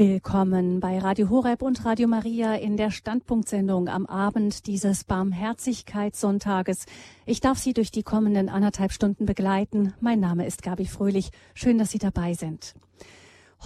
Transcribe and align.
Willkommen 0.00 0.80
bei 0.80 0.98
Radio 0.98 1.28
Horeb 1.28 1.60
und 1.60 1.84
Radio 1.84 2.08
Maria 2.08 2.54
in 2.54 2.78
der 2.78 2.90
Standpunktsendung 2.90 3.86
am 3.88 4.06
Abend 4.06 4.66
dieses 4.66 5.04
Barmherzigkeitssonntages. 5.04 6.86
Ich 7.26 7.42
darf 7.42 7.58
Sie 7.58 7.74
durch 7.74 7.90
die 7.90 8.02
kommenden 8.02 8.48
anderthalb 8.48 8.92
Stunden 8.92 9.26
begleiten. 9.26 9.92
Mein 10.00 10.18
Name 10.18 10.46
ist 10.46 10.62
Gabi 10.62 10.86
Fröhlich. 10.86 11.32
Schön, 11.52 11.76
dass 11.76 11.90
Sie 11.90 11.98
dabei 11.98 12.32
sind. 12.32 12.72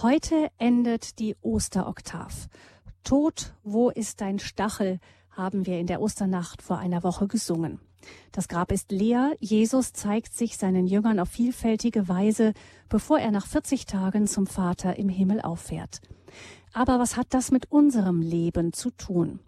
Heute 0.01 0.49
endet 0.57 1.19
die 1.19 1.37
Osteroktav. 1.41 2.49
Tod, 3.05 3.53
wo 3.63 3.89
ist 3.89 4.19
dein 4.19 4.39
Stachel? 4.39 4.99
haben 5.29 5.65
wir 5.65 5.79
in 5.79 5.87
der 5.87 6.01
Osternacht 6.01 6.61
vor 6.61 6.79
einer 6.79 7.03
Woche 7.03 7.27
gesungen. 7.27 7.79
Das 8.33 8.49
Grab 8.49 8.73
ist 8.73 8.91
leer. 8.91 9.37
Jesus 9.39 9.93
zeigt 9.93 10.33
sich 10.33 10.57
seinen 10.57 10.85
Jüngern 10.85 11.19
auf 11.19 11.29
vielfältige 11.29 12.09
Weise, 12.09 12.53
bevor 12.89 13.19
er 13.19 13.31
nach 13.31 13.47
40 13.47 13.85
Tagen 13.85 14.27
zum 14.27 14.47
Vater 14.47 14.97
im 14.97 15.07
Himmel 15.07 15.39
auffährt. 15.39 16.01
Aber 16.75 16.99
was 16.99 17.15
hat 17.15 17.27
das 17.29 17.51
mit 17.51 17.71
unserem 17.71 18.19
Leben 18.19 18.73
zu 18.73 18.91
tun? 18.91 19.39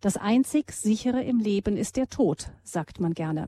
Das 0.00 0.16
einzig 0.16 0.72
sichere 0.72 1.22
im 1.22 1.38
Leben 1.38 1.76
ist 1.76 1.96
der 1.96 2.08
Tod, 2.08 2.50
sagt 2.64 2.98
man 2.98 3.14
gerne. 3.14 3.46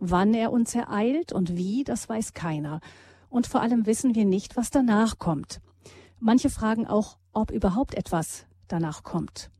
Wann 0.00 0.34
er 0.34 0.50
uns 0.50 0.74
ereilt 0.74 1.32
und 1.32 1.56
wie, 1.56 1.84
das 1.84 2.08
weiß 2.08 2.34
keiner. 2.34 2.80
Und 3.28 3.46
vor 3.46 3.60
allem 3.60 3.86
wissen 3.86 4.16
wir 4.16 4.24
nicht, 4.24 4.56
was 4.56 4.70
danach 4.70 5.20
kommt. 5.20 5.60
Manche 6.18 6.50
fragen 6.50 6.88
auch, 6.88 7.18
ob 7.32 7.52
überhaupt 7.52 7.94
etwas 7.94 8.46
danach 8.66 9.04
kommt. 9.04 9.52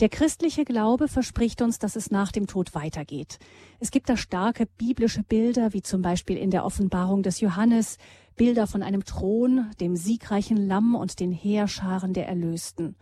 Der 0.00 0.08
christliche 0.08 0.64
Glaube 0.64 1.08
verspricht 1.08 1.60
uns, 1.60 1.80
dass 1.80 1.96
es 1.96 2.12
nach 2.12 2.30
dem 2.30 2.46
Tod 2.46 2.72
weitergeht. 2.76 3.40
Es 3.80 3.90
gibt 3.90 4.08
da 4.08 4.16
starke 4.16 4.66
biblische 4.66 5.24
Bilder, 5.24 5.72
wie 5.72 5.82
zum 5.82 6.02
Beispiel 6.02 6.36
in 6.36 6.52
der 6.52 6.64
Offenbarung 6.64 7.24
des 7.24 7.40
Johannes, 7.40 7.98
Bilder 8.36 8.68
von 8.68 8.84
einem 8.84 9.04
Thron, 9.04 9.72
dem 9.80 9.96
siegreichen 9.96 10.56
Lamm 10.56 10.94
und 10.94 11.18
den 11.18 11.32
Heerscharen 11.32 12.12
der 12.12 12.28
Erlösten. 12.28 12.94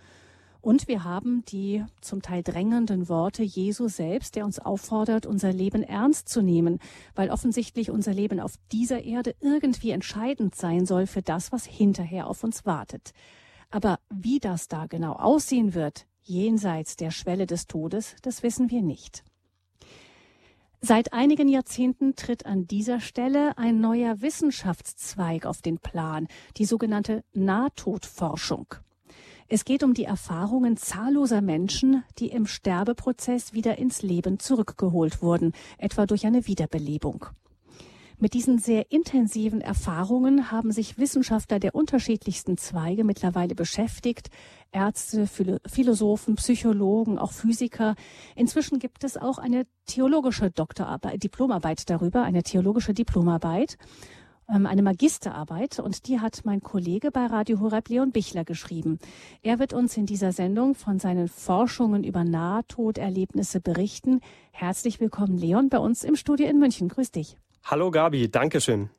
Und 0.63 0.89
wir 0.89 1.05
haben 1.05 1.45
die 1.45 1.85
zum 2.01 2.23
Teil 2.23 2.43
drängenden 2.43 3.11
Worte 3.11 3.43
Jesu 3.43 3.89
selbst, 3.89 4.35
der 4.35 4.47
uns 4.47 4.59
auffordert, 4.59 5.27
unser 5.27 5.53
Leben 5.53 5.83
ernst 5.83 6.31
zu 6.31 6.41
nehmen, 6.41 6.79
weil 7.15 7.31
offensichtlich 7.31 7.91
unser 7.91 8.15
Leben 8.15 8.41
auf 8.41 8.55
dieser 8.73 9.05
Erde 9.05 9.37
irgendwie 9.41 9.91
entscheidend 9.91 10.55
sein 10.55 10.87
soll 10.87 11.07
für 11.07 11.23
das, 11.23 11.53
was 11.53 11.67
hinterher 11.67 12.27
auf 12.27 12.43
uns 12.43 12.65
wartet. 12.65 13.13
Aber 13.71 14.01
wie 14.09 14.41
das 14.41 14.67
da 14.69 14.87
genau 14.87 15.13
aussehen 15.13 15.75
wird, 15.75 16.07
jenseits 16.27 16.97
der 16.97 17.11
Schwelle 17.11 17.47
des 17.47 17.67
Todes, 17.67 18.17
das 18.23 18.43
wissen 18.43 18.71
wir 18.71 18.83
nicht. 18.83 19.25
Seit 20.81 21.13
einigen 21.13 21.49
Jahrzehnten 21.49 22.15
tritt 22.15 22.47
an 22.47 22.67
dieser 22.67 23.01
Stelle 23.01 23.57
ein 23.57 23.81
neuer 23.81 24.21
Wissenschaftszweig 24.21 25.47
auf 25.47 25.63
den 25.63 25.79
Plan, 25.79 26.29
die 26.59 26.65
sogenannte 26.65 27.25
Nahtodforschung. 27.33 28.67
Es 29.49 29.65
geht 29.65 29.83
um 29.83 29.95
die 29.95 30.05
Erfahrungen 30.05 30.77
zahlloser 30.77 31.41
Menschen, 31.41 32.05
die 32.19 32.29
im 32.29 32.47
Sterbeprozess 32.47 33.53
wieder 33.53 33.79
ins 33.79 34.03
Leben 34.03 34.39
zurückgeholt 34.39 35.23
wurden, 35.23 35.53
etwa 35.79 36.07
durch 36.07 36.27
eine 36.27 36.47
Wiederbelebung. 36.47 37.27
Mit 38.19 38.33
diesen 38.33 38.59
sehr 38.59 38.91
intensiven 38.91 39.61
Erfahrungen 39.61 40.51
haben 40.51 40.73
sich 40.73 40.97
Wissenschaftler 40.97 41.59
der 41.59 41.75
unterschiedlichsten 41.75 42.57
Zweige 42.57 43.05
mittlerweile 43.05 43.55
beschäftigt. 43.55 44.31
Ärzte, 44.73 45.27
Philosophen, 45.27 46.37
Psychologen, 46.37 47.19
auch 47.19 47.33
Physiker. 47.33 47.95
Inzwischen 48.35 48.79
gibt 48.79 49.05
es 49.05 49.19
auch 49.19 49.37
eine 49.37 49.67
theologische 49.85 50.51
Doktorarbeit, 50.51 51.23
Diplomarbeit 51.23 51.91
darüber, 51.91 52.23
eine 52.23 52.43
theologische 52.43 52.95
Diplomarbeit, 52.95 53.77
ähm, 54.49 54.65
eine 54.65 54.83
Magisterarbeit. 54.83 55.79
Und 55.79 56.09
die 56.09 56.19
hat 56.19 56.41
mein 56.45 56.63
Kollege 56.63 57.11
bei 57.11 57.27
Radio 57.27 57.61
Horeb, 57.61 57.91
Leon 57.91 58.13
Bichler, 58.13 58.47
geschrieben. 58.47 58.99
Er 59.43 59.59
wird 59.59 59.75
uns 59.75 59.95
in 59.95 60.07
dieser 60.07 60.33
Sendung 60.33 60.75
von 60.75 60.99
seinen 60.99 61.29
Forschungen 61.29 62.03
über 62.03 62.25
Nahtoderlebnisse 62.25 63.61
berichten. 63.61 64.21
Herzlich 64.53 65.01
willkommen, 65.01 65.37
Leon, 65.37 65.69
bei 65.69 65.79
uns 65.79 66.03
im 66.03 66.17
Studio 66.17 66.49
in 66.49 66.59
München. 66.59 66.89
Grüß 66.89 67.11
dich. 67.11 67.37
Hallo 67.69 67.91
Gabi, 67.91 68.31
Dankeschön. 68.31 68.91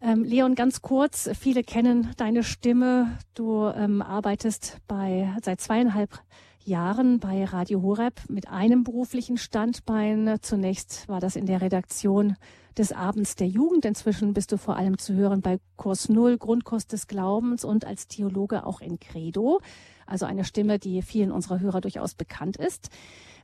Ähm, 0.00 0.24
Leon, 0.24 0.56
ganz 0.56 0.82
kurz, 0.82 1.30
viele 1.38 1.62
kennen 1.62 2.10
deine 2.16 2.42
Stimme. 2.42 3.16
Du 3.34 3.64
ähm, 3.68 4.02
arbeitest 4.02 4.78
bei 4.88 5.32
seit 5.44 5.60
zweieinhalb 5.60 6.20
Jahren 6.64 7.20
bei 7.20 7.44
Radio 7.44 7.82
Horeb 7.82 8.22
mit 8.28 8.48
einem 8.48 8.82
beruflichen 8.82 9.38
Standbein. 9.38 10.38
Zunächst 10.42 11.08
war 11.08 11.20
das 11.20 11.36
in 11.36 11.46
der 11.46 11.60
Redaktion 11.60 12.34
des 12.76 12.90
Abends 12.90 13.36
der 13.36 13.46
Jugend. 13.46 13.84
Inzwischen 13.84 14.34
bist 14.34 14.50
du 14.50 14.58
vor 14.58 14.74
allem 14.74 14.98
zu 14.98 15.14
hören 15.14 15.40
bei 15.40 15.60
Kurs 15.76 16.08
Null, 16.08 16.38
Grundkurs 16.38 16.88
des 16.88 17.06
Glaubens 17.06 17.64
und 17.64 17.84
als 17.84 18.08
Theologe 18.08 18.66
auch 18.66 18.80
in 18.80 18.98
Credo. 18.98 19.60
Also 20.06 20.26
eine 20.26 20.44
Stimme, 20.44 20.80
die 20.80 21.02
vielen 21.02 21.30
unserer 21.30 21.60
Hörer 21.60 21.80
durchaus 21.80 22.16
bekannt 22.16 22.56
ist. 22.56 22.90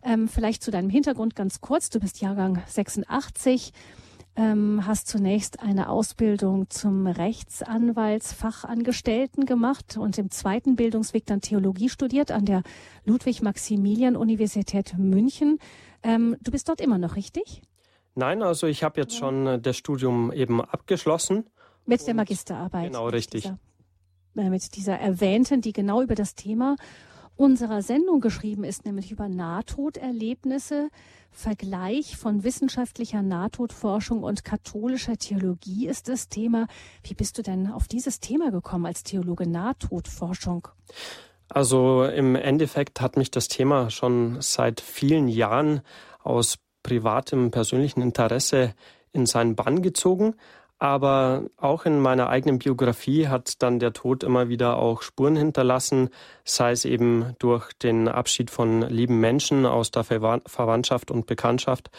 Ähm, 0.02 0.26
vielleicht 0.26 0.64
zu 0.64 0.72
deinem 0.72 0.90
Hintergrund 0.90 1.36
ganz 1.36 1.60
kurz. 1.60 1.90
Du 1.90 2.00
bist 2.00 2.20
Jahrgang 2.20 2.60
86 2.66 3.72
ähm, 4.34 4.86
hast 4.86 5.08
zunächst 5.08 5.60
eine 5.60 5.90
Ausbildung 5.90 6.70
zum 6.70 7.06
Rechtsanwaltsfachangestellten 7.06 9.44
gemacht 9.44 9.98
und 9.98 10.16
im 10.18 10.30
zweiten 10.30 10.76
Bildungsweg 10.76 11.26
dann 11.26 11.40
Theologie 11.40 11.88
studiert 11.88 12.30
an 12.30 12.46
der 12.46 12.62
Ludwig-Maximilian-Universität 13.04 14.96
München. 14.96 15.58
Ähm, 16.02 16.36
du 16.40 16.50
bist 16.50 16.68
dort 16.68 16.80
immer 16.80 16.98
noch, 16.98 17.16
richtig? 17.16 17.62
Nein, 18.14 18.42
also 18.42 18.66
ich 18.66 18.82
habe 18.82 19.00
jetzt 19.00 19.16
schon 19.16 19.46
äh, 19.46 19.60
das 19.60 19.76
Studium 19.76 20.32
eben 20.32 20.60
abgeschlossen. 20.60 21.44
Mit 21.84 22.06
der 22.06 22.14
Magisterarbeit. 22.14 22.86
Genau, 22.86 23.08
richtig. 23.08 23.44
Mit 23.44 23.58
dieser, 24.34 24.46
äh, 24.46 24.50
mit 24.50 24.76
dieser 24.76 24.98
erwähnten, 24.98 25.60
die 25.60 25.72
genau 25.72 26.02
über 26.02 26.14
das 26.14 26.34
Thema 26.34 26.76
unserer 27.36 27.82
Sendung 27.82 28.20
geschrieben 28.20 28.64
ist, 28.64 28.84
nämlich 28.84 29.10
über 29.10 29.28
Nahtoderlebnisse. 29.28 30.90
Vergleich 31.32 32.16
von 32.18 32.44
wissenschaftlicher 32.44 33.22
Nahtodforschung 33.22 34.22
und 34.22 34.44
katholischer 34.44 35.16
Theologie 35.16 35.88
ist 35.88 36.08
das 36.08 36.28
Thema. 36.28 36.66
Wie 37.02 37.14
bist 37.14 37.38
du 37.38 37.42
denn 37.42 37.72
auf 37.72 37.88
dieses 37.88 38.20
Thema 38.20 38.50
gekommen 38.50 38.86
als 38.86 39.02
Theologe 39.02 39.48
Nahtodforschung? 39.48 40.68
Also 41.48 42.04
im 42.04 42.36
Endeffekt 42.36 43.00
hat 43.00 43.16
mich 43.16 43.30
das 43.30 43.48
Thema 43.48 43.90
schon 43.90 44.40
seit 44.40 44.80
vielen 44.80 45.26
Jahren 45.26 45.80
aus 46.22 46.58
privatem, 46.82 47.50
persönlichen 47.50 48.02
Interesse 48.02 48.74
in 49.12 49.26
seinen 49.26 49.56
Bann 49.56 49.82
gezogen. 49.82 50.34
Aber 50.82 51.44
auch 51.58 51.86
in 51.86 52.00
meiner 52.00 52.28
eigenen 52.28 52.58
Biografie 52.58 53.28
hat 53.28 53.62
dann 53.62 53.78
der 53.78 53.92
Tod 53.92 54.24
immer 54.24 54.48
wieder 54.48 54.78
auch 54.78 55.02
Spuren 55.02 55.36
hinterlassen, 55.36 56.10
sei 56.44 56.72
es 56.72 56.84
eben 56.84 57.36
durch 57.38 57.72
den 57.72 58.08
Abschied 58.08 58.50
von 58.50 58.82
lieben 58.82 59.20
Menschen 59.20 59.64
aus 59.64 59.92
der 59.92 60.02
Verwandtschaft 60.02 61.12
und 61.12 61.26
Bekanntschaft 61.26 61.92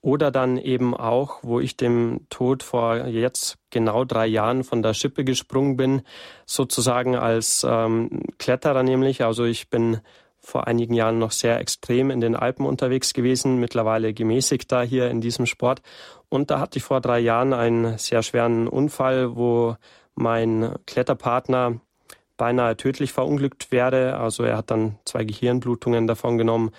oder 0.00 0.32
dann 0.32 0.58
eben 0.58 0.96
auch, 0.96 1.38
wo 1.44 1.60
ich 1.60 1.76
dem 1.76 2.26
Tod 2.28 2.64
vor 2.64 3.06
jetzt 3.06 3.56
genau 3.70 4.04
drei 4.04 4.26
Jahren 4.26 4.64
von 4.64 4.82
der 4.82 4.94
Schippe 4.94 5.22
gesprungen 5.22 5.76
bin, 5.76 6.02
sozusagen 6.44 7.14
als 7.14 7.64
ähm, 7.64 8.24
Kletterer 8.38 8.82
nämlich. 8.82 9.22
Also 9.22 9.44
ich 9.44 9.70
bin 9.70 10.00
vor 10.44 10.66
einigen 10.66 10.94
Jahren 10.94 11.18
noch 11.18 11.30
sehr 11.32 11.58
extrem 11.58 12.10
in 12.10 12.20
den 12.20 12.36
Alpen 12.36 12.66
unterwegs 12.66 13.14
gewesen, 13.14 13.58
mittlerweile 13.58 14.12
gemäßigter 14.12 14.82
hier 14.82 15.10
in 15.10 15.20
diesem 15.20 15.46
Sport. 15.46 15.80
Und 16.28 16.50
da 16.50 16.60
hatte 16.60 16.78
ich 16.78 16.84
vor 16.84 17.00
drei 17.00 17.18
Jahren 17.18 17.52
einen 17.52 17.98
sehr 17.98 18.22
schweren 18.22 18.68
Unfall, 18.68 19.36
wo 19.36 19.76
mein 20.14 20.74
Kletterpartner 20.86 21.80
beinahe 22.36 22.76
tödlich 22.76 23.12
verunglückt 23.12 23.72
wäre. 23.72 24.18
Also 24.18 24.44
er 24.44 24.56
hat 24.56 24.70
dann 24.70 24.98
zwei 25.04 25.24
Gehirnblutungen 25.24 26.06
davon 26.06 26.36
genommen, 26.36 26.72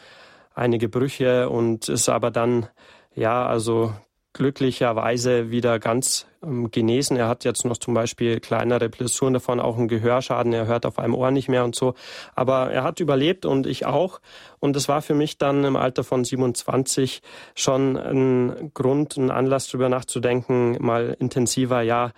einige 0.53 0.87
Brüche 0.87 1.49
und 1.49 1.89
ist 1.89 2.07
aber 2.07 2.31
dann 2.31 2.67
ja, 3.15 3.45
also 3.45 3.93
glücklicherweise 4.35 5.50
wieder 5.50 5.79
ganz 5.79 6.28
ähm, 6.44 6.69
genesen. 6.69 7.16
Er 7.16 7.29
hat 7.29 7.46
jetzt 7.46 7.63
noch 7.63 7.78
zum 7.78 7.94
Beispiel 7.94 8.41
kleinere 8.41 8.90
Blessuren 8.90 9.34
davon, 9.34 9.62
auch 9.62 9.78
einen 9.78 9.88
Gehörschaden. 9.88 10.51
Er 10.51 10.68
hört 10.68 10.85
auf 10.85 11.00
einem 11.00 11.16
Ohr 11.16 11.31
nicht 11.31 11.48
mehr 11.48 11.63
und 11.63 11.74
so. 11.74 11.95
Aber 12.36 12.69
er 12.69 12.83
hat 12.83 13.00
überlebt 13.00 13.45
und 13.45 13.65
ich 13.65 13.86
auch. 13.86 14.19
Und 14.59 14.75
das 14.75 14.89
war 14.89 15.01
für 15.01 15.15
mich 15.15 15.38
dann 15.38 15.63
im 15.63 15.77
Alter 15.77 16.04
von 16.04 16.25
27 16.25 17.21
schon 17.56 17.98
ein 17.98 18.71
Grund, 18.74 19.15
ein 19.15 19.31
Anlass 19.31 19.68
darüber 19.69 19.88
nachzudenken, 19.88 20.77
mal 20.81 21.15
intensiver, 21.18 21.81
ja, 21.81 22.12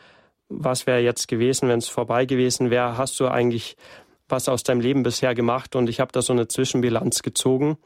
was 0.49 0.87
wäre 0.87 1.01
jetzt 1.01 1.27
gewesen, 1.27 1.69
wenn 1.69 1.79
es 1.79 1.87
vorbei 1.87 2.25
gewesen 2.25 2.71
wäre? 2.71 2.97
Hast 2.97 3.19
du 3.19 3.27
eigentlich 3.27 3.77
was 4.27 4.49
aus 4.49 4.63
deinem 4.63 4.81
Leben 4.81 5.03
bisher 5.03 5.35
gemacht? 5.35 5.75
Und 5.75 5.87
ich 5.87 5.99
habe 5.99 6.11
da 6.11 6.21
so 6.21 6.33
eine 6.33 6.47
Zwischenbilanz 6.47 7.21
gezogen 7.21 7.77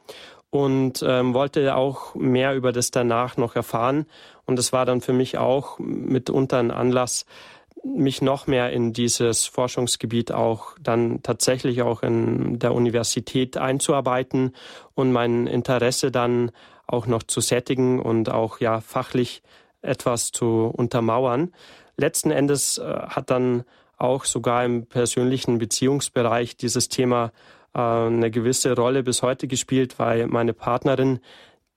und 0.51 1.03
ähm, 1.07 1.33
wollte 1.33 1.75
auch 1.75 2.13
mehr 2.13 2.55
über 2.55 2.71
das 2.71 2.91
danach 2.91 3.37
noch 3.37 3.55
erfahren. 3.55 4.05
Und 4.45 4.59
es 4.59 4.71
war 4.71 4.85
dann 4.85 5.01
für 5.01 5.13
mich 5.13 5.37
auch 5.37 5.79
mitunter 5.79 6.59
ein 6.59 6.71
Anlass, 6.71 7.25
mich 7.83 8.21
noch 8.21 8.45
mehr 8.45 8.71
in 8.71 8.93
dieses 8.93 9.45
Forschungsgebiet 9.45 10.31
auch 10.31 10.75
dann 10.79 11.23
tatsächlich 11.23 11.81
auch 11.81 12.03
in 12.03 12.59
der 12.59 12.73
Universität 12.73 13.57
einzuarbeiten 13.57 14.53
und 14.93 15.11
mein 15.11 15.47
Interesse 15.47 16.11
dann 16.11 16.51
auch 16.85 17.07
noch 17.07 17.23
zu 17.23 17.39
sättigen 17.39 17.99
und 17.99 18.29
auch 18.29 18.59
ja 18.59 18.81
fachlich 18.81 19.41
etwas 19.81 20.31
zu 20.31 20.71
untermauern. 20.71 21.53
Letzten 21.97 22.29
Endes 22.29 22.77
äh, 22.77 22.83
hat 22.83 23.31
dann 23.31 23.63
auch 23.97 24.25
sogar 24.25 24.65
im 24.65 24.85
persönlichen 24.85 25.57
Beziehungsbereich 25.57 26.57
dieses 26.57 26.89
Thema 26.89 27.31
äh, 27.73 27.79
eine 27.79 28.31
gewisse 28.31 28.75
Rolle 28.75 29.03
bis 29.03 29.21
heute 29.21 29.47
gespielt, 29.47 29.99
weil 29.99 30.27
meine 30.27 30.53
Partnerin, 30.53 31.19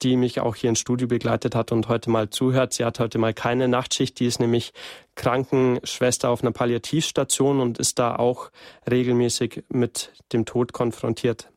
die 0.03 0.17
mich 0.17 0.41
auch 0.41 0.57
hier 0.57 0.71
ins 0.71 0.81
Studio 0.81 1.07
begleitet 1.09 1.55
hat 1.55 1.73
und 1.73 1.89
heute 1.89 2.11
mal 2.11 2.29
zuhört, 2.31 2.73
sie 2.73 2.85
hat 2.85 2.99
heute 3.01 3.19
mal 3.19 3.33
keine 3.33 3.69
Nachtschicht, 3.69 4.19
die 4.21 4.27
ist 4.27 4.41
nämlich 4.41 4.73
Krankenschwester 5.15 6.31
auf 6.31 6.43
einer 6.43 6.53
Palliativstation 6.53 7.61
und 7.61 7.79
ist 7.79 7.99
da 7.99 8.17
auch 8.17 8.51
regelmäßig 8.91 9.65
mit 9.69 10.13
dem 10.33 10.45
Tod 10.45 10.73
konfrontiert. 10.73 11.51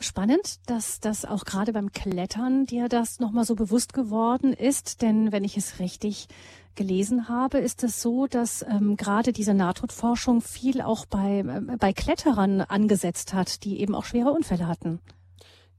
Spannend, 0.00 0.60
dass 0.66 1.00
das 1.00 1.24
auch 1.24 1.44
gerade 1.44 1.72
beim 1.72 1.90
Klettern 1.90 2.66
dir 2.66 2.88
das 2.88 3.18
nochmal 3.18 3.44
so 3.44 3.56
bewusst 3.56 3.94
geworden 3.94 4.52
ist, 4.52 5.02
denn 5.02 5.32
wenn 5.32 5.42
ich 5.42 5.56
es 5.56 5.80
richtig 5.80 6.28
gelesen 6.78 7.28
habe, 7.28 7.58
ist 7.58 7.84
es 7.84 8.00
so, 8.00 8.26
dass 8.26 8.62
ähm, 8.62 8.96
gerade 8.96 9.32
diese 9.32 9.52
Nahtodforschung 9.52 10.40
viel 10.40 10.80
auch 10.80 11.04
bei, 11.04 11.40
äh, 11.40 11.76
bei 11.76 11.92
Kletterern 11.92 12.62
angesetzt 12.62 13.34
hat, 13.34 13.64
die 13.64 13.80
eben 13.80 13.94
auch 13.94 14.06
schwere 14.06 14.30
Unfälle 14.30 14.66
hatten. 14.66 15.00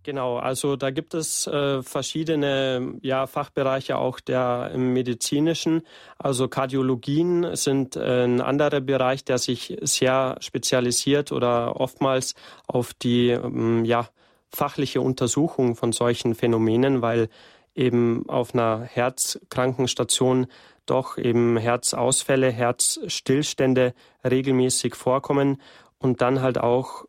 Genau, 0.03 0.37
also 0.37 0.75
da 0.75 0.91
gibt 0.91 1.13
es 1.13 1.45
äh, 1.47 1.83
verschiedene 1.83 2.95
ja, 3.01 3.27
Fachbereiche 3.27 3.97
auch 3.97 4.19
der 4.19 4.71
medizinischen. 4.75 5.81
Also 6.17 6.47
Kardiologien 6.47 7.55
sind 7.55 7.95
äh, 7.95 8.23
ein 8.23 8.41
anderer 8.41 8.81
Bereich, 8.81 9.23
der 9.23 9.37
sich 9.37 9.77
sehr 9.81 10.37
spezialisiert 10.39 11.31
oder 11.31 11.79
oftmals 11.79 12.33
auf 12.67 12.93
die 12.93 13.29
ähm, 13.29 13.83
ja, 13.85 14.07
fachliche 14.49 15.01
Untersuchung 15.01 15.75
von 15.75 15.91
solchen 15.91 16.33
Phänomenen, 16.33 17.01
weil 17.01 17.29
eben 17.75 18.27
auf 18.27 18.53
einer 18.53 18.81
Herzkrankenstation 18.81 20.47
doch 20.89 21.17
eben 21.17 21.57
Herzausfälle, 21.57 22.51
Herzstillstände 22.51 23.93
regelmäßig 24.23 24.95
vorkommen 24.95 25.61
und 25.97 26.21
dann 26.21 26.41
halt 26.41 26.57
auch 26.57 27.05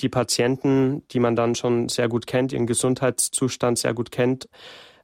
die 0.00 0.08
Patienten, 0.08 1.06
die 1.08 1.20
man 1.20 1.36
dann 1.36 1.54
schon 1.54 1.88
sehr 1.88 2.08
gut 2.08 2.26
kennt, 2.26 2.52
ihren 2.52 2.66
Gesundheitszustand 2.66 3.78
sehr 3.78 3.94
gut 3.94 4.10
kennt, 4.10 4.48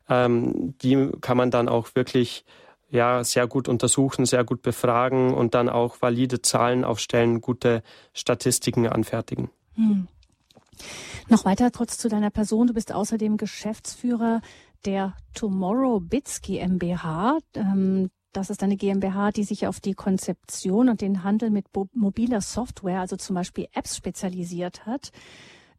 ähm, 0.08 0.74
die 0.82 1.10
kann 1.20 1.36
man 1.36 1.50
dann 1.50 1.68
auch 1.68 1.94
wirklich 1.94 2.44
ja 2.90 3.22
sehr 3.22 3.46
gut 3.46 3.68
untersuchen, 3.68 4.26
sehr 4.26 4.44
gut 4.44 4.62
befragen 4.62 5.32
und 5.32 5.54
dann 5.54 5.68
auch 5.68 6.02
valide 6.02 6.42
Zahlen 6.42 6.84
aufstellen, 6.84 7.40
gute 7.40 7.82
Statistiken 8.12 8.88
anfertigen. 8.88 9.50
Hm. 9.74 10.08
Noch 11.28 11.44
weiter 11.44 11.70
trotz 11.70 11.98
zu 11.98 12.08
deiner 12.08 12.30
Person. 12.30 12.66
Du 12.66 12.74
bist 12.74 12.92
außerdem 12.92 13.36
Geschäftsführer 13.36 14.40
der 14.84 15.14
Tomorrow 15.34 16.00
Bits 16.00 16.40
GmbH. 16.40 17.38
Ähm, 17.54 18.10
das 18.32 18.50
ist 18.50 18.62
eine 18.62 18.76
GmbH, 18.76 19.30
die 19.32 19.44
sich 19.44 19.66
auf 19.66 19.80
die 19.80 19.94
Konzeption 19.94 20.88
und 20.88 21.00
den 21.00 21.24
Handel 21.24 21.50
mit 21.50 21.66
mobiler 21.92 22.40
Software, 22.40 23.00
also 23.00 23.16
zum 23.16 23.34
Beispiel 23.34 23.66
Apps, 23.72 23.96
spezialisiert 23.96 24.86
hat. 24.86 25.10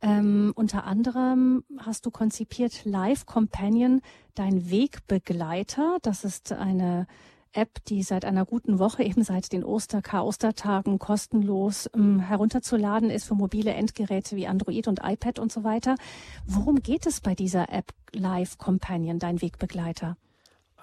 Ähm, 0.01 0.51
unter 0.55 0.85
anderem 0.85 1.63
hast 1.77 2.05
du 2.05 2.11
konzipiert 2.11 2.85
Live 2.85 3.25
Companion, 3.25 4.01
dein 4.33 4.69
Wegbegleiter. 4.69 5.99
Das 6.01 6.23
ist 6.23 6.51
eine 6.51 7.05
App, 7.53 7.83
die 7.85 8.01
seit 8.01 8.25
einer 8.25 8.45
guten 8.45 8.79
Woche, 8.79 9.03
eben 9.03 9.23
seit 9.23 9.51
den 9.51 9.63
Oster-K-Ostertagen 9.63 10.99
kostenlos 10.99 11.89
ähm, 11.95 12.19
herunterzuladen 12.19 13.09
ist 13.09 13.25
für 13.25 13.35
mobile 13.35 13.73
Endgeräte 13.73 14.35
wie 14.35 14.47
Android 14.47 14.87
und 14.87 15.01
iPad 15.03 15.37
und 15.39 15.51
so 15.51 15.63
weiter. 15.63 15.95
Worum 16.45 16.81
geht 16.81 17.05
es 17.05 17.21
bei 17.21 17.35
dieser 17.35 17.71
App 17.71 17.93
Live 18.13 18.57
Companion, 18.57 19.19
dein 19.19 19.41
Wegbegleiter? 19.41 20.17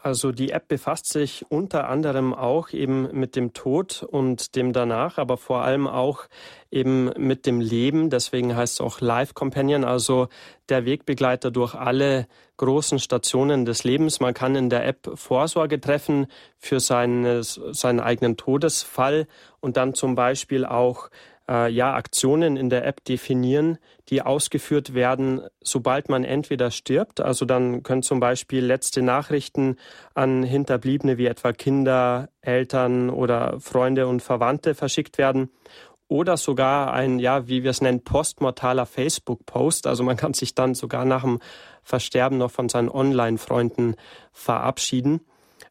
Also 0.08 0.32
die 0.32 0.52
App 0.52 0.68
befasst 0.68 1.12
sich 1.12 1.44
unter 1.50 1.86
anderem 1.90 2.32
auch 2.32 2.70
eben 2.70 3.10
mit 3.12 3.36
dem 3.36 3.52
Tod 3.52 4.02
und 4.02 4.56
dem 4.56 4.72
danach, 4.72 5.18
aber 5.18 5.36
vor 5.36 5.64
allem 5.64 5.86
auch 5.86 6.28
eben 6.70 7.10
mit 7.18 7.44
dem 7.44 7.60
Leben. 7.60 8.08
Deswegen 8.08 8.56
heißt 8.56 8.76
es 8.76 8.80
auch 8.80 9.02
Life 9.02 9.34
Companion, 9.34 9.84
also 9.84 10.28
der 10.70 10.86
Wegbegleiter 10.86 11.50
durch 11.50 11.74
alle 11.74 12.26
großen 12.56 12.98
Stationen 12.98 13.66
des 13.66 13.84
Lebens. 13.84 14.18
Man 14.18 14.32
kann 14.32 14.56
in 14.56 14.70
der 14.70 14.86
App 14.86 15.10
Vorsorge 15.14 15.78
treffen 15.78 16.26
für 16.56 16.80
seine, 16.80 17.42
seinen 17.42 18.00
eigenen 18.00 18.38
Todesfall 18.38 19.26
und 19.60 19.76
dann 19.76 19.92
zum 19.92 20.14
Beispiel 20.14 20.64
auch 20.64 21.10
äh, 21.48 21.70
ja, 21.70 21.94
Aktionen 21.94 22.56
in 22.56 22.70
der 22.70 22.86
App 22.86 23.04
definieren, 23.04 23.78
die 24.08 24.22
ausgeführt 24.22 24.94
werden, 24.94 25.42
sobald 25.62 26.08
man 26.08 26.24
entweder 26.24 26.70
stirbt, 26.70 27.20
also 27.20 27.44
dann 27.44 27.82
können 27.82 28.02
zum 28.02 28.20
Beispiel 28.20 28.64
letzte 28.64 29.02
Nachrichten 29.02 29.76
an 30.14 30.42
Hinterbliebene 30.42 31.18
wie 31.18 31.26
etwa 31.26 31.52
Kinder, 31.52 32.28
Eltern 32.40 33.10
oder 33.10 33.58
Freunde 33.60 34.06
und 34.06 34.22
Verwandte 34.22 34.74
verschickt 34.74 35.18
werden 35.18 35.50
oder 36.08 36.38
sogar 36.38 36.92
ein, 36.94 37.18
ja, 37.18 37.48
wie 37.48 37.62
wir 37.62 37.70
es 37.70 37.82
nennen, 37.82 38.02
postmortaler 38.02 38.86
Facebook-Post. 38.86 39.86
Also 39.86 40.04
man 40.04 40.16
kann 40.16 40.32
sich 40.32 40.54
dann 40.54 40.74
sogar 40.74 41.04
nach 41.04 41.22
dem 41.22 41.38
Versterben 41.82 42.38
noch 42.38 42.50
von 42.50 42.70
seinen 42.70 42.88
Online-Freunden 42.88 43.94
verabschieden. 44.32 45.20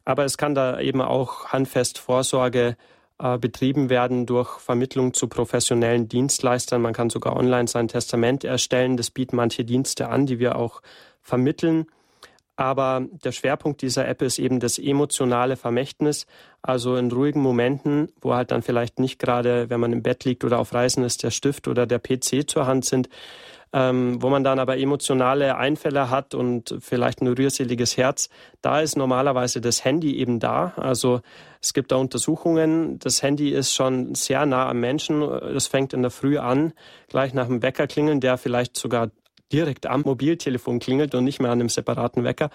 Aber 0.04 0.24
es 0.24 0.38
kann 0.38 0.54
da 0.54 0.80
eben 0.80 1.00
auch 1.00 1.46
handfest 1.46 1.98
Vorsorge 1.98 2.76
betrieben 3.40 3.90
werden 3.90 4.26
durch 4.26 4.60
Vermittlung 4.60 5.12
zu 5.12 5.26
professionellen 5.26 6.08
Dienstleistern. 6.08 6.80
Man 6.80 6.92
kann 6.92 7.10
sogar 7.10 7.36
online 7.36 7.66
sein 7.66 7.88
Testament 7.88 8.44
erstellen. 8.44 8.96
Das 8.96 9.10
bieten 9.10 9.36
manche 9.36 9.64
Dienste 9.64 10.08
an, 10.08 10.26
die 10.26 10.38
wir 10.38 10.56
auch 10.56 10.82
vermitteln. 11.20 11.86
Aber 12.58 13.06
der 13.24 13.30
Schwerpunkt 13.30 13.82
dieser 13.82 14.08
App 14.08 14.20
ist 14.20 14.40
eben 14.40 14.58
das 14.58 14.80
emotionale 14.80 15.56
Vermächtnis. 15.56 16.26
Also 16.60 16.96
in 16.96 17.10
ruhigen 17.12 17.40
Momenten, 17.40 18.08
wo 18.20 18.34
halt 18.34 18.50
dann 18.50 18.62
vielleicht 18.62 18.98
nicht 18.98 19.20
gerade, 19.20 19.70
wenn 19.70 19.78
man 19.78 19.92
im 19.92 20.02
Bett 20.02 20.24
liegt 20.24 20.42
oder 20.44 20.58
auf 20.58 20.74
Reisen 20.74 21.04
ist, 21.04 21.22
der 21.22 21.30
Stift 21.30 21.68
oder 21.68 21.86
der 21.86 22.00
PC 22.00 22.50
zur 22.50 22.66
Hand 22.66 22.84
sind, 22.84 23.08
ähm, 23.72 24.22
wo 24.22 24.30
man 24.30 24.44
dann 24.44 24.58
aber 24.58 24.78
emotionale 24.78 25.56
Einfälle 25.56 26.10
hat 26.10 26.34
und 26.34 26.74
vielleicht 26.80 27.20
ein 27.20 27.28
rührseliges 27.28 27.96
Herz, 27.96 28.28
da 28.62 28.80
ist 28.80 28.96
normalerweise 28.96 29.60
das 29.60 29.84
Handy 29.84 30.16
eben 30.16 30.40
da. 30.40 30.72
Also 30.76 31.20
es 31.60 31.74
gibt 31.74 31.92
da 31.92 31.96
Untersuchungen, 31.96 32.98
das 32.98 33.22
Handy 33.22 33.50
ist 33.50 33.74
schon 33.74 34.14
sehr 34.14 34.46
nah 34.46 34.68
am 34.68 34.80
Menschen. 34.80 35.22
Es 35.22 35.66
fängt 35.66 35.92
in 35.92 36.02
der 36.02 36.10
Früh 36.10 36.38
an, 36.38 36.72
gleich 37.08 37.34
nach 37.34 37.46
dem 37.46 37.62
Wecker 37.62 37.86
klingeln, 37.86 38.20
der 38.20 38.38
vielleicht 38.38 38.76
sogar 38.76 39.10
direkt 39.52 39.86
am 39.86 40.02
Mobiltelefon 40.02 40.78
klingelt 40.78 41.14
und 41.14 41.24
nicht 41.24 41.40
mehr 41.40 41.50
an 41.50 41.60
einem 41.60 41.68
separaten 41.68 42.24
Wecker. 42.24 42.50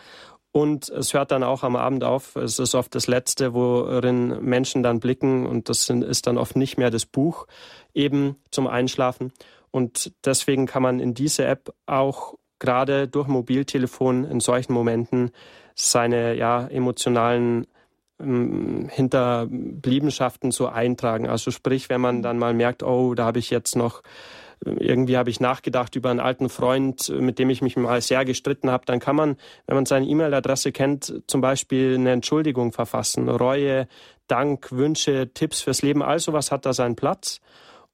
Und 0.52 0.90
es 0.90 1.16
hört 1.16 1.32
dann 1.32 1.42
auch 1.44 1.64
am 1.64 1.76
Abend 1.76 2.04
auf. 2.04 2.36
Es 2.36 2.60
ist 2.60 2.76
oft 2.76 2.94
das 2.94 3.08
Letzte, 3.08 3.56
worin 3.56 4.40
Menschen 4.44 4.84
dann 4.84 5.00
blicken. 5.00 5.48
Und 5.48 5.68
das 5.68 5.90
ist 5.90 6.28
dann 6.28 6.38
oft 6.38 6.56
nicht 6.56 6.78
mehr 6.78 6.92
das 6.92 7.08
Buch 7.08 7.48
eben 7.96 8.36
zum 8.52 8.68
Einschlafen. 8.68 9.34
Und 9.74 10.14
deswegen 10.24 10.68
kann 10.68 10.84
man 10.84 11.00
in 11.00 11.16
diese 11.16 11.46
App 11.46 11.74
auch 11.88 12.36
gerade 12.60 13.08
durch 13.08 13.28
Mobiltelefon 13.28 14.24
in 14.24 14.40
solchen 14.40 14.72
Momenten 14.72 15.32
seine 15.74 16.36
ja, 16.36 16.68
emotionalen 16.68 17.66
ähm, 18.22 18.88
Hinterbliebenschaften 18.92 20.52
so 20.52 20.68
eintragen. 20.68 21.28
Also 21.28 21.50
sprich, 21.50 21.90
wenn 21.90 22.02
man 22.02 22.22
dann 22.22 22.38
mal 22.38 22.54
merkt, 22.54 22.84
oh, 22.84 23.16
da 23.16 23.26
habe 23.26 23.40
ich 23.40 23.50
jetzt 23.50 23.76
noch 23.76 24.04
irgendwie 24.64 25.18
habe 25.18 25.32
ich 25.32 25.40
nachgedacht 25.40 25.96
über 25.96 26.12
einen 26.12 26.20
alten 26.20 26.48
Freund, 26.50 27.10
mit 27.10 27.40
dem 27.40 27.50
ich 27.50 27.62
mich 27.62 27.76
mal 27.76 28.00
sehr 28.00 28.24
gestritten 28.26 28.70
habe, 28.70 28.86
dann 28.86 29.00
kann 29.00 29.16
man, 29.16 29.38
wenn 29.66 29.76
man 29.76 29.86
seine 29.86 30.06
E-Mail-Adresse 30.06 30.72
kennt, 30.72 31.22
zum 31.28 31.42
Beispiel 31.42 31.96
eine 31.96 32.12
Entschuldigung 32.12 32.72
verfassen. 32.72 33.28
Reue, 33.28 33.88
Dank, 34.28 34.72
Wünsche, 34.72 35.34
Tipps 35.34 35.62
fürs 35.62 35.82
Leben, 35.82 36.02
all 36.02 36.20
sowas 36.20 36.52
hat 36.52 36.66
da 36.66 36.74
seinen 36.74 36.96
Platz. 36.96 37.42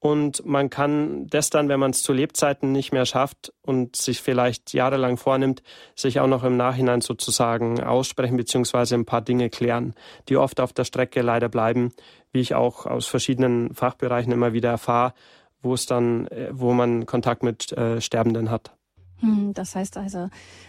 Und 0.00 0.46
man 0.46 0.70
kann 0.70 1.26
das 1.26 1.50
dann, 1.50 1.68
wenn 1.68 1.78
man 1.78 1.90
es 1.90 2.02
zu 2.02 2.14
Lebzeiten 2.14 2.72
nicht 2.72 2.90
mehr 2.90 3.04
schafft 3.04 3.52
und 3.60 3.96
sich 3.96 4.22
vielleicht 4.22 4.72
jahrelang 4.72 5.18
vornimmt, 5.18 5.62
sich 5.94 6.20
auch 6.20 6.26
noch 6.26 6.42
im 6.42 6.56
Nachhinein 6.56 7.02
sozusagen 7.02 7.82
aussprechen 7.82 8.38
beziehungsweise 8.38 8.94
ein 8.94 9.04
paar 9.04 9.20
Dinge 9.20 9.50
klären, 9.50 9.94
die 10.30 10.38
oft 10.38 10.58
auf 10.58 10.72
der 10.72 10.84
Strecke 10.84 11.20
leider 11.20 11.50
bleiben, 11.50 11.92
wie 12.32 12.40
ich 12.40 12.54
auch 12.54 12.86
aus 12.86 13.06
verschiedenen 13.06 13.74
Fachbereichen 13.74 14.32
immer 14.32 14.54
wieder 14.54 14.70
erfahre, 14.70 15.12
wo 15.60 15.74
es 15.74 15.84
dann, 15.84 16.26
äh, 16.28 16.48
wo 16.50 16.72
man 16.72 17.04
Kontakt 17.04 17.42
mit 17.42 17.70
äh, 17.72 18.00
Sterbenden 18.00 18.50
hat. 18.50 18.72
Hm, 19.20 19.54
das 19.54 19.74
heißt 19.74 19.96
also 19.96 20.28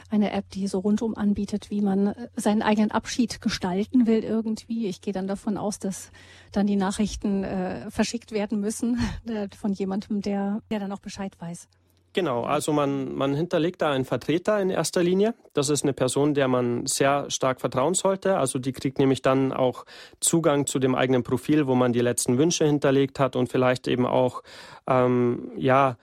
eine 0.10 0.32
App, 0.32 0.50
die 0.52 0.68
so 0.68 0.80
rundum 0.80 1.16
anbietet, 1.16 1.70
wie 1.70 1.82
man 1.82 2.08
äh, 2.08 2.28
seinen 2.36 2.62
eigenen 2.62 2.92
Abschied 2.92 3.42
gestalten 3.42 4.08
will 4.08 4.24
irgendwie. 4.24 4.88
Ich 4.88 5.02
gehe 5.02 5.14
dann 5.14 5.28
davon 5.28 5.58
aus, 5.58 5.80
dass 5.80 6.12
dann 6.52 6.68
die 6.68 6.76
Nachrichten 6.76 7.44
äh, 7.44 7.90
verschickt 7.90 8.32
werden 8.32 8.60
müssen 8.60 9.00
äh, 9.28 9.48
von 9.58 9.74
jemandem, 9.74 10.22
der, 10.22 10.62
der 10.70 10.80
dann 10.80 10.92
auch 10.92 11.00
Bescheid 11.00 11.34
weiß. 11.40 11.68
Genau, 12.14 12.44
also 12.44 12.74
man, 12.74 13.16
man 13.16 13.34
hinterlegt 13.34 13.82
da 13.82 13.92
einen 13.92 14.04
Vertreter 14.04 14.60
in 14.60 14.70
erster 14.70 15.02
Linie. 15.02 15.34
Das 15.54 15.70
ist 15.70 15.84
eine 15.84 15.94
Person, 15.94 16.34
der 16.34 16.50
man 16.50 16.86
sehr 16.86 17.30
stark 17.30 17.62
vertrauen 17.62 17.94
sollte. 17.94 18.38
Also 18.38 18.60
die 18.60 18.74
kriegt 18.74 19.00
nämlich 19.00 19.22
dann 19.22 19.54
auch 19.54 19.86
Zugang 20.20 20.66
zu 20.66 20.80
dem 20.80 20.94
eigenen 20.94 21.24
Profil, 21.24 21.68
wo 21.68 21.76
man 21.76 21.94
die 21.94 22.02
letzten 22.02 22.38
Wünsche 22.38 22.66
hinterlegt 22.66 23.18
hat 23.18 23.38
und 23.38 23.48
vielleicht 23.48 23.88
eben 23.88 24.06
auch 24.06 24.44
ähm, 24.88 25.54
ja 25.56 25.96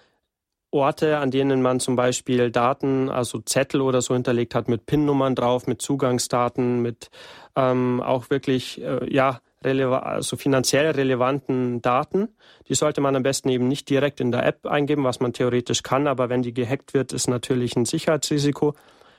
Orte, 0.71 1.19
an 1.19 1.31
denen 1.31 1.63
man 1.63 1.81
zum 1.81 1.97
Beispiel 1.97 2.51
Daten, 2.51 3.09
also 3.09 3.41
Zettel 3.41 3.81
oder 3.81 4.03
so 4.03 4.15
hinterlegt 4.15 4.55
hat 4.55 4.69
mit 4.69 4.87
PIN-Nummern 4.87 5.35
drauf, 5.35 5.67
mit 5.67 5.81
Zugangsdaten, 5.81 6.83
mit 6.83 7.11
ähm, 7.57 8.03
auch 8.03 8.31
wirklich 8.31 8.81
äh, 8.83 9.13
ja 9.13 9.41
also 9.61 10.37
finanziell 10.37 10.91
relevanten 10.91 11.83
Daten. 11.83 12.29
Die 12.69 12.75
sollte 12.75 13.01
man 13.01 13.17
am 13.17 13.25
besten 13.25 13.49
eben 13.49 13.67
nicht 13.67 13.91
direkt 13.91 14.21
in 14.21 14.31
der 14.31 14.47
App 14.47 14.67
eingeben, 14.67 15.03
was 15.05 15.19
man 15.19 15.33
theoretisch 15.33 15.83
kann, 15.83 16.07
aber 16.07 16.29
wenn 16.29 16.43
die 16.43 16.55
gehackt 16.55 16.95
wird, 16.95 17.13
ist 17.13 17.29
natürlich 17.29 17.75
ein 17.75 17.85
Sicherheitsrisiko. 17.85 18.75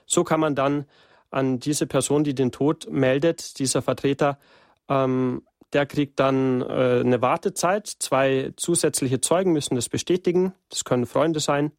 So 0.06 0.24
kann 0.24 0.40
man 0.40 0.56
dann 0.56 0.86
an 1.30 1.60
diese 1.60 1.88
Person, 1.88 2.24
die 2.24 2.34
den 2.34 2.52
Tod 2.52 2.88
meldet, 2.90 3.60
dieser 3.60 3.82
Vertreter, 3.82 4.40
ähm, 4.88 5.44
der 5.74 5.86
kriegt 5.86 6.20
dann 6.20 6.62
äh, 6.62 7.02
eine 7.02 7.22
Wartezeit. 7.22 7.88
Zwei 7.88 8.52
zusätzliche 8.56 9.22
Zeugen 9.22 9.54
müssen 9.54 9.76
das 9.76 9.90
bestätigen. 9.90 10.54
Das 10.70 10.84
können 10.84 11.06
Freunde 11.06 11.40
sein. 11.40 11.72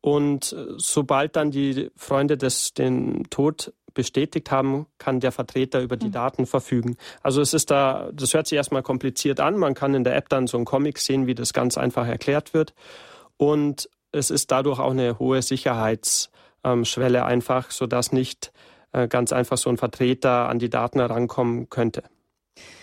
Und 0.00 0.52
äh, 0.52 0.66
sobald 0.76 1.36
dann 1.36 1.50
die 1.50 1.90
Freunde 1.96 2.36
des, 2.36 2.72
den 2.72 3.24
Tod 3.30 3.72
bestätigt 3.92 4.50
haben, 4.50 4.86
kann 4.98 5.20
der 5.20 5.32
Vertreter 5.32 5.80
über 5.80 5.96
die 5.96 6.06
mhm. 6.06 6.12
Daten 6.12 6.46
verfügen. 6.46 6.96
Also 7.22 7.40
es 7.40 7.52
ist 7.52 7.70
da, 7.70 8.10
das 8.12 8.32
hört 8.34 8.46
sich 8.46 8.56
erstmal 8.56 8.82
kompliziert 8.82 9.40
an. 9.40 9.56
Man 9.56 9.74
kann 9.74 9.94
in 9.94 10.04
der 10.04 10.16
App 10.16 10.28
dann 10.28 10.46
so 10.46 10.56
einen 10.56 10.64
Comic 10.64 10.98
sehen, 10.98 11.26
wie 11.26 11.34
das 11.34 11.52
ganz 11.52 11.76
einfach 11.76 12.06
erklärt 12.06 12.54
wird. 12.54 12.74
Und 13.36 13.88
es 14.12 14.30
ist 14.30 14.50
dadurch 14.50 14.78
auch 14.78 14.90
eine 14.90 15.18
hohe 15.18 15.42
Sicherheitsschwelle 15.42 17.18
ähm, 17.18 17.24
einfach, 17.24 17.70
sodass 17.70 18.12
nicht 18.12 18.52
äh, 18.92 19.08
ganz 19.08 19.32
einfach 19.32 19.56
so 19.56 19.70
ein 19.70 19.76
Vertreter 19.76 20.48
an 20.48 20.58
die 20.58 20.70
Daten 20.70 21.00
herankommen 21.00 21.68
könnte. 21.68 22.02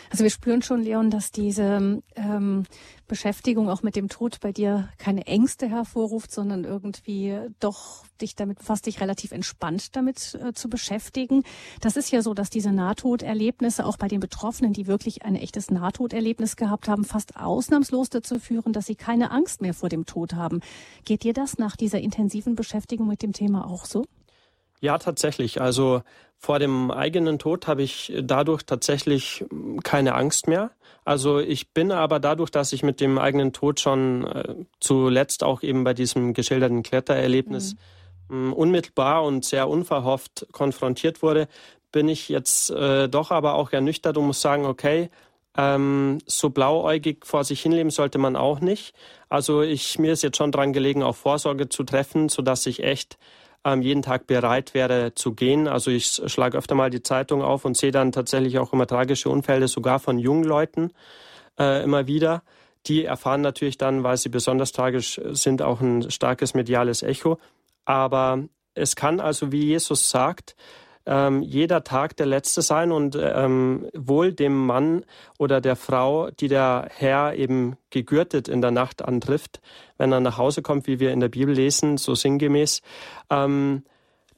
Also 0.09 0.23
wir 0.23 0.31
spüren 0.31 0.61
schon, 0.61 0.81
Leon, 0.81 1.09
dass 1.09 1.31
diese 1.31 2.01
ähm, 2.15 2.63
Beschäftigung 3.07 3.69
auch 3.69 3.83
mit 3.83 3.95
dem 3.95 4.09
Tod 4.09 4.39
bei 4.41 4.51
dir 4.51 4.89
keine 4.97 5.27
Ängste 5.27 5.67
hervorruft, 5.67 6.31
sondern 6.31 6.63
irgendwie 6.63 7.37
doch 7.59 8.05
dich 8.21 8.35
damit 8.35 8.61
fast 8.61 8.85
dich 8.85 9.01
relativ 9.01 9.31
entspannt 9.31 9.95
damit 9.95 10.37
äh, 10.41 10.53
zu 10.53 10.69
beschäftigen. 10.69 11.43
Das 11.81 11.97
ist 11.97 12.11
ja 12.11 12.21
so, 12.21 12.33
dass 12.33 12.49
diese 12.49 12.71
Nahtoderlebnisse 12.71 13.85
auch 13.85 13.97
bei 13.97 14.07
den 14.07 14.19
Betroffenen, 14.19 14.73
die 14.73 14.87
wirklich 14.87 15.23
ein 15.23 15.35
echtes 15.35 15.71
Nahtoderlebnis 15.71 16.55
gehabt 16.55 16.87
haben, 16.87 17.03
fast 17.03 17.37
ausnahmslos 17.37 18.09
dazu 18.09 18.39
führen, 18.39 18.73
dass 18.73 18.85
sie 18.85 18.95
keine 18.95 19.31
Angst 19.31 19.61
mehr 19.61 19.73
vor 19.73 19.89
dem 19.89 20.05
Tod 20.05 20.33
haben. 20.33 20.61
Geht 21.05 21.23
dir 21.23 21.33
das 21.33 21.57
nach 21.57 21.75
dieser 21.75 21.99
intensiven 21.99 22.55
Beschäftigung 22.55 23.07
mit 23.07 23.21
dem 23.21 23.33
Thema 23.33 23.65
auch 23.65 23.85
so? 23.85 24.05
Ja, 24.79 24.97
tatsächlich. 24.97 25.61
Also 25.61 26.01
vor 26.37 26.59
dem 26.59 26.91
eigenen 26.91 27.39
Tod 27.39 27.67
habe 27.67 27.81
ich 27.81 28.13
dadurch 28.21 28.63
tatsächlich 28.63 29.43
hm, 29.49 29.81
keine 29.81 30.15
Angst 30.15 30.47
mehr. 30.47 30.71
Also 31.03 31.39
ich 31.39 31.71
bin 31.71 31.91
aber 31.91 32.19
dadurch, 32.19 32.51
dass 32.51 32.73
ich 32.73 32.83
mit 32.83 32.99
dem 32.99 33.17
eigenen 33.17 33.53
Tod 33.53 33.79
schon 33.79 34.25
äh, 34.27 34.55
zuletzt 34.79 35.43
auch 35.43 35.63
eben 35.63 35.83
bei 35.83 35.93
diesem 35.93 36.33
geschilderten 36.33 36.83
Klettererlebnis 36.83 37.75
mhm. 38.27 38.53
unmittelbar 38.53 39.23
und 39.23 39.45
sehr 39.45 39.69
unverhofft 39.69 40.47
konfrontiert 40.51 41.21
wurde, 41.21 41.47
bin 41.91 42.09
ich 42.09 42.27
jetzt 42.29 42.69
äh, 42.71 43.07
doch 43.07 43.31
aber 43.31 43.55
auch 43.55 43.71
ernüchtert 43.71 44.17
und 44.17 44.27
muss 44.27 44.41
sagen, 44.41 44.65
okay, 44.65 45.09
ähm, 45.57 46.19
so 46.25 46.49
blauäugig 46.49 47.25
vor 47.25 47.43
sich 47.43 47.61
hinleben 47.61 47.89
sollte 47.89 48.17
man 48.17 48.35
auch 48.35 48.59
nicht. 48.59 48.93
Also 49.29 49.61
ich 49.61 49.97
mir 49.97 50.11
ist 50.11 50.23
jetzt 50.23 50.37
schon 50.37 50.51
dran 50.51 50.73
gelegen, 50.73 51.03
auch 51.03 51.15
Vorsorge 51.15 51.69
zu 51.69 51.83
treffen, 51.83 52.29
sodass 52.29 52.65
ich 52.65 52.83
echt 52.83 53.17
jeden 53.81 54.01
Tag 54.01 54.27
bereit 54.27 54.73
wäre 54.73 55.13
zu 55.13 55.33
gehen. 55.33 55.67
Also 55.67 55.91
ich 55.91 56.21
schlage 56.27 56.57
öfter 56.57 56.75
mal 56.75 56.89
die 56.89 57.03
Zeitung 57.03 57.41
auf 57.41 57.65
und 57.65 57.75
sehe 57.75 57.91
dann 57.91 58.11
tatsächlich 58.11 58.59
auch 58.59 58.71
immer 58.71 58.87
tragische 58.87 59.29
Unfälle, 59.29 59.67
sogar 59.67 59.99
von 59.99 60.19
jungen 60.19 60.43
Leuten 60.43 60.91
äh, 61.59 61.83
immer 61.83 62.07
wieder. 62.07 62.43
Die 62.85 63.03
erfahren 63.03 63.41
natürlich 63.41 63.77
dann, 63.77 64.03
weil 64.03 64.17
sie 64.17 64.29
besonders 64.29 64.71
tragisch 64.71 65.19
sind, 65.31 65.61
auch 65.61 65.81
ein 65.81 66.09
starkes 66.09 66.53
mediales 66.53 67.03
Echo. 67.03 67.39
Aber 67.83 68.43
es 68.73 68.95
kann 68.95 69.19
also, 69.19 69.51
wie 69.51 69.65
Jesus 69.65 70.09
sagt, 70.09 70.55
ähm, 71.07 71.41
jeder 71.41 71.83
Tag 71.85 72.17
der 72.17 72.25
letzte 72.25 72.61
sein 72.61 72.91
und 72.91 73.17
ähm, 73.19 73.87
wohl 73.95 74.33
dem 74.33 74.65
Mann 74.65 75.05
oder 75.39 75.61
der 75.61 75.77
Frau, 75.77 76.29
die 76.31 76.49
der 76.49 76.89
Herr 76.93 77.33
eben 77.35 77.77
gegürtet 77.89 78.49
in 78.49 78.61
der 78.61 78.71
Nacht 78.71 79.03
antrifft, 79.03 79.61
wenn 79.97 80.11
er 80.11 80.19
nach 80.19 80.37
Hause 80.37 80.61
kommt, 80.61 80.85
wie 80.85 80.99
wir 80.99 81.13
in 81.13 81.21
der 81.21 81.29
Bibel 81.29 81.55
lesen, 81.55 81.97
so 81.97 82.13
sinngemäß. 82.13 82.81
Ähm, 83.29 83.83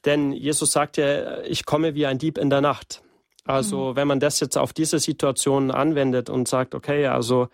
denn 0.04 0.32
Jesus 0.32 0.72
sagt 0.72 0.96
ja, 0.96 1.40
ich 1.42 1.66
komme 1.66 1.94
wie 1.94 2.06
ein 2.06 2.18
Dieb 2.18 2.38
in 2.38 2.50
der 2.50 2.60
Nacht. 2.60 3.02
Also 3.44 3.90
mhm. 3.90 3.96
wenn 3.96 4.08
man 4.08 4.20
das 4.20 4.38
jetzt 4.38 4.56
auf 4.56 4.72
diese 4.72 5.00
Situation 5.00 5.72
anwendet 5.72 6.30
und 6.30 6.46
sagt, 6.46 6.76
okay, 6.76 7.06
also 7.08 7.48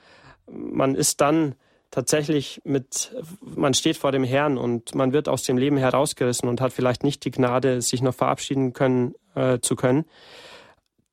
man 0.46 0.94
ist 0.94 1.22
dann 1.22 1.54
tatsächlich 1.90 2.60
mit, 2.64 3.14
man 3.40 3.74
steht 3.74 3.96
vor 3.96 4.12
dem 4.12 4.24
Herrn 4.24 4.58
und 4.58 4.94
man 4.94 5.12
wird 5.12 5.28
aus 5.28 5.42
dem 5.42 5.58
Leben 5.58 5.76
herausgerissen 5.76 6.48
und 6.48 6.60
hat 6.60 6.72
vielleicht 6.72 7.04
nicht 7.04 7.24
die 7.24 7.30
Gnade, 7.30 7.80
sich 7.80 8.02
noch 8.02 8.14
verabschieden 8.14 8.72
können, 8.72 9.14
äh, 9.34 9.60
zu 9.60 9.76
können, 9.76 10.04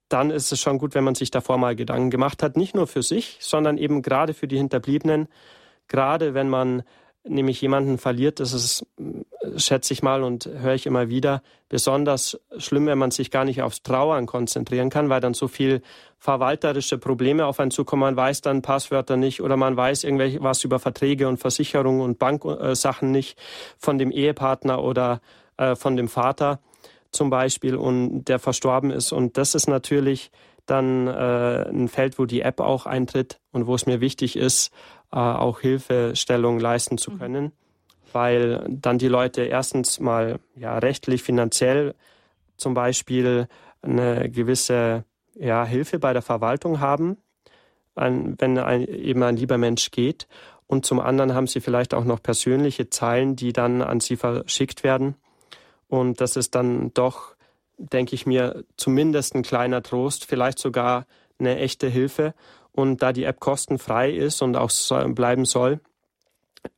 dann 0.09 0.29
ist 0.29 0.51
es 0.51 0.59
schon 0.59 0.77
gut, 0.77 0.93
wenn 0.93 1.03
man 1.03 1.15
sich 1.15 1.31
davor 1.31 1.57
mal 1.57 1.75
Gedanken 1.75 2.11
gemacht 2.11 2.43
hat, 2.43 2.57
nicht 2.57 2.75
nur 2.75 2.87
für 2.87 3.01
sich, 3.01 3.37
sondern 3.39 3.77
eben 3.77 4.01
gerade 4.01 4.33
für 4.33 4.47
die 4.47 4.57
Hinterbliebenen, 4.57 5.27
gerade 5.87 6.33
wenn 6.33 6.49
man 6.49 6.83
nämlich 7.25 7.61
jemanden 7.61 7.97
verliert, 7.97 8.39
das 8.39 8.53
ist, 8.53 8.85
schätze 9.55 9.93
ich 9.93 10.03
mal 10.03 10.23
und 10.23 10.45
höre 10.45 10.73
ich 10.73 10.85
immer 10.85 11.09
wieder, 11.09 11.41
besonders 11.69 12.39
schlimm, 12.57 12.85
wenn 12.85 12.97
man 12.97 13.11
sich 13.11 13.31
gar 13.31 13.45
nicht 13.45 13.61
aufs 13.61 13.83
Trauern 13.83 14.25
konzentrieren 14.25 14.89
kann, 14.89 15.09
weil 15.09 15.21
dann 15.21 15.33
so 15.33 15.47
viel 15.47 15.81
verwalterische 16.17 16.97
Probleme 16.97 17.45
auf 17.45 17.59
einen 17.59 17.71
zukommen. 17.71 18.01
Man 18.01 18.15
weiß 18.15 18.41
dann 18.41 18.61
Passwörter 18.61 19.17
nicht 19.17 19.41
oder 19.41 19.57
man 19.57 19.75
weiß 19.75 20.03
irgendwelche 20.03 20.41
was 20.43 20.63
über 20.63 20.79
Verträge 20.79 21.27
und 21.27 21.37
Versicherungen 21.37 22.01
und 22.01 22.19
Banksachen 22.19 23.11
nicht 23.11 23.37
von 23.77 23.97
dem 23.97 24.11
Ehepartner 24.11 24.83
oder 24.83 25.21
äh, 25.57 25.75
von 25.75 25.95
dem 25.97 26.07
Vater 26.07 26.59
zum 27.11 27.29
Beispiel 27.29 27.75
und 27.75 28.25
der 28.25 28.39
verstorben 28.39 28.91
ist. 28.91 29.11
Und 29.11 29.37
das 29.37 29.55
ist 29.55 29.67
natürlich 29.67 30.31
dann 30.65 31.07
äh, 31.07 31.69
ein 31.69 31.87
Feld, 31.87 32.17
wo 32.17 32.25
die 32.25 32.41
App 32.41 32.59
auch 32.59 32.85
eintritt 32.85 33.39
und 33.51 33.67
wo 33.67 33.75
es 33.75 33.85
mir 33.85 34.01
wichtig 34.01 34.35
ist, 34.35 34.71
äh, 35.13 35.17
auch 35.17 35.59
Hilfestellung 35.59 36.59
leisten 36.59 36.97
zu 36.97 37.11
mhm. 37.11 37.19
können, 37.19 37.43
mhm. 37.43 37.51
weil 38.13 38.65
dann 38.67 38.97
die 38.97 39.07
Leute 39.07 39.43
erstens 39.43 39.99
mal 39.99 40.39
ja 40.55 40.77
rechtlich, 40.79 41.21
finanziell 41.21 41.93
zum 42.57 42.73
Beispiel 42.73 43.47
eine 43.83 44.29
gewisse 44.29 45.05
ja, 45.35 45.65
Hilfe 45.65 45.99
bei 45.99 46.13
der 46.13 46.21
Verwaltung 46.21 46.79
haben, 46.79 47.17
ein, 47.95 48.35
wenn 48.39 48.57
ein, 48.57 48.87
eben 48.87 49.21
ein 49.23 49.37
lieber 49.37 49.57
Mensch 49.57 49.91
geht. 49.91 50.27
Und 50.65 50.85
zum 50.85 50.99
anderen 50.99 51.35
haben 51.35 51.47
sie 51.47 51.59
vielleicht 51.59 51.93
auch 51.93 52.05
noch 52.05 52.23
persönliche 52.23 52.89
Zeilen, 52.89 53.35
die 53.35 53.53
dann 53.53 53.81
an 53.81 53.99
sie 53.99 54.15
verschickt 54.15 54.83
werden. 54.83 55.15
Und 55.87 56.21
das 56.21 56.35
ist 56.35 56.55
dann 56.55 56.91
doch, 56.93 57.35
denke 57.77 58.15
ich 58.15 58.25
mir, 58.25 58.63
zumindest 58.77 59.35
ein 59.35 59.43
kleiner 59.43 59.83
Trost, 59.83 60.25
vielleicht 60.25 60.57
sogar 60.57 61.05
eine 61.37 61.57
echte 61.59 61.87
Hilfe. 61.87 62.33
Und 62.73 63.01
da 63.01 63.13
die 63.13 63.23
App 63.23 63.39
kostenfrei 63.39 64.11
ist 64.11 64.41
und 64.41 64.57
auch 64.57 64.71
bleiben 65.13 65.45
soll, 65.45 65.79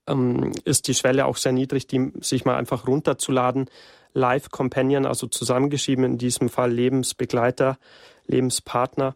ähm, 0.08 0.52
ist 0.66 0.88
die 0.88 0.94
Schwelle 0.94 1.26
auch 1.26 1.38
sehr 1.38 1.52
niedrig, 1.52 1.88
die 1.88 2.12
sich 2.20 2.46
mal 2.46 2.58
einfach 2.58 2.88
runterzuladen. 2.88 3.70
Live 4.14 4.50
Companion, 4.50 5.06
also 5.06 5.28
zusammengeschrieben 5.28 6.06
in 6.06 6.18
diesem 6.18 6.50
Fall 6.50 6.72
Lebensbegleiter, 6.72 7.78
Lebenspartner. 8.28 9.16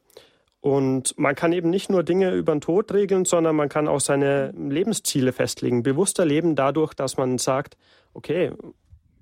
Und 0.61 1.17
man 1.17 1.35
kann 1.35 1.53
eben 1.53 1.69
nicht 1.69 1.89
nur 1.89 2.03
Dinge 2.03 2.33
über 2.33 2.53
den 2.53 2.59
Tod 2.59 2.91
regeln, 2.93 3.23
sondern 3.23 3.55
man 3.55 3.69
kann 3.69 3.87
auch 3.87 4.01
seine 4.01 4.51
Lebensziele 4.51 5.31
festlegen. 5.31 5.83
Bewusster 5.83 6.25
leben 6.25 6.55
dadurch, 6.55 6.93
dass 6.93 7.15
man 7.15 7.37
sagt, 7.37 7.77
okay, 8.13 8.51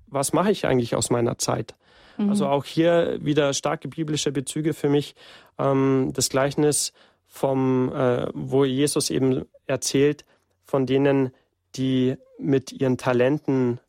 was 0.08 0.32
mache 0.32 0.50
ich 0.50 0.66
eigentlich 0.66 0.96
aus 0.96 1.10
meiner 1.10 1.38
Zeit? 1.38 1.76
Mhm. 2.16 2.30
Also 2.30 2.46
auch 2.48 2.64
hier 2.64 3.18
wieder 3.20 3.52
starke 3.52 3.86
biblische 3.86 4.32
Bezüge 4.32 4.74
für 4.74 4.88
mich. 4.88 5.14
Ähm, 5.58 6.10
das 6.12 6.28
Gleichnis 6.28 6.92
vom, 7.28 7.92
äh, 7.92 8.26
wo 8.34 8.64
Jesus 8.64 9.10
eben 9.10 9.44
erzählt 9.66 10.24
von 10.64 10.86
denen, 10.86 11.30
die 11.76 12.16
mit 12.38 12.72
ihren 12.72 12.98
Talenten 12.98 13.80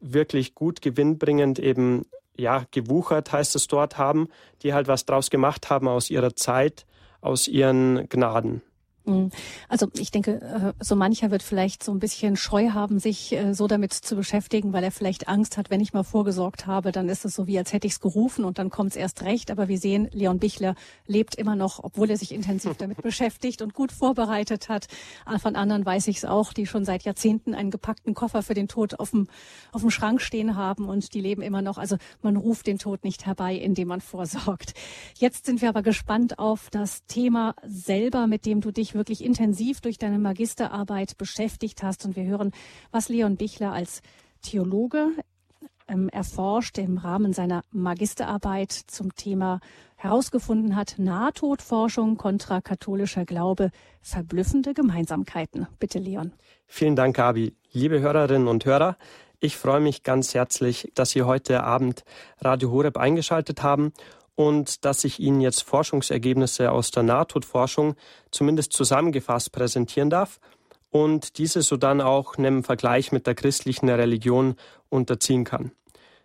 wirklich 0.00 0.54
gut 0.54 0.80
gewinnbringend 0.80 1.58
eben 1.58 2.06
ja 2.36 2.64
gewuchert 2.70 3.32
heißt 3.32 3.56
es 3.56 3.66
dort 3.66 3.98
haben, 3.98 4.28
die 4.62 4.72
halt 4.72 4.88
was 4.88 5.06
draus 5.06 5.30
gemacht 5.30 5.70
haben 5.70 5.88
aus 5.88 6.10
ihrer 6.10 6.36
Zeit, 6.36 6.86
aus 7.20 7.48
ihren 7.48 8.08
Gnaden. 8.08 8.62
Mhm. 9.06 9.30
Also 9.68 9.88
ich 9.94 10.10
denke, 10.10 10.40
äh, 10.40 10.84
so 10.84 10.96
mancher 10.96 11.30
wird 11.30 11.42
vielleicht 11.42 11.82
so 11.82 11.92
ein 11.92 12.00
bisschen 12.00 12.36
Scheu 12.36 12.70
haben, 12.70 12.98
sich 12.98 13.32
äh, 13.32 13.54
so 13.54 13.66
damit 13.68 13.92
zu 13.92 14.16
beschäftigen, 14.16 14.72
weil 14.72 14.84
er 14.84 14.90
vielleicht 14.90 15.28
Angst 15.28 15.56
hat, 15.56 15.70
wenn 15.70 15.80
ich 15.80 15.92
mal 15.92 16.02
vorgesorgt 16.02 16.66
habe, 16.66 16.92
dann 16.92 17.08
ist 17.08 17.24
es 17.24 17.34
so, 17.34 17.46
wie 17.46 17.58
als 17.58 17.72
hätte 17.72 17.86
ich 17.86 17.94
es 17.94 18.00
gerufen 18.00 18.44
und 18.44 18.58
dann 18.58 18.70
kommt 18.70 18.90
es 18.90 18.96
erst 18.96 19.22
recht. 19.22 19.50
Aber 19.50 19.68
wir 19.68 19.78
sehen, 19.78 20.08
Leon 20.12 20.38
Bichler 20.38 20.74
lebt 21.06 21.36
immer 21.36 21.54
noch, 21.54 21.82
obwohl 21.82 22.10
er 22.10 22.16
sich 22.16 22.34
intensiv 22.34 22.74
damit 22.78 23.00
beschäftigt 23.02 23.62
und 23.62 23.74
gut 23.74 23.92
vorbereitet 23.92 24.68
hat. 24.68 24.88
Von 25.40 25.54
anderen 25.54 25.86
weiß 25.86 26.08
ich 26.08 26.18
es 26.18 26.24
auch, 26.24 26.52
die 26.52 26.66
schon 26.66 26.84
seit 26.84 27.04
Jahrzehnten 27.04 27.54
einen 27.54 27.70
gepackten 27.70 28.14
Koffer 28.14 28.42
für 28.42 28.54
den 28.54 28.68
Tod 28.68 28.98
auf 28.98 29.10
dem, 29.10 29.28
auf 29.72 29.82
dem 29.82 29.90
Schrank 29.90 30.20
stehen 30.20 30.56
haben 30.56 30.88
und 30.88 31.14
die 31.14 31.20
leben 31.20 31.42
immer 31.42 31.62
noch. 31.62 31.78
Also 31.78 31.96
man 32.22 32.36
ruft 32.36 32.66
den 32.66 32.78
Tod 32.78 33.04
nicht 33.04 33.26
herbei, 33.26 33.54
indem 33.54 33.88
man 33.88 34.00
vorsorgt. 34.00 34.74
Jetzt 35.16 35.46
sind 35.46 35.62
wir 35.62 35.68
aber 35.68 35.82
gespannt 35.82 36.38
auf 36.40 36.70
das 36.70 37.06
Thema 37.06 37.54
selber, 37.64 38.26
mit 38.26 38.46
dem 38.46 38.60
du 38.60 38.72
dich 38.72 38.95
wirklich 38.96 39.24
intensiv 39.24 39.80
durch 39.80 39.98
deine 39.98 40.18
Magisterarbeit 40.18 41.16
beschäftigt 41.16 41.82
hast. 41.82 42.04
Und 42.04 42.16
wir 42.16 42.24
hören, 42.24 42.52
was 42.90 43.08
Leon 43.08 43.36
Bichler 43.36 43.72
als 43.72 44.02
Theologe 44.42 45.10
ähm, 45.88 46.08
erforscht 46.08 46.78
im 46.78 46.98
Rahmen 46.98 47.32
seiner 47.32 47.62
Magisterarbeit 47.70 48.72
zum 48.72 49.14
Thema 49.14 49.60
herausgefunden 49.96 50.76
hat, 50.76 50.96
Nahtodforschung 50.98 52.16
kontra 52.16 52.60
katholischer 52.60 53.24
Glaube, 53.24 53.70
verblüffende 54.02 54.74
Gemeinsamkeiten. 54.74 55.66
Bitte, 55.78 55.98
Leon. 55.98 56.32
Vielen 56.66 56.96
Dank, 56.96 57.16
Gabi. 57.16 57.54
Liebe 57.72 58.00
Hörerinnen 58.00 58.48
und 58.48 58.64
Hörer, 58.64 58.96
ich 59.38 59.56
freue 59.56 59.80
mich 59.80 60.02
ganz 60.02 60.34
herzlich, 60.34 60.90
dass 60.94 61.10
Sie 61.10 61.22
heute 61.22 61.62
Abend 61.62 62.04
Radio 62.40 62.70
Horeb 62.70 62.96
eingeschaltet 62.96 63.62
haben 63.62 63.92
und 64.36 64.84
dass 64.84 65.02
ich 65.04 65.18
Ihnen 65.18 65.40
jetzt 65.40 65.62
Forschungsergebnisse 65.62 66.70
aus 66.70 66.90
der 66.92 67.02
Nahtodforschung 67.02 67.96
zumindest 68.30 68.72
zusammengefasst 68.72 69.50
präsentieren 69.50 70.10
darf 70.10 70.38
und 70.90 71.38
diese 71.38 71.62
so 71.62 71.76
dann 71.76 72.00
auch 72.00 72.36
einem 72.36 72.62
Vergleich 72.62 73.10
mit 73.10 73.26
der 73.26 73.34
christlichen 73.34 73.88
Religion 73.88 74.54
unterziehen 74.88 75.44
kann. 75.44 75.72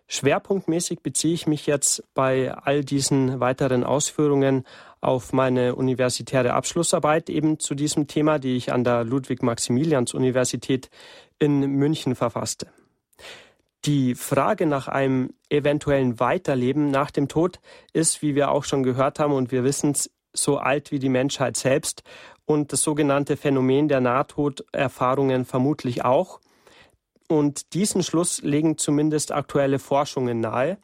Schwerpunktmäßig 0.08 1.00
beziehe 1.00 1.32
ich 1.32 1.46
mich 1.46 1.66
jetzt 1.66 2.04
bei 2.12 2.52
all 2.52 2.84
diesen 2.84 3.40
weiteren 3.40 3.82
Ausführungen 3.82 4.64
auf 5.00 5.32
meine 5.32 5.74
universitäre 5.74 6.52
Abschlussarbeit 6.52 7.30
eben 7.30 7.58
zu 7.58 7.74
diesem 7.74 8.08
Thema, 8.08 8.38
die 8.38 8.56
ich 8.56 8.72
an 8.72 8.84
der 8.84 9.04
Ludwig-Maximilians-Universität 9.04 10.90
in 11.38 11.60
München 11.60 12.14
verfasste. 12.14 12.66
Die 13.84 14.14
Frage 14.14 14.66
nach 14.66 14.86
einem 14.86 15.34
eventuellen 15.48 16.20
Weiterleben 16.20 16.92
nach 16.92 17.10
dem 17.10 17.26
Tod 17.26 17.58
ist, 17.92 18.22
wie 18.22 18.36
wir 18.36 18.52
auch 18.52 18.62
schon 18.62 18.84
gehört 18.84 19.18
haben 19.18 19.32
und 19.32 19.50
wir 19.50 19.64
wissen 19.64 19.90
es, 19.90 20.10
so 20.34 20.56
alt 20.56 20.92
wie 20.92 20.98
die 20.98 21.10
Menschheit 21.10 21.56
selbst 21.56 22.04
und 22.46 22.72
das 22.72 22.82
sogenannte 22.82 23.36
Phänomen 23.36 23.88
der 23.88 24.00
Nahtoderfahrungen 24.00 25.44
vermutlich 25.44 26.04
auch. 26.04 26.40
Und 27.28 27.74
diesen 27.74 28.02
Schluss 28.02 28.40
legen 28.40 28.78
zumindest 28.78 29.32
aktuelle 29.32 29.78
Forschungen 29.78 30.40
nahe 30.40 30.78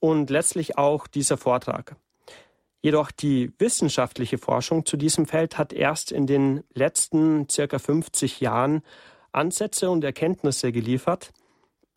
und 0.00 0.30
letztlich 0.30 0.78
auch 0.78 1.06
dieser 1.06 1.36
Vortrag. 1.36 1.96
Jedoch 2.80 3.10
die 3.10 3.52
wissenschaftliche 3.58 4.38
Forschung 4.38 4.86
zu 4.86 4.96
diesem 4.96 5.26
Feld 5.26 5.58
hat 5.58 5.72
erst 5.72 6.10
in 6.10 6.26
den 6.26 6.64
letzten 6.72 7.48
circa 7.48 7.78
50 7.78 8.40
Jahren 8.40 8.82
Ansätze 9.32 9.90
und 9.90 10.02
Erkenntnisse 10.02 10.72
geliefert, 10.72 11.32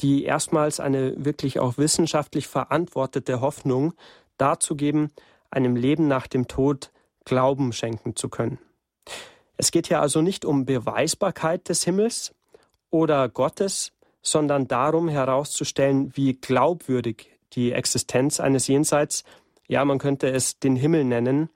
die 0.01 0.23
erstmals 0.23 0.79
eine 0.79 1.13
wirklich 1.23 1.59
auch 1.59 1.77
wissenschaftlich 1.77 2.47
verantwortete 2.47 3.41
Hoffnung 3.41 3.93
dazu 4.37 4.75
geben, 4.75 5.11
einem 5.49 5.75
Leben 5.75 6.07
nach 6.07 6.27
dem 6.27 6.47
Tod 6.47 6.91
Glauben 7.25 7.71
schenken 7.71 8.15
zu 8.15 8.29
können. 8.29 8.57
Es 9.57 9.71
geht 9.71 9.87
hier 9.87 10.01
also 10.01 10.21
nicht 10.21 10.43
um 10.43 10.65
Beweisbarkeit 10.65 11.69
des 11.69 11.83
Himmels 11.83 12.33
oder 12.89 13.29
Gottes, 13.29 13.91
sondern 14.23 14.67
darum 14.67 15.07
herauszustellen, 15.07 16.15
wie 16.15 16.33
glaubwürdig 16.33 17.29
die 17.53 17.71
Existenz 17.71 18.39
eines 18.39 18.67
Jenseits, 18.67 19.23
ja 19.67 19.85
man 19.85 19.99
könnte 19.99 20.29
es 20.31 20.57
den 20.59 20.75
Himmel 20.75 21.03
nennen, 21.03 21.49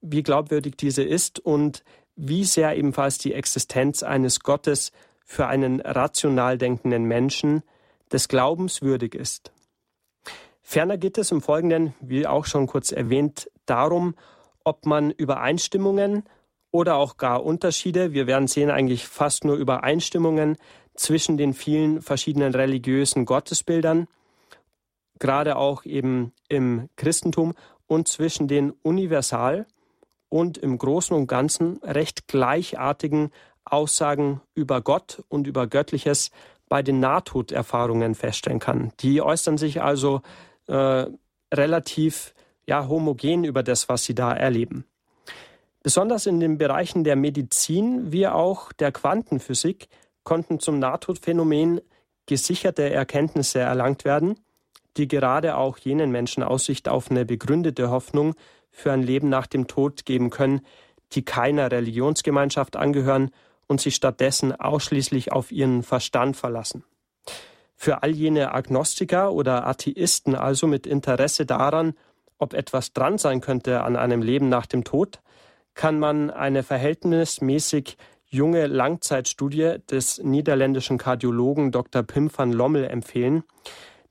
wie 0.00 0.22
glaubwürdig 0.22 0.76
diese 0.76 1.02
ist 1.02 1.38
und 1.38 1.84
wie 2.16 2.44
sehr 2.44 2.76
ebenfalls 2.76 3.18
die 3.18 3.34
Existenz 3.34 4.02
eines 4.02 4.40
Gottes 4.40 4.92
für 5.24 5.46
einen 5.46 5.80
rational 5.80 6.58
denkenden 6.58 7.04
Menschen 7.04 7.62
des 8.14 8.28
Glaubens 8.28 8.80
würdig 8.80 9.14
ist. 9.14 9.52
Ferner 10.62 10.96
geht 10.96 11.18
es 11.18 11.32
im 11.32 11.42
Folgenden, 11.42 11.94
wie 12.00 12.26
auch 12.26 12.46
schon 12.46 12.66
kurz 12.66 12.92
erwähnt, 12.92 13.50
darum, 13.66 14.14
ob 14.62 14.86
man 14.86 15.10
Übereinstimmungen 15.10 16.22
oder 16.70 16.96
auch 16.96 17.16
gar 17.16 17.44
Unterschiede, 17.44 18.12
wir 18.12 18.26
werden 18.26 18.48
sehen 18.48 18.70
eigentlich 18.70 19.06
fast 19.06 19.44
nur 19.44 19.56
Übereinstimmungen 19.56 20.56
zwischen 20.94 21.36
den 21.36 21.54
vielen 21.54 22.02
verschiedenen 22.02 22.54
religiösen 22.54 23.26
Gottesbildern, 23.26 24.06
gerade 25.18 25.56
auch 25.56 25.84
eben 25.84 26.32
im 26.48 26.88
Christentum 26.96 27.54
und 27.86 28.06
zwischen 28.06 28.48
den 28.48 28.70
universal 28.70 29.66
und 30.28 30.56
im 30.56 30.78
Großen 30.78 31.16
und 31.16 31.26
Ganzen 31.26 31.78
recht 31.82 32.28
gleichartigen 32.28 33.32
Aussagen 33.64 34.40
über 34.54 34.82
Gott 34.82 35.22
und 35.28 35.46
über 35.46 35.66
Göttliches 35.66 36.30
bei 36.68 36.82
den 36.82 37.00
Nahtoderfahrungen 37.00 38.14
feststellen 38.14 38.58
kann. 38.58 38.92
Die 39.00 39.20
äußern 39.22 39.58
sich 39.58 39.82
also 39.82 40.22
äh, 40.66 41.06
relativ 41.52 42.34
ja, 42.66 42.88
homogen 42.88 43.44
über 43.44 43.62
das, 43.62 43.88
was 43.88 44.04
sie 44.04 44.14
da 44.14 44.32
erleben. 44.32 44.84
Besonders 45.82 46.26
in 46.26 46.40
den 46.40 46.56
Bereichen 46.56 47.04
der 47.04 47.16
Medizin 47.16 48.10
wie 48.10 48.26
auch 48.26 48.72
der 48.72 48.90
Quantenphysik 48.90 49.88
konnten 50.22 50.58
zum 50.58 50.78
Nahtodphänomen 50.78 51.80
gesicherte 52.26 52.90
Erkenntnisse 52.90 53.58
erlangt 53.58 54.06
werden, 54.06 54.40
die 54.96 55.08
gerade 55.08 55.56
auch 55.56 55.76
jenen 55.76 56.10
Menschen 56.10 56.42
Aussicht 56.42 56.88
auf 56.88 57.10
eine 57.10 57.26
begründete 57.26 57.90
Hoffnung 57.90 58.34
für 58.70 58.92
ein 58.92 59.02
Leben 59.02 59.28
nach 59.28 59.46
dem 59.46 59.66
Tod 59.66 60.06
geben 60.06 60.30
können, 60.30 60.62
die 61.12 61.22
keiner 61.22 61.70
Religionsgemeinschaft 61.70 62.76
angehören 62.76 63.30
und 63.66 63.80
sich 63.80 63.94
stattdessen 63.94 64.52
ausschließlich 64.52 65.32
auf 65.32 65.52
ihren 65.52 65.82
Verstand 65.82 66.36
verlassen. 66.36 66.84
Für 67.76 68.02
all 68.02 68.10
jene 68.10 68.52
Agnostiker 68.52 69.32
oder 69.32 69.66
Atheisten 69.66 70.34
also 70.34 70.66
mit 70.66 70.86
Interesse 70.86 71.44
daran, 71.44 71.94
ob 72.38 72.54
etwas 72.54 72.92
dran 72.92 73.18
sein 73.18 73.40
könnte 73.40 73.82
an 73.82 73.96
einem 73.96 74.22
Leben 74.22 74.48
nach 74.48 74.66
dem 74.66 74.84
Tod, 74.84 75.20
kann 75.74 75.98
man 75.98 76.30
eine 76.30 76.62
verhältnismäßig 76.62 77.96
junge 78.26 78.66
Langzeitstudie 78.66 79.76
des 79.90 80.18
niederländischen 80.22 80.98
Kardiologen 80.98 81.72
Dr. 81.72 82.02
Pim 82.02 82.30
van 82.36 82.52
Lommel 82.52 82.84
empfehlen, 82.84 83.44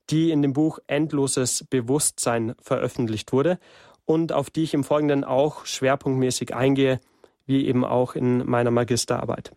die 0.09 0.31
in 0.31 0.41
dem 0.41 0.53
Buch 0.53 0.79
Endloses 0.87 1.65
Bewusstsein 1.69 2.55
veröffentlicht 2.61 3.33
wurde 3.33 3.59
und 4.05 4.31
auf 4.33 4.49
die 4.49 4.63
ich 4.63 4.73
im 4.73 4.83
Folgenden 4.83 5.23
auch 5.23 5.65
schwerpunktmäßig 5.65 6.53
eingehe, 6.53 6.99
wie 7.45 7.67
eben 7.67 7.83
auch 7.83 8.15
in 8.15 8.45
meiner 8.45 8.71
Magisterarbeit. 8.71 9.51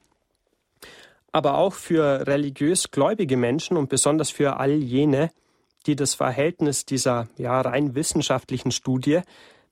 Aber 1.33 1.59
auch 1.59 1.75
für 1.75 2.27
religiös 2.27 2.90
gläubige 2.90 3.37
Menschen 3.37 3.77
und 3.77 3.88
besonders 3.88 4.31
für 4.31 4.59
all 4.59 4.72
jene, 4.72 5.31
die 5.87 5.96
das 5.96 6.14
Verhältnis 6.14 6.85
dieser 6.85 7.29
ja 7.37 7.61
rein 7.61 7.94
wissenschaftlichen 7.94 8.72
Studie 8.72 9.20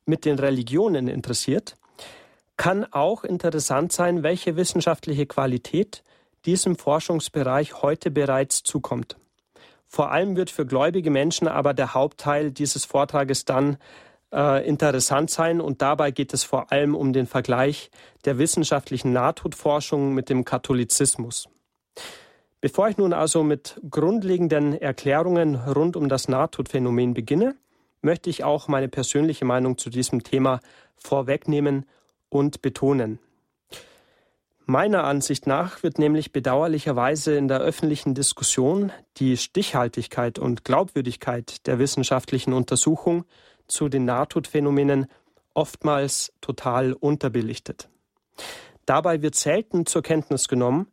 mit 0.05 0.25
den 0.25 0.39
Religionen 0.39 1.09
interessiert, 1.09 1.77
kann 2.57 2.85
auch 2.85 3.25
interessant 3.25 3.93
sein, 3.93 4.23
welche 4.23 4.57
wissenschaftliche 4.57 5.27
Qualität 5.27 6.05
diesem 6.45 6.77
Forschungsbereich 6.77 7.83
heute 7.83 8.11
bereits 8.11 8.63
zukommt. 8.63 9.17
Vor 9.89 10.11
allem 10.13 10.37
wird 10.37 10.51
für 10.51 10.67
gläubige 10.67 11.11
Menschen 11.11 11.49
aber 11.49 11.73
der 11.73 11.95
Hauptteil 11.95 12.51
dieses 12.51 12.85
Vortrages 12.85 13.45
dann 13.45 13.79
äh, 14.35 14.67
interessant 14.67 15.31
sein 15.31 15.61
und 15.61 15.81
dabei 15.81 16.11
geht 16.11 16.35
es 16.35 16.45
vor 16.45 16.73
allem 16.73 16.95
um 16.95 17.13
den 17.13 17.27
Vergleich 17.27 17.91
der 18.25 18.39
wissenschaftlichen 18.39 19.13
Nahtodforschung 19.13 20.13
mit 20.13 20.29
dem 20.29 20.45
Katholizismus. 20.45 21.49
Bevor 22.61 22.89
ich 22.89 22.97
nun 22.97 23.13
also 23.13 23.43
mit 23.43 23.81
grundlegenden 23.91 24.81
Erklärungen 24.81 25.55
rund 25.55 25.97
um 25.97 26.09
das 26.09 26.29
Nahtodphänomen 26.29 27.15
beginne, 27.15 27.57
möchte 28.01 28.31
ich 28.31 28.43
auch 28.43 28.69
meine 28.69 28.89
persönliche 28.89 29.45
Meinung 29.45 29.79
zu 29.79 29.91
diesem 29.91 30.23
Thema 30.23 30.61
vorwegnehmen 30.97 31.87
und 32.29 32.63
betonen. 32.63 33.19
Meiner 34.67 35.05
Ansicht 35.05 35.47
nach 35.47 35.83
wird 35.83 35.99
nämlich 35.99 36.33
bedauerlicherweise 36.33 37.37
in 37.37 37.49
der 37.49 37.61
öffentlichen 37.61 38.15
Diskussion 38.15 38.93
die 39.19 39.37
Stichhaltigkeit 39.37 40.39
und 40.39 40.65
Glaubwürdigkeit 40.65 41.67
der 41.67 41.79
wissenschaftlichen 41.79 42.55
Untersuchung 42.55 43.27
zu 43.67 43.89
den 43.89 44.05
Nahtodphänomenen 44.05 45.07
oftmals 45.55 46.33
total 46.41 46.93
unterbelichtet. 46.93 47.89
Dabei 48.87 49.23
wird 49.23 49.35
selten 49.35 49.87
zur 49.87 50.03
Kenntnis 50.03 50.49
genommen, 50.49 50.89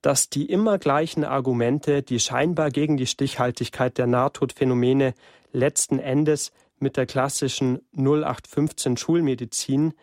dass 0.00 0.28
die 0.28 0.46
immer 0.50 0.78
gleichen 0.78 1.24
Argumente, 1.24 2.02
die 2.02 2.20
scheinbar 2.20 2.70
gegen 2.70 2.96
die 2.96 3.06
Stichhaltigkeit 3.06 3.98
der 3.98 4.06
Nahtodphänomene 4.06 5.14
letzten 5.52 5.98
Endes 5.98 6.52
mit 6.78 6.96
der 6.96 7.06
klassischen 7.06 7.80
0815 7.96 8.96
Schulmedizin 8.96 9.94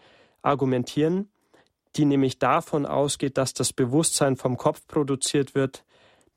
argumentieren, 0.42 1.30
die 1.96 2.06
nämlich 2.06 2.40
davon 2.40 2.86
ausgeht, 2.86 3.38
dass 3.38 3.54
das 3.54 3.74
Bewusstsein 3.74 4.38
vom 4.38 4.58
Kopf 4.58 4.88
produziert 4.88 5.56
wird, 5.56 5.84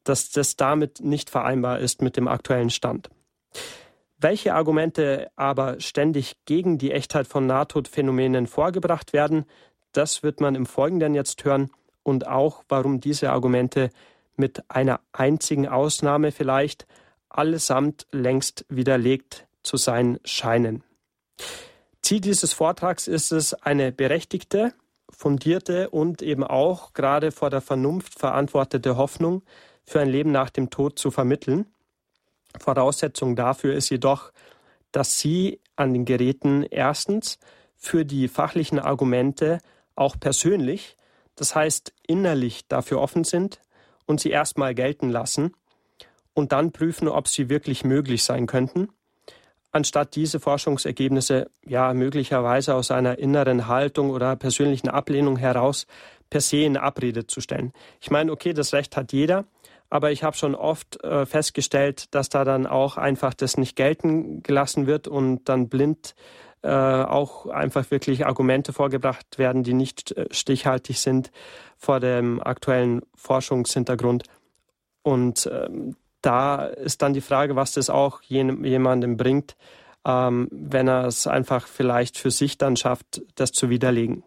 dass 0.02 0.30
das 0.30 0.56
damit 0.56 1.00
nicht 1.00 1.30
vereinbar 1.30 1.78
ist 1.78 2.02
mit 2.02 2.16
dem 2.16 2.28
aktuellen 2.28 2.70
Stand. 2.70 3.08
Welche 4.24 4.54
Argumente 4.54 5.30
aber 5.36 5.80
ständig 5.80 6.36
gegen 6.46 6.78
die 6.78 6.92
Echtheit 6.92 7.26
von 7.26 7.46
Nahtodphänomenen 7.46 8.46
vorgebracht 8.46 9.12
werden, 9.12 9.44
das 9.92 10.22
wird 10.22 10.40
man 10.40 10.54
im 10.54 10.64
Folgenden 10.64 11.12
jetzt 11.14 11.44
hören 11.44 11.70
und 12.02 12.26
auch, 12.26 12.64
warum 12.70 13.02
diese 13.02 13.32
Argumente 13.32 13.90
mit 14.34 14.64
einer 14.70 15.00
einzigen 15.12 15.68
Ausnahme 15.68 16.32
vielleicht 16.32 16.86
allesamt 17.28 18.06
längst 18.12 18.64
widerlegt 18.70 19.46
zu 19.62 19.76
sein 19.76 20.18
scheinen. 20.24 20.82
Ziel 22.00 22.22
dieses 22.22 22.54
Vortrags 22.54 23.08
ist 23.08 23.30
es, 23.30 23.52
eine 23.52 23.92
berechtigte, 23.92 24.72
fundierte 25.10 25.90
und 25.90 26.22
eben 26.22 26.44
auch 26.44 26.94
gerade 26.94 27.30
vor 27.30 27.50
der 27.50 27.60
Vernunft 27.60 28.18
verantwortete 28.18 28.96
Hoffnung 28.96 29.42
für 29.84 30.00
ein 30.00 30.08
Leben 30.08 30.32
nach 30.32 30.48
dem 30.48 30.70
Tod 30.70 30.98
zu 30.98 31.10
vermitteln. 31.10 31.66
Voraussetzung 32.58 33.36
dafür 33.36 33.74
ist 33.74 33.90
jedoch, 33.90 34.32
dass 34.92 35.18
Sie 35.18 35.60
an 35.76 35.92
den 35.92 36.04
Geräten 36.04 36.62
erstens 36.62 37.38
für 37.76 38.04
die 38.04 38.28
fachlichen 38.28 38.78
Argumente 38.78 39.58
auch 39.96 40.18
persönlich, 40.18 40.96
das 41.36 41.54
heißt 41.54 41.92
innerlich 42.06 42.66
dafür 42.68 43.00
offen 43.00 43.24
sind 43.24 43.60
und 44.06 44.20
sie 44.20 44.30
erstmal 44.30 44.74
gelten 44.74 45.10
lassen 45.10 45.52
und 46.32 46.52
dann 46.52 46.72
prüfen, 46.72 47.08
ob 47.08 47.28
sie 47.28 47.48
wirklich 47.48 47.84
möglich 47.84 48.24
sein 48.24 48.46
könnten, 48.46 48.88
anstatt 49.70 50.16
diese 50.16 50.40
Forschungsergebnisse 50.40 51.50
ja 51.64 51.92
möglicherweise 51.94 52.74
aus 52.74 52.90
einer 52.90 53.18
inneren 53.18 53.66
Haltung 53.66 54.10
oder 54.10 54.36
persönlichen 54.36 54.88
Ablehnung 54.88 55.36
heraus 55.36 55.86
per 56.30 56.40
se 56.40 56.58
in 56.58 56.76
Abrede 56.76 57.26
zu 57.26 57.40
stellen. 57.40 57.72
Ich 58.00 58.10
meine, 58.10 58.32
okay, 58.32 58.52
das 58.52 58.72
Recht 58.72 58.96
hat 58.96 59.12
jeder, 59.12 59.44
aber 59.94 60.10
ich 60.10 60.24
habe 60.24 60.36
schon 60.36 60.56
oft 60.56 61.04
äh, 61.04 61.24
festgestellt, 61.24 62.12
dass 62.16 62.28
da 62.28 62.42
dann 62.44 62.66
auch 62.66 62.96
einfach 62.96 63.32
das 63.32 63.56
nicht 63.56 63.76
gelten 63.76 64.42
gelassen 64.42 64.88
wird 64.88 65.06
und 65.06 65.48
dann 65.48 65.68
blind 65.68 66.16
äh, 66.62 66.68
auch 66.68 67.46
einfach 67.46 67.88
wirklich 67.92 68.26
Argumente 68.26 68.72
vorgebracht 68.72 69.38
werden, 69.38 69.62
die 69.62 69.72
nicht 69.72 70.10
äh, 70.10 70.26
stichhaltig 70.32 70.98
sind 70.98 71.30
vor 71.76 72.00
dem 72.00 72.42
aktuellen 72.42 73.02
Forschungshintergrund. 73.14 74.24
Und 75.02 75.48
ähm, 75.52 75.94
da 76.22 76.66
ist 76.66 77.00
dann 77.00 77.14
die 77.14 77.20
Frage, 77.20 77.54
was 77.54 77.70
das 77.70 77.88
auch 77.88 78.20
jemandem 78.22 79.16
bringt, 79.16 79.54
ähm, 80.04 80.48
wenn 80.50 80.88
er 80.88 81.04
es 81.06 81.28
einfach 81.28 81.68
vielleicht 81.68 82.18
für 82.18 82.32
sich 82.32 82.58
dann 82.58 82.76
schafft, 82.76 83.22
das 83.36 83.52
zu 83.52 83.70
widerlegen. 83.70 84.24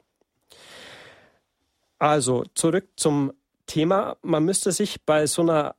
Also 1.99 2.45
zurück 2.53 2.87
zum 2.95 3.33
Thema. 3.67 4.17
Man 4.21 4.43
müsste 4.43 4.71
sich 4.71 5.03
bei 5.05 5.27
so 5.27 5.43
einer 5.43 5.75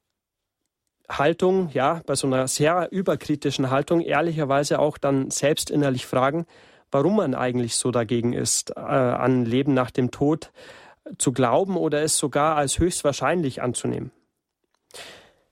Haltung, 1.08 1.70
ja, 1.72 2.02
bei 2.06 2.14
so 2.14 2.26
einer 2.26 2.46
sehr 2.46 2.88
überkritischen 2.92 3.70
Haltung 3.70 4.00
ehrlicherweise 4.00 4.78
auch 4.78 4.98
dann 4.98 5.30
selbst 5.30 5.70
innerlich 5.70 6.06
fragen, 6.06 6.46
warum 6.90 7.16
man 7.16 7.34
eigentlich 7.34 7.76
so 7.76 7.90
dagegen 7.90 8.32
ist, 8.32 8.70
äh, 8.76 8.80
an 8.80 9.44
Leben 9.44 9.74
nach 9.74 9.90
dem 9.90 10.10
Tod 10.10 10.52
zu 11.16 11.32
glauben 11.32 11.76
oder 11.76 12.02
es 12.02 12.18
sogar 12.18 12.56
als 12.56 12.78
höchstwahrscheinlich 12.78 13.62
anzunehmen. 13.62 14.10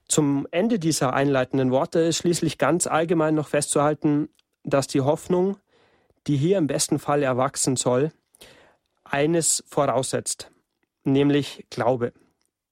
Zum 0.08 0.46
Ende 0.50 0.78
dieser 0.78 1.14
einleitenden 1.14 1.70
Worte 1.70 2.00
ist 2.00 2.18
schließlich 2.18 2.58
ganz 2.58 2.86
allgemein 2.86 3.34
noch 3.34 3.48
festzuhalten, 3.48 4.28
dass 4.62 4.86
die 4.86 5.00
Hoffnung, 5.00 5.56
die 6.26 6.36
hier 6.36 6.58
im 6.58 6.66
besten 6.66 6.98
Fall 6.98 7.22
erwachsen 7.22 7.76
soll, 7.76 8.12
eines 9.04 9.64
voraussetzt, 9.68 10.50
nämlich 11.04 11.66
Glaube. 11.70 12.12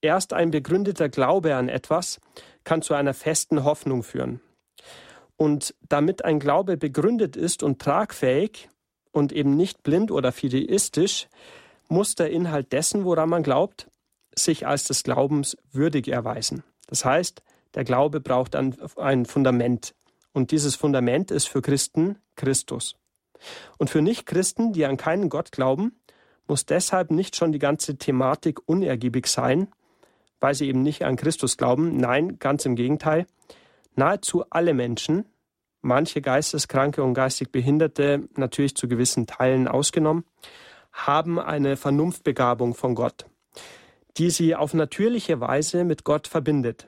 Erst 0.05 0.33
ein 0.33 0.51
begründeter 0.51 1.09
Glaube 1.09 1.55
an 1.55 1.67
etwas 1.67 2.21
kann 2.63 2.83
zu 2.83 2.93
einer 2.93 3.15
festen 3.15 3.63
Hoffnung 3.63 4.03
führen. 4.03 4.39
Und 5.35 5.73
damit 5.89 6.23
ein 6.23 6.37
Glaube 6.37 6.77
begründet 6.77 7.35
ist 7.35 7.63
und 7.63 7.81
tragfähig 7.81 8.69
und 9.11 9.31
eben 9.31 9.57
nicht 9.57 9.81
blind 9.81 10.11
oder 10.11 10.31
fideistisch, 10.31 11.27
muss 11.87 12.13
der 12.13 12.29
Inhalt 12.29 12.71
dessen, 12.71 13.03
woran 13.03 13.29
man 13.29 13.41
glaubt, 13.41 13.89
sich 14.35 14.67
als 14.67 14.83
des 14.83 15.01
Glaubens 15.01 15.57
würdig 15.71 16.07
erweisen. 16.07 16.63
Das 16.85 17.03
heißt, 17.03 17.41
der 17.73 17.83
Glaube 17.83 18.21
braucht 18.21 18.55
ein, 18.55 19.25
Fundament. 19.25 19.95
Und 20.33 20.51
dieses 20.51 20.75
Fundament 20.75 21.31
ist 21.31 21.47
für 21.47 21.63
Christen 21.63 22.19
Christus. 22.35 22.95
Und 23.79 23.89
für 23.89 24.03
Nichtchristen, 24.03 24.71
die 24.71 24.85
an 24.85 24.97
keinen 24.97 25.29
Gott 25.29 25.51
glauben, 25.51 25.99
muss 26.45 26.67
deshalb 26.67 27.09
nicht 27.09 27.35
schon 27.35 27.51
die 27.51 27.59
ganze 27.59 27.97
Thematik 27.97 28.59
unergiebig 28.67 29.25
sein, 29.25 29.67
weil 30.39 30.53
sie 30.53 30.67
eben 30.67 30.83
nicht 30.83 31.03
an 31.03 31.15
Christus 31.15 31.57
glauben. 31.57 31.97
Nein, 31.97 32.37
ganz 32.39 32.65
im 32.65 32.75
Gegenteil. 32.75 33.25
Nahezu 33.95 34.43
alle 34.49 34.73
Menschen, 34.73 35.25
manche 35.81 36.21
Geisteskranke 36.21 37.03
und 37.03 37.13
geistig 37.13 37.51
Behinderte 37.51 38.27
natürlich 38.35 38.75
zu 38.75 38.87
gewissen 38.87 39.27
Teilen 39.27 39.67
ausgenommen, 39.67 40.25
haben 40.91 41.39
eine 41.39 41.77
Vernunftbegabung 41.77 42.73
von 42.73 42.95
Gott 42.95 43.25
die 44.17 44.29
sie 44.29 44.55
auf 44.55 44.73
natürliche 44.73 45.39
Weise 45.39 45.83
mit 45.83 46.03
Gott 46.03 46.27
verbindet. 46.27 46.87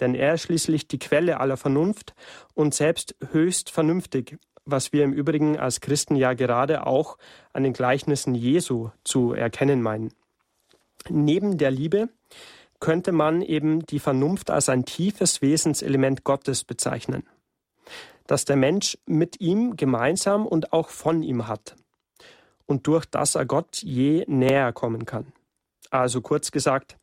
Denn 0.00 0.14
er 0.14 0.34
ist 0.34 0.42
schließlich 0.42 0.86
die 0.86 0.98
Quelle 0.98 1.40
aller 1.40 1.56
Vernunft 1.56 2.14
und 2.54 2.72
selbst 2.72 3.16
höchst 3.32 3.70
vernünftig, 3.70 4.38
was 4.64 4.92
wir 4.92 5.02
im 5.02 5.12
Übrigen 5.12 5.58
als 5.58 5.80
Christen 5.80 6.14
ja 6.14 6.34
gerade 6.34 6.86
auch 6.86 7.18
an 7.52 7.64
den 7.64 7.72
Gleichnissen 7.72 8.34
Jesu 8.34 8.90
zu 9.02 9.32
erkennen 9.32 9.82
meinen. 9.82 10.12
Neben 11.08 11.58
der 11.58 11.70
Liebe 11.70 12.10
könnte 12.80 13.12
man 13.12 13.42
eben 13.42 13.84
die 13.86 13.98
Vernunft 13.98 14.50
als 14.50 14.68
ein 14.68 14.84
tiefes 14.84 15.42
Wesenselement 15.42 16.24
Gottes 16.24 16.64
bezeichnen, 16.64 17.26
das 18.26 18.44
der 18.44 18.56
Mensch 18.56 18.98
mit 19.06 19.40
ihm 19.40 19.76
gemeinsam 19.76 20.46
und 20.46 20.72
auch 20.72 20.88
von 20.90 21.22
ihm 21.22 21.48
hat 21.48 21.76
und 22.68 22.86
durch 22.86 23.06
das 23.06 23.34
er 23.34 23.46
Gott 23.46 23.78
je 23.82 24.24
näher 24.28 24.72
kommen 24.72 25.06
kann. 25.06 25.32
Also 25.90 26.20
kurz 26.20 26.52
gesagt, 26.52 26.96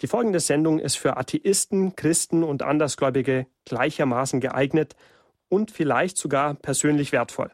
die 0.00 0.06
folgende 0.06 0.40
Sendung 0.40 0.78
ist 0.78 0.96
für 0.96 1.18
Atheisten, 1.18 1.94
Christen 1.94 2.42
und 2.42 2.62
Andersgläubige 2.62 3.46
gleichermaßen 3.66 4.40
geeignet 4.40 4.96
und 5.48 5.70
vielleicht 5.70 6.16
sogar 6.16 6.54
persönlich 6.54 7.12
wertvoll. 7.12 7.50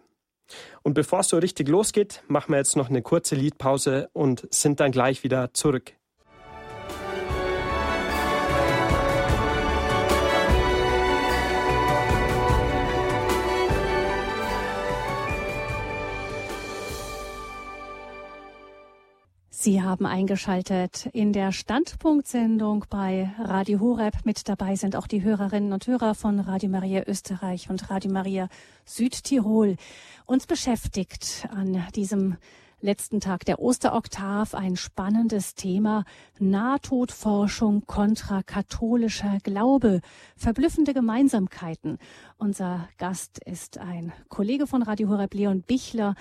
Und 0.83 0.95
bevor 0.95 1.21
es 1.21 1.29
so 1.29 1.39
richtig 1.39 1.67
losgeht, 1.69 2.23
machen 2.29 2.53
wir 2.53 2.59
jetzt 2.59 2.77
noch 2.77 2.89
eine 2.89 3.03
kurze 3.03 3.35
Liedpause 3.35 4.11
und 4.13 4.47
sind 4.55 4.79
dann 4.79 4.93
gleich 4.93 5.25
wieder 5.25 5.53
zurück. 5.55 5.96
Sie 19.59 19.81
haben 19.81 20.05
eingeschaltet 20.05 21.09
in 21.15 21.33
der 21.33 21.51
Standpunktsendung 21.51 22.85
bei 22.91 23.31
Radio 23.39 23.81
Horeb. 23.81 24.13
Mit 24.25 24.51
dabei 24.51 24.77
sind 24.77 24.95
auch 24.95 25.07
die 25.07 25.23
Hörerinnen 25.23 25.73
und 25.73 25.87
Hörer 25.87 26.15
von 26.15 26.41
Radio 26.41 26.69
Maria 26.69 27.05
Österreich 27.07 27.71
und 27.71 27.89
Radio 27.89 28.13
Maria 28.13 28.51
Südtirol. 28.85 29.77
Uns 30.27 30.47
beschäftigt 30.47 31.49
an 31.51 31.83
diesem 31.95 32.37
letzten 32.81 33.21
Tag 33.21 33.45
der 33.47 33.59
Osteroktav 33.59 34.55
ein 34.55 34.77
spannendes 34.77 35.55
Thema 35.55 36.05
Nahtodforschung 36.39 37.87
kontra 37.87 38.43
katholischer 38.43 39.39
Glaube. 39.43 40.01
Verblüffende 40.37 40.93
Gemeinsamkeiten. 40.93 41.99
Unser 42.37 42.89
Gast 42.99 43.39
ist 43.39 43.79
ein 43.79 44.13
Kollege 44.29 44.67
von 44.67 44.83
Radio 44.83 45.09
Horeb, 45.09 45.33
Leon 45.35 45.63
Bichler, 45.63 46.15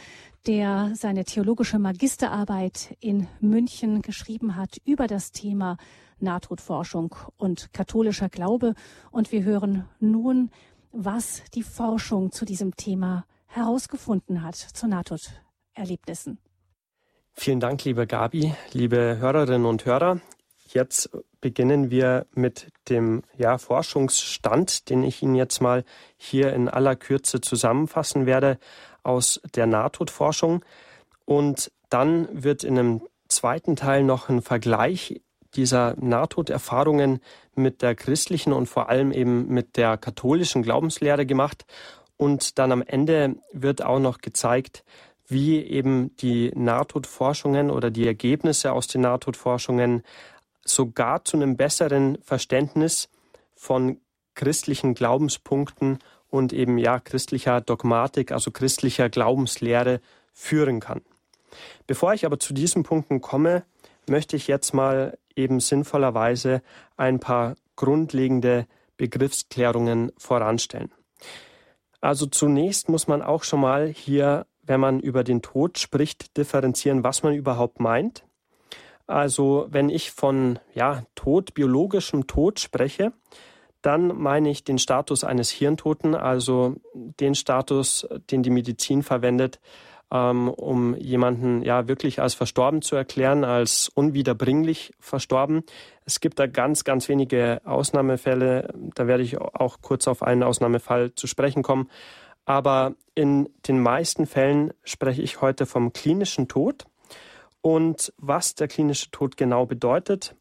der 0.48 0.92
seine 0.96 1.26
theologische 1.26 1.78
Magisterarbeit 1.78 2.96
in 3.02 3.28
München 3.42 4.02
geschrieben 4.02 4.56
hat 4.56 4.78
über 4.86 5.08
das 5.08 5.32
Thema 5.32 5.78
Nahtodforschung 6.20 7.16
und 7.38 7.74
katholischer 7.74 8.30
Glaube. 8.30 8.76
Und 9.12 9.32
wir 9.34 9.44
hören 9.44 9.90
nun, 10.00 10.52
was 10.92 11.44
die 11.54 11.64
Forschung 11.64 12.32
zu 12.32 12.46
diesem 12.46 12.76
Thema 12.78 13.26
herausgefunden 13.48 14.42
hat, 14.42 14.56
zu 14.56 14.88
Nahtoderlebnissen. 14.88 16.40
Vielen 17.38 17.60
Dank, 17.60 17.84
liebe 17.84 18.08
Gabi, 18.08 18.56
liebe 18.72 19.18
Hörerinnen 19.20 19.66
und 19.66 19.86
Hörer. 19.86 20.20
Jetzt 20.68 21.10
beginnen 21.42 21.92
wir 21.92 22.26
mit 22.34 22.72
dem 22.90 23.24
ja, 23.38 23.58
Forschungsstand, 23.58 24.90
den 24.90 25.04
ich 25.04 25.22
Ihnen 25.22 25.36
jetzt 25.36 25.62
mal 25.62 25.84
hier 26.18 26.54
in 26.54 26.70
aller 26.70 26.96
Kürze 26.96 27.42
zusammenfassen 27.42 28.26
werde 28.26 28.58
aus 29.04 29.42
der 29.54 29.68
Nahtodforschung. 29.68 30.64
Und 31.26 31.72
dann 31.90 32.28
wird 32.32 32.64
in 32.64 32.80
einem 32.80 33.02
zweiten 33.28 33.76
Teil 33.76 34.04
noch 34.04 34.30
ein 34.30 34.42
Vergleich 34.42 35.22
dieser 35.56 35.96
Nahtoderfahrungen 36.00 37.20
mit 37.54 37.82
der 37.82 37.96
christlichen 37.96 38.54
und 38.54 38.68
vor 38.68 38.90
allem 38.90 39.12
eben 39.12 39.50
mit 39.50 39.78
der 39.78 39.98
katholischen 39.98 40.64
Glaubenslehre 40.64 41.26
gemacht. 41.26 41.66
Und 42.18 42.58
dann 42.58 42.72
am 42.72 42.82
Ende 42.82 43.36
wird 43.52 43.84
auch 43.84 44.00
noch 44.00 44.20
gezeigt, 44.20 44.84
wie 45.28 45.62
eben 45.64 46.16
die 46.18 46.52
Nahtodforschungen 46.56 47.72
oder 47.72 47.92
die 47.92 48.06
Ergebnisse 48.06 48.74
aus 48.74 48.88
den 48.88 49.02
Nahtodforschungen 49.02 50.04
sogar 50.64 51.24
zu 51.26 51.38
einem 51.38 51.58
besseren 51.58 52.18
Verständnis 52.22 53.10
von 53.56 54.00
christlichen 54.36 54.94
Glaubenspunkten 54.94 56.00
und 56.30 56.54
eben 56.54 56.78
ja 56.78 57.00
christlicher 57.00 57.62
Dogmatik, 57.62 58.32
also 58.32 58.52
christlicher 58.52 59.10
Glaubenslehre 59.10 60.02
führen 60.34 60.80
kann. 60.80 61.02
Bevor 61.88 62.14
ich 62.14 62.26
aber 62.26 62.40
zu 62.40 62.54
diesen 62.54 62.84
Punkten 62.84 63.22
komme, 63.22 63.64
möchte 64.08 64.36
ich 64.36 64.48
jetzt 64.48 64.74
mal 64.74 65.18
eben 65.36 65.60
sinnvollerweise 65.60 66.62
ein 66.98 67.20
paar 67.20 67.56
grundlegende 67.76 68.68
Begriffsklärungen 68.98 70.12
voranstellen. 70.18 70.92
Also 72.02 72.26
zunächst 72.26 72.90
muss 72.90 73.08
man 73.08 73.22
auch 73.22 73.44
schon 73.44 73.62
mal 73.62 73.88
hier 73.88 74.46
wenn 74.66 74.80
man 74.80 75.00
über 75.00 75.24
den 75.24 75.42
Tod 75.42 75.78
spricht, 75.78 76.38
differenzieren, 76.38 77.04
was 77.04 77.24
man 77.24 77.34
überhaupt 77.34 77.80
meint. 77.80 78.26
Also 79.08 79.68
wenn 79.70 79.90
ich 79.90 80.12
von 80.12 80.60
ja, 80.74 81.04
Tod, 81.16 81.54
biologischem 81.54 82.28
Tod 82.28 82.60
spreche, 82.60 83.14
dann 83.82 84.08
meine 84.20 84.50
ich 84.50 84.64
den 84.64 84.80
Status 84.80 85.24
eines 85.24 85.52
Hirntoten, 85.52 86.16
also 86.16 86.76
den 86.94 87.36
Status, 87.36 88.08
den 88.32 88.42
die 88.42 88.50
Medizin 88.50 89.04
verwendet, 89.04 89.60
ähm, 90.12 90.50
um 90.50 90.96
jemanden 90.96 91.62
ja 91.62 91.88
wirklich 91.88 92.20
als 92.20 92.34
verstorben 92.34 92.82
zu 92.82 92.96
erklären, 92.96 93.44
als 93.44 93.90
unwiederbringlich 93.94 94.94
verstorben. 95.00 95.64
Es 96.04 96.20
gibt 96.20 96.40
da 96.40 96.48
ganz, 96.48 96.84
ganz 96.84 97.10
wenige 97.10 97.62
Ausnahmefälle. 97.64 98.74
Da 98.96 99.06
werde 99.06 99.24
ich 99.24 99.38
auch 99.38 99.78
kurz 99.82 100.08
auf 100.08 100.24
einen 100.24 100.42
Ausnahmefall 100.42 101.14
zu 101.14 101.28
sprechen 101.28 101.62
kommen. 101.62 101.90
Aber 102.46 102.96
in 103.16 103.50
den 103.68 103.80
meisten 103.80 104.28
Fällen 104.28 104.74
spreche 104.84 105.22
ich 105.22 105.42
heute 105.42 105.66
vom 105.66 105.94
klinischen 105.94 106.48
Tod. 106.48 106.86
Und 107.62 108.14
was 108.18 108.56
der 108.56 108.68
klinische 108.68 109.10
Tod 109.12 109.38
genau 109.38 109.66
bedeutet, 109.66 110.36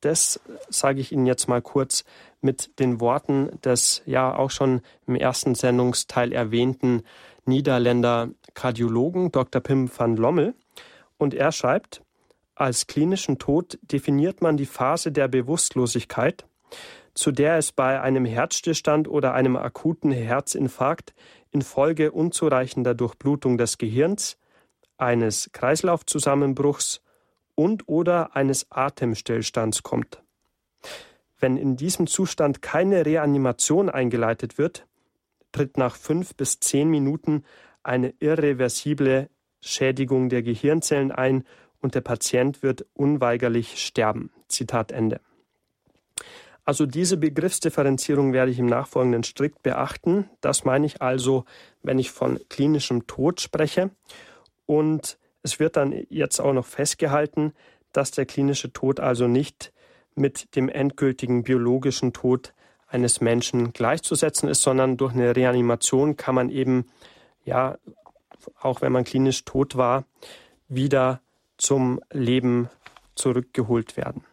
das 0.00 0.40
sage 0.68 1.00
ich 1.00 1.12
Ihnen 1.12 1.26
jetzt 1.26 1.48
mal 1.48 1.62
kurz 1.62 2.04
mit 2.40 2.78
den 2.78 3.00
Worten 3.00 3.60
des 3.62 4.02
ja 4.06 4.34
auch 4.34 4.50
schon 4.50 4.80
im 5.06 5.16
ersten 5.16 5.54
Sendungsteil 5.54 6.32
erwähnten 6.32 7.02
Niederländer 7.44 8.30
Kardiologen 8.54 9.32
Dr. 9.32 9.60
Pim 9.60 9.90
van 9.94 10.16
Lommel. 10.16 10.54
Und 11.18 11.34
er 11.34 11.52
schreibt, 11.52 12.02
als 12.54 12.86
klinischen 12.86 13.38
Tod 13.38 13.78
definiert 13.82 14.42
man 14.42 14.56
die 14.56 14.66
Phase 14.66 15.12
der 15.12 15.28
Bewusstlosigkeit, 15.28 16.46
zu 17.16 17.32
der 17.32 17.56
es 17.56 17.72
bei 17.72 18.00
einem 18.00 18.26
Herzstillstand 18.26 19.08
oder 19.08 19.32
einem 19.32 19.56
akuten 19.56 20.12
Herzinfarkt 20.12 21.14
infolge 21.50 22.12
unzureichender 22.12 22.94
Durchblutung 22.94 23.56
des 23.56 23.78
Gehirns, 23.78 24.38
eines 24.98 25.50
Kreislaufzusammenbruchs 25.52 27.02
und 27.54 27.88
oder 27.88 28.36
eines 28.36 28.70
Atemstillstands 28.70 29.82
kommt. 29.82 30.22
Wenn 31.40 31.56
in 31.56 31.76
diesem 31.76 32.06
Zustand 32.06 32.60
keine 32.60 33.06
Reanimation 33.06 33.88
eingeleitet 33.88 34.58
wird, 34.58 34.86
tritt 35.52 35.78
nach 35.78 35.96
fünf 35.96 36.34
bis 36.34 36.60
zehn 36.60 36.88
Minuten 36.88 37.44
eine 37.82 38.12
irreversible 38.20 39.30
Schädigung 39.60 40.28
der 40.28 40.42
Gehirnzellen 40.42 41.12
ein 41.12 41.44
und 41.80 41.94
der 41.94 42.02
Patient 42.02 42.62
wird 42.62 42.86
unweigerlich 42.92 43.82
sterben. 43.82 44.30
Zitat 44.48 44.92
Ende. 44.92 45.20
Also 46.66 46.84
diese 46.84 47.16
Begriffsdifferenzierung 47.16 48.32
werde 48.32 48.50
ich 48.50 48.58
im 48.58 48.66
Nachfolgenden 48.66 49.22
strikt 49.22 49.62
beachten. 49.62 50.28
Das 50.40 50.64
meine 50.64 50.84
ich 50.84 51.00
also, 51.00 51.44
wenn 51.84 52.00
ich 52.00 52.10
von 52.10 52.40
klinischem 52.48 53.06
Tod 53.06 53.40
spreche. 53.40 53.90
Und 54.66 55.16
es 55.44 55.60
wird 55.60 55.76
dann 55.76 55.94
jetzt 56.10 56.40
auch 56.40 56.52
noch 56.52 56.66
festgehalten, 56.66 57.52
dass 57.92 58.10
der 58.10 58.26
klinische 58.26 58.72
Tod 58.72 58.98
also 58.98 59.28
nicht 59.28 59.72
mit 60.16 60.56
dem 60.56 60.68
endgültigen 60.68 61.44
biologischen 61.44 62.12
Tod 62.12 62.52
eines 62.88 63.20
Menschen 63.20 63.72
gleichzusetzen 63.72 64.48
ist, 64.48 64.62
sondern 64.62 64.96
durch 64.96 65.14
eine 65.14 65.36
Reanimation 65.36 66.16
kann 66.16 66.34
man 66.34 66.50
eben, 66.50 66.86
ja, 67.44 67.78
auch 68.60 68.80
wenn 68.80 68.90
man 68.90 69.04
klinisch 69.04 69.44
tot 69.44 69.76
war, 69.76 70.04
wieder 70.68 71.20
zum 71.58 72.00
Leben 72.10 72.68
zurückgeholt 73.14 73.96
werden. 73.96 74.24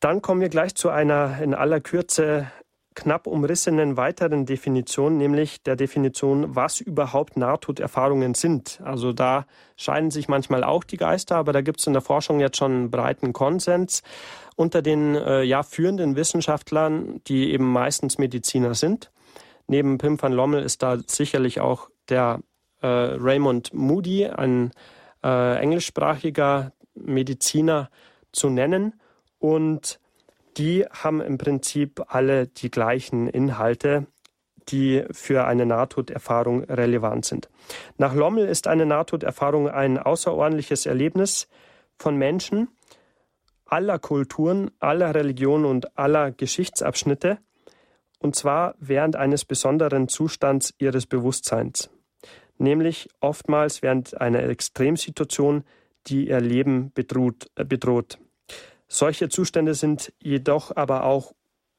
Dann 0.00 0.22
kommen 0.22 0.40
wir 0.40 0.48
gleich 0.48 0.74
zu 0.74 0.88
einer 0.88 1.40
in 1.42 1.54
aller 1.54 1.80
Kürze 1.80 2.50
knapp 2.94 3.26
umrissenen 3.26 3.96
weiteren 3.96 4.46
Definition, 4.46 5.16
nämlich 5.16 5.62
der 5.62 5.76
Definition, 5.76 6.56
was 6.56 6.80
überhaupt 6.80 7.36
Nahtoderfahrungen 7.36 8.34
sind. 8.34 8.80
Also 8.82 9.12
da 9.12 9.46
scheiden 9.76 10.10
sich 10.10 10.28
manchmal 10.28 10.64
auch 10.64 10.84
die 10.84 10.96
Geister, 10.96 11.36
aber 11.36 11.52
da 11.52 11.60
gibt 11.60 11.80
es 11.80 11.86
in 11.86 11.92
der 11.92 12.02
Forschung 12.02 12.40
jetzt 12.40 12.56
schon 12.56 12.72
einen 12.72 12.90
breiten 12.90 13.32
Konsens 13.32 14.02
unter 14.56 14.82
den 14.82 15.14
äh, 15.14 15.42
ja, 15.42 15.62
führenden 15.62 16.16
Wissenschaftlern, 16.16 17.20
die 17.28 17.52
eben 17.52 17.70
meistens 17.70 18.18
Mediziner 18.18 18.74
sind. 18.74 19.12
Neben 19.66 19.98
Pim 19.98 20.20
van 20.20 20.32
Lommel 20.32 20.62
ist 20.62 20.82
da 20.82 20.98
sicherlich 21.06 21.60
auch 21.60 21.90
der 22.08 22.40
äh, 22.82 22.86
Raymond 22.86 23.72
Moody, 23.72 24.26
ein 24.26 24.72
äh, 25.22 25.58
englischsprachiger 25.58 26.72
Mediziner, 26.94 27.88
zu 28.32 28.48
nennen. 28.48 28.99
Und 29.40 29.98
die 30.56 30.84
haben 30.84 31.20
im 31.20 31.38
Prinzip 31.38 32.00
alle 32.06 32.46
die 32.46 32.70
gleichen 32.70 33.26
Inhalte, 33.26 34.06
die 34.68 35.04
für 35.10 35.46
eine 35.46 35.66
Nahtoderfahrung 35.66 36.64
relevant 36.64 37.24
sind. 37.24 37.48
Nach 37.98 38.14
Lommel 38.14 38.46
ist 38.46 38.68
eine 38.68 38.86
Nahtoderfahrung 38.86 39.68
ein 39.68 39.98
außerordentliches 39.98 40.86
Erlebnis 40.86 41.48
von 41.98 42.16
Menschen 42.16 42.68
aller 43.64 43.98
Kulturen, 43.98 44.70
aller 44.80 45.14
Religionen 45.14 45.64
und 45.64 45.96
aller 45.96 46.32
Geschichtsabschnitte, 46.32 47.38
und 48.18 48.36
zwar 48.36 48.74
während 48.78 49.16
eines 49.16 49.44
besonderen 49.44 50.08
Zustands 50.08 50.74
ihres 50.78 51.06
Bewusstseins, 51.06 51.90
nämlich 52.58 53.08
oftmals 53.20 53.80
während 53.82 54.20
einer 54.20 54.42
Extremsituation, 54.42 55.64
die 56.08 56.28
ihr 56.28 56.40
Leben 56.40 56.92
bedroht. 56.92 57.50
Äh, 57.54 57.64
bedroht. 57.64 58.18
Solche 58.92 59.28
Zustände 59.28 59.74
sind 59.74 60.12
jedoch 60.20 60.74
aber 60.74 61.04
auch 61.04 61.32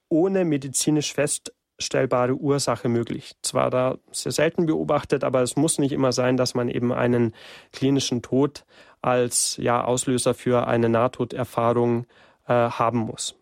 ohne 0.08 0.46
medizinisch 0.46 1.14
feststellbare 1.14 2.36
Ursache 2.36 2.88
möglich. 2.88 3.34
Zwar 3.42 3.70
da 3.70 3.98
sehr 4.14 4.32
selten 4.32 4.66
beobachtet, 4.66 5.26
aber 5.26 5.42
es 5.42 5.58
muss 5.58 5.78
nicht 5.78 5.92
immer 5.92 6.14
sein, 6.14 6.38
dass 6.38 6.56
man 6.56 6.70
eben 6.70 6.94
einen 6.94 7.36
klinischen 7.74 8.22
Tod 8.22 8.64
als 9.02 9.58
ja, 9.58 9.84
Auslöser 9.84 10.34
für 10.34 10.68
eine 10.68 10.88
Nahtoderfahrung 10.88 12.06
äh, 12.48 12.54
haben 12.54 13.00
muss. 13.00 13.36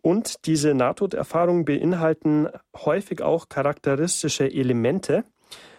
Und 0.00 0.46
diese 0.46 0.74
Nahtoderfahrungen 0.74 1.64
beinhalten 1.64 2.48
häufig 2.76 3.20
auch 3.20 3.48
charakteristische 3.48 4.46
Elemente, 4.46 5.24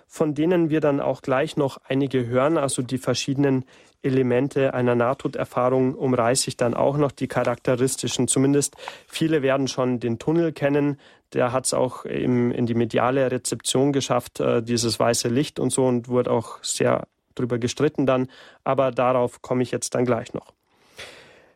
von 0.08 0.34
denen 0.34 0.70
wir 0.70 0.82
dann 0.82 1.00
auch 1.00 1.22
gleich 1.22 1.56
noch 1.56 1.78
einige 1.88 2.28
hören, 2.28 2.58
also 2.58 2.82
die 2.82 2.98
verschiedenen 2.98 3.64
Elemente 4.02 4.74
einer 4.74 4.96
Nahtoderfahrung 4.96 5.94
umreiße 5.96 6.48
ich 6.48 6.58
dann 6.58 6.74
auch 6.74 6.98
noch 6.98 7.12
die 7.12 7.28
charakteristischen. 7.28 8.28
Zumindest 8.28 8.76
viele 9.08 9.42
werden 9.42 9.68
schon 9.68 10.00
den 10.00 10.20
Tunnel 10.20 10.54
kennen. 10.54 11.00
Der 11.34 11.52
hat 11.52 11.66
es 11.66 11.74
auch 11.74 12.06
im, 12.06 12.52
in 12.52 12.66
die 12.66 12.74
mediale 12.74 13.30
Rezeption 13.32 13.92
geschafft, 13.92 14.40
äh, 14.40 14.64
dieses 14.64 15.00
weiße 15.00 15.28
Licht 15.28 15.60
und 15.60 15.72
so 15.72 15.86
und 15.86 16.08
wurde 16.08 16.32
auch 16.32 16.64
sehr 16.64 17.08
drüber 17.36 17.58
gestritten 17.58 18.06
dann. 18.06 18.30
Aber 18.64 18.92
darauf 18.92 19.42
komme 19.42 19.64
ich 19.64 19.72
jetzt 19.72 19.96
dann 19.96 20.06
gleich 20.06 20.34
noch. 20.34 20.54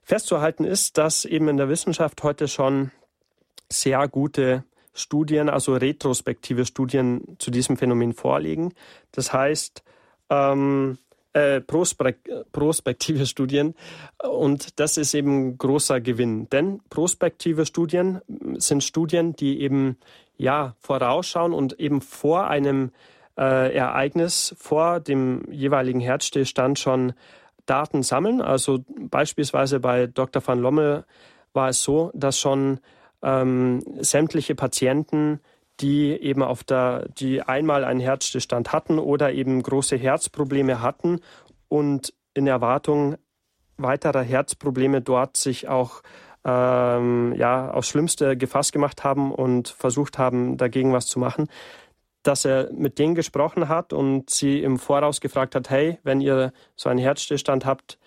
Festzuhalten 0.04 0.66
ist, 0.66 0.98
dass 0.98 1.24
eben 1.24 1.48
in 1.48 1.58
der 1.58 1.70
Wissenschaft 1.70 2.24
heute 2.24 2.48
schon 2.50 2.92
sehr 3.72 4.08
gute 4.08 4.66
Studien, 4.94 5.50
also 5.50 5.76
retrospektive 5.76 6.66
Studien 6.66 7.38
zu 7.40 7.52
diesem 7.52 7.78
Phänomen 7.78 8.14
vorliegen. 8.14 8.74
Das 9.12 9.34
heißt, 9.34 9.82
ähm, 10.30 10.98
äh, 11.34 11.62
prospektive 11.62 13.26
Studien. 13.26 13.76
Und 14.24 14.80
das 14.80 14.98
ist 14.98 15.14
eben 15.14 15.58
großer 15.58 16.00
Gewinn. 16.02 16.50
Denn 16.50 16.82
prospektive 16.90 17.66
Studien 17.66 18.22
sind 18.58 18.84
Studien, 18.84 19.36
die 19.36 19.62
eben 19.62 19.98
ja 20.38 20.76
vorausschauen 20.80 21.54
und 21.54 21.80
eben 21.80 22.02
vor 22.02 22.48
einem 22.48 22.92
äh, 23.38 23.76
Ereignis, 23.76 24.56
vor 24.58 25.00
dem 25.00 25.52
jeweiligen 25.52 26.00
Herzstillstand 26.00 26.80
schon 26.80 27.14
Daten 27.66 28.04
sammeln. 28.04 28.42
Also 28.42 28.84
beispielsweise 29.10 29.80
bei 29.80 30.08
Dr. 30.08 30.46
van 30.46 30.60
Lommel 30.60 31.06
war 31.54 31.70
es 31.70 31.84
so, 31.84 32.12
dass 32.14 32.38
schon 32.38 32.80
ähm, 33.22 33.82
sämtliche 34.02 34.54
Patienten 34.54 35.40
die 35.80 36.12
eben 36.12 36.44
auf 36.44 36.64
der, 36.64 37.08
die 37.10 37.42
einmal 37.42 37.84
einen 37.84 38.00
Herzstillstand 38.00 38.72
hatten 38.72 39.00
oder 39.00 39.34
eben 39.34 39.62
große 39.64 39.98
Herzprobleme 39.98 40.82
hatten 40.82 41.20
und 41.68 42.14
in 42.34 42.48
Erwartung 42.48 43.18
weiterer 43.78 44.22
Herzprobleme 44.22 45.02
dort 45.02 45.38
sich 45.38 45.68
auch 45.68 46.04
ähm, 46.46 47.34
ja, 47.38 47.72
aufs 47.72 47.90
Schlimmste 47.90 48.38
gefasst 48.38 48.74
gemacht 48.74 49.04
haben 49.04 49.32
und 49.32 49.70
versucht 49.70 50.18
haben, 50.18 50.58
dagegen 50.58 50.94
was 50.94 51.08
zu 51.08 51.20
machen, 51.20 51.48
dass 52.22 52.46
er 52.46 52.72
mit 52.72 53.00
denen 53.00 53.16
gesprochen 53.16 53.68
hat 53.68 53.94
und 53.94 54.30
sie 54.30 54.62
im 54.62 54.78
Voraus 54.78 55.22
gefragt 55.22 55.56
hat, 55.56 55.70
hey, 55.70 56.00
wenn 56.04 56.22
ihr 56.22 56.54
so 56.76 56.90
einen 56.90 57.00
Herzstillstand 57.00 57.66
habt, 57.66 57.98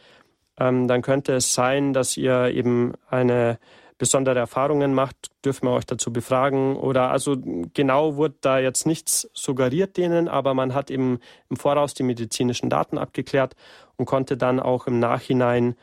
ähm, 0.58 0.88
dann 0.88 1.02
könnte 1.02 1.34
es 1.34 1.52
sein, 1.52 1.92
dass 1.92 2.16
ihr 2.16 2.48
eben 2.48 2.92
eine 3.08 3.58
besondere 3.98 4.38
Erfahrungen 4.38 4.94
macht, 4.94 5.30
dürfen 5.44 5.66
wir 5.66 5.72
euch 5.72 5.86
dazu 5.86 6.12
befragen. 6.12 6.76
Oder 6.76 7.10
also 7.10 7.36
genau 7.72 8.16
wurde 8.16 8.36
da 8.40 8.58
jetzt 8.58 8.86
nichts 8.86 9.30
suggeriert 9.32 9.96
denen, 9.96 10.28
aber 10.28 10.54
man 10.54 10.74
hat 10.74 10.90
eben 10.90 11.20
im 11.48 11.56
Voraus 11.56 11.94
die 11.94 12.02
medizinischen 12.02 12.68
Daten 12.68 12.98
abgeklärt 12.98 13.56
und 13.96 14.06
konnte 14.06 14.36
dann 14.36 14.60
auch 14.60 14.86
im 14.86 14.98
Nachhinein 14.98 15.76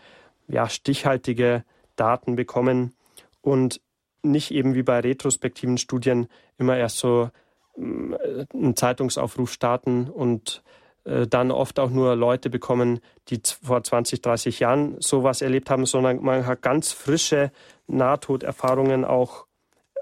ja, 0.47 0.69
stichhaltige 0.69 1.63
Daten 1.95 2.35
bekommen 2.35 2.93
und 3.41 3.81
nicht 4.21 4.51
eben 4.51 4.75
wie 4.75 4.83
bei 4.83 4.99
retrospektiven 4.99 5.77
Studien 5.77 6.27
immer 6.57 6.77
erst 6.77 6.97
so 6.97 7.29
mm, 7.77 8.13
einen 8.53 8.75
Zeitungsaufruf 8.75 9.51
starten 9.51 10.09
und 10.09 10.63
äh, 10.65 10.82
dann 11.03 11.51
oft 11.51 11.79
auch 11.79 11.89
nur 11.89 12.15
Leute 12.15 12.49
bekommen, 12.49 12.99
die 13.27 13.41
vor 13.61 13.83
20, 13.83 14.21
30 14.21 14.59
Jahren 14.59 14.95
sowas 14.99 15.41
erlebt 15.41 15.69
haben, 15.69 15.85
sondern 15.85 16.23
man 16.23 16.45
hat 16.45 16.61
ganz 16.61 16.93
frische 16.93 17.51
Nahtoderfahrungen 17.87 19.03
auch 19.03 19.45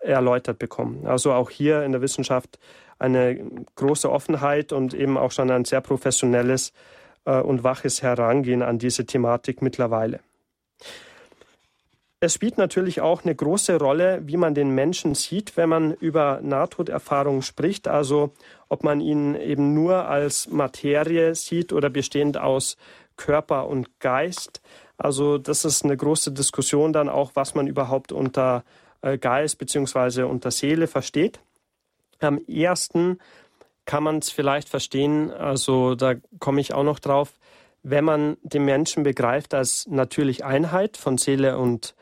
erläutert 0.01 0.59
bekommen. 0.59 1.05
Also 1.07 1.33
auch 1.33 1.49
hier 1.49 1.83
in 1.83 1.91
der 1.91 2.01
Wissenschaft 2.01 2.59
eine 2.99 3.65
große 3.75 4.11
Offenheit 4.11 4.73
und 4.73 4.93
eben 4.93 5.17
auch 5.17 5.31
schon 5.31 5.49
ein 5.49 5.65
sehr 5.65 5.81
professionelles 5.81 6.73
äh, 7.25 7.39
und 7.39 7.63
waches 7.63 8.01
Herangehen 8.01 8.61
an 8.61 8.77
diese 8.77 9.05
Thematik 9.05 9.61
mittlerweile. 9.61 10.19
Es 12.23 12.35
spielt 12.35 12.59
natürlich 12.59 13.01
auch 13.01 13.23
eine 13.23 13.33
große 13.33 13.79
Rolle, 13.79 14.21
wie 14.27 14.37
man 14.37 14.53
den 14.53 14.69
Menschen 14.75 15.15
sieht, 15.15 15.57
wenn 15.57 15.69
man 15.69 15.95
über 15.95 16.39
Nahtoderfahrungen 16.43 17.41
spricht. 17.41 17.87
Also 17.87 18.31
ob 18.69 18.83
man 18.83 19.01
ihn 19.01 19.33
eben 19.33 19.73
nur 19.73 20.07
als 20.07 20.47
Materie 20.47 21.33
sieht 21.33 21.73
oder 21.73 21.89
bestehend 21.89 22.37
aus 22.37 22.77
Körper 23.17 23.67
und 23.67 23.99
Geist. 23.99 24.61
Also 24.97 25.39
das 25.39 25.65
ist 25.65 25.83
eine 25.83 25.97
große 25.97 26.31
Diskussion 26.31 26.93
dann 26.93 27.09
auch, 27.09 27.31
was 27.33 27.55
man 27.55 27.65
überhaupt 27.65 28.11
unter 28.11 28.63
äh, 29.01 29.17
Geist 29.17 29.57
bzw. 29.57 30.21
unter 30.21 30.51
Seele 30.51 30.85
versteht. 30.85 31.39
Am 32.19 32.37
ersten 32.47 33.17
kann 33.85 34.03
man 34.03 34.19
es 34.19 34.29
vielleicht 34.29 34.69
verstehen, 34.69 35.31
also 35.31 35.95
da 35.95 36.13
komme 36.37 36.61
ich 36.61 36.75
auch 36.75 36.83
noch 36.83 36.99
drauf, 36.99 37.33
wenn 37.81 38.05
man 38.05 38.37
den 38.43 38.63
Menschen 38.63 39.01
begreift 39.01 39.55
als 39.55 39.87
natürlich 39.87 40.45
Einheit 40.45 40.97
von 40.97 41.17
Seele 41.17 41.57
und 41.57 41.95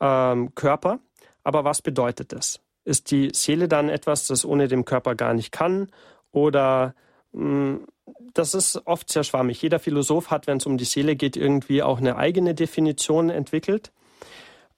ähm, 0.00 0.54
Körper. 0.54 1.00
Aber 1.42 1.64
was 1.64 1.82
bedeutet 1.82 2.32
das? 2.32 2.60
Ist 2.84 3.10
die 3.10 3.30
Seele 3.32 3.68
dann 3.68 3.88
etwas, 3.88 4.26
das 4.26 4.44
ohne 4.44 4.68
den 4.68 4.84
Körper 4.84 5.14
gar 5.14 5.34
nicht 5.34 5.52
kann? 5.52 5.88
Oder 6.32 6.94
mh, 7.32 7.42
hm, 7.42 7.86
das 8.34 8.54
ist 8.54 8.82
oft 8.86 9.10
sehr 9.10 9.24
schwammig. 9.24 9.62
Jeder 9.62 9.78
Philosoph 9.78 10.30
hat, 10.30 10.46
wenn 10.46 10.58
es 10.58 10.66
um 10.66 10.76
die 10.76 10.84
Seele 10.84 11.16
geht, 11.16 11.36
irgendwie 11.36 11.82
auch 11.82 11.98
eine 11.98 12.16
eigene 12.16 12.54
Definition 12.54 13.30
entwickelt. 13.30 13.92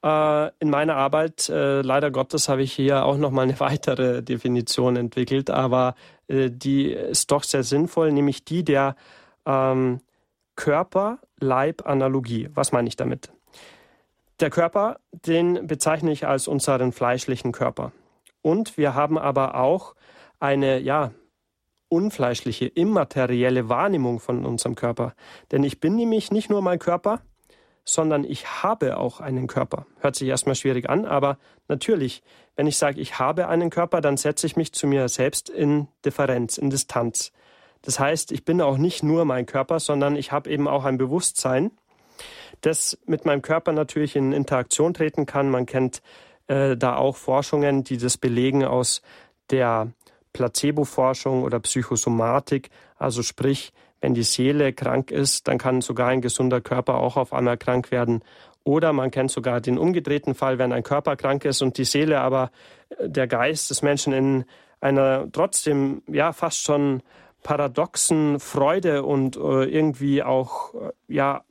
Äh, 0.02 0.50
in 0.60 0.70
meiner 0.70 0.96
Arbeit, 0.96 1.48
äh, 1.48 1.80
leider 1.80 2.10
Gottes, 2.10 2.48
habe 2.48 2.62
ich 2.62 2.72
hier 2.72 3.04
auch 3.04 3.16
nochmal 3.16 3.44
eine 3.44 3.58
weitere 3.60 4.22
Definition 4.22 4.96
entwickelt, 4.96 5.50
aber 5.50 5.94
äh, 6.28 6.50
die 6.50 6.92
ist 6.92 7.30
doch 7.30 7.42
sehr 7.42 7.62
sinnvoll, 7.62 8.12
nämlich 8.12 8.44
die 8.44 8.62
der 8.64 8.96
ähm, 9.46 10.00
Körper-Leib-Analogie. 10.56 12.50
Was 12.54 12.72
meine 12.72 12.88
ich 12.88 12.96
damit? 12.96 13.30
Der 14.40 14.50
Körper, 14.50 15.00
den 15.12 15.66
bezeichne 15.66 16.12
ich 16.12 16.26
als 16.26 16.46
unseren 16.46 16.92
fleischlichen 16.92 17.52
Körper. 17.52 17.92
Und 18.42 18.76
wir 18.76 18.94
haben 18.94 19.18
aber 19.18 19.54
auch 19.54 19.94
eine, 20.38 20.78
ja, 20.78 21.12
unfleischliche, 21.88 22.66
immaterielle 22.66 23.68
Wahrnehmung 23.68 24.20
von 24.20 24.44
unserem 24.44 24.74
Körper. 24.74 25.14
Denn 25.52 25.64
ich 25.64 25.80
bin 25.80 25.94
nämlich 25.94 26.30
nicht 26.32 26.50
nur 26.50 26.60
mein 26.60 26.78
Körper, 26.78 27.22
sondern 27.84 28.24
ich 28.24 28.62
habe 28.62 28.98
auch 28.98 29.20
einen 29.20 29.46
Körper. 29.46 29.86
Hört 30.00 30.16
sich 30.16 30.28
erstmal 30.28 30.56
schwierig 30.56 30.90
an, 30.90 31.04
aber 31.04 31.38
natürlich, 31.68 32.22
wenn 32.56 32.66
ich 32.66 32.76
sage, 32.76 33.00
ich 33.00 33.18
habe 33.18 33.48
einen 33.48 33.70
Körper, 33.70 34.00
dann 34.00 34.16
setze 34.16 34.46
ich 34.46 34.56
mich 34.56 34.72
zu 34.72 34.86
mir 34.86 35.08
selbst 35.08 35.48
in 35.48 35.88
Differenz, 36.04 36.58
in 36.58 36.70
Distanz. 36.70 37.32
Das 37.82 38.00
heißt, 38.00 38.32
ich 38.32 38.44
bin 38.44 38.60
auch 38.60 38.78
nicht 38.78 39.04
nur 39.04 39.24
mein 39.24 39.46
Körper, 39.46 39.78
sondern 39.78 40.16
ich 40.16 40.32
habe 40.32 40.50
eben 40.50 40.66
auch 40.66 40.84
ein 40.84 40.98
Bewusstsein, 40.98 41.70
das 42.66 42.98
mit 43.06 43.24
meinem 43.24 43.42
Körper 43.42 43.72
natürlich 43.72 44.16
in 44.16 44.32
Interaktion 44.32 44.92
treten 44.92 45.24
kann. 45.24 45.50
Man 45.50 45.66
kennt 45.66 46.02
äh, 46.48 46.76
da 46.76 46.96
auch 46.96 47.16
Forschungen, 47.16 47.84
die 47.84 47.96
das 47.96 48.18
belegen 48.18 48.64
aus 48.64 49.02
der 49.50 49.92
Placebo-Forschung 50.32 51.44
oder 51.44 51.60
Psychosomatik. 51.60 52.70
Also 52.96 53.22
sprich, 53.22 53.72
wenn 54.00 54.14
die 54.14 54.24
Seele 54.24 54.72
krank 54.72 55.10
ist, 55.10 55.48
dann 55.48 55.58
kann 55.58 55.80
sogar 55.80 56.08
ein 56.08 56.20
gesunder 56.20 56.60
Körper 56.60 56.96
auch 56.96 57.16
auf 57.16 57.32
einmal 57.32 57.56
krank 57.56 57.90
werden. 57.90 58.22
Oder 58.64 58.92
man 58.92 59.12
kennt 59.12 59.30
sogar 59.30 59.60
den 59.60 59.78
umgedrehten 59.78 60.34
Fall, 60.34 60.58
wenn 60.58 60.72
ein 60.72 60.82
Körper 60.82 61.14
krank 61.14 61.44
ist 61.44 61.62
und 61.62 61.78
die 61.78 61.84
Seele 61.84 62.20
aber 62.20 62.50
äh, 62.90 63.08
der 63.08 63.28
Geist 63.28 63.70
des 63.70 63.82
Menschen 63.82 64.12
in 64.12 64.44
einer 64.80 65.30
trotzdem 65.30 66.02
ja 66.08 66.32
fast 66.32 66.62
schon 66.64 67.02
paradoxen 67.42 68.40
Freude 68.40 69.04
und 69.04 69.36
äh, 69.36 69.64
irgendwie 69.64 70.24
auch 70.24 70.74
äh, 70.74 70.90
ja 71.06 71.44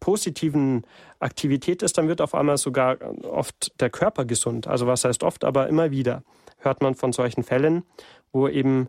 positiven 0.00 0.84
Aktivität 1.18 1.82
ist, 1.82 1.98
dann 1.98 2.08
wird 2.08 2.20
auf 2.20 2.34
einmal 2.34 2.58
sogar 2.58 2.98
oft 3.24 3.80
der 3.80 3.90
Körper 3.90 4.24
gesund. 4.24 4.66
Also 4.66 4.86
was 4.86 5.04
heißt 5.04 5.22
oft, 5.22 5.44
aber 5.44 5.68
immer 5.68 5.90
wieder 5.90 6.22
hört 6.58 6.82
man 6.82 6.94
von 6.94 7.12
solchen 7.12 7.42
Fällen, 7.42 7.84
wo 8.32 8.48
eben 8.48 8.88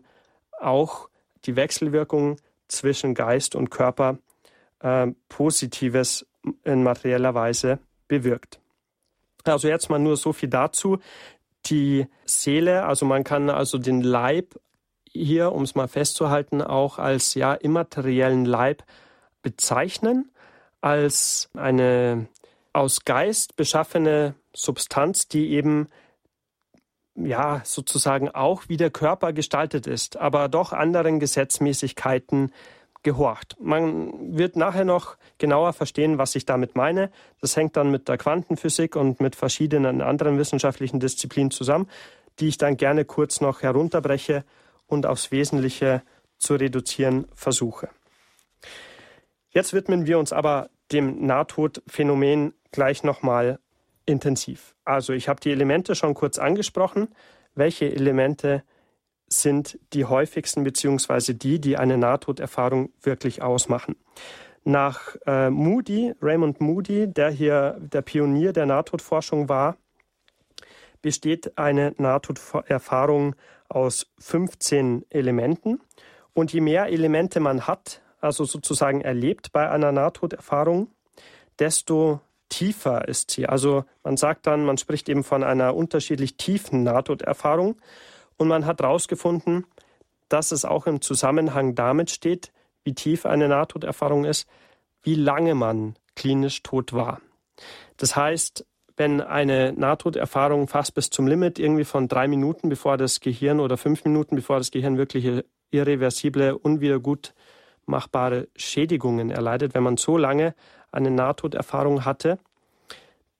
auch 0.60 1.08
die 1.44 1.56
Wechselwirkung 1.56 2.36
zwischen 2.68 3.14
Geist 3.14 3.54
und 3.54 3.70
Körper 3.70 4.18
äh, 4.80 5.08
Positives 5.28 6.26
in 6.64 6.82
materieller 6.82 7.34
Weise 7.34 7.78
bewirkt. 8.06 8.60
Also 9.44 9.68
jetzt 9.68 9.90
mal 9.90 9.98
nur 9.98 10.16
so 10.16 10.32
viel 10.32 10.48
dazu. 10.48 10.98
Die 11.66 12.06
Seele, 12.24 12.84
also 12.84 13.06
man 13.06 13.24
kann 13.24 13.50
also 13.50 13.78
den 13.78 14.00
Leib 14.00 14.54
hier, 15.10 15.52
um 15.52 15.62
es 15.62 15.74
mal 15.74 15.88
festzuhalten, 15.88 16.62
auch 16.62 16.98
als 16.98 17.34
ja 17.34 17.54
immateriellen 17.54 18.44
Leib 18.44 18.84
bezeichnen, 19.42 20.30
als 20.80 21.48
eine 21.54 22.28
aus 22.72 23.04
Geist 23.04 23.56
beschaffene 23.56 24.34
Substanz, 24.54 25.28
die 25.28 25.50
eben 25.50 25.88
ja, 27.14 27.62
sozusagen 27.64 28.28
auch 28.28 28.68
wie 28.68 28.76
der 28.76 28.90
Körper 28.90 29.32
gestaltet 29.32 29.86
ist, 29.86 30.16
aber 30.16 30.48
doch 30.48 30.72
anderen 30.72 31.18
Gesetzmäßigkeiten 31.18 32.52
gehorcht. 33.02 33.56
Man 33.60 34.36
wird 34.36 34.56
nachher 34.56 34.84
noch 34.84 35.16
genauer 35.38 35.72
verstehen, 35.72 36.18
was 36.18 36.34
ich 36.34 36.46
damit 36.46 36.76
meine. 36.76 37.10
Das 37.40 37.56
hängt 37.56 37.76
dann 37.76 37.90
mit 37.90 38.08
der 38.08 38.18
Quantenphysik 38.18 38.96
und 38.96 39.20
mit 39.20 39.36
verschiedenen 39.36 40.00
anderen 40.00 40.38
wissenschaftlichen 40.38 41.00
Disziplinen 41.00 41.50
zusammen, 41.50 41.88
die 42.38 42.48
ich 42.48 42.58
dann 42.58 42.76
gerne 42.76 43.04
kurz 43.04 43.40
noch 43.40 43.62
herunterbreche 43.62 44.44
und 44.86 45.06
aufs 45.06 45.30
Wesentliche 45.30 46.02
zu 46.38 46.54
reduzieren 46.54 47.26
versuche. 47.34 47.88
Jetzt 49.50 49.72
widmen 49.72 50.06
wir 50.06 50.18
uns 50.18 50.32
aber 50.32 50.70
dem 50.92 51.24
Nahtodphänomen 51.24 52.54
gleich 52.72 53.02
nochmal 53.02 53.58
intensiv. 54.06 54.74
Also 54.84 55.12
ich 55.12 55.28
habe 55.28 55.40
die 55.40 55.50
Elemente 55.50 55.94
schon 55.94 56.14
kurz 56.14 56.38
angesprochen. 56.38 57.08
Welche 57.54 57.86
Elemente 57.86 58.62
sind 59.28 59.78
die 59.92 60.06
häufigsten 60.06 60.64
beziehungsweise 60.64 61.34
die, 61.34 61.60
die 61.60 61.76
eine 61.76 61.98
Nahtoderfahrung 61.98 62.90
wirklich 63.02 63.42
ausmachen? 63.42 63.96
Nach 64.64 65.16
äh, 65.26 65.50
Moody, 65.50 66.14
Raymond 66.20 66.60
Moody, 66.60 67.12
der 67.12 67.30
hier 67.30 67.78
der 67.80 68.02
Pionier 68.02 68.52
der 68.52 68.66
Nahtodforschung 68.66 69.48
war, 69.48 69.76
besteht 71.00 71.56
eine 71.56 71.94
Nahtoderfahrung 71.96 73.34
aus 73.68 74.10
15 74.18 75.04
Elementen. 75.10 75.80
Und 76.34 76.52
je 76.52 76.60
mehr 76.60 76.86
Elemente 76.86 77.40
man 77.40 77.66
hat, 77.66 78.02
also 78.20 78.44
sozusagen 78.44 79.00
erlebt 79.00 79.52
bei 79.52 79.68
einer 79.70 79.92
Nahtoderfahrung, 79.92 80.88
desto 81.58 82.20
tiefer 82.48 83.08
ist 83.08 83.30
sie. 83.30 83.46
Also 83.46 83.84
man 84.02 84.16
sagt 84.16 84.46
dann, 84.46 84.64
man 84.64 84.78
spricht 84.78 85.08
eben 85.08 85.24
von 85.24 85.44
einer 85.44 85.74
unterschiedlich 85.74 86.36
tiefen 86.36 86.82
Nahtoderfahrung 86.82 87.76
und 88.36 88.48
man 88.48 88.66
hat 88.66 88.80
herausgefunden, 88.80 89.66
dass 90.28 90.52
es 90.52 90.64
auch 90.64 90.86
im 90.86 91.00
Zusammenhang 91.00 91.74
damit 91.74 92.10
steht, 92.10 92.52
wie 92.84 92.94
tief 92.94 93.26
eine 93.26 93.48
Nahtoderfahrung 93.48 94.24
ist, 94.24 94.48
wie 95.02 95.14
lange 95.14 95.54
man 95.54 95.96
klinisch 96.16 96.62
tot 96.62 96.92
war. 96.92 97.20
Das 97.96 98.16
heißt, 98.16 98.64
wenn 98.96 99.20
eine 99.20 99.72
Nahtoderfahrung 99.72 100.68
fast 100.68 100.94
bis 100.94 101.10
zum 101.10 101.26
Limit 101.26 101.58
irgendwie 101.58 101.84
von 101.84 102.08
drei 102.08 102.26
Minuten, 102.28 102.68
bevor 102.68 102.96
das 102.96 103.20
Gehirn 103.20 103.60
oder 103.60 103.76
fünf 103.76 104.04
Minuten, 104.04 104.36
bevor 104.36 104.58
das 104.58 104.70
Gehirn 104.70 104.98
wirklich 104.98 105.44
irreversible, 105.70 106.56
unwiedergutmachbare 107.88 108.48
Schädigungen 108.56 109.30
erleidet, 109.30 109.74
wenn 109.74 109.82
man 109.82 109.96
so 109.96 110.16
lange 110.16 110.54
eine 110.92 111.10
Nahtoderfahrung 111.10 112.04
hatte, 112.04 112.38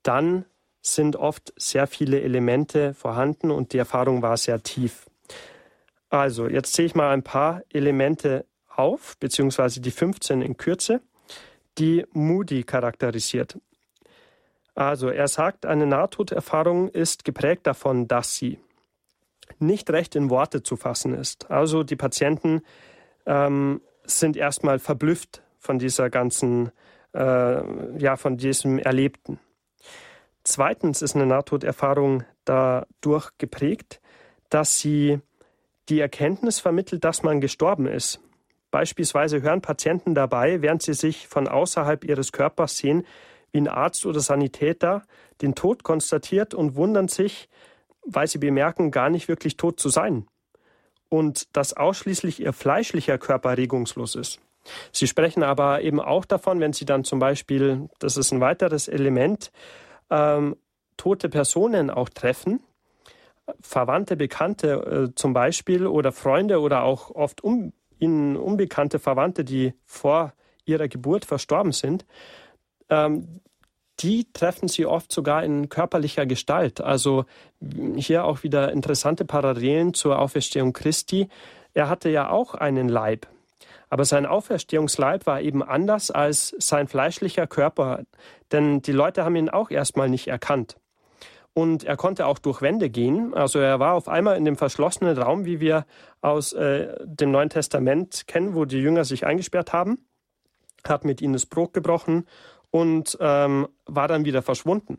dann 0.02 0.44
sind 0.80 1.16
oft 1.16 1.52
sehr 1.56 1.86
viele 1.86 2.20
Elemente 2.20 2.94
vorhanden 2.94 3.50
und 3.50 3.72
die 3.72 3.78
Erfahrung 3.78 4.22
war 4.22 4.36
sehr 4.36 4.62
tief. 4.62 5.06
Also, 6.08 6.48
jetzt 6.48 6.72
sehe 6.72 6.86
ich 6.86 6.94
mal 6.94 7.10
ein 7.10 7.22
paar 7.22 7.62
Elemente 7.70 8.46
auf, 8.74 9.16
beziehungsweise 9.18 9.80
die 9.80 9.90
15 9.90 10.40
in 10.40 10.56
Kürze, 10.56 11.00
die 11.76 12.06
Moody 12.12 12.62
charakterisiert. 12.64 13.58
Also, 14.74 15.08
er 15.08 15.28
sagt, 15.28 15.66
eine 15.66 15.86
Nahtoderfahrung 15.86 16.88
ist 16.88 17.24
geprägt 17.24 17.66
davon, 17.66 18.08
dass 18.08 18.36
sie 18.36 18.58
nicht 19.58 19.90
recht 19.90 20.14
in 20.14 20.30
Worte 20.30 20.62
zu 20.62 20.76
fassen 20.76 21.12
ist. 21.12 21.50
Also, 21.50 21.82
die 21.82 21.96
Patienten 21.96 22.62
ähm, 23.26 23.80
sind 24.08 24.36
erstmal 24.36 24.78
verblüfft 24.78 25.42
von 25.58 25.78
dieser 25.78 26.10
ganzen 26.10 26.70
äh, 27.14 27.98
ja, 27.98 28.16
von 28.16 28.36
diesem 28.36 28.78
Erlebten. 28.78 29.38
Zweitens 30.44 31.02
ist 31.02 31.14
eine 31.14 31.26
Nahtoderfahrung 31.26 32.24
dadurch 32.44 33.30
geprägt, 33.38 34.00
dass 34.50 34.78
sie 34.78 35.20
die 35.88 36.00
Erkenntnis 36.00 36.60
vermittelt, 36.60 37.04
dass 37.04 37.22
man 37.22 37.40
gestorben 37.40 37.86
ist, 37.86 38.20
Beispielsweise 38.70 39.40
hören 39.40 39.62
Patienten 39.62 40.14
dabei, 40.14 40.60
während 40.60 40.82
sie 40.82 40.92
sich 40.92 41.26
von 41.26 41.48
außerhalb 41.48 42.04
ihres 42.04 42.32
Körpers 42.32 42.76
sehen, 42.76 43.06
wie 43.50 43.58
ein 43.58 43.68
Arzt 43.68 44.04
oder 44.04 44.20
Sanitäter 44.20 45.02
den 45.40 45.54
Tod 45.54 45.84
konstatiert 45.84 46.52
und 46.52 46.76
wundern 46.76 47.08
sich, 47.08 47.48
weil 48.04 48.26
sie 48.26 48.38
bemerken, 48.38 48.90
gar 48.90 49.08
nicht 49.08 49.28
wirklich 49.28 49.56
tot 49.56 49.80
zu 49.80 49.88
sein. 49.88 50.26
Und 51.08 51.56
dass 51.56 51.72
ausschließlich 51.72 52.40
ihr 52.40 52.52
fleischlicher 52.52 53.18
Körper 53.18 53.56
regungslos 53.56 54.14
ist. 54.14 54.40
Sie 54.92 55.06
sprechen 55.06 55.42
aber 55.42 55.82
eben 55.82 56.00
auch 56.00 56.24
davon, 56.24 56.60
wenn 56.60 56.72
Sie 56.72 56.84
dann 56.84 57.04
zum 57.04 57.18
Beispiel, 57.18 57.88
das 57.98 58.16
ist 58.16 58.32
ein 58.32 58.40
weiteres 58.40 58.88
Element, 58.88 59.50
ähm, 60.10 60.56
tote 60.96 61.28
Personen 61.28 61.90
auch 61.90 62.08
treffen, 62.08 62.60
Verwandte, 63.60 64.16
Bekannte 64.16 65.08
äh, 65.10 65.14
zum 65.14 65.32
Beispiel 65.32 65.86
oder 65.86 66.12
Freunde 66.12 66.60
oder 66.60 66.82
auch 66.82 67.10
oft 67.10 67.42
um, 67.42 67.72
ihnen 67.98 68.36
unbekannte 68.36 68.98
Verwandte, 68.98 69.44
die 69.44 69.74
vor 69.86 70.34
ihrer 70.64 70.88
Geburt 70.88 71.24
verstorben 71.24 71.72
sind, 71.72 72.04
ähm, 72.90 73.40
die 74.00 74.32
treffen 74.32 74.68
sie 74.68 74.86
oft 74.86 75.10
sogar 75.12 75.42
in 75.44 75.68
körperlicher 75.68 76.26
Gestalt. 76.26 76.80
Also 76.80 77.24
hier 77.96 78.24
auch 78.24 78.42
wieder 78.42 78.72
interessante 78.72 79.24
Parallelen 79.24 79.94
zur 79.94 80.18
Auferstehung 80.18 80.72
Christi. 80.72 81.28
Er 81.74 81.88
hatte 81.88 82.08
ja 82.08 82.30
auch 82.30 82.54
einen 82.54 82.88
Leib. 82.88 83.26
Aber 83.90 84.04
sein 84.04 84.26
Auferstehungsleib 84.26 85.26
war 85.26 85.40
eben 85.40 85.62
anders 85.62 86.10
als 86.10 86.54
sein 86.58 86.88
fleischlicher 86.88 87.46
Körper, 87.46 88.02
denn 88.52 88.82
die 88.82 88.92
Leute 88.92 89.24
haben 89.24 89.36
ihn 89.36 89.48
auch 89.48 89.70
erstmal 89.70 90.10
nicht 90.10 90.28
erkannt 90.28 90.76
und 91.58 91.82
er 91.82 91.96
konnte 91.96 92.26
auch 92.26 92.38
durch 92.38 92.62
Wände 92.62 92.88
gehen. 92.88 93.34
Also 93.34 93.58
er 93.58 93.80
war 93.80 93.94
auf 93.94 94.08
einmal 94.08 94.36
in 94.36 94.44
dem 94.44 94.56
verschlossenen 94.56 95.18
Raum, 95.18 95.44
wie 95.44 95.58
wir 95.58 95.86
aus 96.20 96.52
äh, 96.52 96.94
dem 97.04 97.32
Neuen 97.32 97.50
Testament 97.50 98.28
kennen, 98.28 98.54
wo 98.54 98.64
die 98.64 98.78
Jünger 98.78 99.04
sich 99.04 99.26
eingesperrt 99.26 99.72
haben, 99.72 100.06
hat 100.86 101.04
mit 101.04 101.20
ihnen 101.20 101.32
das 101.32 101.46
Brot 101.46 101.72
gebrochen 101.72 102.26
und 102.70 103.16
ähm, 103.20 103.68
war 103.86 104.08
dann 104.08 104.24
wieder 104.24 104.42
verschwunden. 104.42 104.98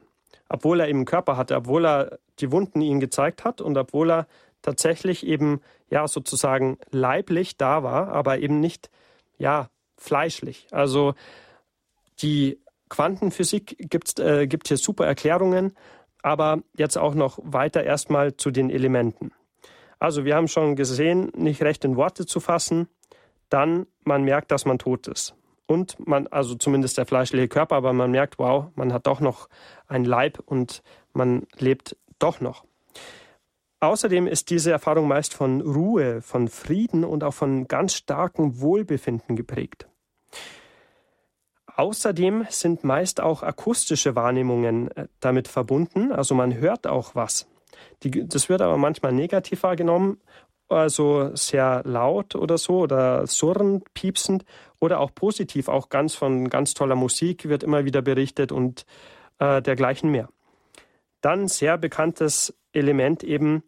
Obwohl 0.50 0.80
er 0.80 0.88
eben 0.88 1.00
einen 1.00 1.06
Körper 1.06 1.38
hatte, 1.38 1.56
obwohl 1.56 1.86
er 1.86 2.20
die 2.40 2.52
Wunden 2.52 2.82
ihnen 2.82 3.00
gezeigt 3.00 3.44
hat 3.44 3.62
und 3.62 3.78
obwohl 3.78 4.12
er 4.12 4.28
tatsächlich 4.62 5.26
eben 5.26 5.62
ja 5.90 6.08
sozusagen 6.08 6.78
leiblich 6.92 7.58
da 7.58 7.84
war, 7.84 8.10
aber 8.10 8.40
eben 8.40 8.60
nicht 8.60 8.90
ja 9.38 9.70
fleischlich. 9.98 10.68
Also 10.72 11.14
die 12.22 12.60
Quantenphysik 12.90 13.76
gibt's, 13.90 14.18
äh, 14.20 14.48
gibt 14.48 14.68
hier 14.68 14.78
super 14.78 15.06
Erklärungen, 15.06 15.76
aber 16.22 16.64
jetzt 16.76 16.98
auch 16.98 17.14
noch 17.14 17.40
weiter 17.42 17.84
erstmal 17.84 18.36
zu 18.36 18.52
den 18.52 18.70
Elementen. 18.70 19.32
Also 20.00 20.26
wir 20.26 20.36
haben 20.36 20.48
schon 20.48 20.76
gesehen, 20.76 21.32
nicht 21.36 21.62
recht 21.62 21.86
in 21.86 21.96
Worte 21.96 22.26
zu 22.26 22.40
fassen, 22.40 22.88
dann 23.50 23.86
man 24.04 24.24
merkt, 24.24 24.52
dass 24.52 24.66
man 24.66 24.80
tot 24.80 25.08
ist. 25.08 25.36
Und 25.70 26.08
man, 26.08 26.26
also 26.26 26.56
zumindest 26.56 26.98
der 26.98 27.06
fleischliche 27.06 27.48
Körper, 27.48 27.76
aber 27.76 27.94
man 27.94 28.10
merkt, 28.10 28.40
wow, 28.40 28.72
man 28.74 28.92
hat 28.92 29.06
doch 29.06 29.20
noch 29.20 29.50
einen 29.88 30.04
Leib 30.04 30.40
und 30.44 30.82
man 31.14 31.46
lebt 31.60 31.96
doch 32.18 32.42
noch. 32.42 32.66
Außerdem 33.80 34.26
ist 34.26 34.50
diese 34.50 34.72
Erfahrung 34.72 35.08
meist 35.08 35.36
von 35.36 35.62
Ruhe, 35.62 36.24
von 36.24 36.48
Frieden 36.48 37.04
und 37.04 37.24
auch 37.24 37.36
von 37.36 37.68
ganz 37.68 37.94
starkem 37.94 38.60
Wohlbefinden 38.62 39.36
geprägt. 39.36 39.88
Außerdem 41.76 42.48
sind 42.50 42.84
meist 42.84 43.22
auch 43.22 43.44
akustische 43.44 44.16
Wahrnehmungen 44.16 44.90
äh, 44.98 45.08
damit 45.20 45.48
verbunden, 45.48 46.12
also 46.12 46.34
man 46.34 46.56
hört 46.56 46.88
auch 46.88 47.14
was. 47.14 47.48
Die, 48.02 48.28
das 48.28 48.50
wird 48.50 48.62
aber 48.64 48.78
manchmal 48.78 49.12
negativ 49.12 49.62
wahrgenommen, 49.62 50.20
also 50.70 51.36
sehr 51.36 51.82
laut 51.86 52.36
oder 52.36 52.58
so 52.58 52.80
oder 52.80 53.26
surrend, 53.28 53.94
piepsend 53.94 54.46
oder 54.80 55.00
auch 55.00 55.14
positiv, 55.14 55.68
auch 55.68 55.90
ganz 55.90 56.16
von 56.16 56.50
ganz 56.50 56.74
toller 56.74 56.96
Musik 56.96 57.50
wird 57.50 57.64
immer 57.64 57.86
wieder 57.86 58.02
berichtet 58.02 58.52
und 58.52 58.86
äh, 59.40 59.62
dergleichen 59.62 60.12
mehr. 60.12 60.30
Dann 61.22 61.48
sehr 61.48 61.78
bekanntes 61.78 62.54
Element 62.72 63.24
eben 63.24 63.64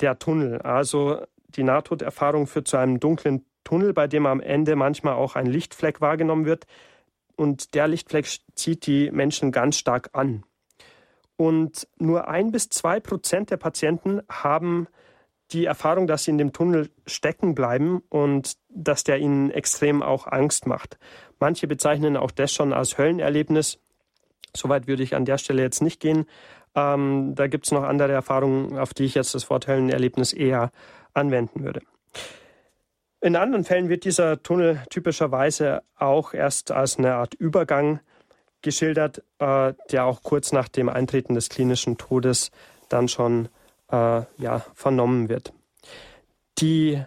der 0.00 0.18
Tunnel. 0.18 0.60
Also 0.62 1.22
die 1.48 1.62
Nahtoderfahrung 1.62 2.46
führt 2.46 2.68
zu 2.68 2.76
einem 2.76 3.00
dunklen 3.00 3.44
Tunnel, 3.64 3.92
bei 3.92 4.06
dem 4.06 4.26
am 4.26 4.40
Ende 4.40 4.76
manchmal 4.76 5.14
auch 5.14 5.34
ein 5.34 5.46
Lichtfleck 5.46 6.00
wahrgenommen 6.00 6.46
wird, 6.46 6.66
und 7.36 7.74
der 7.74 7.86
Lichtfleck 7.86 8.26
zieht 8.54 8.86
die 8.86 9.10
Menschen 9.10 9.52
ganz 9.52 9.76
stark 9.76 10.10
an. 10.14 10.44
Und 11.36 11.86
nur 11.98 12.28
ein 12.28 12.50
bis 12.50 12.70
zwei 12.70 12.98
Prozent 12.98 13.50
der 13.50 13.58
Patienten 13.58 14.22
haben 14.30 14.88
die 15.52 15.64
Erfahrung, 15.64 16.06
dass 16.06 16.24
sie 16.24 16.32
in 16.32 16.38
dem 16.38 16.52
Tunnel 16.52 16.90
stecken 17.06 17.54
bleiben 17.54 18.02
und 18.08 18.54
dass 18.68 19.04
der 19.04 19.18
ihnen 19.18 19.50
extrem 19.50 20.02
auch 20.02 20.26
Angst 20.26 20.66
macht. 20.66 20.98
Manche 21.38 21.66
bezeichnen 21.66 22.16
auch 22.16 22.30
das 22.30 22.52
schon 22.52 22.72
als 22.72 22.98
Höllenerlebnis. 22.98 23.78
Soweit 24.54 24.86
würde 24.86 25.02
ich 25.02 25.14
an 25.14 25.24
der 25.24 25.38
Stelle 25.38 25.62
jetzt 25.62 25.82
nicht 25.82 26.00
gehen. 26.00 26.26
Ähm, 26.74 27.34
da 27.34 27.46
gibt 27.46 27.66
es 27.66 27.72
noch 27.72 27.84
andere 27.84 28.12
Erfahrungen, 28.12 28.78
auf 28.78 28.92
die 28.92 29.04
ich 29.04 29.14
jetzt 29.14 29.34
das 29.34 29.48
Wort 29.48 29.66
Höllenerlebnis 29.66 30.32
eher 30.32 30.72
anwenden 31.14 31.62
würde. 31.62 31.80
In 33.20 33.36
anderen 33.36 33.64
Fällen 33.64 33.88
wird 33.88 34.04
dieser 34.04 34.42
Tunnel 34.42 34.82
typischerweise 34.90 35.82
auch 35.96 36.34
erst 36.34 36.70
als 36.70 36.98
eine 36.98 37.14
Art 37.14 37.34
Übergang 37.34 38.00
geschildert, 38.62 39.22
äh, 39.38 39.74
der 39.90 40.04
auch 40.04 40.22
kurz 40.22 40.52
nach 40.52 40.68
dem 40.68 40.88
Eintreten 40.88 41.34
des 41.34 41.48
klinischen 41.48 41.98
Todes 41.98 42.50
dann 42.88 43.08
schon 43.08 43.48
äh, 43.90 44.22
ja, 44.38 44.64
vernommen 44.74 45.28
wird. 45.28 45.52
Die 46.58 47.02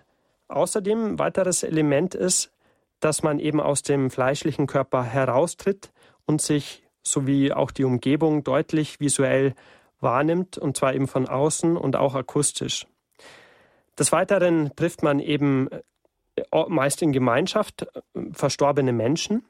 außerdem 0.48 1.20
weiteres 1.20 1.64
Element 1.64 2.16
ist, 2.16 2.52
dass 3.00 3.24
man 3.24 3.40
eben 3.40 3.62
aus 3.62 3.82
dem 3.82 4.10
fleischlichen 4.10 4.68
Körper 4.68 5.04
heraustritt 5.04 5.92
und 6.26 6.42
sich 6.42 6.84
sowie 7.02 7.54
auch 7.54 7.72
die 7.72 7.86
Umgebung 7.86 8.44
deutlich 8.44 9.00
visuell 9.00 9.56
wahrnimmt, 10.00 10.58
und 10.58 10.78
zwar 10.78 10.94
eben 10.94 11.08
von 11.08 11.28
außen 11.28 11.78
und 11.78 11.96
auch 11.96 12.16
akustisch. 12.16 12.88
Des 13.98 14.12
Weiteren 14.12 14.76
trifft 14.76 15.04
man 15.04 15.20
eben 15.20 15.70
meist 16.68 17.02
in 17.02 17.12
Gemeinschaft 17.12 17.84
äh, 17.84 18.22
verstorbene 18.32 18.94
Menschen. 18.94 19.46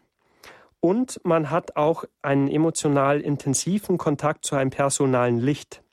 Und 0.82 1.20
man 1.26 1.52
hat 1.52 1.76
auch 1.76 2.06
einen 2.22 2.48
emotional 2.48 3.20
intensiven 3.20 3.98
Kontakt 3.98 4.46
zu 4.46 4.56
einem 4.56 4.70
personalen 4.70 5.40
Licht. 5.40 5.84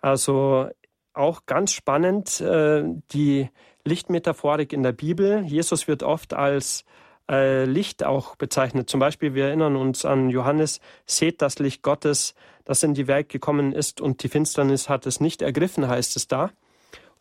Also 0.00 0.68
auch 1.16 1.46
ganz 1.46 1.72
spannend 1.72 2.40
äh, 2.40 2.84
die 3.12 3.48
Lichtmetaphorik 3.84 4.72
in 4.72 4.82
der 4.82 4.92
Bibel. 4.92 5.42
Jesus 5.44 5.88
wird 5.88 6.02
oft 6.02 6.34
als 6.34 6.84
äh, 7.30 7.64
Licht 7.64 8.04
auch 8.04 8.36
bezeichnet. 8.36 8.90
Zum 8.90 9.00
Beispiel, 9.00 9.34
wir 9.34 9.46
erinnern 9.46 9.76
uns 9.76 10.04
an 10.04 10.30
Johannes, 10.30 10.80
seht 11.06 11.42
das 11.42 11.58
Licht 11.58 11.82
Gottes, 11.82 12.34
das 12.64 12.82
in 12.82 12.94
die 12.94 13.06
Welt 13.06 13.28
gekommen 13.28 13.72
ist 13.72 14.00
und 14.00 14.22
die 14.22 14.28
Finsternis 14.28 14.88
hat 14.88 15.06
es 15.06 15.20
nicht 15.20 15.42
ergriffen, 15.42 15.88
heißt 15.88 16.16
es 16.16 16.28
da. 16.28 16.50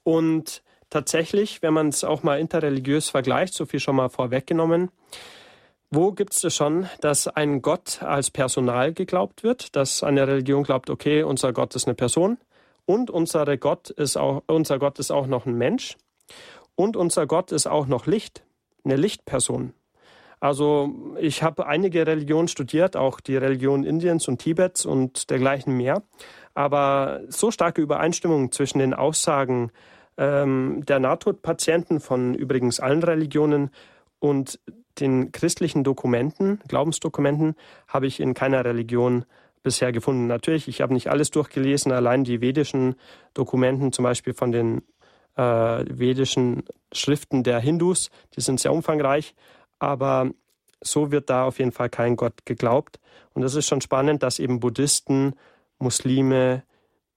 Und 0.04 0.64
tatsächlich, 0.90 1.62
wenn 1.62 1.74
man 1.74 1.90
es 1.90 2.04
auch 2.04 2.24
mal 2.24 2.40
interreligiös 2.40 3.10
vergleicht, 3.10 3.54
so 3.54 3.66
viel 3.66 3.80
schon 3.80 3.96
mal 3.96 4.10
vorweggenommen, 4.10 4.90
wo 5.92 6.12
gibt 6.12 6.34
es 6.34 6.54
schon, 6.54 6.90
dass 7.00 7.28
ein 7.28 7.62
Gott 7.62 8.02
als 8.02 8.32
Personal 8.32 8.92
geglaubt 8.94 9.44
wird, 9.44 9.76
dass 9.76 10.04
eine 10.04 10.28
Religion 10.28 10.64
glaubt, 10.64 10.90
okay, 10.90 11.24
unser 11.24 11.54
Gott 11.54 11.76
ist 11.76 11.88
eine 11.88 11.96
Person 11.96 12.38
und 12.86 13.10
unsere 13.10 13.58
Gott 13.58 13.90
ist 13.90 14.18
auch, 14.18 14.44
unser 14.48 14.80
Gott 14.80 15.00
ist 15.00 15.12
auch 15.12 15.28
noch 15.28 15.46
ein 15.46 15.58
Mensch 15.58 15.98
und 16.76 16.98
unser 16.98 17.28
Gott 17.28 17.52
ist 17.52 17.68
auch 17.68 17.88
noch 17.88 18.06
Licht, 18.06 18.44
eine 18.84 18.96
Lichtperson. 18.96 19.74
Also 20.40 20.94
ich 21.20 21.44
habe 21.44 21.66
einige 21.66 22.06
Religionen 22.06 22.48
studiert, 22.48 22.96
auch 22.96 23.20
die 23.20 23.38
Religion 23.38 23.84
Indiens 23.84 24.28
und 24.28 24.40
Tibets 24.40 24.86
und 24.86 25.30
dergleichen 25.30 25.76
mehr. 25.76 26.04
Aber 26.54 27.22
so 27.30 27.52
starke 27.52 27.82
Übereinstimmung 27.82 28.52
zwischen 28.52 28.80
den 28.80 28.94
Aussagen 28.94 29.72
ähm, 30.18 30.84
der 30.86 31.00
Nahtodpatienten 31.00 32.00
von 32.00 32.36
übrigens 32.36 32.80
allen 32.80 33.04
Religionen 33.04 33.72
und 34.20 34.60
den 35.00 35.32
christlichen 35.32 35.84
Dokumenten, 35.84 36.60
Glaubensdokumenten, 36.68 37.56
habe 37.88 38.08
ich 38.08 38.20
in 38.20 38.34
keiner 38.34 38.64
Religion 38.64 39.26
bisher 39.66 39.92
gefunden. 39.92 40.28
Natürlich, 40.28 40.70
ich 40.70 40.80
habe 40.80 40.94
nicht 40.94 41.10
alles 41.10 41.32
durchgelesen, 41.32 41.92
allein 41.92 42.24
die 42.24 42.40
vedischen 42.40 42.96
Dokumenten, 43.34 43.92
zum 43.92 44.04
Beispiel 44.04 44.34
von 44.34 44.54
den 44.54 44.84
äh, 45.36 45.44
vedischen 45.44 46.64
Schriften 46.94 47.44
der 47.44 47.60
Hindus, 47.60 48.10
die 48.36 48.42
sind 48.42 48.62
sehr 48.62 48.72
umfangreich, 48.72 49.36
aber 49.80 50.32
so 50.82 51.12
wird 51.12 51.30
da 51.30 51.46
auf 51.46 51.60
jeden 51.60 51.74
Fall 51.74 51.90
kein 51.90 52.16
Gott 52.16 52.46
geglaubt. 52.46 53.00
Und 53.34 53.44
es 53.44 53.56
ist 53.56 53.68
schon 53.68 53.82
spannend, 53.82 54.24
dass 54.24 54.40
eben 54.40 54.62
Buddhisten, 54.62 55.34
Muslime, 55.80 56.64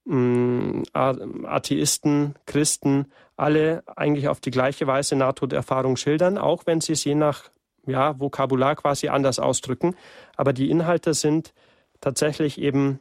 Mm, 0.08 0.84
Atheisten, 0.94 2.34
Christen, 2.46 3.12
alle 3.36 3.82
eigentlich 3.94 4.28
auf 4.28 4.40
die 4.40 4.50
gleiche 4.50 4.86
Weise 4.86 5.16
Nahtoderfahrung 5.16 5.98
schildern, 5.98 6.38
auch 6.38 6.64
wenn 6.64 6.80
sie 6.80 6.94
es 6.94 7.04
je 7.04 7.14
nach 7.14 7.50
ja, 7.86 8.18
Vokabular 8.18 8.74
quasi 8.74 9.08
anders 9.08 9.38
ausdrücken. 9.38 9.94
Aber 10.34 10.54
die 10.54 10.70
Inhalte 10.70 11.12
sind 11.12 11.52
tatsächlich 12.00 12.60
eben 12.60 13.00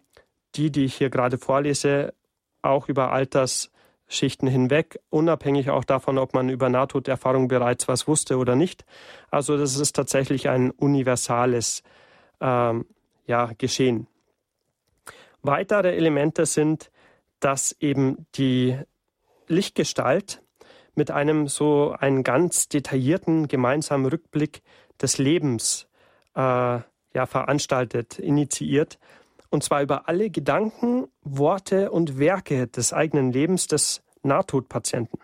die, 0.56 0.72
die 0.72 0.86
ich 0.86 0.96
hier 0.96 1.10
gerade 1.10 1.38
vorlese, 1.38 2.14
auch 2.62 2.90
über 2.90 3.12
Alters, 3.12 3.72
Schichten 4.10 4.48
hinweg, 4.48 5.00
unabhängig 5.10 5.70
auch 5.70 5.84
davon, 5.84 6.18
ob 6.18 6.34
man 6.34 6.50
über 6.50 6.70
Nahtoderfahrung 6.70 7.50
bereits 7.50 7.88
was 7.88 8.08
wusste 8.08 8.38
oder 8.38 8.56
nicht. 8.56 8.86
Also 9.32 9.58
das 9.58 9.78
ist 9.78 9.98
tatsächlich 9.98 10.48
ein 10.48 10.72
universales 10.72 11.84
ähm, 12.40 12.86
ja, 13.26 13.52
Geschehen. 13.58 14.08
Weitere 15.42 15.96
Elemente 15.96 16.46
sind, 16.46 16.90
dass 17.40 17.76
eben 17.80 18.26
die 18.36 18.78
Lichtgestalt 19.48 20.42
mit 20.96 21.12
einem 21.12 21.48
so 21.48 21.94
einen 21.98 22.24
ganz 22.24 22.70
detaillierten 22.70 23.48
gemeinsamen 23.48 24.08
Rückblick 24.08 24.62
des 25.02 25.18
Lebens 25.18 25.88
äh, 26.34 26.80
ja, 27.18 27.26
veranstaltet, 27.26 28.20
initiiert 28.20 29.00
und 29.50 29.64
zwar 29.64 29.82
über 29.82 30.08
alle 30.08 30.30
Gedanken, 30.30 31.08
Worte 31.24 31.92
und 31.92 32.20
Werke 32.20 32.68
des 32.68 32.94
eigenen 32.94 33.32
Lebens 33.32 33.68
des 33.68 34.04
Nahtodpatienten. 34.24 35.20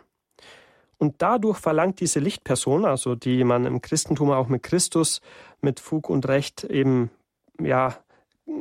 Und 0.98 1.22
dadurch 1.22 1.58
verlangt 1.58 2.00
diese 2.00 2.20
Lichtperson, 2.20 2.86
also 2.86 3.16
die 3.16 3.44
man 3.44 3.66
im 3.66 3.82
Christentum 3.82 4.32
auch 4.32 4.48
mit 4.48 4.64
Christus 4.64 5.22
mit 5.62 5.80
Fug 5.80 6.10
und 6.10 6.28
Recht 6.28 6.64
eben 6.64 7.12
ja 7.62 7.98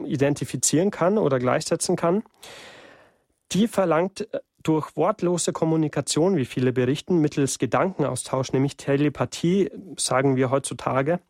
identifizieren 0.05 0.91
kann 0.91 1.19
oder 1.19 1.39
gleichsetzen 1.39 1.97
kann, 1.97 2.23
die 3.53 3.69
verlangt 3.69 4.29
durch 4.63 4.97
wortlose 4.97 5.53
Kommunikation, 5.53 6.37
wie 6.37 6.45
viele 6.45 6.73
berichten, 6.73 7.19
mittels 7.19 7.59
Gedankenaustausch, 7.59 8.53
nämlich 8.53 8.77
Telepathie, 8.77 9.71
sagen 9.97 10.37
wir 10.37 10.51
heutzutage, 10.51 11.21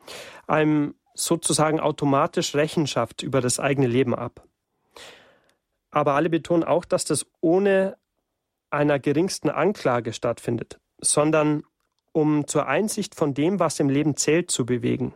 einem 0.47 0.95
sozusagen 1.15 1.81
automatisch 1.81 2.55
Rechenschaft 2.55 3.23
über 3.23 3.41
das 3.41 3.61
eigene 3.61 3.87
Leben 3.87 4.15
ab. 4.15 4.47
Aber 5.91 6.15
alle 6.15 6.31
betonen 6.31 6.65
auch, 6.65 6.85
dass 6.85 7.05
das 7.05 7.27
ohne 7.41 7.97
einer 8.71 8.99
geringsten 8.99 9.51
Anklage 9.51 10.13
stattfindet, 10.13 10.81
sondern 10.99 11.65
um 12.13 12.47
zur 12.47 12.67
Einsicht 12.67 13.15
von 13.15 13.35
dem, 13.35 13.61
was 13.61 13.81
im 13.81 13.91
Leben 13.91 14.17
zählt, 14.17 14.51
zu 14.51 14.65
bewegen 14.65 15.15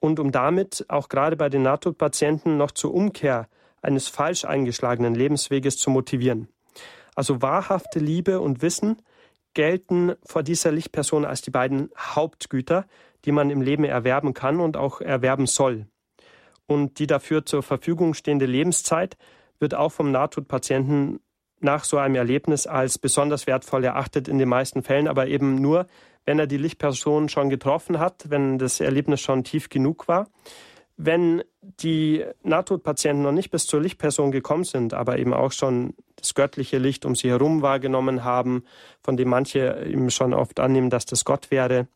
und 0.00 0.18
um 0.18 0.32
damit 0.32 0.84
auch 0.88 1.08
gerade 1.08 1.36
bei 1.36 1.48
den 1.48 1.62
Nahtodpatienten 1.62 2.56
noch 2.56 2.72
zur 2.72 2.92
Umkehr 2.92 3.48
eines 3.82 4.08
falsch 4.08 4.44
eingeschlagenen 4.44 5.14
Lebensweges 5.14 5.76
zu 5.76 5.90
motivieren. 5.90 6.48
Also 7.14 7.42
wahrhafte 7.42 7.98
Liebe 7.98 8.40
und 8.40 8.62
Wissen 8.62 9.02
gelten 9.54 10.14
vor 10.24 10.42
dieser 10.42 10.72
Lichtperson 10.72 11.24
als 11.24 11.42
die 11.42 11.50
beiden 11.50 11.90
Hauptgüter, 11.96 12.86
die 13.24 13.32
man 13.32 13.50
im 13.50 13.62
Leben 13.62 13.84
erwerben 13.84 14.34
kann 14.34 14.60
und 14.60 14.76
auch 14.76 15.00
erwerben 15.00 15.46
soll. 15.46 15.86
Und 16.66 16.98
die 16.98 17.06
dafür 17.06 17.44
zur 17.44 17.62
Verfügung 17.62 18.14
stehende 18.14 18.46
Lebenszeit 18.46 19.16
wird 19.58 19.74
auch 19.74 19.92
vom 19.92 20.10
Nahtodpatienten 20.10 21.20
nach 21.60 21.84
so 21.84 21.96
einem 21.98 22.16
Erlebnis 22.16 22.66
als 22.66 22.98
besonders 22.98 23.46
wertvoll 23.46 23.84
erachtet 23.84 24.28
in 24.28 24.38
den 24.38 24.48
meisten 24.48 24.82
Fällen, 24.82 25.06
aber 25.06 25.28
eben 25.28 25.56
nur, 25.56 25.86
wenn 26.24 26.38
er 26.38 26.46
die 26.46 26.56
Lichtperson 26.56 27.28
schon 27.28 27.50
getroffen 27.50 27.98
hat, 27.98 28.30
wenn 28.30 28.58
das 28.58 28.80
Erlebnis 28.80 29.20
schon 29.20 29.44
tief 29.44 29.68
genug 29.68 30.08
war. 30.08 30.28
Wenn 30.96 31.42
die 31.60 32.24
Nahtodpatienten 32.42 33.22
noch 33.22 33.32
nicht 33.32 33.50
bis 33.50 33.66
zur 33.66 33.80
Lichtperson 33.80 34.30
gekommen 34.30 34.64
sind, 34.64 34.94
aber 34.94 35.18
eben 35.18 35.32
auch 35.32 35.52
schon 35.52 35.94
das 36.16 36.34
göttliche 36.34 36.78
Licht 36.78 37.04
um 37.04 37.14
sie 37.14 37.30
herum 37.30 37.62
wahrgenommen 37.62 38.24
haben, 38.24 38.64
von 39.02 39.16
dem 39.16 39.28
manche 39.28 39.84
eben 39.86 40.10
schon 40.10 40.34
oft 40.34 40.60
annehmen, 40.60 40.90
dass 40.90 41.06
das 41.06 41.24
Gott 41.24 41.50
wäre, 41.50 41.86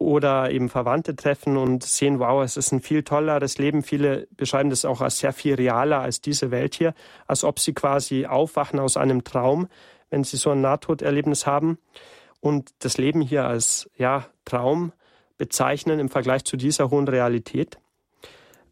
oder 0.00 0.50
eben 0.50 0.70
Verwandte 0.70 1.14
treffen 1.14 1.58
und 1.58 1.84
sehen, 1.84 2.20
wow, 2.20 2.42
es 2.42 2.56
ist 2.56 2.72
ein 2.72 2.80
viel 2.80 3.02
tolleres 3.02 3.58
Leben. 3.58 3.82
Viele 3.82 4.26
beschreiben 4.30 4.70
das 4.70 4.86
auch 4.86 5.02
als 5.02 5.18
sehr 5.18 5.34
viel 5.34 5.54
realer 5.54 6.00
als 6.00 6.22
diese 6.22 6.50
Welt 6.50 6.74
hier, 6.74 6.94
als 7.26 7.44
ob 7.44 7.60
sie 7.60 7.74
quasi 7.74 8.24
aufwachen 8.24 8.80
aus 8.80 8.96
einem 8.96 9.24
Traum, 9.24 9.68
wenn 10.08 10.24
sie 10.24 10.38
so 10.38 10.50
ein 10.50 10.62
Nahtoderlebnis 10.62 11.46
haben 11.46 11.78
und 12.40 12.70
das 12.78 12.96
Leben 12.96 13.20
hier 13.20 13.44
als 13.44 13.90
ja, 13.98 14.26
Traum 14.46 14.92
bezeichnen 15.36 16.00
im 16.00 16.08
Vergleich 16.08 16.44
zu 16.44 16.56
dieser 16.56 16.90
hohen 16.90 17.06
Realität. 17.06 17.78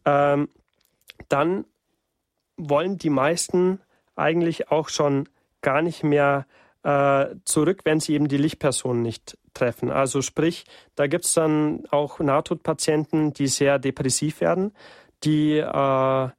Ähm, 0.05 0.49
dann 1.27 1.65
wollen 2.57 2.97
die 2.97 3.11
meisten 3.11 3.79
eigentlich 4.15 4.71
auch 4.71 4.89
schon 4.89 5.29
gar 5.61 5.83
nicht 5.83 6.03
mehr 6.03 6.47
äh, 6.81 7.27
zurück, 7.45 7.81
wenn 7.83 7.99
sie 7.99 8.15
eben 8.15 8.29
die 8.29 8.37
Lichtperson 8.37 9.03
nicht 9.03 9.37
treffen. 9.53 9.91
Also 9.91 10.21
sprich, 10.21 10.65
da 10.95 11.07
gibt 11.07 11.25
es 11.25 11.33
dann 11.33 11.83
auch 11.91 12.19
Nahtodpatienten, 12.19 13.33
die 13.33 13.47
sehr 13.47 13.79
depressiv 13.79 14.41
werden, 14.41 14.73
die 15.23 15.57
äh, 15.57 16.29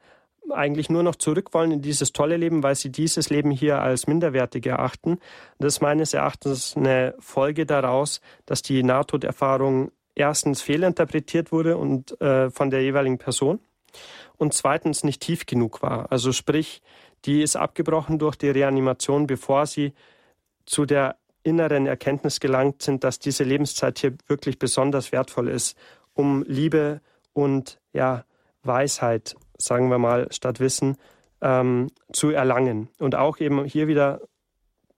eigentlich 0.52 0.90
nur 0.90 1.02
noch 1.02 1.16
zurück 1.16 1.52
wollen 1.52 1.70
in 1.70 1.82
dieses 1.82 2.12
tolle 2.12 2.36
Leben, 2.36 2.62
weil 2.62 2.74
sie 2.74 2.90
dieses 2.90 3.30
Leben 3.30 3.50
hier 3.50 3.80
als 3.80 4.06
minderwertig 4.06 4.66
erachten. 4.66 5.18
Das 5.58 5.74
ist 5.74 5.80
meines 5.80 6.14
Erachtens 6.14 6.76
eine 6.76 7.14
Folge 7.18 7.66
daraus, 7.66 8.20
dass 8.46 8.62
die 8.62 8.82
Nahtoderfahrung 8.82 9.92
erstens 10.14 10.62
fehlinterpretiert 10.62 11.52
wurde 11.52 11.76
und 11.76 12.20
äh, 12.20 12.50
von 12.50 12.70
der 12.70 12.82
jeweiligen 12.82 13.18
Person 13.18 13.60
und 14.36 14.54
zweitens 14.54 15.04
nicht 15.04 15.22
tief 15.22 15.46
genug 15.46 15.82
war. 15.82 16.10
Also 16.10 16.32
sprich, 16.32 16.82
die 17.24 17.42
ist 17.42 17.56
abgebrochen 17.56 18.18
durch 18.18 18.36
die 18.36 18.50
Reanimation, 18.50 19.26
bevor 19.26 19.66
sie 19.66 19.92
zu 20.64 20.86
der 20.86 21.16
inneren 21.42 21.86
Erkenntnis 21.86 22.40
gelangt 22.40 22.82
sind, 22.82 23.04
dass 23.04 23.18
diese 23.18 23.44
Lebenszeit 23.44 23.98
hier 23.98 24.14
wirklich 24.26 24.58
besonders 24.58 25.12
wertvoll 25.12 25.48
ist, 25.48 25.76
um 26.14 26.44
Liebe 26.46 27.00
und 27.32 27.78
ja, 27.92 28.24
Weisheit, 28.62 29.36
sagen 29.56 29.90
wir 29.90 29.98
mal, 29.98 30.28
statt 30.30 30.60
Wissen 30.60 30.96
ähm, 31.40 31.88
zu 32.12 32.30
erlangen. 32.30 32.88
Und 32.98 33.14
auch 33.14 33.38
eben 33.38 33.64
hier 33.64 33.88
wieder 33.88 34.20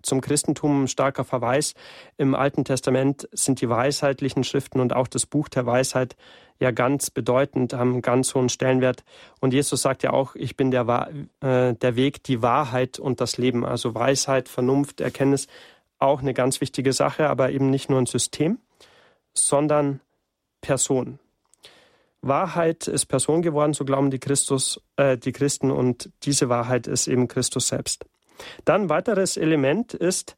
zum 0.03 0.20
Christentum 0.20 0.84
ein 0.84 0.88
starker 0.88 1.24
Verweis. 1.24 1.74
Im 2.16 2.34
Alten 2.34 2.64
Testament 2.64 3.28
sind 3.32 3.61
die 3.61 3.68
weisheitlichen 3.68 4.45
Schriften 4.45 4.80
und 4.80 4.95
auch 4.95 5.07
das 5.07 5.26
Buch 5.26 5.49
der 5.49 5.64
Weisheit 5.64 6.16
ja 6.59 6.70
ganz 6.70 7.11
bedeutend, 7.11 7.72
haben 7.72 8.03
ganz 8.03 8.34
hohen 8.34 8.49
Stellenwert. 8.49 9.05
Und 9.40 9.53
Jesus 9.53 9.82
sagt 9.82 10.03
ja 10.03 10.12
auch, 10.12 10.34
ich 10.34 10.57
bin 10.57 10.70
der, 10.70 11.09
äh, 11.40 11.74
der 11.74 11.97
Weg, 11.97 12.22
die 12.24 12.43
Wahrheit 12.43 12.99
und 12.99 13.20
das 13.20 13.38
Leben. 13.38 13.64
Also 13.64 13.95
Weisheit, 13.95 14.49
Vernunft, 14.49 15.01
Erkenntnis, 15.01 15.47
auch 16.03 16.20
eine 16.20 16.34
ganz 16.34 16.61
wichtige 16.61 16.92
Sache, 16.92 17.28
aber 17.28 17.50
eben 17.50 17.70
nicht 17.70 17.88
nur 17.88 17.98
ein 17.98 18.07
System, 18.07 18.59
sondern 19.34 20.00
Person. 20.61 21.18
Wahrheit 22.20 22.86
ist 22.86 23.07
Person 23.07 23.42
geworden, 23.42 23.72
so 23.72 23.84
glauben 23.84 24.11
die 24.11 24.20
Christus, 24.20 24.80
äh, 24.96 25.18
die 25.18 25.32
Christen, 25.32 25.70
und 25.70 26.11
diese 26.22 26.48
Wahrheit 26.48 26.86
ist 26.86 27.09
eben 27.09 27.26
Christus 27.26 27.68
selbst. 27.68 28.05
Dann 28.64 28.88
weiteres 28.88 29.36
Element 29.36 29.92
ist, 29.92 30.36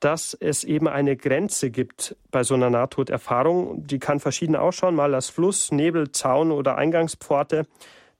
dass 0.00 0.34
es 0.34 0.64
eben 0.64 0.86
eine 0.86 1.16
Grenze 1.16 1.70
gibt 1.70 2.16
bei 2.30 2.42
so 2.44 2.54
einer 2.54 2.70
Nahtoderfahrung. 2.70 3.86
Die 3.86 3.98
kann 3.98 4.20
verschieden 4.20 4.54
ausschauen, 4.54 4.94
mal 4.94 5.14
als 5.14 5.28
Fluss, 5.28 5.72
Nebel, 5.72 6.12
Zaun 6.12 6.52
oder 6.52 6.76
Eingangspforte. 6.76 7.66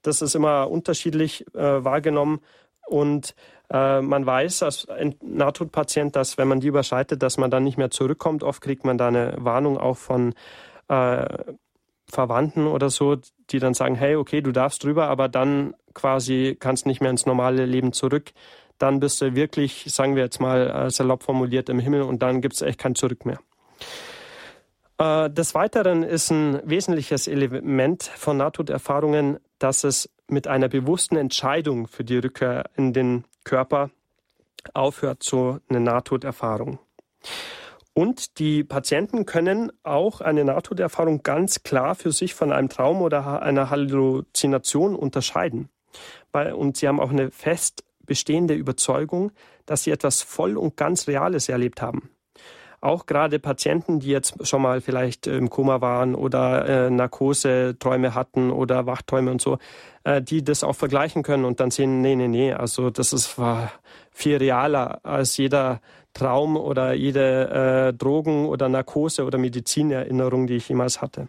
Das 0.03 0.22
ist 0.22 0.34
immer 0.34 0.70
unterschiedlich 0.70 1.47
äh, 1.55 1.84
wahrgenommen. 1.84 2.40
Und 2.87 3.35
äh, 3.70 4.01
man 4.01 4.26
weiß 4.26 4.62
als 4.62 4.87
Nahtodpatient, 5.22 6.16
dass 6.16 6.39
wenn 6.39 6.49
man 6.49 6.61
die 6.61 6.68
überschreitet, 6.68 7.22
dass 7.22 7.39
man 7.39 7.51
dann 7.51 7.64
nicht 7.64 7.78
mehr 7.78 7.91
zurückkommt. 7.91 8.43
Oft 8.43 8.61
kriegt 8.61 8.85
man 8.85 8.99
da 8.99 9.09
eine 9.09 9.35
Warnung 9.39 9.78
auch 9.78 9.97
von 9.97 10.35
äh, 10.89 11.26
Verwandten 12.11 12.66
oder 12.66 12.91
so, 12.91 13.16
die 13.51 13.59
dann 13.59 13.74
sagen, 13.74 13.95
hey, 13.95 14.16
okay, 14.16 14.43
du 14.43 14.53
darfst 14.53 14.85
drüber, 14.85 15.09
aber 15.09 15.28
dann 15.28 15.74
quasi 15.95 16.57
kannst 16.59 16.87
nicht 16.87 17.01
mehr 17.01 17.11
ins 17.11 17.26
normale 17.26 17.64
Leben 17.64 17.93
zurück 17.93 18.32
dann 18.78 19.01
bist 19.01 19.20
du 19.20 19.35
wirklich, 19.35 19.85
sagen 19.89 20.16
wir 20.16 20.24
jetzt 20.24 20.41
mal 20.41 20.70
äh, 20.70 20.91
salopp 20.91 21.22
formuliert, 21.22 21.68
im 21.68 21.78
Himmel 21.78 22.03
und 22.03 22.22
dann 22.22 22.41
gibt 22.41 22.55
es 22.55 22.62
echt 22.62 22.78
kein 22.78 22.95
Zurück 22.95 23.24
mehr. 23.24 23.39
Äh, 24.99 25.30
des 25.30 25.55
Weiteren 25.55 26.03
ist 26.03 26.30
ein 26.30 26.61
wesentliches 26.64 27.28
Element 27.28 28.03
von 28.03 28.37
Nahtoderfahrungen, 28.37 29.39
dass 29.59 29.85
es 29.85 30.11
mit 30.29 30.47
einer 30.47 30.68
bewussten 30.68 31.16
Entscheidung 31.16 31.87
für 31.87 32.05
die 32.05 32.18
Rückkehr 32.18 32.70
in 32.77 32.93
den 32.93 33.25
Körper 33.45 33.91
aufhört, 34.72 35.22
so 35.22 35.59
eine 35.68 35.81
Nahtoderfahrung. 35.81 36.79
Und 37.93 38.39
die 38.39 38.64
Patienten 38.64 39.25
können 39.25 39.70
auch 39.85 40.20
eine 40.20 40.45
Nahtoderfahrung 40.45 41.22
ganz 41.22 41.62
klar 41.62 41.95
für 41.95 42.11
sich 42.11 42.35
von 42.35 42.51
einem 42.51 42.68
Traum 42.68 43.03
oder 43.03 43.43
einer 43.43 43.70
Halluzination 43.70 44.97
unterscheiden. 44.97 45.68
Und 46.33 46.77
sie 46.77 46.89
haben 46.89 46.99
auch 46.99 47.11
eine 47.11 47.31
fest 47.31 47.85
bestehende 48.05 48.55
Überzeugung, 48.55 49.31
dass 49.66 49.85
sie 49.85 49.93
etwas 49.93 50.22
voll 50.22 50.57
und 50.57 50.77
ganz 50.77 51.07
Reales 51.07 51.49
erlebt 51.49 51.81
haben. 51.81 52.11
Auch 52.85 53.07
gerade 53.07 53.39
Patienten, 53.39 54.01
die 54.01 54.09
jetzt 54.09 54.47
schon 54.47 54.61
mal 54.61 54.80
vielleicht 54.80 55.26
im 55.26 55.49
Koma 55.49 55.80
waren 55.80 56.14
oder 56.14 56.68
äh, 56.87 56.91
Narkoseträume 56.91 58.14
hatten 58.14 58.51
oder 58.51 58.87
Wachträume 58.87 59.30
und 59.30 59.41
so, 59.41 59.59
äh, 60.05 60.20
die 60.20 60.45
das 60.45 60.62
auch 60.62 60.76
vergleichen 60.76 61.22
können 61.22 61.47
und 61.47 61.61
dann 61.61 61.70
sehen, 61.70 62.03
nee, 62.03 62.14
nee, 62.14 62.28
nee, 62.28 62.53
also 62.53 62.91
das 62.91 63.14
ist 63.14 63.39
war 63.39 63.72
viel 64.11 64.37
realer 64.37 65.01
als 65.03 65.37
jeder 65.39 65.80
Traum 66.12 66.57
oder 66.57 66.93
jede 66.93 67.89
äh, 67.89 67.93
Drogen- 67.95 68.47
oder 68.47 68.68
Narkose- 68.68 69.24
oder 69.24 69.39
Medizinerinnerung, 69.39 70.47
die 70.47 70.57
ich 70.57 70.68
jemals 70.68 71.01
hatte. 71.01 71.28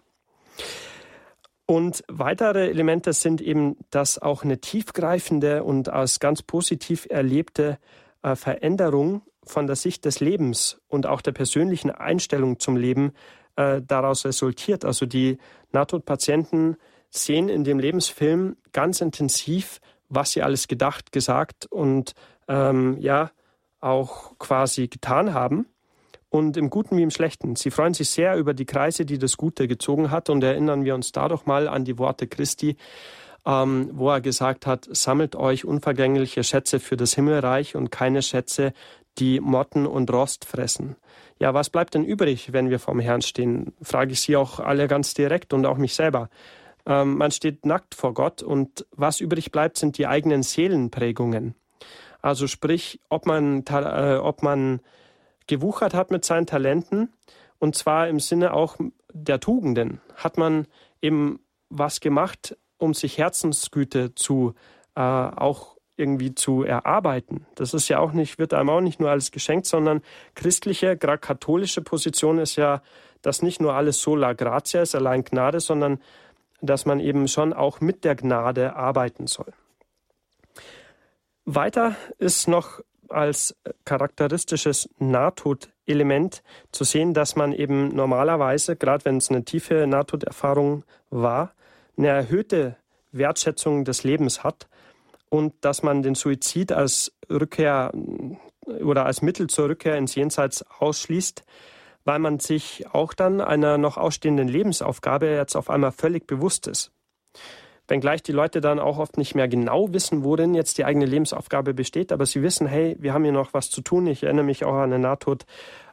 Und 1.66 2.03
weitere 2.08 2.70
Elemente 2.70 3.14
sind 3.14 3.41
eben, 3.41 3.78
dass 3.89 4.22
auch 4.22 4.43
eine 4.43 4.60
tiefgreifende 4.60 5.64
und 5.64 5.89
als 5.89 6.20
ganz 6.20 6.43
positiv 6.43 7.08
erlebte 7.10 7.80
äh, 8.22 8.36
Veränderung 8.36 9.22
von 9.46 9.68
der 9.68 9.76
Sicht 9.76 10.06
des 10.06 10.20
Lebens 10.20 10.80
und 10.88 11.06
auch 11.06 11.22
der 11.22 11.32
persönlichen 11.32 11.91
Einstellung 11.91 12.60
zum 12.60 12.78
Leben 12.78 13.14
äh, 13.56 13.82
daraus 13.86 14.26
resultiert. 14.26 14.86
Also 14.86 15.06
die 15.06 15.38
Nahtodpatienten 15.72 16.78
sehen 17.10 17.50
in 17.50 17.64
dem 17.64 17.80
Lebensfilm 17.80 18.58
ganz 18.74 19.02
intensiv, 19.02 19.80
was 20.10 20.32
sie 20.32 20.43
alles 20.43 20.68
gedacht, 20.68 21.12
gesagt 21.12 21.66
und 21.66 22.14
ähm, 22.48 22.98
ja 23.00 23.32
auch 23.80 24.38
quasi 24.39 24.88
getan 24.88 25.34
haben. 25.34 25.68
Und 26.30 26.58
im 26.58 26.70
Guten 26.70 26.98
wie 26.98 27.04
im 27.04 27.12
Schlechten. 27.12 27.56
Sie 27.56 27.72
freuen 27.72 27.93
sich 27.93 28.10
sehr 28.10 28.36
über 28.36 28.54
die 28.54 28.66
Kreise, 28.66 29.06
die 29.06 29.18
das 29.18 29.38
Gute 29.38 29.70
gezogen 29.70 30.12
hat. 30.12 30.30
Und 30.30 30.43
erinnern 30.43 30.84
wir 30.84 30.93
uns 30.93 31.14
dadurch 31.14 31.46
mal 31.46 31.70
an 31.70 31.86
die 31.86 31.98
Worte 31.98 32.28
Christi, 32.28 32.76
ähm, 33.46 33.89
wo 33.93 34.10
er 34.10 34.20
gesagt 34.20 34.68
hat, 34.68 34.89
sammelt 34.91 35.36
euch 35.36 35.64
unvergängliche 35.64 36.43
Schätze 36.43 36.80
für 36.80 36.98
das 36.98 37.14
Himmelreich 37.14 37.76
und 37.76 37.89
keine 37.89 38.22
Schätze, 38.22 38.74
die 39.18 39.39
Motten 39.39 39.86
und 39.86 40.11
Rost 40.11 40.45
fressen. 40.45 40.95
Ja, 41.39 41.53
was 41.53 41.70
bleibt 41.70 41.95
denn 41.95 42.03
übrig, 42.03 42.53
wenn 42.53 42.70
wir 42.70 42.80
vorm 42.80 42.99
Herrn 42.99 43.22
stehen? 43.22 43.74
Frage 43.82 44.13
ich 44.13 44.22
Sie 44.22 44.36
auch 44.36 44.59
alle 44.59 44.88
ganz 44.88 45.13
direkt 45.13 45.53
und 45.53 45.66
auch 45.66 45.78
mich 45.78 45.95
selber. 45.95 46.30
Ähm, 46.86 47.18
man 47.18 47.32
steht 47.32 47.66
nackt 47.66 47.95
vor 47.95 48.13
Gott 48.13 48.43
und 48.43 48.86
was 48.91 49.20
übrig 49.20 49.51
bleibt, 49.51 49.78
sind 49.78 49.97
die 49.97 50.07
eigenen 50.07 50.43
Seelenprägungen. 50.43 51.55
Also 52.22 52.47
sprich, 52.47 52.99
ob 53.09 53.26
man, 53.26 53.63
äh, 53.70 54.18
ob 54.22 54.43
man 54.43 54.82
gewuchert 55.47 55.93
hat 55.93 56.11
mit 56.11 56.26
seinen 56.26 56.47
Talenten 56.47 57.13
und 57.59 57.76
zwar 57.76 58.07
im 58.07 58.20
Sinne 58.20 58.53
auch 58.53 58.78
der 59.13 59.39
Tugenden. 59.39 60.01
Hat 60.16 60.38
man 60.38 60.68
eben 61.01 61.39
was 61.70 61.99
gemacht, 61.99 62.57
um 62.78 62.93
sich 62.93 63.18
Herzensgüte 63.18 64.16
zu 64.16 64.53
äh, 64.95 65.01
auch 65.01 65.74
irgendwie 65.98 66.36
zu 66.36 66.64
erarbeiten. 66.64 67.46
Das 67.56 67.74
ist 67.74 67.88
ja 67.88 68.00
auch 68.00 68.12
nicht, 68.12 68.38
wird 68.38 68.54
einem 68.54 68.70
auch 68.70 68.82
nicht 68.82 69.00
nur 69.00 69.10
alles 69.10 69.32
geschenkt, 69.32 69.66
sondern 69.66 70.02
christliche, 70.36 70.98
gerade 70.98 71.20
katholische 71.20 71.82
Position 71.82 72.39
ist 72.39 72.56
ja, 72.56 72.82
dass 73.22 73.41
nicht 73.41 73.62
nur 73.62 73.74
alles 73.74 74.02
sola 74.02 74.34
gratia 74.34 74.82
ist, 74.82 74.96
allein 74.96 75.24
Gnade, 75.24 75.60
sondern 75.60 76.00
dass 76.62 76.86
man 76.86 77.00
eben 77.00 77.28
schon 77.28 77.54
auch 77.54 77.82
mit 77.82 78.04
der 78.04 78.16
Gnade 78.16 78.76
arbeiten 78.76 79.28
soll. 79.28 79.54
Weiter 81.46 81.96
ist 82.18 82.48
noch 82.48 82.82
als 83.10 83.56
charakteristisches 83.86 84.89
Nahtodelement 84.98 86.41
zu 86.72 86.84
sehen, 86.84 87.14
dass 87.14 87.36
man 87.36 87.54
eben 87.54 87.89
normalerweise, 87.89 88.76
gerade 88.76 89.06
wenn 89.06 89.18
es 89.18 89.30
eine 89.30 89.46
tiefe 89.46 89.86
Nahtoderfahrung 89.86 90.84
war, 91.10 91.54
eine 91.98 92.08
erhöhte 92.08 92.78
Wertschätzung 93.12 93.86
des 93.86 94.04
Lebens 94.04 94.43
hat 94.43 94.68
und 95.30 95.53
dass 95.61 95.84
man 95.84 96.01
den 96.01 96.15
Suizid 96.15 96.71
als 96.71 97.13
Rückkehr 97.30 97.91
oder 98.65 99.05
als 99.05 99.21
Mittel 99.21 99.47
zur 99.47 99.69
Rückkehr 99.69 99.97
ins 99.97 100.15
Jenseits 100.15 100.63
ausschließt, 100.80 101.43
weil 102.03 102.19
man 102.19 102.39
sich 102.39 102.86
auch 102.91 103.13
dann 103.13 103.41
einer 103.41 103.78
noch 103.78 103.97
ausstehenden 103.97 104.47
Lebensaufgabe 104.47 105.28
jetzt 105.28 105.55
auf 105.55 105.69
einmal 105.69 105.91
völlig 105.91 106.28
bewusst 106.28 106.67
ist. 106.67 106.91
Wenngleich 107.88 108.23
die 108.23 108.32
Leute 108.32 108.61
dann 108.61 108.80
auch 108.80 108.97
oft 108.97 109.17
nicht 109.17 109.36
mehr 109.36 109.47
genau 109.47 109.93
wissen, 109.93 110.23
worin 110.23 110.55
jetzt 110.55 110.78
die 110.78 110.86
eigene 110.86 111.05
Lebensaufgabe 111.05 111.76
besteht, 111.76 112.11
aber 112.11 112.26
sie 112.26 112.41
wissen, 112.41 112.65
hey, 112.65 112.95
wir 112.99 113.13
haben 113.13 113.23
hier 113.23 113.32
noch 113.32 113.53
was 113.53 113.69
zu 113.69 113.82
tun. 113.82 114.07
Ich 114.07 114.23
erinnere 114.23 114.45
mich 114.45 114.65
auch 114.65 114.73
an 114.73 114.93
eine 114.93 114.99
Nahtod, 114.99 115.45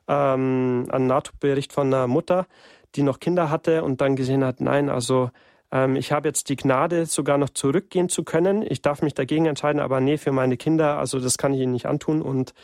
ähm, 0.08 0.86
an 0.88 0.90
einen 0.90 1.06
Nahtodbericht 1.06 1.72
von 1.72 1.88
einer 1.88 2.06
Mutter, 2.06 2.46
die 2.94 3.02
noch 3.02 3.20
Kinder 3.20 3.50
hatte 3.50 3.84
und 3.84 4.00
dann 4.00 4.16
gesehen 4.16 4.44
hat, 4.44 4.60
nein, 4.60 4.88
also 4.88 5.30
ähm, 5.72 5.96
ich 5.96 6.12
habe 6.12 6.28
jetzt 6.28 6.48
die 6.50 6.56
Gnade, 6.56 7.06
sogar 7.06 7.38
noch 7.38 7.50
zurückgehen 7.50 8.08
zu 8.08 8.22
können. 8.22 8.62
Ich 8.62 8.82
darf 8.82 9.02
mich 9.02 9.14
dagegen 9.14 9.46
entscheiden, 9.46 9.80
aber 9.80 10.00
nee, 10.00 10.18
für 10.18 10.30
meine 10.30 10.56
Kinder, 10.56 10.98
also 10.98 11.18
das 11.18 11.38
kann 11.38 11.54
ich 11.54 11.60
ihnen 11.60 11.72
nicht 11.72 11.86
antun 11.86 12.22
und 12.22 12.54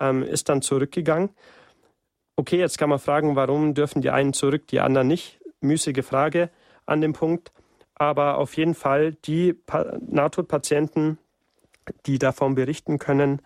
ähm, 0.00 0.22
ist 0.22 0.48
dann 0.48 0.62
zurückgegangen. 0.62 1.30
Okay, 2.36 2.58
jetzt 2.58 2.78
kann 2.78 2.88
man 2.88 2.98
fragen, 2.98 3.36
warum 3.36 3.74
dürfen 3.74 4.02
die 4.02 4.10
einen 4.10 4.32
zurück, 4.32 4.66
die 4.66 4.80
anderen 4.80 5.06
nicht? 5.06 5.38
Müßige 5.60 6.04
Frage 6.04 6.50
an 6.86 7.00
dem 7.00 7.12
Punkt. 7.12 7.52
Aber 7.94 8.38
auf 8.38 8.56
jeden 8.56 8.74
Fall 8.74 9.12
die 9.12 9.54
Nahtodpatienten, 10.00 11.18
die 12.06 12.18
davon 12.18 12.56
berichten 12.56 12.98
können, 12.98 13.40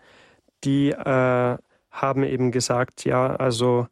die 0.63 0.89
äh, 0.89 1.57
haben 1.91 2.23
eben 2.23 2.51
gesagt, 2.51 3.05
ja, 3.05 3.35
also 3.35 3.87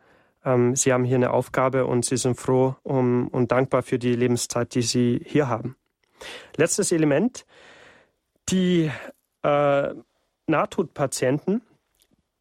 ähm, 0.48 0.76
sie 0.76 0.94
haben 0.94 1.04
hier 1.04 1.18
eine 1.18 1.32
Aufgabe 1.32 1.86
und 1.86 2.06
sie 2.06 2.18
sind 2.18 2.40
froh 2.40 2.76
um, 2.84 3.28
und 3.28 3.52
dankbar 3.52 3.84
für 3.84 4.00
die 4.00 4.16
Lebenszeit, 4.16 4.74
die 4.74 4.82
sie 4.82 5.22
hier 5.26 5.50
haben. 5.50 5.76
Letztes 6.56 6.92
Element, 6.92 7.46
die 8.50 8.90
äh, 9.44 9.94
Nahtodpatienten, 10.48 11.62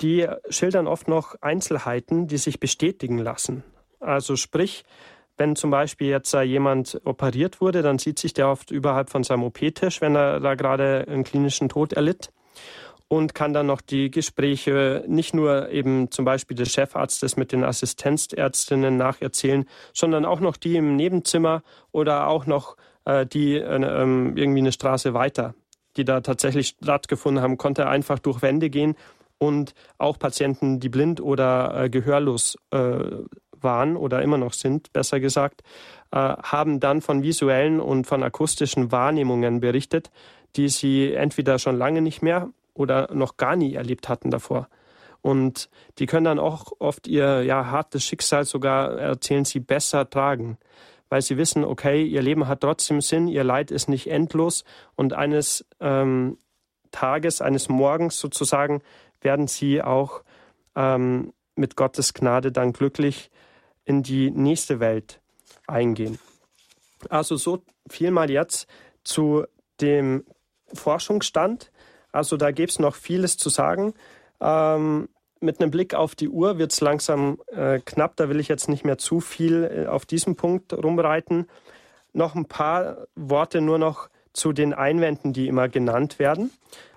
die 0.01 0.29
schildern 0.49 0.87
oft 0.87 1.09
noch 1.09 1.35
Einzelheiten, 1.41 2.29
die 2.29 2.39
sich 2.39 2.61
bestätigen 2.61 3.19
lassen. 3.19 3.65
Also 3.99 4.37
sprich, 4.37 4.85
wenn 5.37 5.57
zum 5.57 5.71
Beispiel 5.71 6.09
jetzt 6.09 6.33
äh, 6.35 6.43
jemand 6.43 7.01
operiert 7.05 7.61
wurde, 7.61 7.83
dann 7.83 7.99
sieht 7.99 8.19
sich 8.19 8.33
der 8.33 8.49
oft 8.49 8.71
überhalb 8.71 9.11
von 9.11 9.25
seinem 9.25 9.43
OP-Tisch, 9.43 10.01
wenn 10.01 10.15
er 10.15 10.41
da 10.41 10.55
gerade 10.55 11.07
einen 11.09 11.25
klinischen 11.25 11.69
Tod 11.69 11.93
erlitt 11.93 12.31
und 13.09 13.35
kann 13.35 13.53
dann 13.53 13.67
noch 13.67 13.81
die 13.81 14.11
Gespräche 14.11 15.05
nicht 15.07 15.35
nur 15.35 15.71
eben 15.71 16.11
zum 16.11 16.25
Beispiel 16.25 16.57
des 16.57 16.73
Chefarztes 16.73 17.37
mit 17.37 17.53
den 17.53 17.65
Assistenzärztinnen 17.65 18.97
nacherzählen, 18.97 19.65
sondern 19.93 20.25
auch 20.25 20.41
noch 20.41 20.57
die 20.57 20.77
im 20.77 20.97
Nebenzimmer 20.97 21.63
oder 21.93 22.27
auch 22.27 22.47
noch 22.47 22.77
äh, 23.05 23.25
die 23.25 23.57
äh, 23.57 23.63
ähm, 23.63 24.37
irgendwie 24.37 24.61
eine 24.61 24.73
Straße 24.73 25.15
weiter, 25.15 25.55
die 25.97 26.05
da 26.05 26.21
tatsächlich 26.21 26.77
stattgefunden 26.83 27.43
haben, 27.43 27.59
konnte 27.59 27.89
einfach 27.89 28.19
durch 28.19 28.43
Wände 28.43 28.71
gehen 28.71 28.97
und 29.39 29.75
auch 29.99 30.19
Patienten, 30.19 30.81
die 30.81 30.89
blind 30.89 31.21
oder 31.21 31.85
äh, 31.85 31.91
gehörlos 31.91 32.57
äh, 32.71 32.99
waren 33.59 33.97
oder 33.97 34.23
immer 34.23 34.39
noch 34.39 34.53
sind, 34.53 34.93
besser 34.93 35.21
gesagt, 35.21 35.63
äh, 36.11 36.17
haben 36.19 36.81
dann 36.81 37.01
von 37.01 37.23
visuellen 37.23 37.81
und 37.81 38.07
von 38.07 38.23
akustischen 38.23 38.93
Wahrnehmungen 38.93 39.61
berichtet, 39.61 40.11
die 40.57 40.69
sie 40.69 41.13
entweder 41.13 41.59
schon 41.59 41.77
lange 41.77 42.01
nicht 42.01 42.23
mehr 42.23 42.51
oder 42.77 43.13
noch 43.13 43.37
gar 43.37 43.57
nie 43.57 43.75
erlebt 43.75 44.09
hatten 44.09 44.31
davor. 44.31 44.69
Und 45.23 45.69
die 45.99 46.07
können 46.07 46.25
dann 46.25 46.39
auch 46.39 46.73
oft 46.79 47.09
ihr 47.09 47.43
ja, 47.43 47.67
hartes 47.67 48.05
Schicksal 48.05 48.45
sogar, 48.45 48.97
erzählen 48.99 49.45
sie, 49.45 49.61
besser 49.61 50.09
tragen, 50.09 50.59
weil 51.09 51.23
sie 51.23 51.37
wissen, 51.37 51.65
okay, 51.65 52.05
ihr 52.05 52.23
Leben 52.23 52.47
hat 52.47 52.61
trotzdem 52.61 53.01
Sinn, 53.01 53.27
ihr 53.27 53.45
Leid 53.45 53.71
ist 53.71 53.89
nicht 53.89 54.09
endlos 54.09 54.65
und 54.95 55.15
eines 55.15 55.65
ähm, 55.81 56.39
Tages, 56.93 57.41
eines 57.41 57.69
Morgens 57.69 58.21
sozusagen, 58.21 58.83
werden 59.21 59.49
sie 59.49 59.83
auch 59.83 60.23
ähm, 60.77 61.33
mit 61.57 61.77
Gottes 61.77 62.15
Gnade 62.15 62.53
dann 62.53 62.73
glücklich 62.73 63.31
in 63.85 64.03
die 64.03 64.31
nächste 64.31 64.79
Welt 64.79 65.21
eingehen. 65.67 66.19
Also 67.09 67.37
so 67.37 67.63
viel 67.89 68.11
mal 68.11 68.31
jetzt 68.31 68.69
zu 69.05 69.45
dem 69.81 70.25
Forschungsstand. 70.73 71.71
Also 72.17 72.37
da 72.37 72.51
gäbe 72.51 72.71
es 72.71 72.79
noch 72.79 72.95
vieles 72.95 73.37
zu 73.37 73.49
sagen. 73.49 73.95
Ähm, 74.41 75.09
mit 75.41 75.61
einem 75.61 75.71
Blick 75.71 75.95
auf 75.95 76.15
die 76.15 76.29
Uhr 76.29 76.59
wird 76.59 76.73
es 76.73 76.81
langsam 76.81 77.39
äh, 77.49 77.79
knapp. 77.85 78.17
Da 78.17 78.29
will 78.29 78.41
ich 78.41 78.49
jetzt 78.49 78.69
nicht 78.69 78.85
mehr 78.85 78.99
zu 78.99 79.21
viel 79.21 79.85
äh, 79.85 79.87
auf 79.87 80.07
diesem 80.07 80.35
Punkt 80.35 80.73
rumreiten. 80.73 81.47
Noch 82.13 82.35
ein 82.35 82.47
paar 82.47 83.07
Worte 83.15 83.61
nur 83.61 83.79
noch 83.79 84.09
zu 84.33 84.53
den 84.53 84.73
Einwänden, 84.73 85.33
die 85.33 85.47
immer 85.47 85.69
genannt 85.69 86.19
werden. 86.19 86.51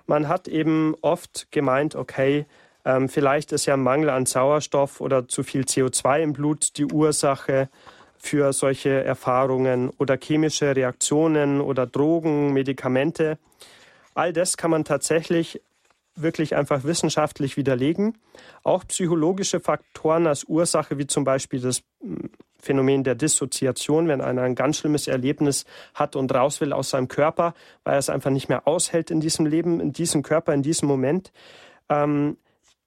Man 0.06 0.28
hat 0.28 0.48
eben 0.48 0.94
oft 1.02 1.52
gemeint, 1.52 1.94
okay, 1.94 2.46
ähm, 2.84 3.08
vielleicht 3.08 3.52
ist 3.52 3.66
ja 3.66 3.76
Mangel 3.76 4.10
an 4.10 4.26
Sauerstoff 4.26 5.00
oder 5.00 5.28
zu 5.28 5.42
viel 5.42 5.62
CO2 5.62 6.22
im 6.22 6.32
Blut 6.32 6.78
die 6.78 6.86
Ursache 6.86 7.68
für 8.16 8.52
solche 8.52 9.04
Erfahrungen 9.04 9.90
oder 9.98 10.18
chemische 10.20 10.74
Reaktionen 10.74 11.60
oder 11.60 11.86
Drogen, 11.86 12.52
Medikamente. 12.52 13.38
All 14.14 14.32
das 14.32 14.56
kann 14.56 14.70
man 14.70 14.84
tatsächlich 14.84 15.60
wirklich 16.16 16.56
einfach 16.56 16.84
wissenschaftlich 16.84 17.56
widerlegen. 17.56 18.18
Auch 18.62 18.84
psychologische 18.86 19.60
Faktoren 19.60 20.26
als 20.26 20.44
Ursache, 20.44 20.98
wie 20.98 21.06
zum 21.06 21.24
Beispiel 21.24 21.60
das 21.60 21.82
hm, 22.00 22.30
Phänomen 22.58 23.04
der 23.04 23.14
Dissoziation, 23.14 24.08
wenn 24.08 24.20
einer 24.20 24.42
ein 24.42 24.54
ganz 24.54 24.78
schlimmes 24.78 25.08
Erlebnis 25.08 25.64
hat 25.94 26.14
und 26.14 26.34
raus 26.34 26.60
will 26.60 26.72
aus 26.72 26.90
seinem 26.90 27.08
Körper, 27.08 27.54
weil 27.84 27.94
er 27.94 27.98
es 27.98 28.10
einfach 28.10 28.30
nicht 28.30 28.48
mehr 28.48 28.66
aushält 28.68 29.10
in 29.10 29.20
diesem 29.20 29.46
Leben, 29.46 29.80
in 29.80 29.92
diesem 29.92 30.22
Körper, 30.22 30.52
in 30.52 30.62
diesem 30.62 30.86
Moment, 30.86 31.32
ähm, 31.88 32.36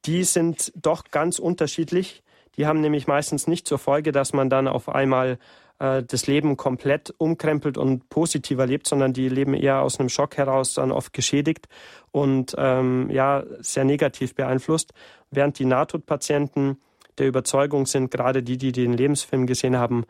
die 0.05 0.23
sind 0.25 0.71
doch 0.75 1.05
ganz 1.05 1.39
unterschiedlich. 1.39 2.23
Die 2.55 2.67
haben 2.67 2.81
nämlich 2.81 3.07
meistens 3.07 3.47
nicht 3.47 3.67
zur 3.67 3.79
Folge, 3.79 4.11
dass 4.11 4.33
man 4.33 4.49
dann 4.49 4.67
auf 4.67 4.89
einmal 4.89 5.39
äh, 5.83 6.01
das 6.03 6.27
Leben 6.27 6.55
komplett 6.55 7.13
umkrempelt 7.17 7.77
und 7.77 8.07
positiv 8.07 8.57
erlebt, 8.57 8.87
sondern 8.87 9.11
die 9.11 9.27
leben 9.27 9.53
eher 9.53 9.81
aus 9.81 9.99
einem 9.99 10.07
Schock 10.07 10.37
heraus 10.37 10.75
dann 10.75 10.91
oft 10.91 11.11
geschädigt 11.11 11.67
und 12.11 12.55
ähm, 12.57 13.09
ja 13.11 13.43
sehr 13.59 13.83
negativ 13.83 14.33
beeinflusst, 14.33 14.93
während 15.29 15.59
die 15.59 15.65
Nahtodpatienten 15.65 16.77
der 17.17 17.27
Überzeugung 17.27 17.85
sind, 17.85 18.11
gerade 18.11 18.43
die, 18.43 18.57
die 18.57 18.71
den 18.71 18.93
Lebensfilm 18.93 19.45
gesehen 19.45 19.77
haben, 19.77 20.05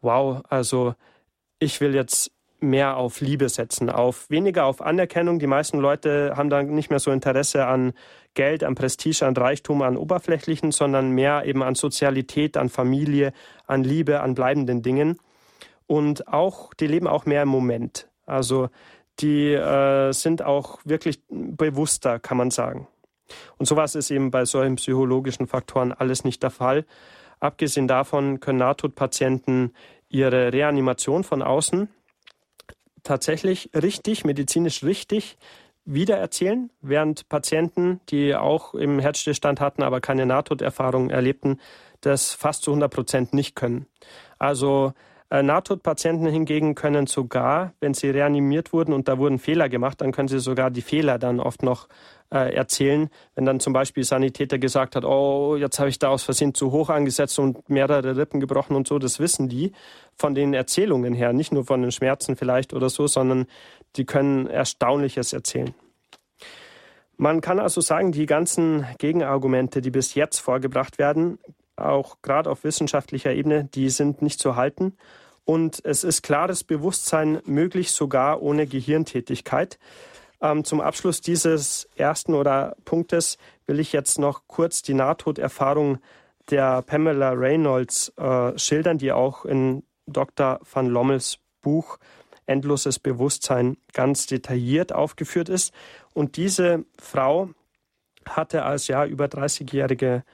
wow, 0.00 0.42
also 0.48 0.94
ich 1.60 1.80
will 1.80 1.94
jetzt 1.94 2.32
mehr 2.64 2.96
auf 2.96 3.20
Liebe 3.20 3.48
setzen, 3.48 3.90
auf 3.90 4.28
weniger 4.30 4.66
auf 4.66 4.80
Anerkennung. 4.80 5.38
Die 5.38 5.46
meisten 5.46 5.78
Leute 5.78 6.34
haben 6.36 6.50
dann 6.50 6.74
nicht 6.74 6.90
mehr 6.90 6.98
so 6.98 7.10
Interesse 7.10 7.66
an 7.66 7.92
Geld, 8.34 8.64
an 8.64 8.74
Prestige, 8.74 9.24
an 9.26 9.36
Reichtum, 9.36 9.82
an 9.82 9.96
Oberflächlichen, 9.96 10.72
sondern 10.72 11.10
mehr 11.10 11.44
eben 11.44 11.62
an 11.62 11.74
Sozialität, 11.74 12.56
an 12.56 12.68
Familie, 12.68 13.32
an 13.66 13.84
Liebe, 13.84 14.20
an 14.20 14.34
bleibenden 14.34 14.82
Dingen. 14.82 15.18
Und 15.86 16.28
auch, 16.28 16.74
die 16.74 16.86
leben 16.86 17.06
auch 17.06 17.26
mehr 17.26 17.42
im 17.42 17.48
Moment. 17.48 18.08
Also 18.26 18.68
die 19.20 19.52
äh, 19.52 20.12
sind 20.12 20.42
auch 20.42 20.78
wirklich 20.84 21.20
bewusster, 21.28 22.18
kann 22.18 22.36
man 22.36 22.50
sagen. 22.50 22.88
Und 23.58 23.66
sowas 23.66 23.94
ist 23.94 24.10
eben 24.10 24.30
bei 24.30 24.44
solchen 24.44 24.76
psychologischen 24.76 25.46
Faktoren 25.46 25.92
alles 25.92 26.24
nicht 26.24 26.42
der 26.42 26.50
Fall. 26.50 26.84
Abgesehen 27.40 27.88
davon 27.88 28.40
können 28.40 28.58
Nahtodpatienten 28.58 29.74
ihre 30.08 30.52
Reanimation 30.52 31.24
von 31.24 31.42
außen 31.42 31.88
tatsächlich 33.04 33.70
richtig, 33.74 34.24
medizinisch 34.24 34.82
richtig 34.82 35.38
wiedererzählen, 35.84 36.70
während 36.80 37.28
Patienten, 37.28 38.00
die 38.08 38.34
auch 38.34 38.74
im 38.74 38.98
Herzstillstand 38.98 39.60
hatten, 39.60 39.82
aber 39.82 40.00
keine 40.00 40.26
Nahtoderfahrung 40.26 41.10
erlebten, 41.10 41.60
das 42.00 42.32
fast 42.32 42.62
zu 42.62 42.70
100 42.70 42.92
Prozent 42.92 43.34
nicht 43.34 43.54
können. 43.54 43.86
Also 44.38 44.92
Nahtodpatienten 45.42 46.26
hingegen 46.28 46.74
können 46.74 47.06
sogar, 47.06 47.72
wenn 47.80 47.94
sie 47.94 48.10
reanimiert 48.10 48.72
wurden 48.72 48.92
und 48.92 49.08
da 49.08 49.18
wurden 49.18 49.38
Fehler 49.38 49.68
gemacht, 49.68 50.00
dann 50.00 50.12
können 50.12 50.28
sie 50.28 50.38
sogar 50.38 50.70
die 50.70 50.82
Fehler 50.82 51.18
dann 51.18 51.40
oft 51.40 51.62
noch 51.62 51.88
äh, 52.30 52.54
erzählen. 52.54 53.08
Wenn 53.34 53.44
dann 53.44 53.60
zum 53.60 53.72
Beispiel 53.72 54.04
Sanitäter 54.04 54.58
gesagt 54.58 54.96
hat, 54.96 55.04
oh, 55.04 55.56
jetzt 55.56 55.78
habe 55.78 55.88
ich 55.88 55.98
da 55.98 56.08
aus 56.08 56.22
Versehen 56.22 56.54
zu 56.54 56.72
hoch 56.72 56.90
angesetzt 56.90 57.38
und 57.38 57.68
mehrere 57.68 58.16
Rippen 58.16 58.40
gebrochen 58.40 58.76
und 58.76 58.86
so, 58.86 58.98
das 58.98 59.18
wissen 59.18 59.48
die 59.48 59.72
von 60.14 60.34
den 60.34 60.54
Erzählungen 60.54 61.14
her, 61.14 61.32
nicht 61.32 61.52
nur 61.52 61.64
von 61.64 61.82
den 61.82 61.92
Schmerzen 61.92 62.36
vielleicht 62.36 62.74
oder 62.74 62.90
so, 62.90 63.06
sondern 63.06 63.46
die 63.96 64.04
können 64.04 64.46
Erstaunliches 64.46 65.32
erzählen. 65.32 65.74
Man 67.16 67.40
kann 67.40 67.60
also 67.60 67.80
sagen, 67.80 68.10
die 68.10 68.26
ganzen 68.26 68.86
Gegenargumente, 68.98 69.80
die 69.80 69.90
bis 69.90 70.14
jetzt 70.14 70.40
vorgebracht 70.40 70.98
werden, 70.98 71.38
auch 71.76 72.16
gerade 72.22 72.50
auf 72.50 72.64
wissenschaftlicher 72.64 73.32
Ebene, 73.32 73.64
die 73.64 73.88
sind 73.90 74.22
nicht 74.22 74.40
zu 74.40 74.56
halten. 74.56 74.96
Und 75.44 75.84
es 75.84 76.04
ist 76.04 76.22
klares 76.22 76.64
Bewusstsein 76.64 77.40
möglich, 77.44 77.92
sogar 77.92 78.40
ohne 78.42 78.66
Gehirntätigkeit. 78.66 79.78
Ähm, 80.40 80.64
zum 80.64 80.80
Abschluss 80.80 81.20
dieses 81.20 81.88
ersten 81.96 82.34
oder 82.34 82.76
Punktes 82.84 83.38
will 83.66 83.80
ich 83.80 83.92
jetzt 83.92 84.18
noch 84.18 84.42
kurz 84.46 84.82
die 84.82 84.94
Nahtoderfahrung 84.94 85.98
der 86.50 86.82
Pamela 86.82 87.30
Reynolds 87.30 88.12
äh, 88.16 88.58
schildern, 88.58 88.98
die 88.98 89.12
auch 89.12 89.44
in 89.44 89.82
Dr. 90.06 90.60
van 90.70 90.86
Lommels 90.86 91.38
Buch 91.62 91.98
Endloses 92.46 92.98
Bewusstsein 92.98 93.78
ganz 93.94 94.26
detailliert 94.26 94.92
aufgeführt 94.92 95.48
ist. 95.48 95.72
Und 96.12 96.36
diese 96.36 96.84
Frau 96.98 97.50
hatte 98.26 98.64
als 98.64 98.86
ja 98.86 99.06
über 99.06 99.26
30-jährige 99.26 100.24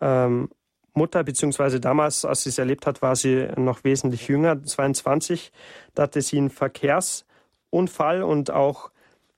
ähm, 0.00 0.50
Mutter, 0.94 1.24
beziehungsweise 1.24 1.80
damals, 1.80 2.24
als 2.24 2.42
sie 2.42 2.50
es 2.50 2.58
erlebt 2.58 2.86
hat, 2.86 3.02
war 3.02 3.16
sie 3.16 3.48
noch 3.56 3.84
wesentlich 3.84 4.28
jünger, 4.28 4.62
22. 4.62 5.52
Da 5.94 6.04
hatte 6.04 6.22
sie 6.22 6.38
einen 6.38 6.50
Verkehrsunfall 6.50 8.22
und 8.22 8.50
auch 8.50 8.90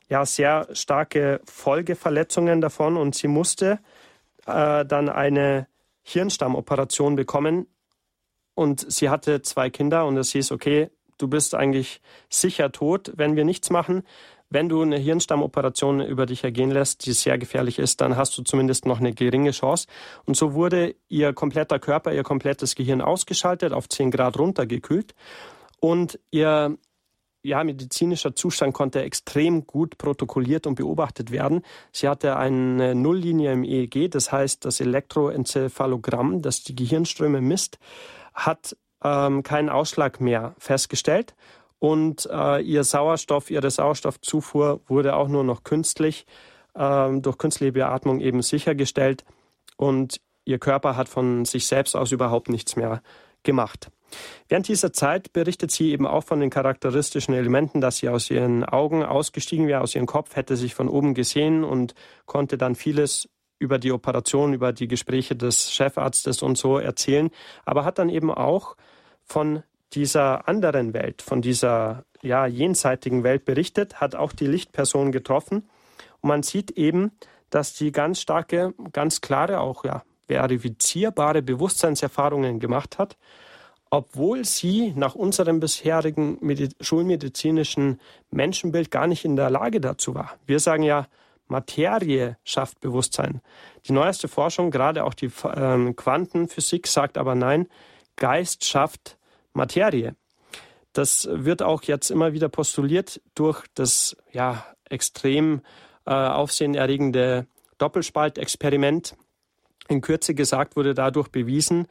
ja, 0.09 0.26
sehr 0.26 0.68
starke 0.72 1.40
Folgeverletzungen 1.44 2.61
davon 2.61 2.96
und 2.96 3.14
sie 3.14 3.28
musste 3.28 3.78
äh, 4.46 4.84
dann 4.84 5.09
eine 5.09 5.66
Hirnstammoperation 6.03 7.16
bekommen 7.16 7.66
und 8.55 8.92
sie 8.92 9.09
hatte 9.09 9.42
zwei 9.42 9.70
Kinder 9.70 10.07
und 10.07 10.16
es 10.16 10.32
hieß, 10.32 10.53
okay, 10.53 10.90
du 11.18 11.28
bist 11.28 11.55
eigentlich 11.55 12.03
sicher 12.28 12.72
tot, 12.72 13.12
wenn 13.16 13.36
wir 13.36 13.44
nichts 13.44 13.70
machen. 13.70 14.03
Wenn 14.53 14.68
du 14.68 14.82
eine 14.82 14.98
Hirnstammoperation 14.98 16.03
über 16.03 16.26
dich 16.26 16.44
ergehen 16.44 16.70
lässt, 16.70 17.07
die 17.07 17.12
sehr 17.12 17.38
gefährlich 17.38 17.78
ist, 17.78 18.03
dann 18.03 18.16
hast 18.16 18.36
du 18.36 18.42
zumindest 18.42 18.84
noch 18.84 19.00
eine 19.00 19.14
geringe 19.14 19.53
Chance. 19.53 19.86
Und 20.26 20.36
so 20.36 20.53
wurde 20.53 20.94
ihr 21.09 21.32
kompletter 21.32 21.78
Körper, 21.78 22.12
ihr 22.12 22.22
komplettes 22.22 22.74
Gehirn 22.74 23.00
ausgeschaltet, 23.00 23.72
auf 23.72 23.88
10 23.88 24.11
Grad 24.11 24.38
runtergekühlt. 24.38 25.14
Und 25.80 26.20
ihr 26.30 26.76
ja, 27.42 27.64
medizinischer 27.64 28.36
Zustand 28.36 28.74
konnte 28.74 29.03
extrem 29.03 29.66
gut 29.66 29.98
protokolliert 29.98 30.66
und 30.66 30.74
beobachtet 30.76 31.32
werden. 31.32 31.62
Sie 31.90 32.07
hatte 32.07 32.36
eine 32.36 32.94
Nulllinie 32.94 33.53
im 33.53 33.64
EEG, 33.64 34.11
das 34.11 34.30
heißt 34.30 34.64
das 34.64 34.80
Elektroenzephalogramm, 34.80 36.42
das 36.42 36.62
die 36.62 36.76
Gehirnströme 36.76 37.40
misst, 37.40 37.78
hat 38.34 38.76
ähm, 39.03 39.42
keinen 39.42 39.70
Ausschlag 39.70 40.20
mehr 40.20 40.55
festgestellt 40.59 41.34
und 41.82 42.28
äh, 42.30 42.60
ihr 42.60 42.84
Sauerstoff, 42.84 43.50
ihre 43.50 43.68
Sauerstoffzufuhr 43.68 44.82
wurde 44.86 45.16
auch 45.16 45.26
nur 45.26 45.42
noch 45.42 45.64
künstlich 45.64 46.26
äh, 46.74 47.10
durch 47.18 47.38
künstliche 47.38 47.72
Beatmung 47.72 48.20
eben 48.20 48.40
sichergestellt 48.40 49.24
und 49.76 50.20
ihr 50.44 50.60
Körper 50.60 50.96
hat 50.96 51.08
von 51.08 51.44
sich 51.44 51.66
selbst 51.66 51.96
aus 51.96 52.12
überhaupt 52.12 52.50
nichts 52.50 52.76
mehr 52.76 53.02
gemacht. 53.42 53.90
Während 54.46 54.68
dieser 54.68 54.92
Zeit 54.92 55.32
berichtet 55.32 55.72
sie 55.72 55.90
eben 55.90 56.06
auch 56.06 56.22
von 56.22 56.38
den 56.38 56.50
charakteristischen 56.50 57.34
Elementen, 57.34 57.80
dass 57.80 57.96
sie 57.96 58.08
aus 58.08 58.30
ihren 58.30 58.62
Augen 58.64 59.02
ausgestiegen 59.02 59.66
wäre, 59.66 59.80
aus 59.80 59.96
ihrem 59.96 60.06
Kopf, 60.06 60.36
hätte 60.36 60.54
sich 60.54 60.76
von 60.76 60.88
oben 60.88 61.14
gesehen 61.14 61.64
und 61.64 61.96
konnte 62.26 62.58
dann 62.58 62.76
vieles 62.76 63.28
über 63.58 63.80
die 63.80 63.90
Operation, 63.90 64.54
über 64.54 64.72
die 64.72 64.86
Gespräche 64.86 65.34
des 65.34 65.72
Chefarztes 65.72 66.42
und 66.42 66.56
so 66.56 66.78
erzählen, 66.78 67.30
aber 67.64 67.84
hat 67.84 67.98
dann 67.98 68.08
eben 68.08 68.30
auch 68.30 68.76
von 69.24 69.64
dieser 69.95 70.49
anderen 70.49 70.95
Welt, 70.95 71.22
von 71.22 71.43
dieser 71.43 72.05
ja, 72.22 72.47
jenseitigen 72.47 73.24
Welt 73.24 73.45
berichtet, 73.45 74.01
hat 74.01 74.14
auch 74.14 74.32
die 74.32 74.47
Lichtperson 74.47 75.12
getroffen. 75.12 75.68
Und 76.20 76.28
man 76.28 76.43
sieht 76.43 76.72
eben, 76.72 77.12
dass 77.51 77.74
die 77.74 77.93
ganz 77.93 78.20
starke, 78.20 78.74
ganz 78.93 79.20
klare, 79.20 79.61
auch 79.61 79.84
ja, 79.84 80.03
verifizierbare 80.26 81.43
Bewusstseinserfahrungen 81.43 82.61
gemacht 82.61 82.99
hat, 82.99 83.16
obwohl 83.90 84.45
sie 84.45 84.95
nach 84.97 85.14
unserem 85.14 85.61
bisherigen 85.61 86.38
schulmedizinischen 86.80 88.01
Menschenbild 88.30 88.90
gar 88.90 89.07
nicht 89.07 89.24
in 89.24 89.36
der 89.36 89.51
Lage 89.51 89.80
dazu 89.80 90.14
war. 90.14 90.38
Wir 90.47 90.61
sagen 90.61 90.82
ja, 90.82 91.07
Materie 91.49 92.38
schafft 92.45 92.80
Bewusstsein. 92.80 93.43
Die 93.86 93.93
neueste 93.93 94.28
Forschung, 94.28 94.70
gerade 94.70 95.05
auch 95.05 95.12
die 95.12 95.30
ähm, 95.55 95.95
Quantenphysik, 95.95 96.86
sagt 96.86 97.18
aber 97.18 97.34
nein, 97.34 97.68
Geist 98.16 98.64
schafft 98.64 99.18
Materie. 99.53 100.14
Das 100.92 101.28
wird 101.30 101.62
auch 101.62 101.82
jetzt 101.84 102.11
immer 102.11 102.32
wieder 102.32 102.48
postuliert 102.48 103.20
durch 103.34 103.64
das 103.74 104.16
ja, 104.32 104.66
extrem 104.88 105.62
äh, 106.07 106.12
aufsehenerregende 106.12 107.46
Doppelspaltexperiment. 107.78 109.16
In 109.88 110.00
Kürze 110.00 110.34
gesagt 110.34 110.76
wurde 110.76 110.94
dadurch 110.94 111.28
bewiesen, 111.28 111.88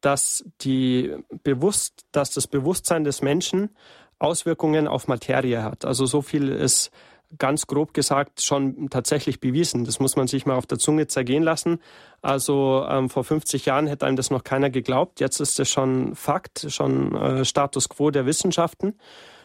dass, 0.00 0.44
die 0.60 1.16
bewusst, 1.42 2.06
dass 2.12 2.30
das 2.30 2.46
Bewusstsein 2.46 3.04
des 3.04 3.22
Menschen 3.22 3.70
Auswirkungen 4.18 4.88
auf 4.88 5.08
Materie 5.08 5.62
hat. 5.62 5.84
Also 5.84 6.06
so 6.06 6.22
viel 6.22 6.48
ist 6.48 6.90
ganz 7.38 7.66
grob 7.66 7.94
gesagt 7.94 8.40
schon 8.42 8.88
tatsächlich 8.90 9.40
bewiesen. 9.40 9.84
Das 9.84 10.00
muss 10.00 10.16
man 10.16 10.26
sich 10.26 10.46
mal 10.46 10.56
auf 10.56 10.66
der 10.66 10.78
Zunge 10.78 11.06
zergehen 11.06 11.42
lassen. 11.42 11.80
Also 12.22 12.86
ähm, 12.88 13.10
vor 13.10 13.24
50 13.24 13.66
Jahren 13.66 13.86
hätte 13.86 14.06
einem 14.06 14.16
das 14.16 14.30
noch 14.30 14.44
keiner 14.44 14.70
geglaubt. 14.70 15.20
Jetzt 15.20 15.40
ist 15.40 15.58
es 15.58 15.68
schon 15.68 16.14
Fakt, 16.14 16.66
schon 16.68 17.14
äh, 17.14 17.44
Status 17.44 17.88
quo 17.88 18.10
der 18.10 18.26
Wissenschaften. 18.26 18.94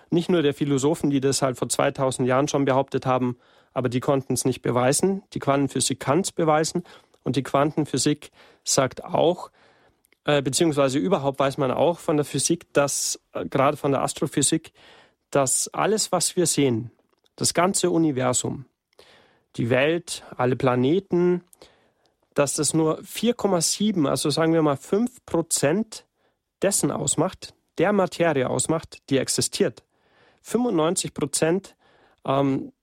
Nicht 0.10 0.30
nur 0.30 0.42
der 0.42 0.54
Philosophen, 0.54 1.10
die 1.10 1.22
das 1.22 1.42
halt 1.42 1.58
vor 1.58 1.70
2000 1.70 2.28
Jahren 2.28 2.48
schon 2.48 2.66
behauptet 2.66 3.06
haben, 3.06 3.38
aber 3.74 3.90
die 3.90 4.02
konnten 4.02 4.34
es 4.34 4.46
nicht 4.46 4.62
beweisen. 4.62 5.24
Die 5.34 5.40
Quantenphysik 5.40 6.00
kann 6.00 6.20
es 6.20 6.32
beweisen. 6.32 6.84
Und 7.24 7.36
die 7.36 7.44
Quantenphysik 7.44 8.32
sagt 8.64 9.04
auch, 9.04 9.52
äh, 10.26 10.42
beziehungsweise 10.42 11.00
überhaupt 11.00 11.40
weiß 11.40 11.58
man 11.58 11.72
auch 11.72 12.00
von 12.00 12.18
der 12.18 12.26
Physik, 12.26 12.72
dass, 12.74 13.20
äh, 13.34 13.46
gerade 13.46 13.78
von 13.78 13.92
der 13.92 14.02
Astrophysik, 14.02 14.72
dass 15.32 15.68
alles, 15.70 16.12
was 16.12 16.36
wir 16.36 16.46
sehen, 16.46 16.92
das 17.42 17.56
ganze 17.56 17.90
Universum, 17.90 18.66
die 19.56 19.72
Welt, 19.72 20.24
alle 20.38 20.56
Planeten, 20.56 21.44
dass 22.36 22.54
das 22.54 22.76
nur 22.76 23.00
4,7, 23.00 24.08
also 24.08 24.30
sagen 24.30 24.54
wir 24.54 24.62
mal 24.62 24.78
5 24.78 25.26
Prozent 25.26 26.06
dessen 26.62 26.92
ausmacht, 26.92 27.56
der 27.80 27.94
Materie 27.94 28.48
ausmacht, 28.48 29.00
die 29.10 29.18
existiert. 29.18 29.84
95 30.44 31.16
Prozent 31.16 31.76
ähm, 32.26 32.74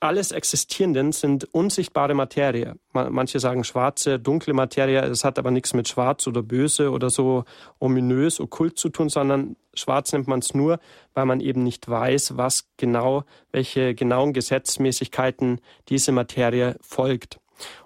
alles 0.00 0.32
Existierenden 0.32 1.12
sind 1.12 1.44
unsichtbare 1.52 2.14
Materie. 2.14 2.74
Manche 2.92 3.40
sagen 3.40 3.64
schwarze, 3.64 4.18
dunkle 4.18 4.54
Materie. 4.54 5.00
Es 5.02 5.24
hat 5.24 5.38
aber 5.38 5.50
nichts 5.50 5.74
mit 5.74 5.88
schwarz 5.88 6.26
oder 6.26 6.42
böse 6.42 6.90
oder 6.90 7.10
so 7.10 7.44
ominös, 7.78 8.40
okkult 8.40 8.78
zu 8.78 8.88
tun, 8.88 9.08
sondern 9.08 9.56
schwarz 9.74 10.12
nennt 10.12 10.28
man 10.28 10.40
es 10.40 10.54
nur, 10.54 10.78
weil 11.14 11.26
man 11.26 11.40
eben 11.40 11.62
nicht 11.62 11.88
weiß, 11.88 12.36
was 12.36 12.68
genau, 12.76 13.24
welche 13.52 13.94
genauen 13.94 14.32
Gesetzmäßigkeiten 14.32 15.60
diese 15.88 16.12
Materie 16.12 16.76
folgt. 16.80 17.38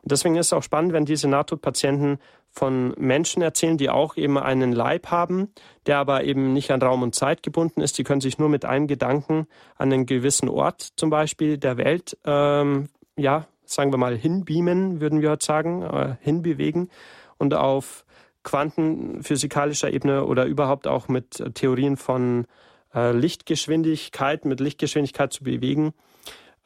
Und 0.02 0.12
deswegen 0.12 0.36
ist 0.36 0.46
es 0.46 0.52
auch 0.52 0.62
spannend, 0.62 0.92
wenn 0.92 1.04
diese 1.04 1.28
Nahtodpatienten 1.28 2.18
von 2.52 2.94
Menschen 2.98 3.42
erzählen, 3.42 3.78
die 3.78 3.88
auch 3.88 4.16
eben 4.16 4.38
einen 4.38 4.72
Leib 4.72 5.06
haben, 5.10 5.48
der 5.86 5.98
aber 5.98 6.24
eben 6.24 6.52
nicht 6.52 6.70
an 6.70 6.82
Raum 6.82 7.02
und 7.02 7.14
Zeit 7.14 7.42
gebunden 7.42 7.80
ist. 7.80 7.96
Die 7.96 8.04
können 8.04 8.20
sich 8.20 8.38
nur 8.38 8.50
mit 8.50 8.64
einem 8.66 8.86
Gedanken 8.86 9.46
an 9.76 9.92
einen 9.92 10.06
gewissen 10.06 10.48
Ort 10.50 10.92
zum 10.96 11.08
Beispiel 11.08 11.56
der 11.56 11.78
Welt, 11.78 12.16
ähm, 12.26 12.88
ja, 13.16 13.46
sagen 13.64 13.90
wir 13.90 13.96
mal, 13.96 14.16
hinbeamen, 14.16 15.00
würden 15.00 15.22
wir 15.22 15.30
heute 15.30 15.44
sagen, 15.44 15.82
äh, 15.82 16.16
hinbewegen 16.20 16.90
und 17.38 17.54
auf 17.54 18.04
quantenphysikalischer 18.42 19.90
Ebene 19.90 20.26
oder 20.26 20.44
überhaupt 20.44 20.86
auch 20.86 21.08
mit 21.08 21.42
Theorien 21.54 21.96
von 21.96 22.46
äh, 22.94 23.12
Lichtgeschwindigkeit, 23.12 24.44
mit 24.44 24.60
Lichtgeschwindigkeit 24.60 25.32
zu 25.32 25.44
bewegen, 25.44 25.94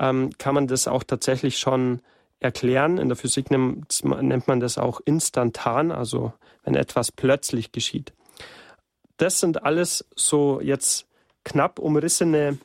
ähm, 0.01 0.30
kann 0.39 0.55
man 0.55 0.66
das 0.66 0.89
auch 0.89 1.05
tatsächlich 1.05 1.59
schon 1.59 2.01
erklären. 2.41 2.99
In 2.99 3.09
der 3.09 3.16
Physik 3.16 3.51
nennt, 3.51 4.05
nennt 4.05 4.49
man 4.49 4.61
das 4.61 4.78
auch 4.78 5.01
instantan, 5.05 5.91
also 5.91 6.32
wenn 6.64 6.74
etwas 6.74 7.12
plötzlich 7.12 7.72
geschieht. 7.72 8.12
Das 9.16 9.41
sind 9.41 9.64
alles 9.64 10.05
so 10.14 10.61
jetzt 10.61 11.07
knapp 11.45 11.78
umrissene 11.78 12.59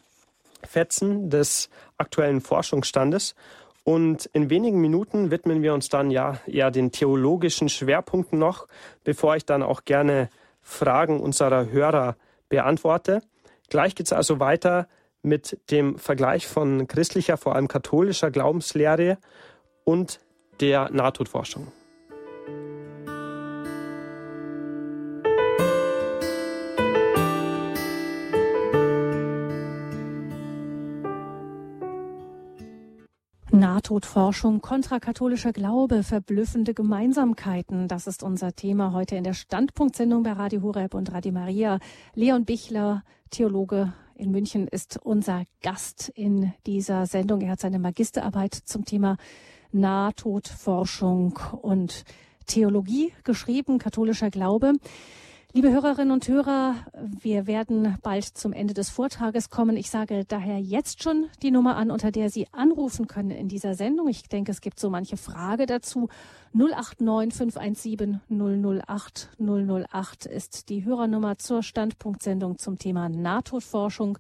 Fetzen 0.64 1.30
des 1.30 1.70
aktuellen 1.98 2.42
Forschungsstandes. 2.42 3.36
Und 3.84 4.28
in 4.34 4.50
wenigen 4.50 4.80
Minuten 4.80 5.32
widmen 5.32 5.64
wir 5.64 5.74
uns 5.74 5.90
dann 5.90 6.12
ja 6.12 6.40
eher 6.46 6.70
den 6.70 6.92
theologischen 6.92 7.70
Schwerpunkten 7.70 8.38
noch, 8.38 8.68
bevor 9.04 9.36
ich 9.36 9.46
dann 9.46 9.64
auch 9.64 9.86
gerne 9.86 10.30
Fragen 10.62 11.20
unserer 11.20 11.72
Hörer 11.72 12.16
beantworte. 12.50 13.22
Gleich 13.70 13.96
geht 13.96 14.08
es 14.08 14.14
also 14.14 14.40
weiter 14.40 14.88
mit 15.24 15.58
dem 15.72 15.98
Vergleich 15.98 16.48
von 16.48 16.88
christlicher, 16.88 17.38
vor 17.38 17.56
allem 17.56 17.68
katholischer 17.68 18.30
Glaubenslehre 18.30 19.18
und 19.84 20.20
der 20.60 20.90
Nahtodforschung. 20.92 21.68
Nahtodforschung, 33.62 34.62
kontrakatholischer 34.62 35.54
Glaube, 35.54 36.04
verblüffende 36.04 36.74
Gemeinsamkeiten. 36.74 37.88
Das 37.88 38.08
ist 38.08 38.24
unser 38.24 38.56
Thema 38.56 38.92
heute 38.94 39.16
in 39.16 39.24
der 39.24 39.34
Standpunktsendung 39.34 40.24
bei 40.24 40.32
Radio 40.32 40.62
Horeb 40.62 40.94
und 40.94 41.12
Radio 41.12 41.32
Maria. 41.32 41.80
Leon 42.16 42.46
Bichler, 42.46 43.04
Theologe 43.30 43.94
in 44.16 44.32
München, 44.32 44.68
ist 44.68 45.00
unser 45.04 45.44
Gast 45.62 46.10
in 46.10 46.54
dieser 46.66 47.06
Sendung. 47.06 47.42
Er 47.42 47.52
hat 47.52 47.60
seine 47.60 47.78
Magisterarbeit 47.78 48.56
zum 48.56 48.86
Thema 48.86 49.18
Nahtodforschung 49.72 51.40
und 51.62 52.04
Theologie 52.46 53.14
geschrieben, 53.24 53.80
katholischer 53.80 54.30
Glaube. 54.30 54.74
Liebe 55.54 55.70
Hörerinnen 55.70 56.14
und 56.14 56.26
Hörer, 56.30 56.76
wir 57.22 57.46
werden 57.46 57.98
bald 58.04 58.24
zum 58.24 58.54
Ende 58.54 58.74
des 58.74 58.90
Vortrages 58.90 59.50
kommen. 59.50 59.76
Ich 59.76 59.90
sage 59.90 60.24
daher 60.26 60.60
jetzt 60.60 61.04
schon 61.04 61.28
die 61.42 61.52
Nummer 61.52 61.76
an, 61.76 61.92
unter 61.92 62.10
der 62.10 62.30
Sie 62.30 62.48
anrufen 62.54 63.08
können 63.08 63.32
in 63.32 63.50
dieser 63.50 63.74
Sendung. 63.76 64.08
Ich 64.08 64.30
denke, 64.30 64.52
es 64.52 64.62
gibt 64.62 64.80
so 64.80 64.90
manche 64.90 65.18
Frage 65.18 65.66
dazu. 65.66 66.08
089 66.54 67.34
517 67.34 68.22
008 68.30 69.30
008 69.40 70.26
ist 70.26 70.70
die 70.70 70.86
Hörernummer 70.86 71.38
zur 71.38 71.64
Standpunktsendung 71.64 72.58
zum 72.58 72.78
Thema 72.78 73.10
Nahtodforschung 73.10 74.18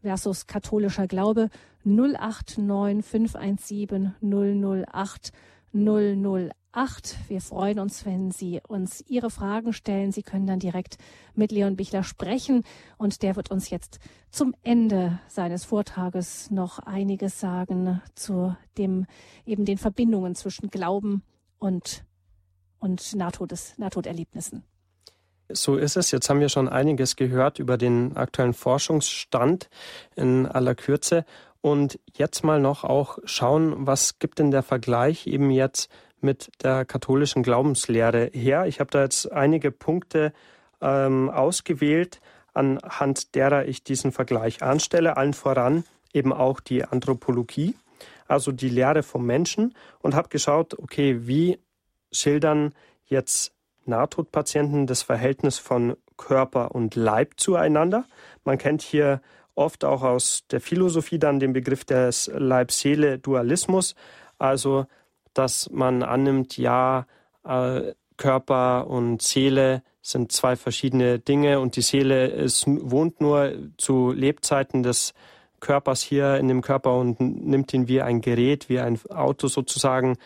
versus 0.00 0.46
katholischer 0.46 1.06
Glaube 1.06 1.50
089 1.84 3.04
517 3.04 4.14
008 4.20 5.32
008. 5.74 7.16
Wir 7.28 7.40
freuen 7.40 7.78
uns, 7.78 8.06
wenn 8.06 8.30
Sie 8.30 8.60
uns 8.66 9.04
Ihre 9.08 9.30
Fragen 9.30 9.72
stellen. 9.72 10.12
Sie 10.12 10.22
können 10.22 10.46
dann 10.46 10.60
direkt 10.60 10.98
mit 11.34 11.52
Leon 11.52 11.76
Bichler 11.76 12.02
sprechen 12.04 12.62
und 12.96 13.22
der 13.22 13.36
wird 13.36 13.50
uns 13.50 13.70
jetzt 13.70 13.98
zum 14.30 14.54
Ende 14.62 15.18
seines 15.28 15.64
Vortrages 15.64 16.50
noch 16.50 16.78
einiges 16.78 17.40
sagen 17.40 18.00
zu 18.14 18.56
dem, 18.78 19.06
eben 19.46 19.64
den 19.64 19.78
Verbindungen 19.78 20.34
zwischen 20.34 20.70
Glauben 20.70 21.22
und, 21.58 22.04
und 22.78 23.14
Nahtodes, 23.14 23.78
Nahtoderlebnissen. 23.78 24.64
So 25.50 25.76
ist 25.76 25.96
es. 25.96 26.10
Jetzt 26.10 26.30
haben 26.30 26.40
wir 26.40 26.48
schon 26.48 26.68
einiges 26.68 27.16
gehört 27.16 27.58
über 27.58 27.76
den 27.76 28.16
aktuellen 28.16 28.54
Forschungsstand 28.54 29.68
in 30.16 30.46
aller 30.46 30.74
Kürze. 30.74 31.24
Und 31.64 31.98
jetzt 32.14 32.44
mal 32.44 32.60
noch 32.60 32.84
auch 32.84 33.16
schauen, 33.24 33.86
was 33.86 34.18
gibt 34.18 34.38
denn 34.38 34.50
der 34.50 34.62
Vergleich 34.62 35.26
eben 35.26 35.50
jetzt 35.50 35.90
mit 36.20 36.50
der 36.62 36.84
katholischen 36.84 37.42
Glaubenslehre 37.42 38.28
her? 38.34 38.66
Ich 38.66 38.80
habe 38.80 38.90
da 38.90 39.00
jetzt 39.00 39.32
einige 39.32 39.70
Punkte 39.70 40.34
ähm, 40.82 41.30
ausgewählt, 41.30 42.20
anhand 42.52 43.34
derer 43.34 43.64
ich 43.64 43.82
diesen 43.82 44.12
Vergleich 44.12 44.62
anstelle. 44.62 45.16
Allen 45.16 45.32
voran 45.32 45.84
eben 46.12 46.34
auch 46.34 46.60
die 46.60 46.84
Anthropologie, 46.84 47.74
also 48.28 48.52
die 48.52 48.68
Lehre 48.68 49.02
vom 49.02 49.24
Menschen 49.24 49.74
und 50.00 50.14
habe 50.14 50.28
geschaut, 50.28 50.78
okay, 50.78 51.26
wie 51.26 51.58
schildern 52.12 52.74
jetzt 53.06 53.54
Nahtodpatienten 53.86 54.86
das 54.86 55.00
Verhältnis 55.00 55.56
von 55.56 55.96
Körper 56.18 56.74
und 56.74 56.94
Leib 56.94 57.40
zueinander. 57.40 58.04
Man 58.44 58.58
kennt 58.58 58.82
hier 58.82 59.22
oft 59.54 59.84
auch 59.84 60.02
aus 60.02 60.44
der 60.50 60.60
Philosophie 60.60 61.18
dann 61.18 61.40
den 61.40 61.52
Begriff 61.52 61.84
des 61.84 62.30
Leib-Seele-Dualismus, 62.34 63.94
also 64.38 64.86
dass 65.32 65.70
man 65.70 66.02
annimmt, 66.02 66.56
ja, 66.56 67.06
äh, 67.44 67.92
Körper 68.16 68.86
und 68.86 69.22
Seele 69.22 69.82
sind 70.00 70.30
zwei 70.30 70.54
verschiedene 70.54 71.18
Dinge 71.18 71.58
und 71.58 71.74
die 71.74 71.82
Seele 71.82 72.26
ist, 72.26 72.64
wohnt 72.66 73.20
nur 73.20 73.52
zu 73.76 74.12
Lebzeiten 74.12 74.84
des 74.84 75.14
Körpers 75.58 76.02
hier 76.02 76.36
in 76.36 76.46
dem 76.46 76.62
Körper 76.62 76.96
und 76.96 77.18
nimmt 77.20 77.72
ihn 77.72 77.88
wie 77.88 78.02
ein 78.02 78.20
Gerät, 78.20 78.68
wie 78.68 78.78
ein 78.78 79.00
Auto 79.08 79.48
sozusagen 79.48 80.16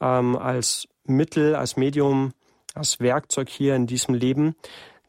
ähm, 0.00 0.36
als 0.36 0.88
Mittel, 1.04 1.54
als 1.54 1.76
Medium 1.76 2.32
als 2.74 3.00
Werkzeug 3.00 3.48
hier 3.48 3.74
in 3.74 3.86
diesem 3.86 4.14
Leben. 4.14 4.54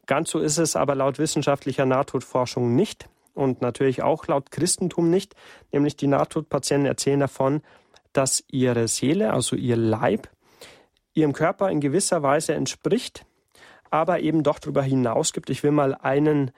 Ganz 0.06 0.30
so 0.30 0.40
ist 0.40 0.58
es 0.58 0.76
aber 0.76 0.94
laut 0.94 1.18
wissenschaftlicher 1.18 1.86
Nahtodforschung 1.86 2.74
nicht 2.74 3.08
und 3.34 3.60
natürlich 3.60 4.02
auch 4.02 4.26
laut 4.26 4.50
Christentum 4.50 5.10
nicht. 5.10 5.34
Nämlich 5.72 5.96
die 5.96 6.06
Nahtodpatienten 6.06 6.86
erzählen 6.86 7.20
davon, 7.20 7.62
dass 8.12 8.44
ihre 8.48 8.88
Seele, 8.88 9.32
also 9.32 9.56
ihr 9.56 9.76
Leib, 9.76 10.28
ihrem 11.14 11.32
Körper 11.32 11.70
in 11.70 11.80
gewisser 11.80 12.22
Weise 12.22 12.54
entspricht, 12.54 13.24
aber 13.90 14.20
eben 14.20 14.42
doch 14.42 14.58
darüber 14.58 14.82
hinaus 14.82 15.32
gibt. 15.32 15.50
Ich 15.50 15.62
will 15.62 15.72
mal 15.72 15.94
einen 15.94 16.50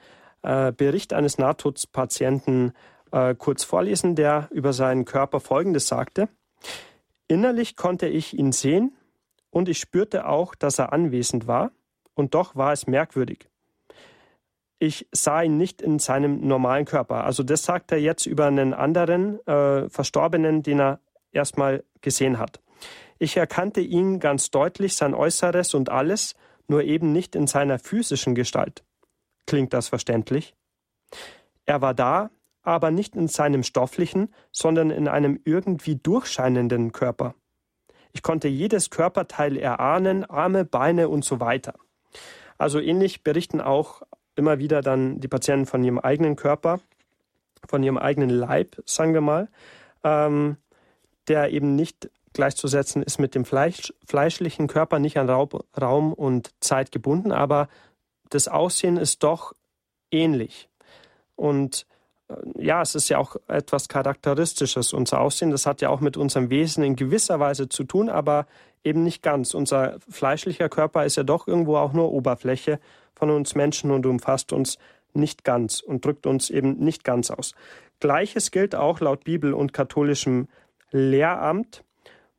äh, 0.42 0.72
Bericht 0.72 1.12
eines 1.12 1.38
Nahtodspatienten 1.38 2.72
äh, 3.10 3.34
kurz 3.34 3.64
vorlesen, 3.64 4.14
der 4.14 4.48
über 4.50 4.72
seinen 4.72 5.04
Körper 5.04 5.40
Folgendes 5.40 5.86
sagte. 5.86 6.28
Innerlich 7.28 7.76
konnte 7.76 8.08
ich 8.08 8.36
ihn 8.36 8.52
sehen, 8.52 8.96
und 9.50 9.68
ich 9.68 9.78
spürte 9.78 10.26
auch, 10.26 10.54
dass 10.54 10.78
er 10.78 10.92
anwesend 10.92 11.46
war, 11.46 11.72
und 12.14 12.34
doch 12.34 12.56
war 12.56 12.72
es 12.72 12.86
merkwürdig. 12.86 13.48
Ich 14.84 15.06
sah 15.12 15.42
ihn 15.42 15.58
nicht 15.58 15.80
in 15.80 16.00
seinem 16.00 16.44
normalen 16.44 16.86
Körper. 16.86 17.22
Also 17.22 17.44
das 17.44 17.62
sagt 17.62 17.92
er 17.92 17.98
jetzt 17.98 18.26
über 18.26 18.46
einen 18.46 18.74
anderen 18.74 19.38
äh, 19.46 19.88
Verstorbenen, 19.88 20.64
den 20.64 20.80
er 20.80 20.98
erstmal 21.30 21.84
gesehen 22.00 22.40
hat. 22.40 22.60
Ich 23.20 23.36
erkannte 23.36 23.80
ihn 23.80 24.18
ganz 24.18 24.50
deutlich, 24.50 24.96
sein 24.96 25.14
Äußeres 25.14 25.74
und 25.74 25.88
alles, 25.88 26.34
nur 26.66 26.82
eben 26.82 27.12
nicht 27.12 27.36
in 27.36 27.46
seiner 27.46 27.78
physischen 27.78 28.34
Gestalt. 28.34 28.82
Klingt 29.46 29.72
das 29.72 29.86
verständlich? 29.86 30.56
Er 31.64 31.80
war 31.80 31.94
da, 31.94 32.32
aber 32.64 32.90
nicht 32.90 33.14
in 33.14 33.28
seinem 33.28 33.62
stofflichen, 33.62 34.34
sondern 34.50 34.90
in 34.90 35.06
einem 35.06 35.38
irgendwie 35.44 35.94
durchscheinenden 35.94 36.90
Körper. 36.90 37.36
Ich 38.12 38.24
konnte 38.24 38.48
jedes 38.48 38.90
Körperteil 38.90 39.58
erahnen, 39.58 40.24
Arme, 40.24 40.64
Beine 40.64 41.08
und 41.08 41.24
so 41.24 41.38
weiter. 41.38 41.74
Also 42.58 42.80
ähnlich 42.80 43.22
berichten 43.22 43.60
auch 43.60 44.02
immer 44.36 44.58
wieder 44.58 44.80
dann 44.80 45.20
die 45.20 45.28
Patienten 45.28 45.66
von 45.66 45.84
ihrem 45.84 45.98
eigenen 45.98 46.36
Körper, 46.36 46.80
von 47.66 47.82
ihrem 47.82 47.98
eigenen 47.98 48.30
Leib, 48.30 48.76
sagen 48.86 49.14
wir 49.14 49.20
mal, 49.20 49.48
ähm, 50.04 50.56
der 51.28 51.50
eben 51.52 51.76
nicht 51.76 52.10
gleichzusetzen 52.32 53.02
ist 53.02 53.18
mit 53.18 53.34
dem 53.34 53.44
Fleisch, 53.44 53.92
fleischlichen 54.06 54.66
Körper, 54.66 54.98
nicht 54.98 55.18
an 55.18 55.28
Raub, 55.28 55.66
Raum 55.80 56.12
und 56.12 56.50
Zeit 56.60 56.90
gebunden, 56.92 57.30
aber 57.30 57.68
das 58.30 58.48
Aussehen 58.48 58.96
ist 58.96 59.22
doch 59.22 59.52
ähnlich. 60.10 60.68
Und 61.36 61.86
ja, 62.56 62.82
es 62.82 62.94
ist 62.94 63.08
ja 63.08 63.18
auch 63.18 63.36
etwas 63.48 63.88
Charakteristisches, 63.88 64.92
unser 64.92 65.20
Aussehen. 65.20 65.50
Das 65.50 65.66
hat 65.66 65.80
ja 65.80 65.88
auch 65.88 66.00
mit 66.00 66.16
unserem 66.16 66.50
Wesen 66.50 66.84
in 66.84 66.96
gewisser 66.96 67.40
Weise 67.40 67.68
zu 67.68 67.84
tun, 67.84 68.08
aber 68.08 68.46
eben 68.84 69.02
nicht 69.02 69.22
ganz. 69.22 69.54
Unser 69.54 69.98
fleischlicher 70.08 70.68
Körper 70.68 71.04
ist 71.04 71.16
ja 71.16 71.22
doch 71.22 71.46
irgendwo 71.46 71.76
auch 71.76 71.92
nur 71.92 72.12
Oberfläche 72.12 72.80
von 73.14 73.30
uns 73.30 73.54
Menschen 73.54 73.90
und 73.90 74.06
umfasst 74.06 74.52
uns 74.52 74.78
nicht 75.14 75.44
ganz 75.44 75.80
und 75.80 76.04
drückt 76.04 76.26
uns 76.26 76.50
eben 76.50 76.78
nicht 76.78 77.04
ganz 77.04 77.30
aus. 77.30 77.54
Gleiches 78.00 78.50
gilt 78.50 78.74
auch 78.74 79.00
laut 79.00 79.24
Bibel 79.24 79.54
und 79.54 79.72
katholischem 79.72 80.48
Lehramt, 80.90 81.84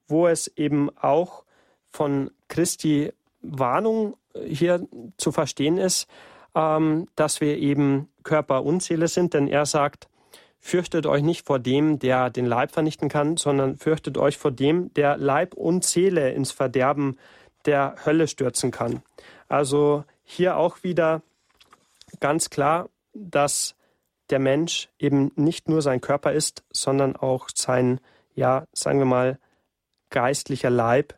wo 0.07 0.27
es 0.27 0.47
eben 0.57 0.89
auch 0.97 1.43
von 1.89 2.31
Christi 2.47 3.13
Warnung 3.41 4.17
hier 4.45 4.87
zu 5.17 5.31
verstehen 5.31 5.77
ist, 5.77 6.07
ähm, 6.55 7.07
dass 7.15 7.41
wir 7.41 7.57
eben 7.57 8.09
Körper 8.23 8.63
und 8.63 8.81
Seele 8.81 9.07
sind, 9.07 9.33
denn 9.33 9.47
er 9.47 9.65
sagt, 9.65 10.07
fürchtet 10.59 11.05
euch 11.05 11.23
nicht 11.23 11.45
vor 11.45 11.59
dem, 11.59 11.99
der 11.99 12.29
den 12.29 12.45
Leib 12.45 12.71
vernichten 12.71 13.09
kann, 13.09 13.37
sondern 13.37 13.77
fürchtet 13.77 14.17
euch 14.17 14.37
vor 14.37 14.51
dem, 14.51 14.93
der 14.93 15.17
Leib 15.17 15.53
und 15.55 15.83
Seele 15.83 16.31
ins 16.31 16.51
Verderben 16.51 17.17
der 17.65 17.95
Hölle 18.05 18.27
stürzen 18.27 18.71
kann. 18.71 19.03
Also 19.47 20.05
hier 20.23 20.57
auch 20.57 20.83
wieder 20.83 21.21
ganz 22.19 22.49
klar, 22.49 22.89
dass 23.13 23.75
der 24.29 24.39
Mensch 24.39 24.89
eben 24.99 25.31
nicht 25.35 25.67
nur 25.67 25.81
sein 25.81 26.01
Körper 26.01 26.31
ist, 26.31 26.63
sondern 26.71 27.15
auch 27.15 27.49
sein, 27.53 27.99
ja, 28.33 28.65
sagen 28.73 28.99
wir 28.99 29.05
mal, 29.05 29.39
geistlicher 30.09 30.69
Leib, 30.69 31.15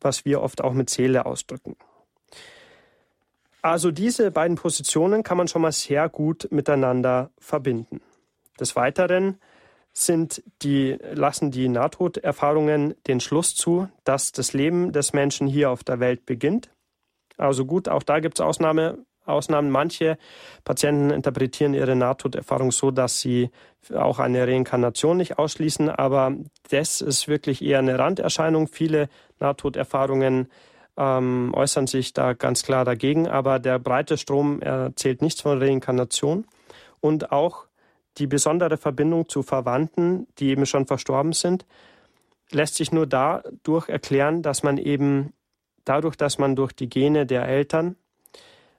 was 0.00 0.24
wir 0.24 0.42
oft 0.42 0.60
auch 0.60 0.72
mit 0.72 0.90
Seele 0.90 1.24
ausdrücken. 1.24 1.76
Also 3.62 3.92
diese 3.92 4.32
beiden 4.32 4.56
Positionen 4.56 5.22
kann 5.22 5.38
man 5.38 5.46
schon 5.46 5.62
mal 5.62 5.72
sehr 5.72 6.08
gut 6.08 6.48
miteinander 6.50 7.30
verbinden. 7.38 8.00
Des 8.58 8.74
Weiteren 8.74 9.38
sind 9.92 10.42
die, 10.62 10.98
lassen 11.14 11.50
die 11.50 11.68
Nahtoderfahrungen 11.68 12.94
den 13.06 13.20
Schluss 13.20 13.54
zu, 13.54 13.88
dass 14.04 14.32
das 14.32 14.52
Leben 14.52 14.92
des 14.92 15.12
Menschen 15.12 15.46
hier 15.46 15.70
auf 15.70 15.84
der 15.84 16.00
Welt 16.00 16.26
beginnt. 16.26 16.70
Also 17.36 17.64
gut, 17.64 17.88
auch 17.88 18.02
da 18.02 18.20
gibt 18.20 18.38
es 18.38 18.44
Ausnahme, 18.44 18.98
Ausnahmen. 19.24 19.70
Manche 19.70 20.18
Patienten 20.64 21.10
interpretieren 21.10 21.74
ihre 21.74 21.94
Nahtoderfahrung 21.94 22.72
so, 22.72 22.90
dass 22.90 23.20
sie 23.20 23.50
auch 23.94 24.18
eine 24.18 24.46
Reinkarnation 24.46 25.16
nicht 25.16 25.38
ausschließen, 25.38 25.88
aber 25.88 26.34
das 26.70 27.00
ist 27.00 27.28
wirklich 27.28 27.62
eher 27.62 27.78
eine 27.78 27.98
Randerscheinung. 27.98 28.66
Viele 28.66 29.08
Nahtoderfahrungen 29.38 30.48
ähm, 30.96 31.52
äußern 31.54 31.86
sich 31.86 32.12
da 32.12 32.34
ganz 32.34 32.62
klar 32.62 32.84
dagegen, 32.84 33.28
aber 33.28 33.58
der 33.58 33.78
breite 33.78 34.18
Strom 34.18 34.60
erzählt 34.60 35.22
nichts 35.22 35.40
von 35.40 35.58
Reinkarnation 35.58 36.46
und 37.00 37.32
auch 37.32 37.66
die 38.18 38.26
besondere 38.26 38.76
Verbindung 38.76 39.28
zu 39.28 39.42
Verwandten, 39.42 40.26
die 40.38 40.48
eben 40.50 40.66
schon 40.66 40.86
verstorben 40.86 41.32
sind, 41.32 41.64
lässt 42.50 42.74
sich 42.74 42.92
nur 42.92 43.06
dadurch 43.06 43.88
erklären, 43.88 44.42
dass 44.42 44.62
man 44.62 44.76
eben 44.76 45.32
dadurch, 45.84 46.16
dass 46.16 46.38
man 46.38 46.54
durch 46.56 46.72
die 46.72 46.88
Gene 46.88 47.26
der 47.26 47.48
Eltern 47.48 47.96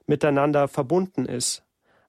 miteinander 0.06 0.68
verbunden 0.68 1.26
ist. 1.26 1.62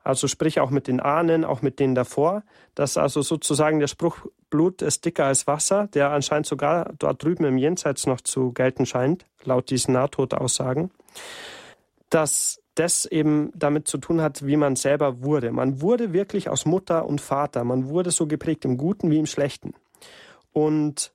Also 0.04 0.28
sprich 0.28 0.60
auch 0.60 0.70
mit 0.70 0.88
den 0.88 1.00
Ahnen, 1.00 1.44
auch 1.44 1.64
mit 1.64 1.80
denen 1.80 1.96
davor, 1.96 2.44
dass 2.76 2.96
also 2.96 3.24
sozusagen 3.24 3.80
der 3.80 3.88
Spruch 3.88 4.28
Blut 4.50 4.82
ist 4.82 5.06
dicker 5.06 5.26
als 5.26 5.48
Wasser, 5.48 5.88
der 5.88 6.12
anscheinend 6.12 6.46
sogar 6.46 6.94
dort 7.00 7.24
drüben 7.24 7.46
im 7.46 7.58
Jenseits 7.58 8.06
noch 8.06 8.22
zu 8.22 8.52
gelten 8.52 8.86
scheint, 8.86 9.26
laut 9.44 9.70
diesen 9.70 9.94
Nahtodaussagen, 9.94 10.92
dass 12.10 12.62
das 12.76 13.06
eben 13.06 13.52
damit 13.56 13.88
zu 13.88 13.98
tun 13.98 14.22
hat, 14.22 14.46
wie 14.46 14.58
man 14.58 14.76
selber 14.76 15.24
wurde. 15.24 15.52
Man 15.52 15.82
wurde 15.82 16.14
wirklich 16.14 16.50
aus 16.50 16.66
Mutter 16.66 17.06
und 17.06 17.22
Vater, 17.22 17.64
man 17.64 17.90
wurde 17.90 18.12
so 18.12 18.28
geprägt 18.28 18.66
im 18.66 18.78
Guten 18.78 19.10
wie 19.10 19.20
im 19.20 19.26
Schlechten. 19.26 19.74
Und 20.52 21.14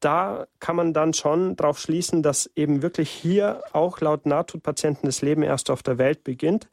da 0.00 0.46
kann 0.60 0.76
man 0.76 0.92
dann 0.92 1.12
schon 1.12 1.56
darauf 1.56 1.78
schließen, 1.78 2.22
dass 2.22 2.50
eben 2.54 2.82
wirklich 2.82 3.10
hier 3.10 3.62
auch 3.72 4.00
laut 4.00 4.26
Nahtodpatienten 4.26 5.06
das 5.06 5.22
Leben 5.22 5.42
erst 5.42 5.70
auf 5.70 5.82
der 5.82 5.98
Welt 5.98 6.24
beginnt 6.24 6.68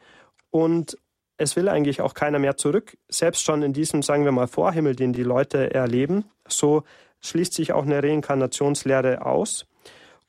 und 0.51 0.97
es 1.37 1.55
will 1.55 1.69
eigentlich 1.69 2.01
auch 2.01 2.13
keiner 2.13 2.39
mehr 2.39 2.57
zurück, 2.57 2.97
selbst 3.09 3.43
schon 3.43 3.61
in 3.61 3.73
diesem, 3.73 4.01
sagen 4.01 4.25
wir 4.25 4.31
mal, 4.31 4.47
Vorhimmel, 4.47 4.95
den 4.95 5.13
die 5.13 5.23
Leute 5.23 5.73
erleben. 5.73 6.25
So 6.47 6.83
schließt 7.21 7.53
sich 7.53 7.73
auch 7.73 7.83
eine 7.83 8.01
Reinkarnationslehre 8.01 9.25
aus. 9.25 9.65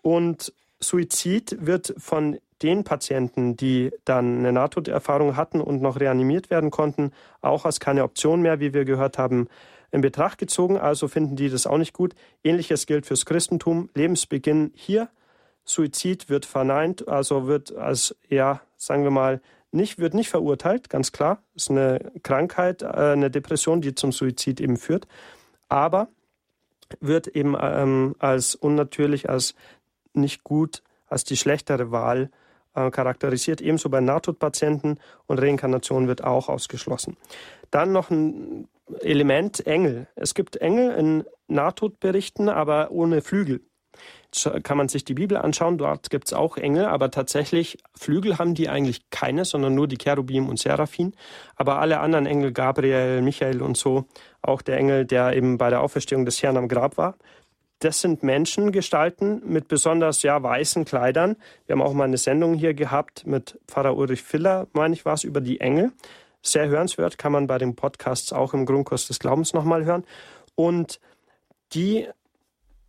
Und 0.02 0.52
Suizid 0.80 1.56
wird 1.60 1.94
von 1.98 2.38
den 2.62 2.84
Patienten, 2.84 3.56
die 3.56 3.92
dann 4.04 4.38
eine 4.38 4.52
Nahtoderfahrung 4.52 5.36
hatten 5.36 5.60
und 5.60 5.82
noch 5.82 6.00
reanimiert 6.00 6.50
werden 6.50 6.70
konnten, 6.70 7.12
auch 7.42 7.64
als 7.64 7.80
keine 7.80 8.02
Option 8.02 8.40
mehr, 8.40 8.60
wie 8.60 8.72
wir 8.72 8.84
gehört 8.84 9.18
haben, 9.18 9.48
in 9.92 10.00
Betracht 10.00 10.38
gezogen, 10.38 10.78
also 10.78 11.06
finden 11.06 11.36
die 11.36 11.48
das 11.48 11.66
auch 11.66 11.78
nicht 11.78 11.92
gut. 11.92 12.14
Ähnliches 12.42 12.86
gilt 12.86 13.06
fürs 13.06 13.24
Christentum. 13.24 13.88
Lebensbeginn 13.94 14.72
hier, 14.74 15.08
Suizid 15.64 16.28
wird 16.28 16.46
verneint, 16.46 17.08
also 17.08 17.46
wird 17.46 17.74
als, 17.74 18.16
ja, 18.28 18.60
sagen 18.76 19.04
wir 19.04 19.10
mal, 19.10 19.40
nicht, 19.76 19.98
wird 19.98 20.14
nicht 20.14 20.28
verurteilt, 20.28 20.90
ganz 20.90 21.12
klar. 21.12 21.42
Ist 21.54 21.70
eine 21.70 22.12
Krankheit, 22.22 22.82
äh, 22.82 22.86
eine 22.86 23.30
Depression, 23.30 23.80
die 23.80 23.94
zum 23.94 24.12
Suizid 24.12 24.60
eben 24.60 24.76
führt. 24.76 25.06
Aber 25.68 26.08
wird 27.00 27.28
eben 27.28 27.56
ähm, 27.60 28.14
als 28.18 28.54
unnatürlich, 28.54 29.28
als 29.28 29.54
nicht 30.12 30.44
gut, 30.44 30.82
als 31.06 31.24
die 31.24 31.36
schlechtere 31.36 31.90
Wahl 31.90 32.30
äh, 32.74 32.90
charakterisiert. 32.90 33.60
Ebenso 33.60 33.88
bei 33.88 34.00
Nahtodpatienten 34.00 35.00
und 35.26 35.38
Reinkarnation 35.38 36.08
wird 36.08 36.22
auch 36.24 36.48
ausgeschlossen. 36.48 37.16
Dann 37.70 37.92
noch 37.92 38.10
ein 38.10 38.68
Element 39.00 39.66
Engel. 39.66 40.06
Es 40.14 40.34
gibt 40.34 40.56
Engel 40.56 40.92
in 40.92 41.24
Nahtodberichten, 41.48 42.48
aber 42.48 42.90
ohne 42.90 43.20
Flügel. 43.22 43.60
Kann 44.62 44.76
man 44.76 44.88
sich 44.88 45.04
die 45.04 45.14
Bibel 45.14 45.38
anschauen, 45.38 45.78
dort 45.78 46.10
gibt 46.10 46.26
es 46.26 46.32
auch 46.32 46.56
Engel, 46.56 46.86
aber 46.86 47.10
tatsächlich 47.10 47.78
Flügel 47.94 48.38
haben 48.38 48.54
die 48.54 48.68
eigentlich 48.68 49.08
keine, 49.10 49.44
sondern 49.44 49.74
nur 49.74 49.88
die 49.88 49.96
Cherubim 49.96 50.48
und 50.48 50.58
Seraphim. 50.58 51.12
Aber 51.56 51.78
alle 51.78 52.00
anderen 52.00 52.26
Engel, 52.26 52.52
Gabriel, 52.52 53.22
Michael 53.22 53.62
und 53.62 53.76
so, 53.76 54.06
auch 54.42 54.62
der 54.62 54.76
Engel, 54.76 55.06
der 55.06 55.34
eben 55.34 55.58
bei 55.58 55.70
der 55.70 55.80
Auferstehung 55.80 56.24
des 56.24 56.42
Herrn 56.42 56.56
am 56.56 56.68
Grab 56.68 56.98
war, 56.98 57.16
das 57.78 58.00
sind 58.00 58.22
Menschengestalten 58.22 59.42
mit 59.44 59.68
besonders 59.68 60.22
ja 60.22 60.42
weißen 60.42 60.84
Kleidern. 60.86 61.36
Wir 61.66 61.74
haben 61.74 61.82
auch 61.82 61.92
mal 61.92 62.04
eine 62.04 62.16
Sendung 62.16 62.54
hier 62.54 62.74
gehabt 62.74 63.26
mit 63.26 63.60
Pfarrer 63.68 63.96
Ulrich 63.96 64.22
Filler, 64.22 64.66
meine 64.72 64.94
ich, 64.94 65.04
war 65.04 65.18
über 65.24 65.40
die 65.40 65.60
Engel 65.60 65.92
sehr 66.42 66.68
hörenswert, 66.68 67.18
kann 67.18 67.32
man 67.32 67.46
bei 67.46 67.58
den 67.58 67.74
Podcasts 67.76 68.32
auch 68.32 68.54
im 68.54 68.66
Grundkurs 68.66 69.08
des 69.08 69.18
Glaubens 69.18 69.52
nochmal 69.52 69.84
hören. 69.84 70.04
Und 70.54 71.00
die 71.72 72.08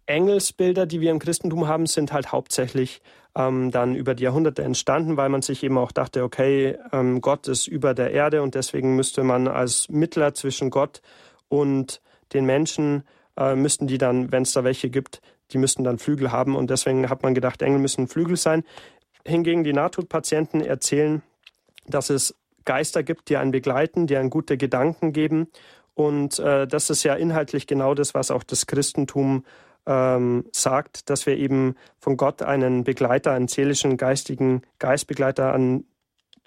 Engelsbilder, 0.07 0.85
die 0.85 1.01
wir 1.01 1.11
im 1.11 1.19
Christentum 1.19 1.67
haben, 1.67 1.85
sind 1.85 2.11
halt 2.11 2.31
hauptsächlich 2.31 3.01
ähm, 3.35 3.71
dann 3.71 3.95
über 3.95 4.15
die 4.15 4.23
Jahrhunderte 4.23 4.63
entstanden, 4.63 5.17
weil 5.17 5.29
man 5.29 5.41
sich 5.41 5.63
eben 5.63 5.77
auch 5.77 5.91
dachte, 5.91 6.23
okay, 6.23 6.77
ähm, 6.91 7.21
Gott 7.21 7.47
ist 7.47 7.67
über 7.67 7.93
der 7.93 8.11
Erde 8.11 8.41
und 8.41 8.55
deswegen 8.55 8.95
müsste 8.95 9.23
man 9.23 9.47
als 9.47 9.89
Mittler 9.89 10.33
zwischen 10.33 10.69
Gott 10.69 11.01
und 11.49 12.01
den 12.33 12.45
Menschen, 12.45 13.03
äh, 13.37 13.55
müssten 13.55 13.87
die 13.87 13.97
dann, 13.97 14.31
wenn 14.31 14.43
es 14.43 14.53
da 14.53 14.63
welche 14.63 14.89
gibt, 14.89 15.21
die 15.51 15.57
müssten 15.57 15.83
dann 15.83 15.99
Flügel 15.99 16.31
haben 16.31 16.55
und 16.55 16.69
deswegen 16.69 17.09
hat 17.09 17.23
man 17.23 17.35
gedacht, 17.35 17.61
Engel 17.61 17.79
müssen 17.79 18.07
Flügel 18.07 18.35
sein. 18.35 18.63
Hingegen 19.25 19.63
die 19.63 19.73
Nahtodpatienten 19.73 20.61
erzählen, 20.61 21.21
dass 21.85 22.09
es 22.09 22.35
Geister 22.65 23.03
gibt, 23.03 23.29
die 23.29 23.37
einen 23.37 23.51
begleiten, 23.51 24.07
die 24.07 24.17
einen 24.17 24.29
gute 24.29 24.57
Gedanken 24.57 25.13
geben. 25.13 25.47
Und 25.93 26.37
äh, 26.39 26.67
das 26.67 26.89
ist 26.89 27.03
ja 27.03 27.15
inhaltlich 27.15 27.65
genau 27.65 27.93
das, 27.93 28.13
was 28.13 28.29
auch 28.29 28.43
das 28.43 28.67
Christentum 28.67 29.45
ähm, 29.87 30.45
sagt, 30.51 31.09
dass 31.09 31.25
wir 31.25 31.37
eben 31.37 31.75
von 31.97 32.17
Gott 32.17 32.41
einen 32.43 32.83
Begleiter, 32.83 33.31
einen 33.31 33.47
seelischen, 33.47 33.97
geistigen 33.97 34.61
Geistbegleiter 34.79 35.53
an, 35.53 35.85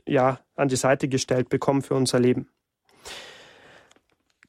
ja, 0.07 0.39
an 0.55 0.69
die 0.69 0.77
Seite 0.77 1.09
gestellt 1.09 1.49
bekommen 1.49 1.83
für 1.83 1.95
unser 1.95 2.21
Leben. 2.21 2.49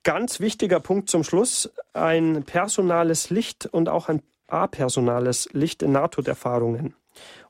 Ganz 0.03 0.39
wichtiger 0.39 0.79
Punkt 0.79 1.09
zum 1.09 1.23
Schluss, 1.23 1.71
ein 1.93 2.43
personales 2.43 3.29
Licht 3.29 3.65
und 3.67 3.87
auch 3.87 4.09
ein 4.09 4.21
apersonales 4.47 5.49
Licht 5.53 5.83
in 5.83 5.93
Nahtoderfahrungen. 5.93 6.95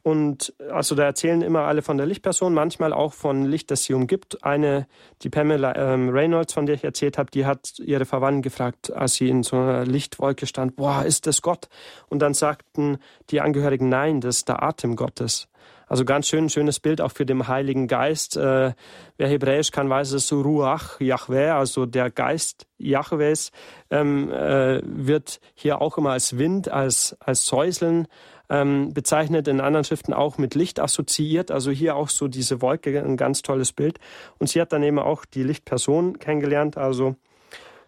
Und 0.03 0.53
also 0.71 0.95
da 0.95 1.03
erzählen 1.03 1.41
immer 1.41 1.61
alle 1.61 1.81
von 1.81 1.97
der 1.97 2.07
Lichtperson, 2.07 2.53
manchmal 2.53 2.91
auch 2.93 3.13
von 3.13 3.45
Licht, 3.45 3.69
das 3.69 3.83
sie 3.83 3.93
umgibt. 3.93 4.43
Eine, 4.43 4.87
die 5.21 5.29
Pamela 5.29 5.75
ähm, 5.75 6.09
Reynolds, 6.09 6.53
von 6.53 6.65
der 6.65 6.75
ich 6.75 6.83
erzählt 6.83 7.17
habe, 7.17 7.29
die 7.29 7.45
hat 7.45 7.79
ihre 7.79 8.05
Verwandten 8.05 8.41
gefragt, 8.41 8.91
als 8.91 9.15
sie 9.15 9.29
in 9.29 9.43
so 9.43 9.57
einer 9.57 9.85
Lichtwolke 9.85 10.47
stand, 10.47 10.75
boah, 10.75 11.03
ist 11.05 11.27
das 11.27 11.41
Gott? 11.41 11.69
Und 12.09 12.19
dann 12.19 12.33
sagten 12.33 12.97
die 13.29 13.41
Angehörigen, 13.41 13.89
nein, 13.89 14.21
das 14.21 14.37
ist 14.37 14.49
der 14.49 14.63
Atem 14.63 14.95
Gottes. 14.95 15.47
Also 15.91 16.05
ganz 16.05 16.29
schön, 16.29 16.49
schönes 16.49 16.79
Bild 16.79 17.01
auch 17.01 17.11
für 17.11 17.25
den 17.25 17.49
Heiligen 17.49 17.89
Geist. 17.89 18.37
Äh, 18.37 18.71
wer 19.17 19.27
Hebräisch 19.27 19.71
kann, 19.71 19.89
weiß 19.89 20.13
es 20.13 20.25
so 20.25 20.39
Ruach 20.39 21.01
Yahweh, 21.01 21.49
also 21.49 21.85
der 21.85 22.09
Geist 22.09 22.65
Yahwehs, 22.77 23.51
ähm, 23.89 24.31
äh, 24.31 24.79
wird 24.85 25.41
hier 25.53 25.81
auch 25.81 25.97
immer 25.97 26.11
als 26.11 26.37
Wind, 26.37 26.69
als, 26.69 27.17
als 27.19 27.45
Säuseln 27.45 28.07
ähm, 28.51 28.93
bezeichnet, 28.93 29.47
in 29.47 29.61
anderen 29.61 29.85
Schriften 29.85 30.13
auch 30.13 30.37
mit 30.37 30.55
Licht 30.55 30.81
assoziiert. 30.81 31.51
Also 31.51 31.71
hier 31.71 31.95
auch 31.95 32.09
so 32.09 32.27
diese 32.27 32.61
Wolke, 32.61 33.01
ein 33.01 33.15
ganz 33.15 33.41
tolles 33.41 33.71
Bild. 33.71 33.97
Und 34.39 34.47
sie 34.47 34.59
hat 34.59 34.73
dann 34.73 34.83
eben 34.83 34.99
auch 34.99 35.23
die 35.23 35.43
Lichtperson 35.43 36.19
kennengelernt, 36.19 36.77
also 36.77 37.15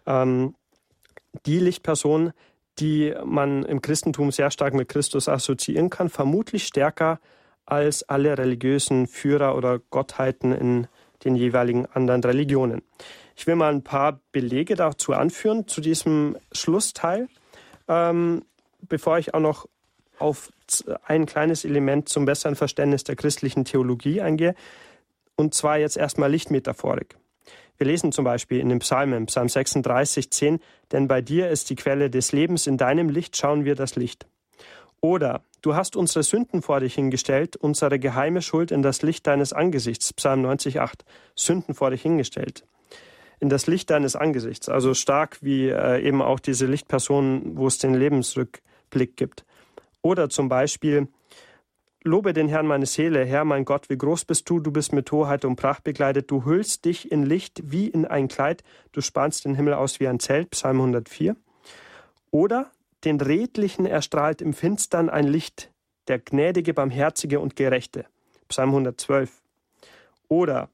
ähm, 0.06 0.54
die 1.44 1.58
Lichtperson, 1.58 2.32
die 2.78 3.14
man 3.24 3.64
im 3.64 3.82
Christentum 3.82 4.32
sehr 4.32 4.50
stark 4.50 4.72
mit 4.72 4.88
Christus 4.88 5.28
assoziieren 5.28 5.90
kann, 5.90 6.08
vermutlich 6.08 6.66
stärker 6.66 7.20
als 7.66 8.02
alle 8.08 8.36
religiösen 8.38 9.06
Führer 9.06 9.56
oder 9.56 9.78
Gottheiten 9.90 10.52
in 10.52 10.86
den 11.24 11.36
jeweiligen 11.36 11.86
anderen 11.86 12.24
Religionen. 12.24 12.82
Ich 13.36 13.46
will 13.46 13.56
mal 13.56 13.72
ein 13.72 13.84
paar 13.84 14.20
Belege 14.32 14.76
dazu 14.76 15.12
anführen, 15.12 15.68
zu 15.68 15.80
diesem 15.82 16.36
Schlussteil, 16.52 17.28
ähm, 17.86 18.44
bevor 18.80 19.18
ich 19.18 19.34
auch 19.34 19.40
noch 19.40 19.66
auf 20.18 20.52
ein 21.04 21.26
kleines 21.26 21.64
Element 21.64 22.08
zum 22.08 22.24
besseren 22.24 22.56
Verständnis 22.56 23.04
der 23.04 23.16
christlichen 23.16 23.64
Theologie 23.64 24.20
eingehe. 24.20 24.54
Und 25.36 25.54
zwar 25.54 25.78
jetzt 25.78 25.96
erstmal 25.96 26.30
Lichtmetaphorik. 26.30 27.16
Wir 27.76 27.88
lesen 27.88 28.12
zum 28.12 28.24
Beispiel 28.24 28.60
in 28.60 28.68
den 28.68 28.78
Psalmen, 28.78 29.26
Psalm 29.26 29.48
36, 29.48 30.30
10, 30.30 30.60
denn 30.92 31.08
bei 31.08 31.20
dir 31.20 31.50
ist 31.50 31.70
die 31.70 31.74
Quelle 31.74 32.08
des 32.08 32.30
Lebens, 32.30 32.66
in 32.66 32.76
deinem 32.76 33.08
Licht 33.08 33.36
schauen 33.36 33.64
wir 33.64 33.74
das 33.74 33.96
Licht. 33.96 34.26
Oder 35.00 35.42
du 35.60 35.74
hast 35.74 35.96
unsere 35.96 36.22
Sünden 36.22 36.62
vor 36.62 36.80
dich 36.80 36.94
hingestellt, 36.94 37.56
unsere 37.56 37.98
geheime 37.98 38.42
Schuld 38.42 38.70
in 38.70 38.82
das 38.82 39.02
Licht 39.02 39.26
deines 39.26 39.52
Angesichts, 39.52 40.12
Psalm 40.12 40.42
90, 40.42 40.80
8, 40.80 41.04
Sünden 41.34 41.74
vor 41.74 41.90
dich 41.90 42.02
hingestellt. 42.02 42.64
In 43.40 43.48
das 43.48 43.66
Licht 43.66 43.90
deines 43.90 44.14
Angesichts, 44.14 44.68
also 44.68 44.94
stark 44.94 45.42
wie 45.42 45.68
äh, 45.68 46.00
eben 46.00 46.22
auch 46.22 46.38
diese 46.38 46.66
Lichtpersonen, 46.66 47.58
wo 47.58 47.66
es 47.66 47.78
den 47.78 47.92
Lebensrückblick 47.92 49.16
gibt. 49.16 49.44
Oder 50.04 50.28
zum 50.28 50.50
Beispiel, 50.50 51.08
Lobe 52.02 52.34
den 52.34 52.48
Herrn 52.48 52.66
meine 52.66 52.84
Seele, 52.84 53.24
Herr 53.24 53.46
mein 53.46 53.64
Gott, 53.64 53.88
wie 53.88 53.96
groß 53.96 54.26
bist 54.26 54.50
du, 54.50 54.60
du 54.60 54.70
bist 54.70 54.92
mit 54.92 55.10
Hoheit 55.10 55.46
und 55.46 55.56
Pracht 55.56 55.82
begleitet, 55.82 56.30
du 56.30 56.44
hüllst 56.44 56.84
dich 56.84 57.10
in 57.10 57.22
Licht 57.22 57.62
wie 57.64 57.88
in 57.88 58.04
ein 58.04 58.28
Kleid, 58.28 58.62
du 58.92 59.00
spannst 59.00 59.46
den 59.46 59.54
Himmel 59.54 59.72
aus 59.72 60.00
wie 60.00 60.06
ein 60.06 60.20
Zelt, 60.20 60.50
Psalm 60.50 60.76
104. 60.76 61.36
Oder 62.30 62.70
den 63.04 63.18
Redlichen 63.18 63.86
erstrahlt 63.86 64.42
im 64.42 64.52
Finstern 64.52 65.08
ein 65.08 65.26
Licht, 65.26 65.70
der 66.06 66.18
gnädige, 66.18 66.74
barmherzige 66.74 67.40
und 67.40 67.56
gerechte, 67.56 68.04
Psalm 68.48 68.68
112. 68.70 69.40
Oder 70.28 70.68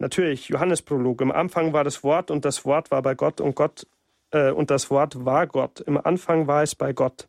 natürlich 0.00 0.48
Johannesprolog, 0.48 1.20
im 1.20 1.30
Anfang 1.30 1.72
war 1.72 1.84
das 1.84 2.02
Wort 2.02 2.32
und 2.32 2.44
das 2.44 2.64
Wort 2.64 2.90
war 2.90 3.02
bei 3.02 3.14
Gott 3.14 3.40
und 3.40 3.54
Gott 3.54 3.86
äh, 4.32 4.50
und 4.50 4.72
das 4.72 4.90
Wort 4.90 5.24
war 5.24 5.46
Gott. 5.46 5.78
Im 5.78 5.96
Anfang 5.96 6.48
war 6.48 6.64
es 6.64 6.74
bei 6.74 6.92
Gott. 6.92 7.28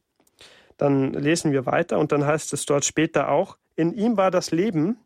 Dann 0.78 1.14
lesen 1.14 1.52
wir 1.52 1.66
weiter 1.66 1.98
und 1.98 2.12
dann 2.12 2.26
heißt 2.26 2.54
es 2.54 2.66
dort 2.66 2.86
später 2.86 3.30
auch, 3.30 3.58
in 3.76 3.94
ihm 3.94 4.18
war 4.18 4.32
das 4.32 4.52
Leben 4.52 4.98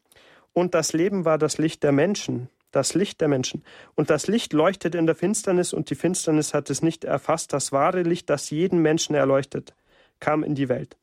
und 0.53 0.73
das 0.73 0.93
Leben 0.93 1.25
war 1.25 1.37
das 1.37 1.57
Licht 1.57 1.83
der 1.83 1.91
Menschen, 1.91 2.49
das 2.71 2.93
Licht 2.93 3.21
der 3.21 3.27
Menschen. 3.27 3.63
Und 3.95 4.09
das 4.09 4.27
Licht 4.27 4.53
leuchtet 4.53 4.95
in 4.95 5.05
der 5.05 5.15
Finsternis 5.15 5.73
und 5.73 5.89
die 5.89 5.95
Finsternis 5.95 6.53
hat 6.53 6.69
es 6.69 6.81
nicht 6.81 7.03
erfasst. 7.03 7.53
Das 7.53 7.71
wahre 7.71 8.03
Licht, 8.03 8.29
das 8.29 8.49
jeden 8.49 8.81
Menschen 8.81 9.15
erleuchtet, 9.15 9.73
kam 10.19 10.43
in 10.43 10.55
die 10.55 10.69
Welt. 10.69 10.97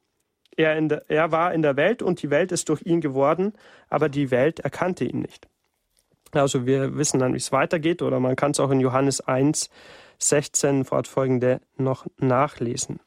Er, 0.57 0.81
der, 0.81 1.05
er 1.09 1.31
war 1.31 1.55
in 1.55 1.63
der 1.63 1.77
Welt 1.77 2.03
und 2.03 2.23
die 2.23 2.31
Welt 2.31 2.53
ist 2.53 2.69
durch 2.69 2.83
ihn 2.83 3.01
geworden, 3.01 3.53
aber 3.89 4.09
die 4.09 4.31
Welt 4.31 4.61
erkannte 4.61 5.05
ihn 5.05 5.21
nicht. 5.21 5.49
Also 6.33 6.67
wir 6.67 6.97
wissen 6.97 7.21
dann, 7.21 7.33
wie 7.33 7.39
es 7.39 7.53
weitergeht, 7.53 8.03
oder 8.03 8.21
man 8.21 8.37
kann 8.37 8.51
es 8.51 8.61
auch 8.61 8.71
in 8.71 8.81
Johannes 8.81 9.21
1, 9.21 9.71
16 10.19 10.85
fortfolgende 10.85 11.61
noch 11.77 12.07
nachlesen. 12.19 13.01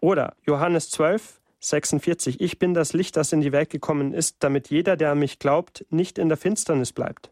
Oder 0.00 0.34
Johannes 0.46 0.90
12, 0.90 1.40
46. 1.60 2.40
Ich 2.40 2.58
bin 2.58 2.74
das 2.74 2.92
Licht, 2.92 3.16
das 3.16 3.32
in 3.32 3.40
die 3.40 3.52
Welt 3.52 3.70
gekommen 3.70 4.12
ist, 4.12 4.36
damit 4.40 4.68
jeder, 4.68 4.96
der 4.96 5.12
an 5.12 5.18
mich 5.18 5.38
glaubt, 5.38 5.86
nicht 5.90 6.18
in 6.18 6.28
der 6.28 6.36
Finsternis 6.36 6.92
bleibt. 6.92 7.30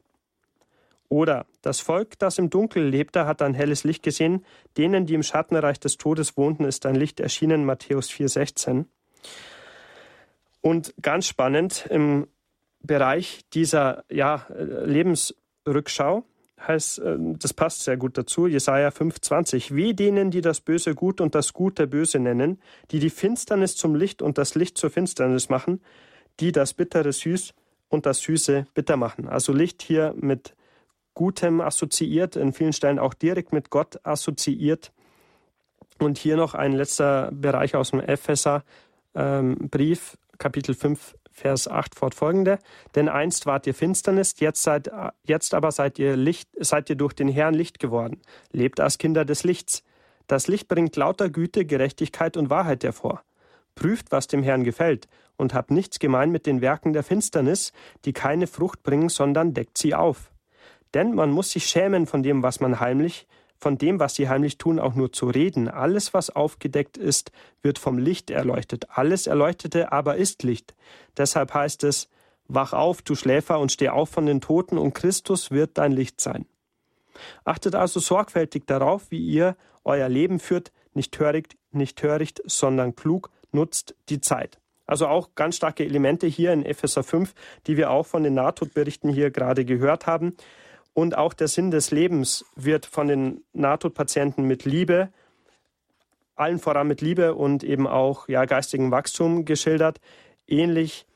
Oder 1.08 1.46
das 1.62 1.80
Volk, 1.80 2.18
das 2.18 2.38
im 2.38 2.50
Dunkel 2.50 2.88
lebte, 2.88 3.26
hat 3.26 3.42
ein 3.42 3.54
helles 3.54 3.84
Licht 3.84 4.02
gesehen. 4.02 4.44
Denen, 4.76 5.06
die 5.06 5.14
im 5.14 5.22
Schattenreich 5.22 5.78
des 5.78 5.96
Todes 5.96 6.36
wohnten, 6.36 6.64
ist 6.64 6.86
ein 6.86 6.94
Licht 6.94 7.20
erschienen. 7.20 7.64
Matthäus 7.64 8.10
4,16. 8.10 8.86
Und 10.60 10.94
ganz 11.00 11.26
spannend 11.28 11.86
im 11.90 12.26
Bereich 12.80 13.42
dieser 13.52 14.04
ja, 14.08 14.46
Lebensrückschau 14.58 16.24
heißt, 16.66 16.98
äh, 17.00 17.16
das 17.38 17.52
passt 17.52 17.84
sehr 17.84 17.96
gut 17.96 18.18
dazu, 18.18 18.46
Jesaja 18.46 18.88
5,20. 18.88 19.74
Wie 19.74 19.94
denen, 19.94 20.30
die 20.30 20.40
das 20.40 20.60
Böse 20.60 20.94
gut 20.94 21.20
und 21.20 21.34
das 21.34 21.52
Gute 21.52 21.86
böse 21.86 22.18
nennen, 22.18 22.60
die 22.90 22.98
die 22.98 23.10
Finsternis 23.10 23.76
zum 23.76 23.94
Licht 23.94 24.22
und 24.22 24.38
das 24.38 24.54
Licht 24.54 24.78
zur 24.78 24.90
Finsternis 24.90 25.48
machen, 25.48 25.80
die 26.40 26.52
das 26.52 26.74
Bittere 26.74 27.12
süß 27.12 27.54
und 27.88 28.06
das 28.06 28.20
Süße 28.20 28.66
bitter 28.74 28.96
machen. 28.96 29.28
Also 29.28 29.52
Licht 29.52 29.82
hier 29.82 30.14
mit 30.16 30.54
Gutem 31.14 31.60
assoziiert, 31.60 32.36
in 32.36 32.52
vielen 32.52 32.72
Stellen 32.72 32.98
auch 32.98 33.14
direkt 33.14 33.52
mit 33.52 33.70
Gott 33.70 34.00
assoziiert. 34.04 34.92
Und 36.00 36.18
hier 36.18 36.36
noch 36.36 36.54
ein 36.54 36.72
letzter 36.72 37.30
Bereich 37.32 37.76
aus 37.76 37.92
dem 37.92 38.00
Epheser-Brief, 38.00 38.64
ähm, 39.14 40.18
Kapitel 40.38 40.74
5, 40.74 41.14
Vers 41.34 41.66
8 41.68 41.96
fortfolgende. 41.96 42.58
Denn 42.94 43.08
einst 43.08 43.44
wart 43.44 43.66
ihr 43.66 43.74
Finsternis, 43.74 44.36
jetzt, 44.38 44.62
seid, 44.62 44.90
jetzt 45.24 45.52
aber 45.52 45.72
seid 45.72 45.98
ihr, 45.98 46.16
Licht, 46.16 46.48
seid 46.58 46.88
ihr 46.88 46.96
durch 46.96 47.12
den 47.12 47.28
Herrn 47.28 47.54
Licht 47.54 47.80
geworden. 47.80 48.22
Lebt 48.52 48.80
als 48.80 48.98
Kinder 48.98 49.24
des 49.24 49.42
Lichts. 49.42 49.82
Das 50.28 50.46
Licht 50.46 50.68
bringt 50.68 50.96
lauter 50.96 51.28
Güte, 51.28 51.66
Gerechtigkeit 51.66 52.36
und 52.36 52.50
Wahrheit 52.50 52.84
hervor. 52.84 53.22
Prüft, 53.74 54.12
was 54.12 54.28
dem 54.28 54.44
Herrn 54.44 54.62
gefällt, 54.62 55.08
und 55.36 55.52
habt 55.52 55.72
nichts 55.72 55.98
gemein 55.98 56.30
mit 56.30 56.46
den 56.46 56.60
Werken 56.60 56.92
der 56.92 57.02
Finsternis, 57.02 57.72
die 58.04 58.12
keine 58.12 58.46
Frucht 58.46 58.84
bringen, 58.84 59.08
sondern 59.08 59.52
deckt 59.52 59.76
sie 59.76 59.94
auf. 59.94 60.30
Denn 60.94 61.14
man 61.14 61.30
muss 61.30 61.50
sich 61.50 61.66
schämen 61.66 62.06
von 62.06 62.22
dem, 62.22 62.44
was 62.44 62.60
man 62.60 62.78
heimlich, 62.78 63.26
von 63.64 63.78
dem, 63.78 63.98
was 63.98 64.14
sie 64.14 64.28
heimlich 64.28 64.58
tun, 64.58 64.78
auch 64.78 64.94
nur 64.94 65.10
zu 65.10 65.26
reden. 65.26 65.68
Alles, 65.68 66.12
was 66.12 66.28
aufgedeckt 66.28 66.98
ist, 66.98 67.32
wird 67.62 67.78
vom 67.78 67.96
Licht 67.96 68.30
erleuchtet. 68.30 68.84
Alles 68.90 69.26
Erleuchtete 69.26 69.90
aber 69.90 70.16
ist 70.16 70.42
Licht. 70.42 70.74
Deshalb 71.16 71.54
heißt 71.54 71.82
es, 71.84 72.10
wach 72.46 72.74
auf, 72.74 73.00
du 73.00 73.14
Schläfer, 73.14 73.58
und 73.60 73.72
steh 73.72 73.88
auf 73.88 74.10
von 74.10 74.26
den 74.26 74.42
Toten, 74.42 74.76
und 74.76 74.92
Christus 74.92 75.50
wird 75.50 75.78
dein 75.78 75.92
Licht 75.92 76.20
sein. 76.20 76.44
Achtet 77.46 77.74
also 77.74 78.00
sorgfältig 78.00 78.64
darauf, 78.66 79.10
wie 79.10 79.24
ihr 79.26 79.56
euer 79.82 80.10
Leben 80.10 80.40
führt, 80.40 80.70
nicht 80.92 81.12
töricht, 81.12 81.56
nicht 81.70 81.96
töricht, 81.96 82.42
sondern 82.44 82.94
klug, 82.94 83.30
nutzt 83.50 83.94
die 84.10 84.20
Zeit. 84.20 84.58
Also 84.84 85.06
auch 85.06 85.34
ganz 85.36 85.56
starke 85.56 85.86
Elemente 85.86 86.26
hier 86.26 86.52
in 86.52 86.66
Epheser 86.66 87.02
5, 87.02 87.32
die 87.66 87.78
wir 87.78 87.90
auch 87.90 88.04
von 88.04 88.24
den 88.24 88.34
Nahtodberichten 88.34 89.08
hier 89.08 89.30
gerade 89.30 89.64
gehört 89.64 90.06
haben. 90.06 90.36
Und 90.94 91.18
auch 91.18 91.34
der 91.34 91.48
Sinn 91.48 91.70
des 91.70 91.90
Lebens 91.90 92.44
wird 92.54 92.86
von 92.86 93.08
den 93.08 93.42
Nahtodpatienten 93.52 94.44
mit 94.44 94.64
Liebe, 94.64 95.10
allen 96.36 96.58
voran 96.58 96.86
mit 96.86 97.00
Liebe 97.00 97.34
und 97.34 97.62
eben 97.64 97.86
auch 97.86 98.28
ja, 98.28 98.44
geistigem 98.44 98.90
Wachstum 98.90 99.44
geschildert. 99.44 100.00
Ähnlich 100.46 101.06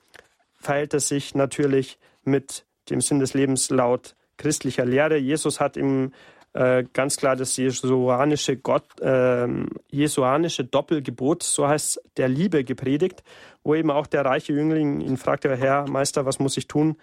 verhält 0.58 0.94
es 0.94 1.08
sich 1.08 1.34
natürlich 1.34 1.98
mit 2.24 2.64
dem 2.90 3.00
Sinn 3.00 3.20
des 3.20 3.34
Lebens 3.34 3.70
laut 3.70 4.16
christlicher 4.36 4.84
Lehre. 4.84 5.16
Jesus 5.16 5.60
hat 5.60 5.76
im 5.76 6.12
äh, 6.54 6.84
ganz 6.92 7.16
klar 7.16 7.36
das 7.36 7.56
jesuanische, 7.56 8.56
Gott, 8.56 9.00
äh, 9.00 9.46
jesuanische 9.90 10.64
Doppelgebot, 10.64 11.42
so 11.42 11.68
heißt 11.68 12.02
der 12.16 12.28
Liebe 12.28 12.64
gepredigt, 12.64 13.22
wo 13.62 13.74
eben 13.74 13.90
auch 13.90 14.06
der 14.06 14.24
reiche 14.24 14.52
Jüngling 14.52 15.00
ihn 15.00 15.18
fragte, 15.18 15.54
Herr 15.56 15.88
Meister, 15.88 16.24
was 16.24 16.38
muss 16.38 16.56
ich 16.56 16.66
tun, 16.66 16.96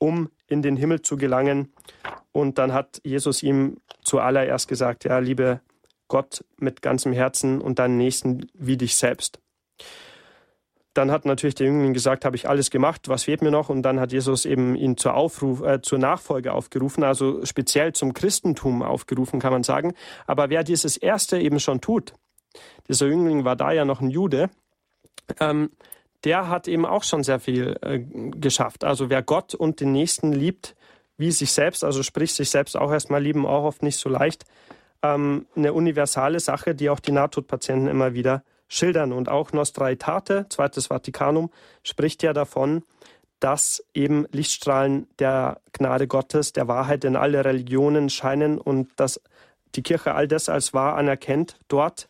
um 0.00 0.30
in 0.48 0.62
den 0.62 0.76
Himmel 0.76 1.02
zu 1.02 1.16
gelangen. 1.16 1.72
Und 2.32 2.58
dann 2.58 2.72
hat 2.72 3.00
Jesus 3.04 3.42
ihm 3.42 3.76
zuallererst 4.02 4.66
gesagt, 4.66 5.04
ja, 5.04 5.18
liebe 5.18 5.60
Gott 6.08 6.44
mit 6.56 6.82
ganzem 6.82 7.12
Herzen 7.12 7.60
und 7.60 7.78
deinen 7.78 7.96
Nächsten 7.96 8.50
wie 8.54 8.76
dich 8.76 8.96
selbst. 8.96 9.38
Dann 10.94 11.12
hat 11.12 11.24
natürlich 11.24 11.54
der 11.54 11.68
Jüngling 11.68 11.94
gesagt, 11.94 12.24
habe 12.24 12.34
ich 12.34 12.48
alles 12.48 12.70
gemacht, 12.70 13.08
was 13.08 13.24
fehlt 13.24 13.42
mir 13.42 13.52
noch? 13.52 13.68
Und 13.68 13.82
dann 13.82 14.00
hat 14.00 14.10
Jesus 14.10 14.44
eben 14.44 14.74
ihn 14.74 14.96
zur, 14.96 15.14
Aufruf, 15.14 15.62
äh, 15.62 15.80
zur 15.80 15.98
Nachfolge 15.98 16.52
aufgerufen, 16.52 17.04
also 17.04 17.44
speziell 17.44 17.92
zum 17.92 18.12
Christentum 18.12 18.82
aufgerufen, 18.82 19.38
kann 19.38 19.52
man 19.52 19.62
sagen. 19.62 19.94
Aber 20.26 20.50
wer 20.50 20.64
dieses 20.64 20.96
Erste 20.96 21.38
eben 21.38 21.60
schon 21.60 21.80
tut, 21.80 22.14
dieser 22.88 23.06
Jüngling 23.06 23.44
war 23.44 23.54
da 23.54 23.70
ja 23.70 23.84
noch 23.84 24.00
ein 24.00 24.10
Jude, 24.10 24.50
ähm, 25.38 25.70
der 26.24 26.48
hat 26.48 26.68
eben 26.68 26.86
auch 26.86 27.04
schon 27.04 27.22
sehr 27.22 27.40
viel 27.40 27.76
äh, 27.82 27.98
geschafft. 27.98 28.84
Also 28.84 29.10
wer 29.10 29.22
Gott 29.22 29.54
und 29.54 29.80
den 29.80 29.92
Nächsten 29.92 30.32
liebt, 30.32 30.76
wie 31.16 31.30
sich 31.30 31.52
selbst, 31.52 31.84
also 31.84 32.02
sprich 32.02 32.34
sich 32.34 32.50
selbst 32.50 32.76
auch 32.76 32.90
erstmal 32.90 33.22
lieben, 33.22 33.46
auch 33.46 33.64
oft 33.64 33.82
nicht 33.82 33.96
so 33.96 34.08
leicht, 34.08 34.44
ähm, 35.02 35.46
eine 35.56 35.72
universale 35.72 36.40
Sache, 36.40 36.74
die 36.74 36.90
auch 36.90 37.00
die 37.00 37.12
Nahtodpatienten 37.12 37.88
immer 37.88 38.14
wieder 38.14 38.42
schildern. 38.68 39.12
Und 39.12 39.28
auch 39.28 39.52
Nostraitate, 39.52 40.46
zweites 40.48 40.86
Vatikanum, 40.86 41.50
spricht 41.82 42.22
ja 42.22 42.32
davon, 42.32 42.82
dass 43.40 43.84
eben 43.94 44.26
Lichtstrahlen 44.32 45.08
der 45.18 45.60
Gnade 45.72 46.06
Gottes, 46.06 46.52
der 46.52 46.68
Wahrheit 46.68 47.04
in 47.04 47.16
alle 47.16 47.44
Religionen 47.44 48.10
scheinen 48.10 48.58
und 48.58 48.88
dass 48.96 49.20
die 49.74 49.82
Kirche 49.82 50.14
all 50.14 50.28
das 50.28 50.48
als 50.48 50.74
wahr 50.74 50.96
anerkennt, 50.96 51.58
dort 51.68 52.08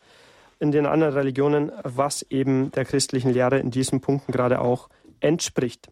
in 0.61 0.71
den 0.71 0.87
anderen 0.87 1.15
Religionen, 1.15 1.73
was 1.83 2.23
eben 2.31 2.71
der 2.71 2.85
christlichen 2.85 3.33
Lehre 3.33 3.59
in 3.59 3.71
diesen 3.71 4.01
Punkten 4.01 4.31
gerade 4.31 4.61
auch 4.61 4.89
entspricht. 5.19 5.91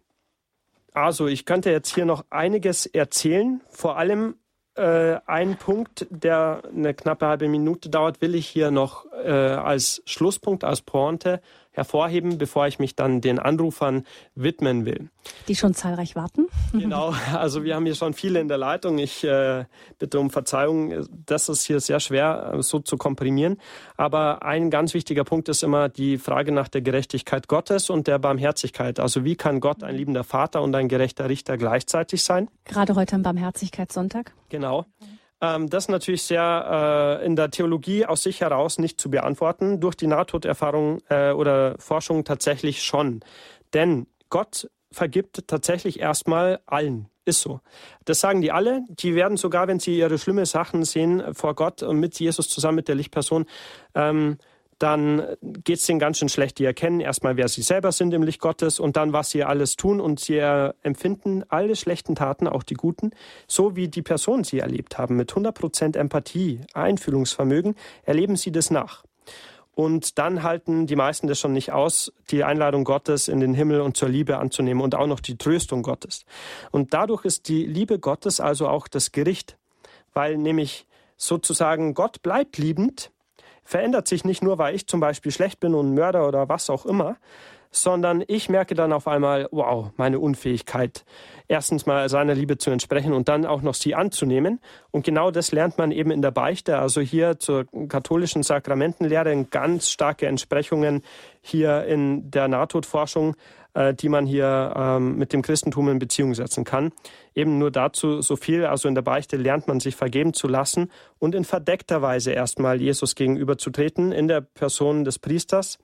Also, 0.93 1.27
ich 1.27 1.45
könnte 1.45 1.71
jetzt 1.71 1.95
hier 1.95 2.05
noch 2.05 2.25
einiges 2.31 2.87
erzählen. 2.87 3.61
Vor 3.71 3.97
allem 3.97 4.35
äh, 4.75 5.19
ein 5.27 5.57
Punkt, 5.57 6.07
der 6.11 6.63
eine 6.73 6.95
knappe 6.95 7.27
halbe 7.27 7.49
Minute 7.49 7.89
dauert, 7.89 8.21
will 8.21 8.35
ich 8.35 8.47
hier 8.47 8.71
noch 8.71 9.07
äh, 9.13 9.31
als 9.31 10.03
Schlusspunkt, 10.07 10.65
als 10.65 10.83
Pointe 10.83 11.41
hervorheben, 11.79 12.39
bevor 12.39 12.67
ich 12.67 12.79
mich 12.79 12.97
dann 12.97 13.21
den 13.21 13.39
Anrufern 13.39 14.05
widmen 14.35 14.85
will. 14.85 15.11
Die 15.47 15.55
schon 15.55 15.75
zahlreich 15.75 16.17
warten. 16.17 16.49
Genau, 16.73 17.15
also 17.35 17.63
wir 17.63 17.77
haben 17.77 17.87
hier 17.87 17.95
schon 17.95 18.15
viele 18.15 18.41
in 18.41 18.49
der 18.49 18.59
Leitung. 18.59 18.99
Ich 18.99 19.23
äh, 19.25 19.65
bitte 19.99 20.19
um 20.19 20.31
Verzeihung, 20.31 21.07
das 21.25 21.49
ist 21.49 21.65
hier 21.65 21.81
sehr 21.81 22.01
schwer 22.01 22.55
äh, 22.55 22.63
so 22.63 22.81
zu 22.81 22.97
komprimieren. 22.97 23.59
Aber 23.97 24.43
ein 24.43 24.71
ganz 24.71 24.93
wichtiger 24.93 25.25
Punkt 25.25 25.49
ist 25.49 25.63
immer 25.63 25.89
die 25.89 26.19
Frage 26.19 26.51
nach 26.53 26.69
der 26.69 26.83
Gerechtigkeit 26.83 27.47
Gottes 27.49 27.91
und 27.91 28.09
der 28.09 28.19
Barmherzigkeit. 28.19 28.99
Also 28.99 29.25
wie 29.25 29.37
kann 29.37 29.61
Gott 29.61 29.83
ein 29.85 29.95
liebender 29.95 30.25
Vater 30.25 30.63
und 30.63 30.75
ein 30.75 30.89
gerechter 30.89 31.29
Richter 31.29 31.57
gleichzeitig 31.57 32.25
sein? 32.25 32.49
Gerade 32.65 32.97
heute 32.97 33.15
am 33.15 33.23
Barmherzigkeitssonntag. 33.23 34.35
Genau. 34.49 34.85
Ähm, 35.41 35.69
das 35.69 35.85
ist 35.85 35.89
natürlich 35.89 36.23
sehr 36.23 37.21
äh, 37.21 37.27
in 37.27 37.37
der 37.37 37.51
Theologie 37.51 38.07
aus 38.07 38.23
sich 38.23 38.41
heraus 38.41 38.79
nicht 38.79 39.01
zu 39.01 39.11
beantworten. 39.11 39.81
Durch 39.81 39.95
die 39.95 40.07
Nahtoderfahrung 40.07 41.01
äh, 41.09 41.33
oder 41.33 41.77
Forschung 41.79 42.25
tatsächlich 42.25 42.83
schon. 42.83 43.21
Denn 43.75 44.07
Gott 44.31 44.69
vergibt 44.91 45.47
tatsächlich 45.47 46.01
erstmal 46.01 46.61
allen. 46.67 47.09
Ist 47.25 47.43
so. 47.43 47.61
Das 48.07 48.21
sagen 48.21 48.41
die 48.41 48.53
alle. 48.53 48.85
Die 48.89 49.15
werden 49.15 49.37
sogar, 49.37 49.69
wenn 49.69 49.81
sie 49.81 49.99
ihre 49.99 50.19
schlimme 50.19 50.47
Sachen 50.47 50.85
sehen 50.85 51.35
vor 51.35 51.55
Gott 51.55 51.83
und 51.83 52.01
mit 52.01 52.19
Jesus 52.19 52.49
zusammen 52.49 52.77
mit 52.77 52.89
der 52.89 52.95
Lichtperson, 52.95 53.45
ähm, 53.95 54.39
dann 54.79 55.37
geht 55.43 55.79
es 55.79 55.87
denen 55.87 55.99
ganz 55.99 56.19
schön 56.19 56.29
schlecht. 56.29 56.59
Die 56.59 56.65
erkennen 56.65 57.01
erstmal, 57.01 57.37
wer 57.37 57.49
sie 57.49 57.63
selber 57.63 57.93
sind 57.93 58.15
im 58.15 58.23
Licht 58.23 58.41
Gottes 58.41 58.79
und 58.79 58.97
dann, 58.97 59.13
was 59.13 59.31
sie 59.31 59.43
alles 59.45 59.77
tun 59.77 60.01
und 60.01 60.21
sie 60.21 60.39
empfinden 60.83 61.45
alle 61.49 61.75
schlechten 61.75 62.15
Taten, 62.15 62.47
auch 62.47 62.63
die 62.63 62.75
guten, 62.75 63.11
so 63.47 63.75
wie 63.75 63.89
die 63.89 64.03
Personen 64.03 64.45
sie 64.45 64.61
erlebt 64.61 64.99
haben. 64.99 65.17
Mit 65.17 65.33
100% 65.33 65.97
Empathie, 65.97 66.61
Einfühlungsvermögen 66.75 67.75
erleben 68.05 68.37
sie 68.37 68.53
das 68.53 68.71
nach. 68.71 69.05
Und 69.75 70.19
dann 70.19 70.43
halten 70.43 70.89
die 70.89 70.97
meisten 70.97 71.29
das 71.29 71.39
schon 71.39 71.53
nicht 71.53 71.71
aus, 71.71 72.13
die 72.31 72.43
Einladung 72.43 72.83
Gottes 72.83 73.29
in 73.29 73.39
den 73.39 73.55
Himmel 73.55 73.81
und 73.81 73.97
zur 73.97 74.09
Liebe 74.09 74.39
anzunehmen 74.39 74.83
und 74.83 74.97
auch 74.97 75.07
noch 75.07 75.21
die 75.21 75.39
Tröstung 75.39 75.83
Gottes. 75.83 76.25
Und 76.73 76.95
dadurch 76.95 77.25
ist 77.25 77.49
die 77.49 77.65
Liebe 77.65 78.01
Gottes 78.01 78.41
also 78.41 78.67
auch 78.67 78.89
das 78.89 79.13
Gericht, 79.13 79.57
weil 80.15 80.37
nämlich 80.37 80.87
sozusagen 81.17 81.95
Gott 81.95 82.23
bleibt 82.23 82.59
liebend, 82.59 83.13
verändert 83.69 84.09
sich 84.09 84.25
nicht 84.25 84.43
nur, 84.43 84.57
weil 84.57 84.75
ich 84.75 84.87
zum 84.87 84.99
Beispiel 84.99 85.31
schlecht 85.31 85.61
bin 85.61 85.75
und 85.75 85.93
Mörder 85.93 86.27
oder 86.27 86.49
was 86.49 86.71
auch 86.71 86.87
immer, 86.87 87.19
sondern 87.71 88.25
ich 88.27 88.49
merke 88.49 88.75
dann 88.75 88.95
auf 88.95 89.07
einmal, 89.07 89.47
wow, 89.51 89.91
meine 89.99 90.21
Unfähigkeit, 90.21 91.05
erstens 91.49 91.85
mal 91.85 92.09
seiner 92.09 92.35
Liebe 92.35 92.57
zu 92.57 92.71
entsprechen 92.71 93.13
und 93.13 93.29
dann 93.29 93.45
auch 93.45 93.61
noch 93.61 93.75
sie 93.75 93.95
anzunehmen. 93.95 94.59
Und 94.91 95.05
genau 95.05 95.31
das 95.31 95.53
lernt 95.53 95.77
man 95.77 95.91
eben 95.91 96.11
in 96.11 96.23
der 96.23 96.31
Beichte. 96.31 96.79
Also 96.79 97.03
hier 97.03 97.41
zur 97.41 97.67
katholischen 97.89 98.43
Sakramentenlehre 98.43 99.45
ganz 99.45 99.91
starke 99.91 100.27
Entsprechungen 100.29 101.03
hier 101.43 101.85
in 101.85 102.31
der 102.31 102.49
Nahtodforschung 102.49 103.37
äh, 103.79 103.95
die 103.95 104.09
man 104.09 104.27
hier 104.27 104.75
ähm, 104.77 105.17
mit 105.17 105.33
dem 105.33 105.43
Christentum 105.43 105.89
in 105.89 106.01
Beziehung 106.01 106.35
setzen 106.35 106.65
kann. 106.65 106.91
Eben 107.33 107.59
nur 107.59 107.71
dazu 107.71 108.21
so 108.23 108.35
viel, 108.35 108.67
also 108.67 108.89
in 108.89 108.97
der 108.97 109.03
Beichte 109.03 109.37
lernt 109.37 109.69
man 109.69 109.79
sich 109.79 109.95
vergeben 109.95 110.35
zu 110.35 110.49
lassen 110.49 110.91
und 111.21 111.37
in 111.37 111.45
verdeckter 111.45 112.03
Weise 112.03 112.33
erstmal 112.33 112.81
Jesus 112.81 113.15
gegenüberzutreten 113.15 114.11
in 114.11 114.27
der 114.27 114.41
Person 114.41 115.05
des 115.05 115.21
Priesters 115.21 115.79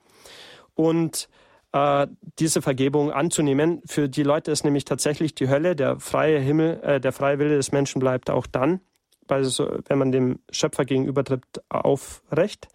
und 0.73 1.29
äh, 1.71 2.07
diese 2.37 2.61
Vergebung 2.61 3.11
anzunehmen. 3.11 3.81
Für 3.85 4.09
die 4.09 4.23
Leute 4.23 4.51
ist 4.51 4.65
nämlich 4.65 4.83
tatsächlich 4.83 5.33
die 5.33 5.47
Hölle, 5.47 5.73
der 5.77 5.97
freie 6.01 6.39
Himmel, 6.39 6.81
äh, 6.83 6.99
der 6.99 7.13
freie 7.13 7.39
Wille 7.39 7.55
des 7.55 7.71
Menschen 7.71 7.99
bleibt 7.99 8.29
auch 8.29 8.45
dann, 8.45 8.81
also 9.27 9.79
wenn 9.87 9.97
man 9.97 10.11
dem 10.11 10.39
Schöpfer 10.51 10.85
gegenübertritt, 10.85 11.43
aufrecht. 11.69 12.67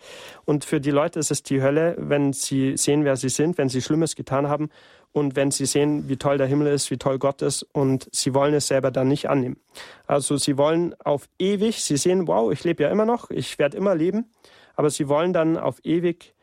Und 0.44 0.64
für 0.64 0.80
die 0.80 0.90
Leute 0.90 1.20
ist 1.20 1.30
es 1.30 1.42
die 1.42 1.62
Hölle, 1.62 1.94
wenn 1.98 2.32
sie 2.32 2.76
sehen, 2.76 3.04
wer 3.04 3.16
sie 3.16 3.28
sind, 3.28 3.58
wenn 3.58 3.68
sie 3.68 3.82
Schlimmes 3.82 4.16
getan 4.16 4.48
haben 4.48 4.70
und 5.12 5.36
wenn 5.36 5.50
sie 5.50 5.66
sehen, 5.66 6.08
wie 6.08 6.16
toll 6.16 6.38
der 6.38 6.46
Himmel 6.46 6.68
ist, 6.68 6.90
wie 6.90 6.96
toll 6.96 7.18
Gott 7.18 7.42
ist 7.42 7.62
und 7.62 8.08
sie 8.12 8.34
wollen 8.34 8.54
es 8.54 8.68
selber 8.68 8.90
dann 8.90 9.08
nicht 9.08 9.28
annehmen. 9.28 9.58
Also 10.06 10.36
sie 10.36 10.56
wollen 10.56 10.94
auf 11.00 11.28
ewig, 11.38 11.82
sie 11.82 11.96
sehen, 11.96 12.26
wow, 12.28 12.52
ich 12.52 12.64
lebe 12.64 12.84
ja 12.84 12.90
immer 12.90 13.06
noch, 13.06 13.30
ich 13.30 13.58
werde 13.58 13.76
immer 13.76 13.94
leben, 13.94 14.30
aber 14.76 14.90
sie 14.90 15.08
wollen 15.08 15.32
dann 15.32 15.56
auf 15.56 15.84
ewig 15.84 16.34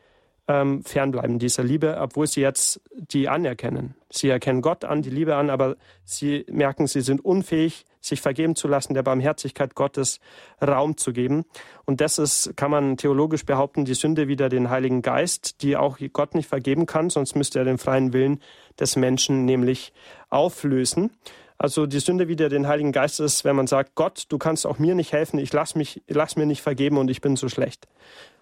ähm, 0.48 0.82
fernbleiben 0.82 1.38
dieser 1.38 1.62
Liebe, 1.62 1.98
obwohl 2.00 2.26
sie 2.26 2.40
jetzt 2.40 2.80
die 2.94 3.28
anerkennen. 3.28 3.94
Sie 4.10 4.28
erkennen 4.28 4.62
Gott 4.62 4.84
an, 4.84 5.02
die 5.02 5.10
Liebe 5.10 5.36
an, 5.36 5.50
aber 5.50 5.76
sie 6.04 6.44
merken, 6.50 6.86
sie 6.86 7.02
sind 7.02 7.24
unfähig, 7.24 7.84
sich 8.08 8.20
vergeben 8.20 8.56
zu 8.56 8.68
lassen, 8.68 8.94
der 8.94 9.02
Barmherzigkeit 9.02 9.74
Gottes 9.74 10.20
Raum 10.60 10.96
zu 10.96 11.12
geben. 11.12 11.44
Und 11.84 12.00
das 12.00 12.18
ist, 12.18 12.56
kann 12.56 12.70
man 12.70 12.96
theologisch 12.96 13.44
behaupten, 13.44 13.84
die 13.84 13.94
Sünde 13.94 14.28
wieder 14.28 14.48
den 14.48 14.70
Heiligen 14.70 15.02
Geist, 15.02 15.62
die 15.62 15.76
auch 15.76 15.98
Gott 16.12 16.34
nicht 16.34 16.48
vergeben 16.48 16.86
kann, 16.86 17.10
sonst 17.10 17.36
müsste 17.36 17.58
er 17.58 17.64
den 17.64 17.78
freien 17.78 18.12
Willen 18.12 18.40
des 18.78 18.96
Menschen 18.96 19.44
nämlich 19.44 19.92
auflösen. 20.30 21.10
Also 21.58 21.86
die 21.86 21.98
Sünde 21.98 22.28
wieder 22.28 22.48
den 22.48 22.68
Heiligen 22.68 22.92
Geist 22.92 23.18
ist, 23.18 23.44
wenn 23.44 23.56
man 23.56 23.66
sagt, 23.66 23.96
Gott, 23.96 24.26
du 24.28 24.38
kannst 24.38 24.64
auch 24.64 24.78
mir 24.78 24.94
nicht 24.94 25.12
helfen, 25.12 25.38
ich 25.38 25.52
lass 25.52 25.74
mich, 25.74 26.02
lass 26.06 26.36
mir 26.36 26.46
nicht 26.46 26.62
vergeben 26.62 26.98
und 26.98 27.10
ich 27.10 27.20
bin 27.20 27.34
so 27.34 27.48
schlecht. 27.48 27.88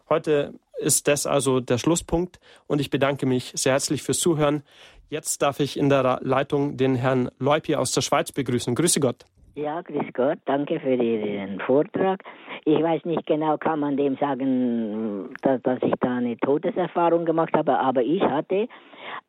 Heute 0.09 0.53
ist 0.79 1.09
das 1.09 1.27
also 1.27 1.61
der 1.61 1.79
Schlusspunkt 1.79 2.39
und 2.67 2.81
ich 2.81 2.91
bedanke 2.91 3.25
mich 3.25 3.53
sehr 3.55 3.73
herzlich 3.73 4.03
fürs 4.03 4.19
Zuhören. 4.19 4.63
Jetzt 5.09 5.41
darf 5.41 5.61
ich 5.61 5.79
in 5.79 5.89
der 5.89 6.21
Leitung 6.23 6.77
den 6.77 6.95
Herrn 6.95 7.31
Leupi 7.39 7.77
aus 7.77 7.93
der 7.93 8.03
Schweiz 8.03 8.33
begrüßen. 8.33 8.75
Grüße 8.75 9.01
Gott. 9.01 9.25
Ja, 9.57 9.81
grüß 9.81 10.13
Gott, 10.13 10.39
danke 10.45 10.79
für 10.81 10.97
Ihren 10.97 11.59
Vortrag. 11.61 12.23
Ich 12.67 12.83
weiß 12.83 13.07
nicht 13.07 13.25
genau, 13.27 13.57
kann 13.57 13.81
man 13.81 13.97
dem 13.97 14.15
sagen, 14.19 15.31
dass, 15.41 15.63
dass 15.63 15.83
ich 15.83 15.95
da 16.01 16.17
eine 16.17 16.37
Todeserfahrung 16.37 17.25
gemacht 17.25 17.57
habe, 17.57 17.79
aber 17.79 18.03
ich 18.03 18.21
hatte 18.21 18.69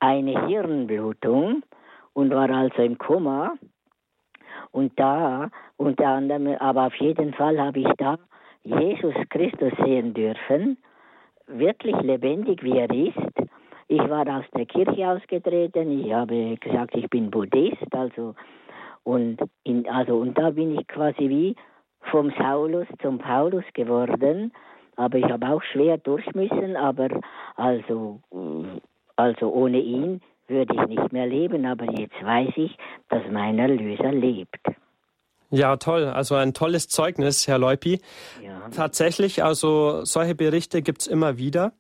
eine 0.02 0.46
Hirnblutung 0.48 1.64
und 2.12 2.32
war 2.32 2.50
also 2.50 2.82
im 2.82 2.98
Koma. 2.98 3.54
Und 4.72 5.00
da, 5.00 5.50
unter 5.78 6.08
anderem, 6.08 6.58
aber 6.60 6.88
auf 6.88 6.96
jeden 6.96 7.34
Fall 7.34 7.58
habe 7.58 7.80
ich 7.80 7.94
da 7.98 8.18
Jesus 8.64 9.16
Christus 9.30 9.72
sehen 9.86 10.14
dürfen, 10.14 10.78
wirklich 11.48 11.96
lebendig 12.02 12.62
wie 12.64 12.78
er 12.78 12.92
ist. 12.94 13.50
Ich 13.88 14.10
war 14.10 14.28
aus 14.28 14.44
der 14.54 14.66
Kirche 14.66 15.08
ausgetreten, 15.08 16.02
ich 16.02 16.12
habe 16.14 16.58
gesagt, 16.58 16.96
ich 16.96 17.10
bin 17.10 17.32
Buddhist, 17.32 17.96
also 17.96 18.36
und 19.08 19.38
in, 19.64 19.88
also 19.88 20.18
und 20.18 20.38
da 20.38 20.50
bin 20.50 20.78
ich 20.78 20.86
quasi 20.88 21.30
wie 21.30 21.56
vom 22.12 22.34
Saulus 22.38 22.88
zum 23.02 23.20
Paulus 23.20 23.64
geworden, 23.74 24.52
aber 24.98 25.18
ich 25.18 25.26
habe 25.26 25.48
auch 25.48 25.64
schwer 25.64 25.98
durch 25.98 26.26
müssen, 26.36 26.76
aber 26.76 27.08
also 27.56 28.20
also 29.16 29.50
ohne 29.50 29.80
ihn 29.80 30.22
würde 30.50 30.76
ich 30.76 30.88
nicht 30.88 31.14
mehr 31.14 31.26
leben, 31.26 31.66
aber 31.66 31.86
jetzt 31.98 32.22
weiß 32.22 32.52
ich, 32.58 32.78
dass 33.10 33.24
mein 33.32 33.58
Erlöser 33.60 34.12
lebt. 34.12 34.60
Ja, 35.52 35.78
toll. 35.78 36.06
Also 36.06 36.36
ein 36.36 36.54
tolles 36.54 36.90
Zeugnis, 36.90 37.48
Herr 37.48 37.60
Leupi. 37.60 38.02
Ja. 38.44 38.68
Tatsächlich, 38.76 39.42
also 39.42 40.04
solche 40.04 40.36
Berichte 40.36 40.82
gibt's 40.82 41.08
immer 41.08 41.38
wieder. 41.38 41.72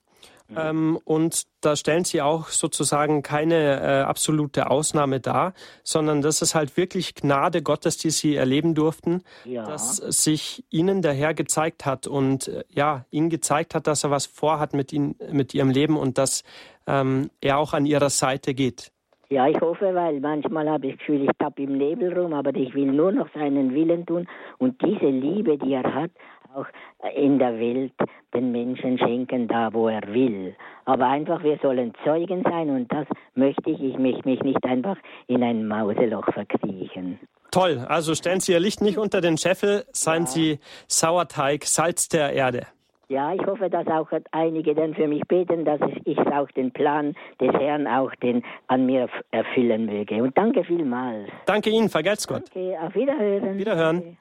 Mhm. 0.50 0.58
Ähm, 0.58 1.00
und 1.04 1.44
da 1.62 1.76
stellen 1.76 2.06
Sie 2.06 2.22
auch 2.22 2.48
sozusagen 2.48 3.22
keine 3.22 3.82
äh, 3.82 4.02
absolute 4.02 4.70
Ausnahme 4.70 5.20
dar, 5.20 5.54
sondern 5.84 6.22
das 6.22 6.42
ist 6.42 6.56
halt 6.56 6.78
wirklich 6.78 7.16
Gnade 7.16 7.62
Gottes, 7.62 7.98
die 7.98 8.12
Sie 8.12 8.36
erleben 8.36 8.74
durften, 8.74 9.24
ja. 9.44 9.64
dass 9.64 9.98
sich 9.98 10.64
Ihnen 10.70 11.02
der 11.02 11.14
Herr 11.14 11.34
gezeigt 11.34 11.86
hat 11.86 12.08
und 12.08 12.48
äh, 12.48 12.64
ja, 12.70 13.06
Ihnen 13.12 13.30
gezeigt 13.30 13.76
hat, 13.76 13.88
dass 13.88 14.04
er 14.04 14.12
was 14.12 14.26
vorhat 14.26 14.74
mit 14.74 14.94
Ihnen, 14.94 15.16
mit 15.32 15.54
Ihrem 15.54 15.70
Leben 15.70 15.98
und 15.98 16.18
dass 16.18 16.44
ähm, 16.88 17.30
er 17.42 17.58
auch 17.58 17.74
an 17.74 17.86
Ihrer 17.86 18.10
Seite 18.10 18.54
geht. 18.54 18.92
Ja, 19.30 19.46
ich 19.46 19.60
hoffe, 19.60 19.94
weil 19.94 20.22
manchmal 20.22 20.70
habe 20.70 20.88
ich 20.88 20.94
das 20.94 21.00
Gefühl, 21.00 21.24
ich 21.24 21.32
tappe 21.38 21.64
im 21.64 21.78
Nebel 21.78 22.18
rum, 22.18 22.34
aber 22.34 22.56
ich 22.56 22.74
will 22.74 22.86
nur 22.86 23.12
noch 23.12 23.28
seinen 23.34 23.74
Willen 23.74 24.06
tun 24.06 24.26
und 24.58 24.82
diese 24.82 25.08
Liebe, 25.08 25.58
die 25.58 25.74
er 25.74 25.94
hat, 25.94 26.12
auch 26.58 26.68
in 27.16 27.40
der 27.40 27.60
Welt 27.60 27.94
den 28.34 28.52
Menschen 28.52 28.98
schenken, 28.98 29.48
da 29.48 29.74
wo 29.74 29.88
er 29.88 30.02
will. 30.08 30.56
Aber 30.86 31.08
einfach, 31.08 31.44
wir 31.44 31.58
sollen 31.62 31.94
Zeugen 32.04 32.44
sein 32.44 32.70
und 32.70 32.92
das 32.92 33.08
möchte 33.36 33.70
ich. 33.70 33.82
Ich 33.82 33.98
möchte 33.98 34.28
mich 34.28 34.42
nicht 34.42 34.64
einfach 34.66 34.98
in 35.28 35.44
ein 35.44 35.68
Mauseloch 35.68 36.26
verkriechen. 36.34 37.20
Toll, 37.52 37.86
also 37.88 38.14
stellen 38.14 38.40
Sie 38.40 38.52
Ihr 38.52 38.60
Licht 38.60 38.82
nicht 38.82 38.98
unter 38.98 39.22
den 39.22 39.38
Scheffel, 39.38 39.86
seien 39.92 40.24
ja. 40.24 40.28
Sie 40.28 40.60
Sauerteig, 40.88 41.64
Salz 41.64 42.10
der 42.10 42.34
Erde. 42.34 42.68
Ja, 43.10 43.34
ich 43.34 43.46
hoffe, 43.46 43.70
dass 43.70 43.88
auch 43.88 44.10
einige 44.32 44.76
dann 44.76 44.94
für 44.94 45.08
mich 45.08 45.22
beten, 45.30 45.64
dass 45.64 45.80
ich 46.04 46.20
auch 46.20 46.52
den 46.52 46.72
Plan 46.72 47.16
des 47.40 47.54
Herrn 47.54 47.88
auch 47.88 48.14
den 48.16 48.44
an 48.68 48.86
mir 48.86 49.08
erfüllen 49.32 49.86
möge. 49.86 50.22
Und 50.22 50.38
danke 50.38 50.66
vielmals. 50.66 51.30
Danke 51.46 51.70
Ihnen, 51.70 51.88
vergelt's 51.88 52.28
Gott. 52.28 52.44
Danke, 52.54 52.78
auf 52.82 52.94
Wiederhören. 52.96 53.58
Wiederhören. 53.58 54.18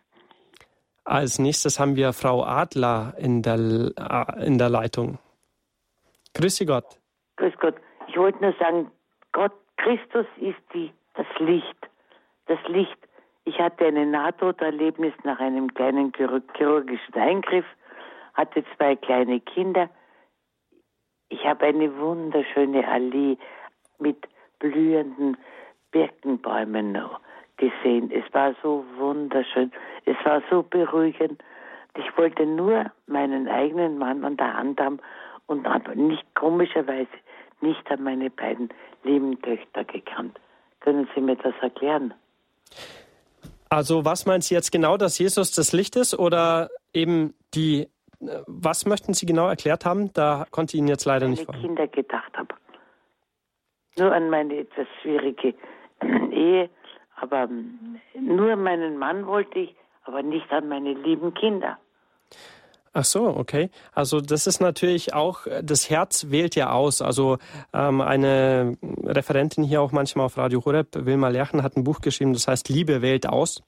Als 1.07 1.39
nächstes 1.39 1.79
haben 1.79 1.95
wir 1.95 2.13
Frau 2.13 2.43
Adler 2.43 3.15
in 3.17 3.41
der, 3.41 3.55
äh, 3.55 4.45
in 4.45 4.59
der 4.59 4.69
Leitung. 4.69 5.19
Grüße 6.35 6.67
Gott. 6.67 6.99
Grüß 7.37 7.55
Gott. 7.61 7.77
Ich 8.09 8.17
wollte 8.17 8.43
nur 8.43 8.53
sagen, 8.59 8.91
Gott, 9.31 9.53
Christus 9.77 10.27
ist 10.39 10.59
die, 10.75 10.93
das 11.15 11.27
Licht. 11.39 11.79
Das 12.47 12.59
Licht. 12.67 12.99
Ich 13.45 13.57
hatte 13.61 13.87
ein 13.87 14.11
Nahtoderlebnis 14.11 15.15
nach 15.23 15.39
einem 15.39 15.73
kleinen 15.73 16.13
chirurgischen 16.13 17.15
Eingriff 17.15 17.65
hatte 18.35 18.65
zwei 18.77 18.97
kleine 18.97 19.41
Kinder. 19.41 19.89
Ich 21.29 21.45
habe 21.45 21.67
eine 21.67 21.97
wunderschöne 21.99 22.87
Allee 22.87 23.39
mit 24.01 24.27
blühenden 24.59 25.37
Birkenbäumen 25.93 26.93
gesehen. 27.57 28.11
Es 28.11 28.25
war 28.33 28.55
so 28.63 28.85
wunderschön. 28.97 29.73
Es 30.05 30.17
war 30.25 30.43
so 30.51 30.63
beruhigend. 30.63 31.43
Ich 31.97 32.17
wollte 32.17 32.45
nur 32.47 32.91
meinen 33.07 33.49
eigenen 33.49 33.99
Mann 33.99 34.25
an 34.25 34.37
der 34.37 34.55
Hand 34.55 34.81
haben 34.81 34.99
und 35.47 35.67
habe 35.67 35.97
nicht 35.97 36.25
komischerweise 36.35 37.09
nicht 37.61 37.91
an 37.91 38.03
meine 38.03 38.31
beiden 38.31 38.69
lieben 39.03 39.41
Töchter 39.41 39.85
gekannt. 39.85 40.39
Können 40.81 41.09
Sie 41.15 41.21
mir 41.21 41.37
das 41.37 41.55
erklären? 41.63 42.13
Also 43.69 44.05
was 44.05 44.27
meinen 44.27 44.43
Sie 44.43 44.55
jetzt 44.55 44.71
genau, 44.71 44.97
dass 44.97 45.19
Jesus 45.19 45.53
das 45.53 45.73
Licht 45.73 45.97
ist 45.97 46.19
oder 46.19 46.69
eben 46.93 47.35
die, 47.55 47.89
was 48.47 48.87
möchten 48.87 49.15
Sie 49.15 49.27
genau 49.27 49.49
erklärt 49.49 49.85
haben? 49.85 50.13
Da 50.13 50.47
konnte 50.51 50.77
ich 50.77 50.79
Ihnen 50.79 50.89
jetzt 50.89 51.05
leider 51.05 51.29
nicht 51.29 51.45
folgen. 51.45 51.63
Kinder 51.63 51.87
gedacht 51.89 52.37
habe. 52.37 52.55
Nur 53.99 54.13
an 54.13 54.29
meine 54.31 54.59
etwas 54.59 54.87
schwierige 55.01 55.55
Ehe, 56.31 56.69
aber 57.17 57.49
nur 58.19 58.57
meinen 58.57 58.99
Mann 58.99 59.27
wollte 59.27 59.59
ich, 59.59 59.75
aber 60.05 60.23
nicht 60.23 60.51
an 60.53 60.69
meine 60.69 60.95
lieben 60.95 61.35
Kinder. 61.35 61.79
Ach 62.99 63.05
so, 63.05 63.27
okay. 63.27 63.69
Also 63.93 64.23
das 64.23 64.47
ist 64.47 64.61
natürlich 64.61 65.13
auch, 65.13 65.47
das 65.63 65.91
Herz 65.91 66.31
wählt 66.31 66.55
ja 66.55 66.71
aus. 66.71 67.03
Also 67.03 67.37
ähm, 67.75 68.01
eine 68.01 68.79
Referentin 69.05 69.65
hier 69.65 69.83
auch 69.83 69.93
manchmal 69.93 70.25
auf 70.25 70.39
Radio 70.39 70.65
Horeb, 70.65 70.89
Wilma 71.05 71.29
Lerchen, 71.29 71.63
hat 71.63 71.77
ein 71.77 71.85
Buch 71.85 72.01
geschrieben, 72.01 72.33
das 72.33 72.49
heißt 72.49 72.71
Liebe 72.71 73.03
wählt 73.03 73.29
aus. 73.29 73.63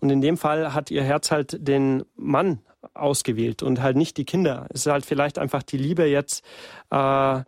Und 0.00 0.08
in 0.08 0.22
dem 0.22 0.38
Fall 0.38 0.72
hat 0.72 0.90
ihr 0.90 1.02
Herz 1.02 1.30
halt 1.30 1.68
den 1.68 2.04
Mann 2.16 2.60
ausgewählt 2.94 3.62
und 3.62 3.82
halt 3.82 3.98
nicht 3.98 4.16
die 4.16 4.24
Kinder. 4.24 4.66
Es 4.70 4.86
ist 4.86 4.92
halt 4.92 5.04
vielleicht 5.04 5.38
einfach 5.38 5.62
die 5.62 5.76
Liebe 5.76 6.06
jetzt 6.06 6.42
äh, 6.90 7.42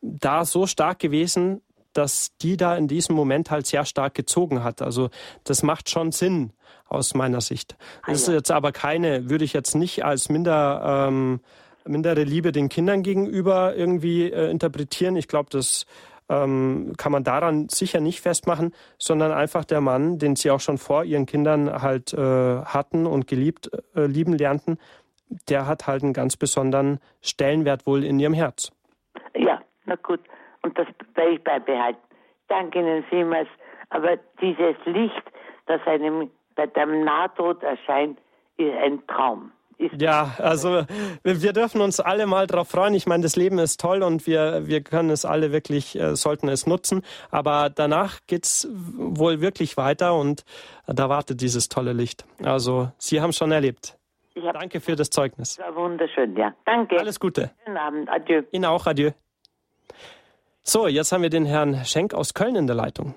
da 0.00 0.44
so 0.44 0.66
stark 0.66 1.00
gewesen, 1.00 1.62
dass 1.96 2.36
die 2.38 2.56
da 2.56 2.76
in 2.76 2.88
diesem 2.88 3.14
Moment 3.14 3.50
halt 3.50 3.66
sehr 3.66 3.84
stark 3.84 4.14
gezogen 4.14 4.62
hat. 4.62 4.82
Also 4.82 5.10
das 5.44 5.62
macht 5.62 5.90
schon 5.90 6.12
Sinn 6.12 6.52
aus 6.88 7.14
meiner 7.14 7.40
Sicht. 7.40 7.76
Ah, 8.02 8.12
das 8.12 8.22
ist 8.22 8.28
jetzt 8.28 8.50
aber 8.50 8.72
keine, 8.72 9.30
würde 9.30 9.44
ich 9.44 9.52
jetzt 9.52 9.74
nicht 9.74 10.04
als 10.04 10.28
minder, 10.28 11.08
ähm, 11.08 11.40
mindere 11.84 12.24
Liebe 12.24 12.52
den 12.52 12.68
Kindern 12.68 13.02
gegenüber 13.02 13.74
irgendwie 13.74 14.30
äh, 14.30 14.50
interpretieren. 14.50 15.16
Ich 15.16 15.28
glaube, 15.28 15.48
das 15.50 15.86
ähm, 16.28 16.94
kann 16.96 17.12
man 17.12 17.24
daran 17.24 17.68
sicher 17.68 18.00
nicht 18.00 18.20
festmachen, 18.20 18.74
sondern 18.98 19.32
einfach 19.32 19.64
der 19.64 19.80
Mann, 19.80 20.18
den 20.18 20.36
sie 20.36 20.50
auch 20.50 20.60
schon 20.60 20.78
vor 20.78 21.04
ihren 21.04 21.26
Kindern 21.26 21.82
halt 21.82 22.12
äh, 22.12 22.18
hatten 22.64 23.06
und 23.06 23.26
geliebt, 23.26 23.70
äh, 23.94 24.06
lieben 24.06 24.32
lernten, 24.32 24.78
der 25.48 25.66
hat 25.66 25.86
halt 25.86 26.02
einen 26.02 26.12
ganz 26.12 26.36
besonderen 26.36 26.98
Stellenwert 27.20 27.86
wohl 27.86 28.04
in 28.04 28.18
ihrem 28.18 28.34
Herz. 28.34 28.70
Ja, 29.34 29.60
na 29.84 29.96
gut. 29.96 30.20
Und 30.66 30.76
das 30.76 30.88
werde 31.14 31.30
ich 31.30 31.44
beibehalten. 31.44 32.00
Danke 32.48 32.80
Ihnen 32.80 33.04
vielmals. 33.04 33.48
Aber 33.90 34.16
dieses 34.42 34.74
Licht, 34.84 35.22
das 35.66 35.80
einem 35.86 36.28
bei 36.56 36.66
dem 36.66 37.04
Nahtod 37.04 37.62
erscheint, 37.62 38.18
ist 38.56 38.74
ein 38.82 39.06
Traum. 39.06 39.52
Ja, 39.78 40.34
also 40.38 40.84
wir 41.22 41.52
dürfen 41.52 41.82
uns 41.82 42.00
alle 42.00 42.26
mal 42.26 42.46
darauf 42.46 42.68
freuen. 42.68 42.94
Ich 42.94 43.06
meine, 43.06 43.22
das 43.22 43.36
Leben 43.36 43.58
ist 43.58 43.78
toll 43.78 44.02
und 44.02 44.26
wir, 44.26 44.66
wir 44.66 44.82
können 44.82 45.10
es 45.10 45.24
alle 45.24 45.52
wirklich, 45.52 45.96
äh, 45.96 46.16
sollten 46.16 46.48
es 46.48 46.66
nutzen. 46.66 47.02
Aber 47.30 47.70
danach 47.70 48.20
geht 48.26 48.46
es 48.46 48.68
wohl 48.72 49.40
wirklich 49.40 49.76
weiter 49.76 50.14
und 50.14 50.44
da 50.86 51.08
wartet 51.08 51.42
dieses 51.42 51.68
tolle 51.68 51.92
Licht. 51.92 52.24
Also 52.42 52.90
Sie 52.98 53.20
haben 53.20 53.30
es 53.30 53.36
schon 53.36 53.52
erlebt. 53.52 53.96
Danke 54.34 54.80
für 54.80 54.96
das 54.96 55.10
Zeugnis. 55.10 55.56
Das 55.56 55.66
war 55.66 55.76
wunderschön, 55.76 56.36
ja. 56.36 56.54
Danke. 56.64 56.98
Alles 56.98 57.20
Gute. 57.20 57.52
Schönen 57.64 57.76
Abend. 57.76 58.08
Adieu. 58.10 58.42
Ihnen 58.50 58.64
auch. 58.64 58.86
Adieu. 58.86 59.12
So, 60.68 60.88
jetzt 60.88 61.12
haben 61.12 61.22
wir 61.22 61.30
den 61.30 61.46
Herrn 61.46 61.84
Schenk 61.84 62.12
aus 62.12 62.34
Köln 62.34 62.56
in 62.56 62.66
der 62.66 62.74
Leitung. 62.74 63.14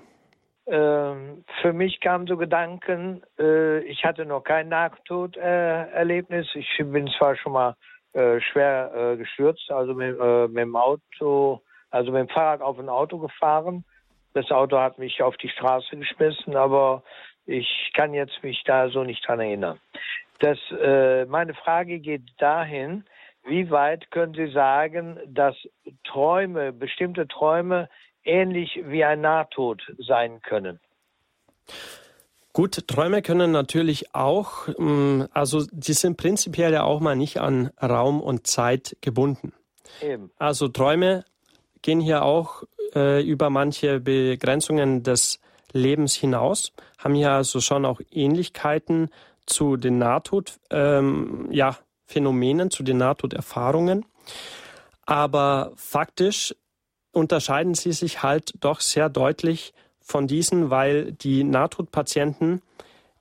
Ähm, 0.68 1.44
für 1.64 1.74
mich 1.74 2.00
kamen 2.00 2.28
so 2.28 2.38
Gedanken, 2.38 3.24
äh, 3.40 3.80
ich 3.86 4.04
hatte 4.06 4.24
noch 4.24 4.44
kein 4.44 4.70
Nahtoderlebnis. 4.70 6.48
ich 6.54 6.70
bin 6.78 7.10
zwar 7.18 7.36
schon 7.38 7.54
mal 7.54 7.76
äh, 8.14 8.40
schwer 8.40 8.92
äh, 8.94 9.18
gestürzt, 9.18 9.72
also 9.72 9.96
mit, 9.96 10.16
äh, 10.20 10.48
mit, 10.48 10.58
dem 10.58 10.76
Auto, 10.76 11.62
also 11.90 12.12
mit 12.12 12.20
dem 12.20 12.30
Fahrrad 12.30 12.62
auf 12.62 12.78
ein 12.78 12.88
Auto 12.88 13.18
gefahren. 13.18 13.84
Das 14.36 14.52
Auto 14.52 14.78
hat 14.78 15.00
mich 15.00 15.24
auf 15.24 15.36
die 15.38 15.50
Straße 15.50 15.98
geschmissen, 15.98 16.56
aber 16.56 17.02
ich 17.48 17.92
kann 17.96 18.14
jetzt 18.14 18.44
mich 18.44 18.62
da 18.64 18.90
so 18.90 19.04
nicht 19.04 19.28
dran 19.28 19.40
erinnern. 19.40 19.80
Das, 20.38 20.60
äh, 20.80 21.26
meine 21.26 21.56
Frage 21.56 21.98
geht 22.00 22.22
dahin, 22.38 23.06
wie 23.46 23.70
weit 23.72 24.12
können 24.12 24.34
Sie 24.34 24.52
sagen, 24.52 25.20
dass 25.28 25.56
Träume, 26.04 26.72
bestimmte 26.74 27.28
Träume 27.28 27.90
ähnlich 28.24 28.80
wie 28.86 29.04
ein 29.04 29.22
Nahtod 29.22 29.82
sein 29.98 30.42
können? 30.42 30.80
Gut, 32.54 32.88
Träume 32.88 33.22
können 33.22 33.52
natürlich 33.52 34.14
auch, 34.16 34.68
mm, 34.68 35.24
also 35.34 35.66
die 35.72 35.94
sind 35.94 36.18
prinzipiell 36.18 36.74
ja 36.74 36.84
auch 36.84 37.00
mal 37.00 37.16
nicht 37.16 37.40
an 37.40 37.72
Raum 37.82 38.22
und 38.22 38.48
Zeit 38.48 38.98
gebunden. 39.02 39.54
Eben. 40.02 40.32
Also 40.38 40.68
Träume 40.68 41.24
gehen 41.82 42.02
hier 42.02 42.24
auch 42.24 42.64
äh, 42.96 43.24
über 43.24 43.50
manche 43.50 44.00
Begrenzungen 44.00 45.04
des 45.04 45.40
Lebens 45.72 46.16
hinaus, 46.16 46.74
haben 46.98 47.14
hier 47.14 47.32
also 47.32 47.62
schon 47.62 47.86
auch 47.86 48.02
Ähnlichkeiten 48.12 49.10
zu 49.46 49.78
den 49.78 49.98
Nahtod, 50.00 50.60
ähm, 50.72 51.48
ja, 51.52 51.78
Phänomenen, 52.10 52.72
zu 52.72 52.82
den 52.84 52.98
Nahtoderfahrungen. 52.98 54.06
Aber 55.06 55.72
faktisch 55.76 56.56
unterscheiden 57.12 57.76
sie 57.76 57.92
sich 57.92 58.24
halt 58.24 58.54
doch 58.60 58.82
sehr 58.82 59.10
deutlich 59.10 59.74
von 60.00 60.28
diesen, 60.28 60.72
weil 60.72 61.12
die 61.12 61.44
Nahtodpatienten 61.44 62.62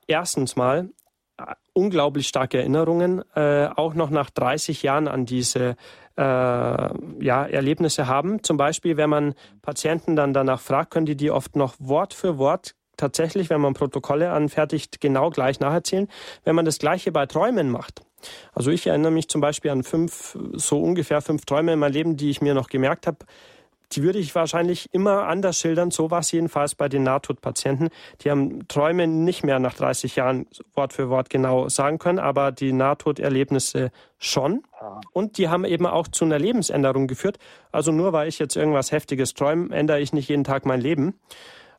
erstens 0.06 0.56
mal 0.56 0.88
äh, 1.36 1.54
unglaublich 1.74 2.28
starke 2.28 2.58
Erinnerungen, 2.58 3.22
äh, 3.34 3.68
auch 3.76 3.92
noch 3.94 4.10
nach 4.10 4.30
30 4.30 4.82
Jahren 4.82 5.06
an 5.06 5.26
diese 5.26 5.76
äh, 6.16 6.22
ja, 6.22 7.46
Erlebnisse 7.46 8.06
haben. 8.06 8.42
Zum 8.42 8.56
Beispiel, 8.56 8.96
wenn 8.96 9.10
man 9.10 9.34
Patienten 9.60 10.16
dann 10.16 10.32
danach 10.32 10.60
fragt, 10.60 10.90
können 10.90 11.06
die 11.06 11.16
die 11.16 11.30
oft 11.30 11.56
noch 11.56 11.74
Wort 11.78 12.14
für 12.14 12.38
Wort 12.38 12.74
tatsächlich, 12.96 13.50
wenn 13.50 13.60
man 13.60 13.74
Protokolle 13.74 14.32
anfertigt, 14.32 15.00
genau 15.00 15.30
gleich 15.30 15.60
nacherzählen. 15.60 16.08
Wenn 16.44 16.56
man 16.56 16.64
das 16.64 16.78
Gleiche 16.78 17.12
bei 17.12 17.26
Träumen 17.26 17.70
macht, 17.70 18.02
also 18.52 18.70
ich 18.70 18.86
erinnere 18.86 19.12
mich 19.12 19.28
zum 19.28 19.40
Beispiel 19.40 19.70
an 19.70 19.82
fünf, 19.82 20.36
so 20.52 20.80
ungefähr 20.80 21.20
fünf 21.20 21.44
Träume 21.44 21.72
in 21.72 21.78
meinem 21.78 21.92
Leben, 21.92 22.16
die 22.16 22.30
ich 22.30 22.40
mir 22.40 22.54
noch 22.54 22.68
gemerkt 22.68 23.06
habe. 23.06 23.18
Die 23.92 24.02
würde 24.02 24.18
ich 24.18 24.34
wahrscheinlich 24.34 24.92
immer 24.92 25.26
anders 25.26 25.58
schildern. 25.58 25.90
So 25.90 26.10
war 26.10 26.20
es 26.20 26.30
jedenfalls 26.30 26.74
bei 26.74 26.90
den 26.90 27.04
Nahtodpatienten. 27.04 27.88
Die 28.20 28.30
haben 28.30 28.68
Träume 28.68 29.06
nicht 29.06 29.44
mehr 29.44 29.58
nach 29.58 29.74
30 29.74 30.16
Jahren 30.16 30.46
Wort 30.74 30.92
für 30.92 31.08
Wort 31.08 31.30
genau 31.30 31.68
sagen 31.70 31.98
können, 31.98 32.18
aber 32.18 32.52
die 32.52 32.72
Nahtoderlebnisse 32.72 33.90
schon. 34.18 34.62
Und 35.12 35.38
die 35.38 35.48
haben 35.48 35.64
eben 35.64 35.86
auch 35.86 36.06
zu 36.06 36.26
einer 36.26 36.38
Lebensänderung 36.38 37.06
geführt. 37.06 37.38
Also 37.72 37.90
nur 37.90 38.12
weil 38.12 38.28
ich 38.28 38.38
jetzt 38.38 38.56
irgendwas 38.56 38.92
Heftiges 38.92 39.32
träume, 39.32 39.74
ändere 39.74 40.00
ich 40.00 40.12
nicht 40.12 40.28
jeden 40.28 40.44
Tag 40.44 40.66
mein 40.66 40.82
Leben. 40.82 41.18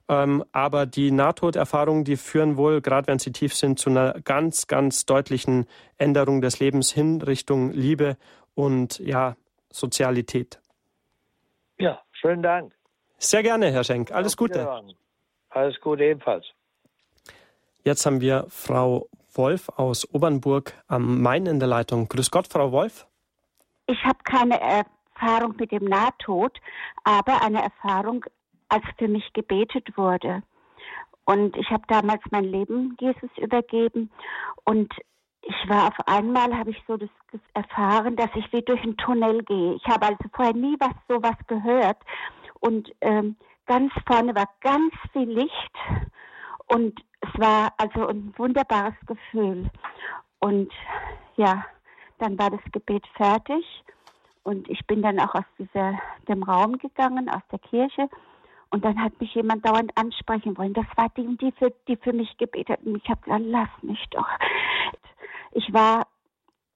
Ähm, 0.10 0.44
aber 0.52 0.88
die 0.88 1.12
Nahtoderfahrungen, 1.12 2.04
die 2.04 2.18
führen 2.18 2.58
wohl, 2.58 2.82
gerade 2.82 3.08
wenn 3.08 3.20
sie 3.20 3.32
tief 3.32 3.54
sind, 3.54 3.78
zu 3.78 3.92
einer 3.92 4.20
ganz, 4.22 4.66
ganz 4.66 5.06
deutlichen 5.06 5.68
Änderung 5.98 6.42
des 6.42 6.60
Lebens 6.60 6.92
hin 6.92 7.22
Richtung 7.22 7.72
Liebe 7.72 8.18
und 8.56 8.98
ja, 8.98 9.36
Sozialität. 9.72 10.60
Ja, 11.78 12.02
schönen 12.12 12.42
Dank. 12.42 12.74
Sehr 13.20 13.44
gerne, 13.44 13.72
Herr 13.72 13.84
Schenk. 13.84 14.12
Alles 14.12 14.36
Gute. 14.36 14.68
Alles 15.52 15.80
Gute 15.80 16.04
ebenfalls. 16.04 16.46
Jetzt 17.84 18.06
haben 18.06 18.20
wir 18.20 18.48
Frau 18.50 19.08
Wolf 19.34 19.70
aus 19.76 20.12
Obernburg 20.12 20.74
am 20.88 21.22
Main 21.22 21.46
in 21.46 21.60
der 21.60 21.68
Leitung. 21.68 22.08
Grüß 22.08 22.32
Gott, 22.32 22.48
Frau 22.48 22.72
Wolf. 22.72 23.06
Ich 23.86 24.04
habe 24.04 24.20
keine 24.24 24.60
Erfahrung 24.60 25.56
mit 25.60 25.72
dem 25.72 25.86
Nahtod, 25.86 26.60
aber 27.04 27.42
eine 27.44 27.62
Erfahrung 27.62 28.26
als 28.70 28.84
für 28.98 29.08
mich 29.08 29.32
gebetet 29.34 29.98
wurde. 29.98 30.44
Und 31.26 31.58
ich 31.58 31.70
habe 31.70 31.84
damals 31.88 32.22
mein 32.32 32.46
Leben 32.46 32.98
Jesus 33.00 33.30
übergeben 33.38 34.10
und 34.64 34.92
ich 35.42 35.70
war 35.70 35.88
auf 35.88 36.08
einmal, 36.08 36.58
habe 36.58 36.72
ich 36.72 36.84
so 36.88 36.98
das 36.98 37.10
erfahren, 37.54 38.16
dass 38.16 38.30
ich 38.36 38.52
wie 38.52 38.62
durch 38.62 38.82
einen 38.84 38.98
Tunnel 38.98 39.44
gehe. 39.44 39.76
Ich 39.76 39.86
habe 39.86 40.08
also 40.08 40.24
vorher 40.34 40.54
nie 40.54 40.76
was 40.80 40.94
sowas 41.08 41.36
gehört 41.48 41.98
und 42.60 42.92
ähm, 43.02 43.36
ganz 43.66 43.94
vorne 44.08 44.36
war 44.36 44.50
ganz 44.62 44.94
viel 45.14 45.30
Licht 45.30 45.76
und 46.68 47.00
es 47.22 47.40
war 47.40 47.74
also 47.78 48.08
ein 48.08 48.34
wunderbares 48.38 48.96
Gefühl. 49.06 49.70
Und 50.40 50.72
ja, 51.36 51.66
dann 52.18 52.38
war 52.40 52.50
das 52.50 52.62
Gebet 52.72 53.06
fertig 53.16 53.66
und 54.44 54.70
ich 54.70 54.86
bin 54.88 55.02
dann 55.02 55.20
auch 55.20 55.36
aus 55.36 55.46
dieser, 55.58 56.00
dem 56.28 56.44
Raum 56.44 56.78
gegangen, 56.78 57.30
aus 57.30 57.44
der 57.52 57.60
Kirche 57.60 58.10
und 58.72 58.86
dann 58.86 59.02
hat 59.02 59.20
mich 59.20 59.34
jemand 59.34 59.66
dauernd 59.66 59.92
ansprechen 59.96 60.58
wollen. 60.58 60.74
Das 60.74 60.86
war 60.96 61.10
die, 61.18 61.38
die 61.38 61.52
für, 61.54 61.74
die 61.88 61.98
für 61.98 62.14
mich 62.14 62.38
gebetet 62.38 62.80
hat. 62.80 62.86
Und 62.86 62.98
ich 62.98 63.10
habe 63.10 63.22
gesagt, 63.22 63.44
lass 63.46 63.70
mich 63.82 64.04
doch. 64.12 64.28
Ich 65.52 65.74
war, 65.74 66.08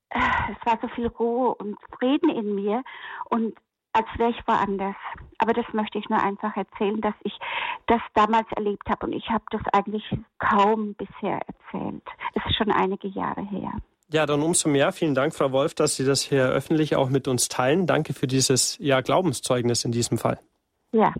es 0.09 0.65
war 0.65 0.79
so 0.81 0.87
viel 0.89 1.07
Ruhe 1.07 1.53
und 1.55 1.77
Frieden 1.97 2.29
in 2.29 2.55
mir. 2.55 2.83
Und 3.29 3.55
als 3.93 4.07
wäre 4.17 4.31
ich 4.31 4.47
woanders. 4.47 4.95
Aber 5.37 5.53
das 5.53 5.65
möchte 5.71 5.99
ich 5.99 6.09
nur 6.09 6.19
einfach 6.19 6.57
erzählen, 6.57 6.99
dass 6.99 7.13
ich 7.23 7.33
das 7.85 8.01
damals 8.15 8.47
erlebt 8.55 8.89
habe 8.89 9.05
und 9.05 9.13
ich 9.13 9.29
habe 9.29 9.43
das 9.51 9.61
eigentlich 9.71 10.03
kaum 10.39 10.95
bisher 10.95 11.39
erzählt. 11.47 12.03
Es 12.33 12.43
ist 12.45 12.55
schon 12.55 12.71
einige 12.71 13.07
Jahre 13.07 13.43
her. 13.43 13.71
Ja, 14.11 14.25
dann 14.25 14.41
umso 14.41 14.67
mehr. 14.69 14.91
Vielen 14.91 15.15
Dank, 15.15 15.33
Frau 15.33 15.51
Wolf, 15.51 15.73
dass 15.75 15.95
Sie 15.95 16.05
das 16.05 16.21
hier 16.21 16.45
öffentlich 16.45 16.95
auch 16.95 17.09
mit 17.09 17.27
uns 17.27 17.47
teilen. 17.47 17.87
Danke 17.87 18.13
für 18.13 18.27
dieses 18.27 18.77
ja, 18.79 19.01
Glaubenszeugnis 19.01 19.85
in 19.85 19.91
diesem 19.91 20.17
Fall. 20.17 20.39
Ja, 20.91 21.13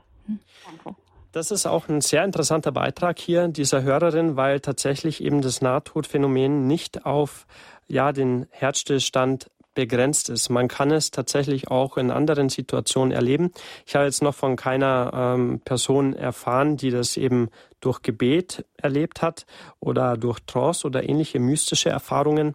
danke. 0.65 0.95
Das 1.33 1.49
ist 1.49 1.65
auch 1.65 1.89
ein 1.89 2.01
sehr 2.01 2.23
interessanter 2.23 2.71
Beitrag 2.71 3.17
hier 3.17 3.47
dieser 3.47 3.81
Hörerin, 3.81 4.35
weil 4.35 4.59
tatsächlich 4.59 5.23
eben 5.23 5.41
das 5.41 5.61
Nahtodphänomen 5.61 6.67
nicht 6.67 7.07
auf 7.07 7.47
ja, 7.87 8.11
den 8.11 8.45
Herzstillstand 8.51 9.49
begrenzt 9.73 10.29
ist. 10.29 10.49
Man 10.49 10.67
kann 10.67 10.91
es 10.91 11.09
tatsächlich 11.09 11.69
auch 11.69 11.97
in 11.97 12.11
anderen 12.11 12.49
Situationen 12.49 13.11
erleben. 13.11 13.51
Ich 13.87 13.95
habe 13.95 14.05
jetzt 14.05 14.21
noch 14.21 14.35
von 14.35 14.55
keiner 14.55 15.11
ähm, 15.13 15.59
Person 15.65 16.13
erfahren, 16.13 16.77
die 16.77 16.91
das 16.91 17.17
eben 17.17 17.49
durch 17.79 18.03
Gebet 18.03 18.65
erlebt 18.77 19.23
hat 19.23 19.47
oder 19.79 20.17
durch 20.17 20.39
Trance 20.45 20.85
oder 20.85 21.07
ähnliche 21.07 21.39
mystische 21.39 21.89
Erfahrungen. 21.89 22.53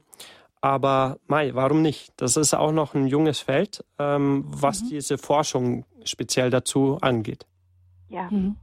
Aber 0.61 1.19
Mai, 1.27 1.55
warum 1.55 1.83
nicht? 1.83 2.13
Das 2.17 2.37
ist 2.37 2.55
auch 2.55 2.73
noch 2.73 2.95
ein 2.95 3.07
junges 3.07 3.41
Feld, 3.41 3.85
ähm, 3.99 4.45
was 4.47 4.83
mhm. 4.83 4.89
diese 4.91 5.19
Forschung 5.19 5.85
speziell 6.05 6.51
dazu 6.51 6.99
angeht. 7.01 7.45
Ja. 8.09 8.31
Mhm. 8.31 8.57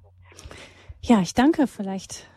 Ja, 1.02 1.22
ich 1.22 1.34
danke. 1.34 1.68
Vielleicht 1.68 2.28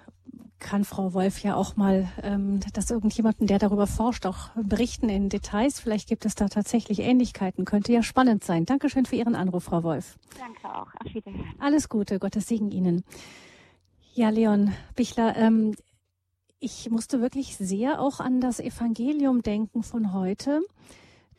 kann 0.59 0.85
Frau 0.85 1.15
Wolf 1.15 1.43
ja 1.43 1.55
auch 1.55 1.77
mal 1.77 2.09
ähm, 2.23 2.61
dass 2.73 2.91
irgendjemanden, 2.91 3.47
der 3.47 3.59
darüber 3.59 3.87
forscht, 3.87 4.27
auch 4.27 4.51
berichten 4.57 5.09
in 5.09 5.29
Details. 5.29 5.81
Vielleicht 5.81 6.09
gibt 6.09 6.27
es 6.27 6.35
da 6.35 6.49
tatsächlich 6.49 6.99
Ähnlichkeiten. 7.01 7.65
Könnte 7.65 7.93
ja 7.93 8.03
spannend 8.03 8.45
sein. 8.45 8.67
Dankeschön 8.67 9.07
für 9.07 9.17
Ihren 9.17 9.35
Anruf, 9.35 9.65
Frau 9.65 9.83
Wolf. 9.83 10.19
Danke 10.39 10.75
auch. 10.75 10.89
Auf 11.05 11.15
Wiedersehen. 11.15 11.45
Alles 11.59 11.89
Gute. 11.89 12.19
Gottes 12.19 12.49
Segen 12.49 12.71
Ihnen. 12.71 13.05
Ja, 14.15 14.31
Leon 14.31 14.75
Bichler, 14.97 15.37
ähm, 15.37 15.77
ich 16.59 16.91
musste 16.91 17.21
wirklich 17.21 17.57
sehr 17.57 18.01
auch 18.01 18.19
an 18.19 18.41
das 18.41 18.59
Evangelium 18.59 19.43
denken 19.43 19.85
von 19.85 20.13
heute 20.13 20.61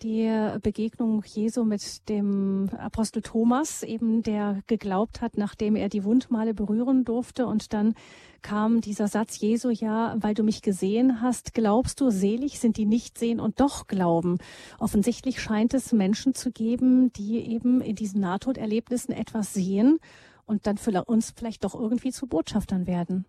die 0.02 0.30
Begegnung 0.62 1.24
Jesu 1.26 1.64
mit 1.64 2.08
dem 2.10 2.70
Apostel 2.78 3.22
Thomas, 3.22 3.84
eben 3.84 4.24
der 4.24 4.62
geglaubt 4.68 5.22
hat, 5.22 5.38
nachdem 5.38 5.76
er 5.76 5.90
die 5.90 6.04
Wundmale 6.04 6.54
berühren 6.54 7.06
durfte. 7.06 7.46
Und 7.46 7.74
dann 7.74 7.96
kam 8.42 8.82
dieser 8.82 9.08
Satz 9.08 9.40
Jesu, 9.40 9.70
ja, 9.70 10.16
weil 10.20 10.34
du 10.34 10.44
mich 10.44 10.62
gesehen 10.62 11.22
hast, 11.22 11.54
glaubst 11.54 12.00
du, 12.02 12.10
selig 12.10 12.60
sind 12.60 12.78
die 12.78 12.86
nicht 12.86 13.18
sehen 13.18 13.40
und 13.40 13.60
doch 13.60 13.88
glauben. 13.88 14.38
Offensichtlich 14.80 15.42
scheint 15.42 15.74
es 15.74 15.92
Menschen 15.92 16.34
zu 16.34 16.52
geben, 16.52 17.12
die 17.14 17.40
eben 17.40 17.82
in 17.82 17.96
diesen 17.96 18.22
Nahtoderlebnissen 18.22 19.14
etwas 19.14 19.54
sehen 19.54 20.00
und 20.46 20.66
dann 20.66 20.78
für 20.78 21.04
uns 21.06 21.34
vielleicht 21.36 21.64
doch 21.64 21.76
irgendwie 21.76 22.12
zu 22.12 22.28
Botschaftern 22.28 22.88
werden. 22.88 23.26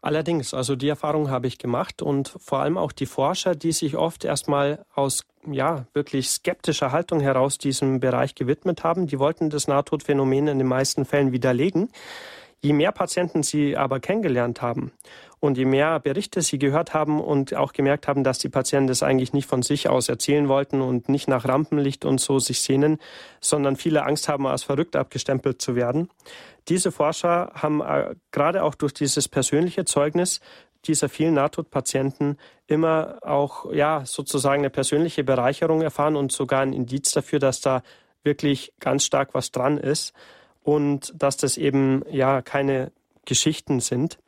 Allerdings, 0.00 0.54
also 0.54 0.76
die 0.76 0.88
Erfahrung 0.88 1.28
habe 1.30 1.48
ich 1.48 1.58
gemacht 1.58 2.02
und 2.02 2.34
vor 2.38 2.60
allem 2.60 2.78
auch 2.78 2.92
die 2.92 3.06
Forscher, 3.06 3.54
die 3.54 3.72
sich 3.72 3.96
oft 3.96 4.24
erstmal 4.24 4.84
aus 4.94 5.24
ja 5.50 5.86
wirklich 5.92 6.30
skeptischer 6.30 6.92
Haltung 6.92 7.20
heraus 7.20 7.58
diesem 7.58 8.00
Bereich 8.00 8.34
gewidmet 8.34 8.84
haben, 8.84 9.06
die 9.06 9.18
wollten 9.18 9.50
das 9.50 9.66
Nahtodphänomen 9.66 10.48
in 10.48 10.58
den 10.58 10.68
meisten 10.68 11.04
Fällen 11.04 11.32
widerlegen. 11.32 11.90
Je 12.60 12.72
mehr 12.72 12.92
Patienten 12.92 13.42
sie 13.42 13.76
aber 13.76 14.00
kennengelernt 14.00 14.62
haben 14.62 14.92
und 15.40 15.56
je 15.56 15.64
mehr 15.64 16.00
Berichte 16.00 16.42
sie 16.42 16.58
gehört 16.58 16.94
haben 16.94 17.20
und 17.20 17.54
auch 17.54 17.72
gemerkt 17.72 18.08
haben, 18.08 18.24
dass 18.24 18.38
die 18.38 18.48
Patienten 18.48 18.88
das 18.88 19.02
eigentlich 19.02 19.32
nicht 19.32 19.48
von 19.48 19.62
sich 19.62 19.88
aus 19.88 20.08
erzählen 20.08 20.48
wollten 20.48 20.80
und 20.80 21.08
nicht 21.08 21.28
nach 21.28 21.46
Rampenlicht 21.46 22.04
und 22.04 22.20
so 22.20 22.38
sich 22.38 22.62
sehnen, 22.62 22.98
sondern 23.40 23.76
viele 23.76 24.04
Angst 24.04 24.28
haben, 24.28 24.46
als 24.46 24.64
verrückt 24.64 24.96
abgestempelt 24.96 25.62
zu 25.62 25.76
werden. 25.76 26.10
Diese 26.68 26.92
Forscher 26.92 27.52
haben 27.54 27.80
äh, 27.80 28.14
gerade 28.32 28.62
auch 28.64 28.74
durch 28.74 28.92
dieses 28.92 29.28
persönliche 29.28 29.84
Zeugnis 29.84 30.40
dieser 30.84 31.08
vielen 31.08 31.34
Nahtodpatienten 31.34 32.38
immer 32.66 33.18
auch 33.22 33.72
ja 33.72 34.02
sozusagen 34.04 34.60
eine 34.60 34.70
persönliche 34.70 35.24
Bereicherung 35.24 35.82
erfahren 35.82 36.16
und 36.16 36.32
sogar 36.32 36.60
ein 36.60 36.72
Indiz 36.72 37.12
dafür, 37.12 37.38
dass 37.38 37.60
da 37.60 37.82
wirklich 38.22 38.72
ganz 38.80 39.04
stark 39.04 39.34
was 39.34 39.52
dran 39.52 39.78
ist 39.78 40.12
und 40.62 41.12
dass 41.16 41.36
das 41.36 41.56
eben 41.56 42.02
ja 42.10 42.42
keine 42.42 42.92
Geschichten 43.24 43.80
sind. 43.80 44.18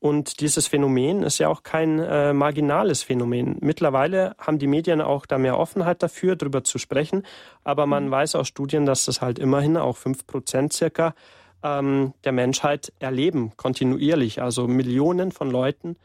Und 0.00 0.40
dieses 0.40 0.66
Phänomen 0.66 1.22
ist 1.22 1.38
ja 1.38 1.48
auch 1.48 1.62
kein 1.62 1.98
äh, 2.00 2.32
marginales 2.32 3.02
Phänomen. 3.02 3.56
Mittlerweile 3.60 4.34
haben 4.38 4.58
die 4.58 4.66
Medien 4.66 5.00
auch 5.00 5.26
da 5.26 5.38
mehr 5.38 5.58
Offenheit 5.58 6.02
dafür, 6.02 6.34
darüber 6.34 6.64
zu 6.64 6.78
sprechen. 6.78 7.22
Aber 7.62 7.86
man 7.86 8.06
mhm. 8.06 8.10
weiß 8.10 8.34
aus 8.34 8.48
Studien, 8.48 8.84
dass 8.84 9.04
das 9.04 9.20
halt 9.20 9.38
immerhin 9.38 9.76
auch 9.76 9.96
fünf 9.96 10.26
Prozent 10.26 10.72
circa 10.72 11.14
ähm, 11.62 12.14
der 12.24 12.32
Menschheit 12.32 12.92
erleben, 12.98 13.52
kontinuierlich. 13.56 14.42
Also 14.42 14.66
Millionen 14.66 15.30
von 15.30 15.50
Leuten 15.50 15.96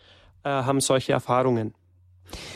äh, 0.44 0.50
haben 0.50 0.80
solche 0.80 1.14
Erfahrungen. 1.14 1.74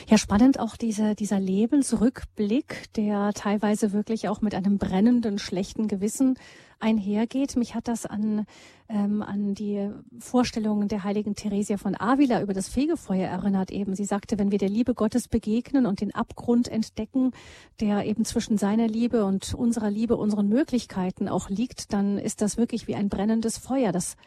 Ja, 0.08 0.18
spannend 0.18 0.60
auch 0.60 0.76
diese, 0.76 1.16
dieser 1.16 1.40
Lebensrückblick, 1.40 2.94
der 2.96 3.32
teilweise 3.34 3.94
wirklich 3.94 4.28
auch 4.28 4.42
mit 4.42 4.56
einem 4.56 4.78
brennenden, 4.78 5.40
schlechten 5.40 5.88
Gewissen 5.88 6.38
einhergeht. 6.82 7.56
Mich 7.56 7.76
hat 7.76 7.88
das 7.88 8.06
an, 8.06 8.46
ähm, 8.90 9.22
an 9.22 9.54
die 9.54 9.90
Vorstellungen 10.20 10.88
der 10.88 11.04
heiligen 11.04 11.36
Theresia 11.36 11.78
von 11.78 11.96
Avila 12.00 12.42
über 12.42 12.54
das 12.54 12.68
Fegefeuer 12.68 13.28
erinnert 13.28 13.72
eben. 13.72 13.96
Sie 13.96 14.06
sagte, 14.06 14.38
wenn 14.40 14.52
wir 14.52 14.58
der 14.58 14.70
Liebe 14.70 14.94
Gottes 14.94 15.28
begegnen 15.28 15.86
und 15.86 16.02
den 16.02 16.14
Abgrund 16.14 16.68
entdecken, 16.68 17.32
der 17.80 18.06
eben 18.06 18.26
zwischen 18.26 18.58
seiner 18.58 18.88
Liebe 18.88 19.26
und 19.26 19.54
unserer 19.54 19.92
Liebe, 19.92 20.18
unseren 20.18 20.50
Möglichkeiten 20.50 21.30
auch 21.30 21.50
liegt, 21.50 21.94
dann 21.94 22.18
ist 22.18 22.42
das 22.42 22.58
wirklich 22.58 22.88
wie 22.88 22.96
ein 22.96 23.10
brennendes 23.10 23.58
Feuer. 23.58 23.92
Das 23.92 24.18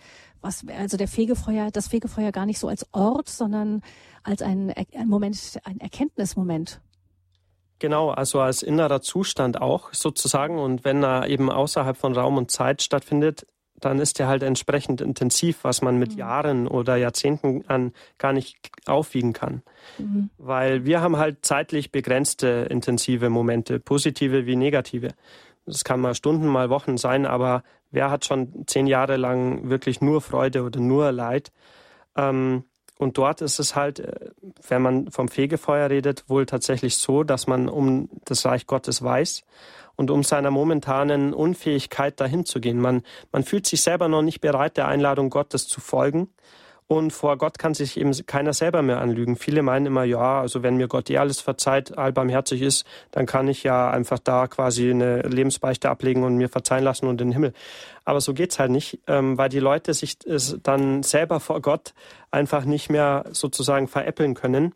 was, 0.45 0.65
also 0.69 0.97
der 0.97 1.09
Fegefeuer, 1.09 1.71
das 1.73 1.89
Fegefeuer 1.89 2.31
gar 2.31 2.47
nicht 2.47 2.59
so 2.59 2.69
als 2.69 2.87
Ort, 2.93 3.29
sondern 3.29 3.83
als 4.23 4.43
ein, 4.43 4.73
ein 4.73 5.09
Moment, 5.09 5.59
ein 5.65 5.81
Erkenntnismoment. 5.81 6.81
Genau, 7.81 8.11
also 8.11 8.41
als 8.41 8.62
innerer 8.62 9.01
Zustand 9.01 9.61
auch 9.61 9.93
sozusagen. 9.93 10.59
Und 10.59 10.85
wenn 10.85 11.03
er 11.03 11.29
eben 11.29 11.51
außerhalb 11.51 11.97
von 11.97 12.16
Raum 12.16 12.37
und 12.37 12.51
Zeit 12.51 12.83
stattfindet, 12.83 13.47
dann 13.81 13.99
ist 13.99 14.21
er 14.21 14.29
halt 14.29 14.43
entsprechend 14.43 15.01
intensiv, 15.01 15.65
was 15.65 15.83
man 15.83 15.99
mit 15.99 16.12
mhm. 16.12 16.19
Jahren 16.19 16.69
oder 16.69 16.97
Jahrzehnten 16.97 17.65
an 17.66 17.93
gar 18.19 18.33
nicht 18.33 18.57
aufwiegen 18.87 19.33
kann. 19.33 19.62
Mhm. 19.99 20.31
Weil 20.39 20.85
wir 20.85 21.01
haben 21.01 21.16
halt 21.16 21.45
zeitlich 21.45 21.91
begrenzte 21.91 22.69
intensive 22.71 23.29
Momente, 23.29 23.81
positive 23.81 24.47
wie 24.47 24.57
negative. 24.57 25.09
Das 25.66 25.85
kann 25.85 26.01
mal 26.01 26.15
Stunden, 26.15 26.47
mal 26.47 26.70
Wochen 26.70 26.97
sein, 26.97 27.27
aber 27.27 27.62
wer 27.91 28.11
hat 28.11 28.24
schon 28.24 28.66
zehn 28.66 28.86
Jahre 28.86 29.16
lang 29.16 29.70
wirklich 29.70 30.01
nur 30.01 30.20
Freude 30.20 30.62
oder 30.62 30.81
nur 30.81 31.11
Leid? 31.12 31.53
Ähm, 32.16 32.65
und 32.99 33.19
dort 33.19 33.41
ist 33.41 33.59
es 33.59 33.74
halt, 33.74 34.01
äh, 34.01 34.31
wenn 34.69 34.82
man 34.82 35.11
vom 35.11 35.28
Fegefeuer 35.28 35.91
redet, 35.91 36.24
wohl 36.28 36.47
tatsächlich 36.47 36.97
so, 36.97 37.24
dass 37.24 37.47
man 37.47 37.69
um 37.69 38.09
das 38.24 38.45
Reich 38.45 38.66
Gottes 38.66 39.03
weiß 39.03 39.45
und 39.97 40.11
um 40.11 40.23
seiner 40.23 40.51
momentanen 40.51 41.32
Unfähigkeit 41.35 42.20
dahin 42.20 42.45
zu 42.45 42.61
gehen. 42.61 42.81
Man, 42.81 43.03
man 43.32 43.43
fühlt 43.43 43.66
sich 43.66 43.82
selber 43.82 44.09
noch 44.09 44.23
nicht 44.23 44.41
bereit, 44.41 44.77
der 44.77 44.89
Einladung 44.89 45.31
Gottes 45.31 45.66
zu 45.66 45.81
folgen. 45.81 46.28
Und 46.86 47.12
vor 47.12 47.39
Gott 47.39 47.59
kann 47.59 47.73
sich 47.73 47.98
eben 47.98 48.12
keiner 48.27 48.52
selber 48.52 48.82
mehr 48.82 49.01
anlügen. 49.01 49.36
Viele 49.36 49.62
meinen 49.62 49.86
immer, 49.86 50.05
ja, 50.05 50.40
also 50.40 50.62
wenn 50.62 50.77
mir 50.77 50.86
Gott 50.86 51.09
eh 51.09 51.16
alles 51.16 51.40
verzeiht, 51.40 51.97
allbarmherzig 51.97 52.61
ist, 52.61 52.85
dann 53.11 53.24
kann 53.24 53.48
ich 53.48 53.62
ja 53.62 53.90
einfach 53.90 54.19
da 54.19 54.47
quasi 54.48 54.90
eine 54.90 55.23
Lebensbeichte 55.23 55.89
ablegen 55.89 56.24
und 56.24 56.36
mir 56.36 56.51
verzeihen 56.51 56.85
lassen 56.85 57.06
und 57.06 57.20
in 57.23 57.28
den 57.28 57.32
Himmel. 57.32 57.55
Aber 58.05 58.20
so 58.20 58.35
geht's 58.35 58.59
halt 58.59 58.70
nicht, 58.70 59.01
ähm, 59.06 59.39
weil 59.39 59.48
die 59.48 59.61
Leute 59.61 59.94
sich 59.94 60.19
dann 60.62 61.02
selber 61.02 61.40
vor 61.40 61.62
Gott 61.62 61.94
einfach 62.31 62.66
nicht 62.66 62.90
mehr 62.90 63.24
sozusagen 63.31 63.89
veräppeln 63.89 64.35
können 64.35 64.74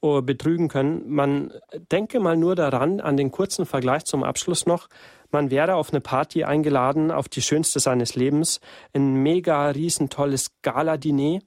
betrügen 0.00 0.68
können. 0.68 1.08
Man 1.08 1.52
denke 1.90 2.20
mal 2.20 2.36
nur 2.36 2.54
daran, 2.54 3.00
an 3.00 3.16
den 3.16 3.30
kurzen 3.30 3.66
Vergleich 3.66 4.04
zum 4.04 4.24
Abschluss 4.24 4.66
noch. 4.66 4.88
Man 5.30 5.50
wäre 5.50 5.74
auf 5.74 5.92
eine 5.92 6.00
Party 6.00 6.44
eingeladen, 6.44 7.10
auf 7.10 7.28
die 7.28 7.42
schönste 7.42 7.80
seines 7.80 8.14
Lebens, 8.14 8.60
ein 8.94 9.14
mega 9.14 9.68
riesen 9.68 10.08
tolles 10.08 10.50
Gala-Diner 10.62 11.40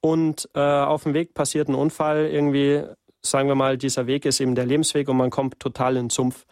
und 0.00 0.48
äh, 0.54 0.60
auf 0.60 1.04
dem 1.04 1.14
Weg 1.14 1.32
passiert 1.32 1.68
ein 1.68 1.74
Unfall, 1.74 2.26
irgendwie, 2.26 2.82
sagen 3.22 3.48
wir 3.48 3.54
mal, 3.54 3.78
dieser 3.78 4.06
Weg 4.06 4.26
ist 4.26 4.40
eben 4.40 4.54
der 4.54 4.66
Lebensweg 4.66 5.08
und 5.08 5.16
man 5.16 5.30
kommt 5.30 5.60
total 5.60 5.96
in 5.96 6.04
den 6.04 6.10
Sumpf. 6.10 6.44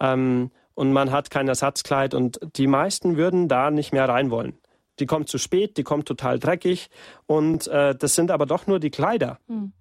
Ähm, 0.00 0.50
und 0.74 0.92
man 0.92 1.10
hat 1.10 1.30
kein 1.30 1.48
Ersatzkleid 1.48 2.14
und 2.14 2.40
die 2.56 2.66
meisten 2.66 3.16
würden 3.16 3.48
da 3.48 3.70
nicht 3.70 3.92
mehr 3.92 4.08
rein 4.08 4.30
wollen. 4.30 4.58
Die 5.00 5.06
kommt 5.06 5.28
zu 5.28 5.36
spät, 5.36 5.76
die 5.76 5.82
kommt 5.82 6.06
total 6.06 6.38
dreckig 6.38 6.88
und 7.26 7.66
äh, 7.66 7.94
das 7.94 8.14
sind 8.14 8.30
aber 8.30 8.46
doch 8.46 8.66
nur 8.66 8.78
die 8.78 8.90
Kleider. 8.90 9.38
Mhm. 9.48 9.72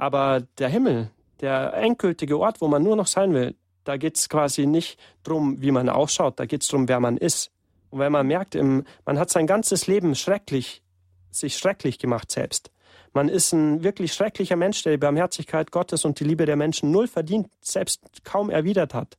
Aber 0.00 0.40
der 0.56 0.70
Himmel, 0.70 1.10
der 1.42 1.74
endgültige 1.74 2.38
Ort, 2.38 2.62
wo 2.62 2.68
man 2.68 2.82
nur 2.82 2.96
noch 2.96 3.06
sein 3.06 3.34
will, 3.34 3.54
da 3.84 3.98
geht 3.98 4.16
es 4.16 4.30
quasi 4.30 4.64
nicht 4.64 4.98
darum, 5.24 5.60
wie 5.60 5.72
man 5.72 5.90
ausschaut, 5.90 6.40
da 6.40 6.46
geht 6.46 6.62
es 6.62 6.68
darum, 6.68 6.88
wer 6.88 7.00
man 7.00 7.18
ist. 7.18 7.50
Und 7.90 7.98
wenn 7.98 8.10
man 8.10 8.26
merkt, 8.26 8.54
im, 8.54 8.84
man 9.04 9.18
hat 9.18 9.28
sein 9.28 9.46
ganzes 9.46 9.88
Leben 9.88 10.14
schrecklich, 10.14 10.82
sich 11.30 11.58
schrecklich 11.58 11.98
gemacht 11.98 12.30
selbst. 12.30 12.70
Man 13.12 13.28
ist 13.28 13.52
ein 13.52 13.84
wirklich 13.84 14.14
schrecklicher 14.14 14.56
Mensch, 14.56 14.82
der 14.84 14.92
die 14.92 14.98
Barmherzigkeit 14.98 15.70
Gottes 15.70 16.06
und 16.06 16.18
die 16.18 16.24
Liebe 16.24 16.46
der 16.46 16.56
Menschen 16.56 16.90
null 16.90 17.06
verdient, 17.06 17.48
selbst 17.60 18.24
kaum 18.24 18.48
erwidert 18.48 18.94
hat. 18.94 19.18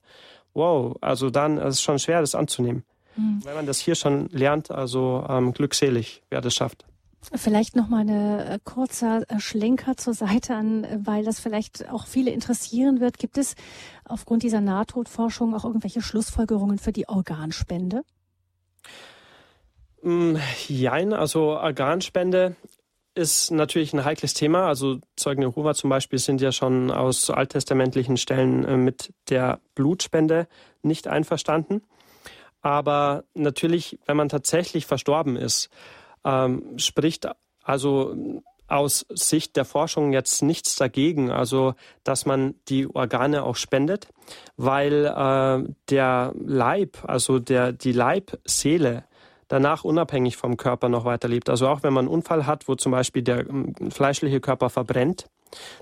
wow, 0.55 0.97
also 0.99 1.29
dann 1.29 1.59
ist 1.59 1.75
es 1.75 1.81
schon 1.83 1.99
schwer, 1.99 2.21
das 2.21 2.33
anzunehmen. 2.33 2.85
Mhm. 3.15 3.41
Wenn 3.43 3.53
man 3.53 3.67
das 3.67 3.77
hier 3.77 3.93
schon 3.93 4.29
lernt, 4.29 4.71
also 4.71 5.23
ähm, 5.29 5.53
glückselig, 5.53 6.23
wer 6.31 6.41
das 6.41 6.55
schafft. 6.55 6.85
Vielleicht 7.33 7.75
noch 7.75 7.87
mal 7.87 8.01
eine 8.01 8.55
äh, 8.55 8.59
kurzer 8.63 9.21
äh, 9.29 9.39
Schlenker 9.39 9.95
zur 9.95 10.15
Seite 10.15 10.55
an, 10.55 10.83
äh, 10.83 10.97
weil 11.03 11.23
das 11.23 11.39
vielleicht 11.39 11.87
auch 11.89 12.07
viele 12.07 12.31
interessieren 12.31 12.99
wird. 12.99 13.19
Gibt 13.19 13.37
es 13.37 13.55
aufgrund 14.05 14.41
dieser 14.41 14.59
Nahtodforschung 14.59 15.53
auch 15.53 15.63
irgendwelche 15.63 16.01
Schlussfolgerungen 16.01 16.79
für 16.79 16.91
die 16.91 17.07
Organspende? 17.07 18.01
Mm, 20.01 20.35
jein, 20.67 21.13
also 21.13 21.59
Organspende 21.59 22.55
ist 23.13 23.51
natürlich 23.51 23.93
ein 23.93 24.03
heikles 24.03 24.33
Thema. 24.33 24.67
Also 24.67 24.99
Zeugen 25.15 25.43
Jehova 25.43 25.75
zum 25.75 25.91
Beispiel 25.91 26.17
sind 26.17 26.41
ja 26.41 26.51
schon 26.51 26.89
aus 26.89 27.29
alttestamentlichen 27.29 28.17
Stellen 28.17 28.83
mit 28.83 29.13
der 29.29 29.59
Blutspende 29.75 30.47
nicht 30.81 31.07
einverstanden. 31.07 31.83
Aber 32.61 33.25
natürlich, 33.33 33.99
wenn 34.05 34.17
man 34.17 34.29
tatsächlich 34.29 34.85
verstorben 34.85 35.35
ist, 35.35 35.69
ähm, 36.25 36.77
spricht 36.77 37.27
also 37.63 38.15
aus 38.67 39.05
Sicht 39.09 39.57
der 39.57 39.65
Forschung 39.65 40.13
jetzt 40.13 40.41
nichts 40.41 40.75
dagegen, 40.75 41.29
also 41.29 41.73
dass 42.03 42.25
man 42.25 42.55
die 42.69 42.87
Organe 42.87 43.43
auch 43.43 43.57
spendet, 43.57 44.07
weil 44.55 45.05
äh, 45.05 45.73
der 45.89 46.33
Leib, 46.39 46.97
also 47.03 47.39
der 47.39 47.73
die 47.73 47.91
Leibseele 47.91 49.03
danach 49.49 49.83
unabhängig 49.83 50.37
vom 50.37 50.55
Körper 50.55 50.87
noch 50.87 51.03
weiterlebt. 51.03 51.49
Also 51.49 51.67
auch 51.67 51.83
wenn 51.83 51.91
man 51.91 52.05
einen 52.05 52.13
Unfall 52.13 52.47
hat, 52.47 52.69
wo 52.69 52.75
zum 52.75 52.93
Beispiel 52.93 53.21
der 53.21 53.49
ähm, 53.49 53.75
fleischliche 53.91 54.39
Körper 54.39 54.69
verbrennt, 54.69 55.25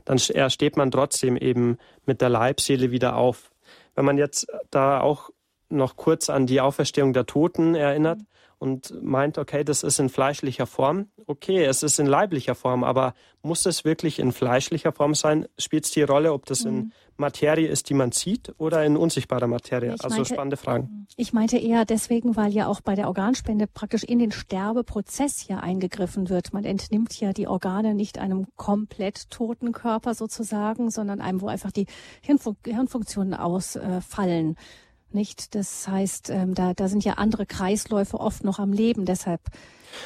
dann 0.06 0.18
steht 0.18 0.76
man 0.76 0.90
trotzdem 0.90 1.38
eben 1.38 1.78
mit 2.08 2.22
der 2.22 2.30
Leibseele 2.30 2.90
wieder 2.90 3.16
auf. 3.16 3.52
Wenn 3.94 4.06
man 4.06 4.18
jetzt 4.18 4.48
da 4.72 5.00
auch 5.00 5.30
noch 5.70 5.96
kurz 5.96 6.32
an 6.32 6.48
die 6.48 6.62
Auferstehung 6.62 7.14
der 7.14 7.28
Toten 7.28 7.76
erinnert, 7.76 8.20
und 8.60 9.02
meint, 9.02 9.38
okay, 9.38 9.64
das 9.64 9.84
ist 9.84 10.00
in 10.00 10.10
fleischlicher 10.10 10.68
Form. 10.68 11.08
Okay, 11.26 11.64
es 11.64 11.82
ist 11.82 11.98
in 11.98 12.06
leiblicher 12.06 12.56
Form, 12.56 12.84
aber 12.84 13.14
muss 13.42 13.66
es 13.66 13.86
wirklich 13.86 14.20
in 14.20 14.34
fleischlicher 14.34 14.92
Form 14.92 15.16
sein? 15.16 15.48
Spielt 15.58 15.86
es 15.86 15.92
die 15.92 16.04
Rolle, 16.04 16.34
ob 16.34 16.46
das 16.46 16.66
mhm. 16.66 16.70
in 16.70 16.94
Materie 17.16 17.70
ist, 17.70 17.90
die 17.90 17.94
man 17.94 18.12
sieht, 18.12 18.54
oder 18.58 18.84
in 18.84 18.98
unsichtbarer 18.98 19.48
Materie? 19.48 19.96
Ich 19.96 20.04
also 20.04 20.18
meinte, 20.18 20.34
spannende 20.34 20.58
Fragen. 20.58 21.08
Ich 21.16 21.32
meinte 21.32 21.58
eher 21.58 21.86
deswegen, 21.86 22.36
weil 22.36 22.52
ja 22.52 22.68
auch 22.68 22.82
bei 22.82 22.96
der 22.96 23.08
Organspende 23.08 23.66
praktisch 23.66 24.04
in 24.04 24.20
den 24.20 24.32
Sterbeprozess 24.32 25.48
ja 25.48 25.60
eingegriffen 25.60 26.28
wird. 26.28 26.52
Man 26.52 26.66
entnimmt 26.66 27.18
ja 27.18 27.32
die 27.32 27.48
Organe 27.48 27.96
nicht 27.96 28.20
einem 28.20 28.48
komplett 28.58 29.30
toten 29.30 29.72
Körper 29.72 30.14
sozusagen, 30.14 30.92
sondern 30.92 31.22
einem, 31.22 31.40
wo 31.40 31.48
einfach 31.48 31.72
die 31.72 31.88
Hirnfun 32.22 32.58
Hirnfunktionen 32.66 33.34
ausfallen. 33.36 34.52
Äh, 34.52 34.89
nicht? 35.14 35.56
Das 35.56 35.88
heißt, 35.88 36.30
ähm, 36.30 36.56
da, 36.56 36.74
da 36.74 36.88
sind 36.88 37.04
ja 37.04 37.14
andere 37.14 37.46
Kreisläufe 37.46 38.20
oft 38.20 38.44
noch 38.44 38.60
am 38.60 38.74
Leben. 38.74 39.06
Deshalb 39.06 39.42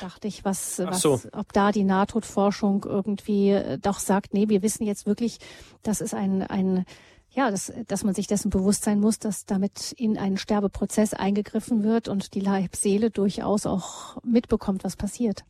dachte 0.01 0.27
ich, 0.27 0.45
was, 0.45 0.80
was 0.80 1.01
so. 1.01 1.19
ob 1.31 1.51
da 1.53 1.71
die 1.71 1.84
Nahtodforschung 1.84 2.85
irgendwie 2.85 3.51
äh, 3.51 3.77
doch 3.77 3.99
sagt, 3.99 4.34
nee, 4.34 4.49
wir 4.49 4.61
wissen 4.61 4.85
jetzt 4.85 5.05
wirklich, 5.05 5.39
das 5.81 6.01
ist 6.01 6.13
ein, 6.13 6.41
ein 6.43 6.85
ja, 7.34 7.49
dass, 7.49 7.73
dass 7.88 8.03
man 8.03 8.13
sich 8.13 8.27
dessen 8.27 8.51
bewusst 8.51 8.84
sein 8.84 8.99
muss, 8.99 9.17
dass 9.17 9.45
damit 9.45 9.91
in 9.93 10.17
einen 10.17 10.38
Sterbeprozess 10.38 11.13
eingegriffen 11.13 11.84
wird 11.84 12.07
und 12.07 12.35
die 12.35 12.39
Leibseele 12.39 13.09
durchaus 13.09 13.65
auch 13.65 14.17
mitbekommt, 14.23 14.84
was 14.84 14.95
passiert. 14.95 15.43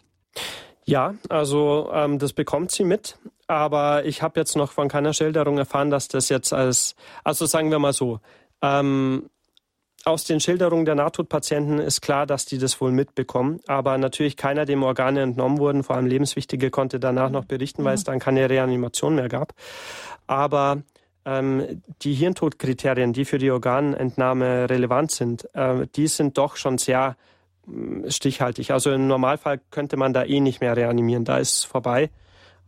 Ja, 0.86 1.16
also 1.30 1.90
ähm, 1.94 2.20
das 2.20 2.34
bekommt 2.34 2.72
sie 2.72 2.84
mit, 2.84 3.18
aber 3.48 4.06
ich 4.06 4.22
habe 4.22 4.40
jetzt 4.40 4.56
noch 4.56 4.72
von 4.72 4.88
keiner 4.88 5.14
Schilderung 5.14 5.58
erfahren, 5.58 5.90
dass 5.90 6.08
das 6.08 6.30
jetzt 6.30 6.54
als, 6.54 6.96
also 7.24 7.46
sagen 7.46 7.72
wir 7.72 7.80
mal 7.80 7.94
so, 7.94 8.20
ähm, 8.62 9.30
aus 10.06 10.26
den 10.26 10.40
Schilderungen 10.40 10.86
der 10.86 10.96
Nahtodpatienten 10.96 11.80
ist 11.80 12.02
klar, 12.02 12.26
dass 12.26 12.46
die 12.46 12.58
das 12.58 12.80
wohl 12.82 12.92
mitbekommen. 12.92 13.60
Aber 13.68 13.98
natürlich 13.98 14.36
keiner, 14.36 14.66
dem 14.66 14.84
Organe 14.84 15.22
entnommen 15.22 15.60
wurden, 15.60 15.84
vor 15.84 15.96
allem 15.96 16.08
lebenswichtige, 16.08 16.72
konnte 16.72 17.00
danach 17.00 17.30
noch 17.30 17.46
berichten, 17.46 17.84
weil 17.84 17.96
es 17.96 18.04
dann 18.04 18.20
keine 18.20 18.50
Reanimation 18.50 19.16
mehr 19.16 19.30
gab. 19.30 19.54
Aber 20.28 20.84
ähm, 21.26 21.82
die 22.02 22.14
Hirntodkriterien, 22.14 23.14
die 23.14 23.26
für 23.26 23.38
die 23.38 23.52
Organentnahme 23.52 24.70
relevant 24.70 25.12
sind, 25.12 25.48
äh, 25.54 25.88
die 25.96 26.08
sind 26.08 26.38
doch 26.38 26.58
schon 26.58 26.78
sehr 26.78 27.16
äh, 27.68 28.12
stichhaltig. 28.12 28.72
Also 28.72 28.92
im 28.92 29.08
Normalfall 29.08 29.62
könnte 29.72 29.96
man 29.96 30.14
da 30.14 30.26
eh 30.26 30.42
nicht 30.42 30.60
mehr 30.60 30.76
reanimieren. 30.76 31.24
Da 31.24 31.38
ist 31.38 31.60
es 31.60 31.64
vorbei. 31.64 32.10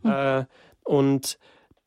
Mhm. 0.02 0.10
Äh, 0.10 0.44
und 0.84 1.38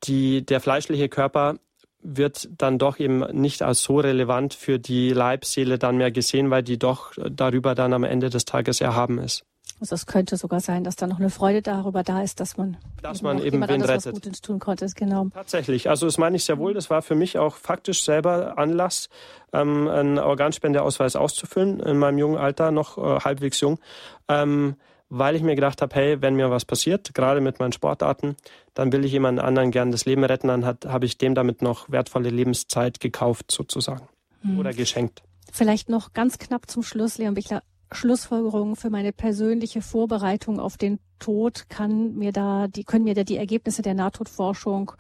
die, 0.04 0.46
der 0.46 0.60
fleischliche 0.60 1.10
Körper 1.10 1.56
wird 2.02 2.50
dann 2.58 2.78
doch 2.78 3.00
eben 3.00 3.20
nicht 3.32 3.62
als 3.62 3.82
so 3.82 4.00
relevant 4.00 4.54
für 4.54 4.80
die 4.80 5.10
Leibseele 5.10 5.78
dann 5.78 5.98
mehr 5.98 6.12
gesehen, 6.12 6.50
weil 6.50 6.64
die 6.64 6.80
doch 6.80 7.14
darüber 7.30 7.76
dann 7.76 7.94
am 7.94 8.04
Ende 8.04 8.30
des 8.30 8.46
Tages 8.46 8.82
erhaben 8.82 9.20
ist. 9.20 9.46
Also 9.82 9.96
es 9.96 10.06
könnte 10.06 10.36
sogar 10.36 10.60
sein, 10.60 10.84
dass 10.84 10.98
da 10.98 11.08
noch 11.08 11.20
eine 11.20 11.30
Freude 11.30 11.62
darüber 11.62 12.04
da 12.04 12.22
ist, 12.22 12.42
dass 12.42 12.58
man, 12.58 12.76
dass 13.02 13.22
man 13.22 13.40
eben 13.40 13.62
wen 13.62 13.82
rettet. 13.82 14.08
Was 14.08 14.14
Gutes 14.14 14.42
tun 14.42 14.60
konnte. 14.60 14.86
Genau. 14.94 15.28
Tatsächlich. 15.34 15.90
Also 15.90 16.06
das 16.06 16.18
meine 16.18 16.36
ich 16.36 16.44
sehr 16.44 16.58
wohl. 16.58 16.74
Das 16.74 16.90
war 16.90 17.02
für 17.02 17.16
mich 17.16 17.38
auch 17.38 17.56
faktisch 17.56 18.04
selber 18.04 18.58
Anlass, 18.58 19.08
ähm, 19.54 19.88
einen 19.88 20.20
Organspendeausweis 20.20 21.16
auszufüllen. 21.16 21.80
In 21.80 21.98
meinem 21.98 22.18
jungen 22.18 22.38
Alter, 22.38 22.72
noch 22.72 22.98
äh, 22.98 23.22
halbwegs 23.22 23.62
jung. 23.62 23.80
Ähm, 24.28 24.76
weil 25.10 25.36
ich 25.36 25.42
mir 25.42 25.56
gedacht 25.56 25.82
habe, 25.82 25.96
hey, 25.96 26.22
wenn 26.22 26.36
mir 26.36 26.52
was 26.52 26.66
passiert, 26.66 27.14
gerade 27.14 27.42
mit 27.42 27.60
meinen 27.60 27.72
Sportarten, 27.72 28.36
dann 28.74 28.92
will 28.92 29.04
ich 29.04 29.12
jemand 29.12 29.40
anderen 29.40 29.72
gern 29.72 29.92
das 29.92 30.06
Leben 30.06 30.24
retten, 30.24 30.48
dann 30.48 30.66
habe 30.66 31.06
ich 31.06 31.18
dem 31.18 31.36
damit 31.36 31.62
noch 31.62 31.90
wertvolle 31.90 32.30
Lebenszeit 32.30 33.00
gekauft 33.00 33.52
sozusagen 33.52 34.08
hm. 34.42 34.60
oder 34.60 34.74
geschenkt. 34.74 35.24
Vielleicht 35.52 35.90
noch 35.90 36.14
ganz 36.14 36.38
knapp 36.38 36.70
zum 36.70 36.84
Schluss, 36.84 37.18
Leon 37.18 37.34
Bichler. 37.34 37.64
Schlussfolgerungen 37.92 38.76
für 38.76 38.92
meine 38.92 39.12
persönliche 39.12 39.82
Vorbereitung 39.82 40.60
auf 40.60 40.78
den 40.78 41.00
Tod 41.18 41.70
kann 41.70 42.14
mir 42.14 42.32
da 42.32 42.68
die 42.68 42.84
können 42.84 43.04
mir 43.04 43.16
da 43.16 43.24
die 43.24 43.38
Ergebnisse 43.38 43.82
der 43.82 43.96
Nahtodforschung 43.96 44.92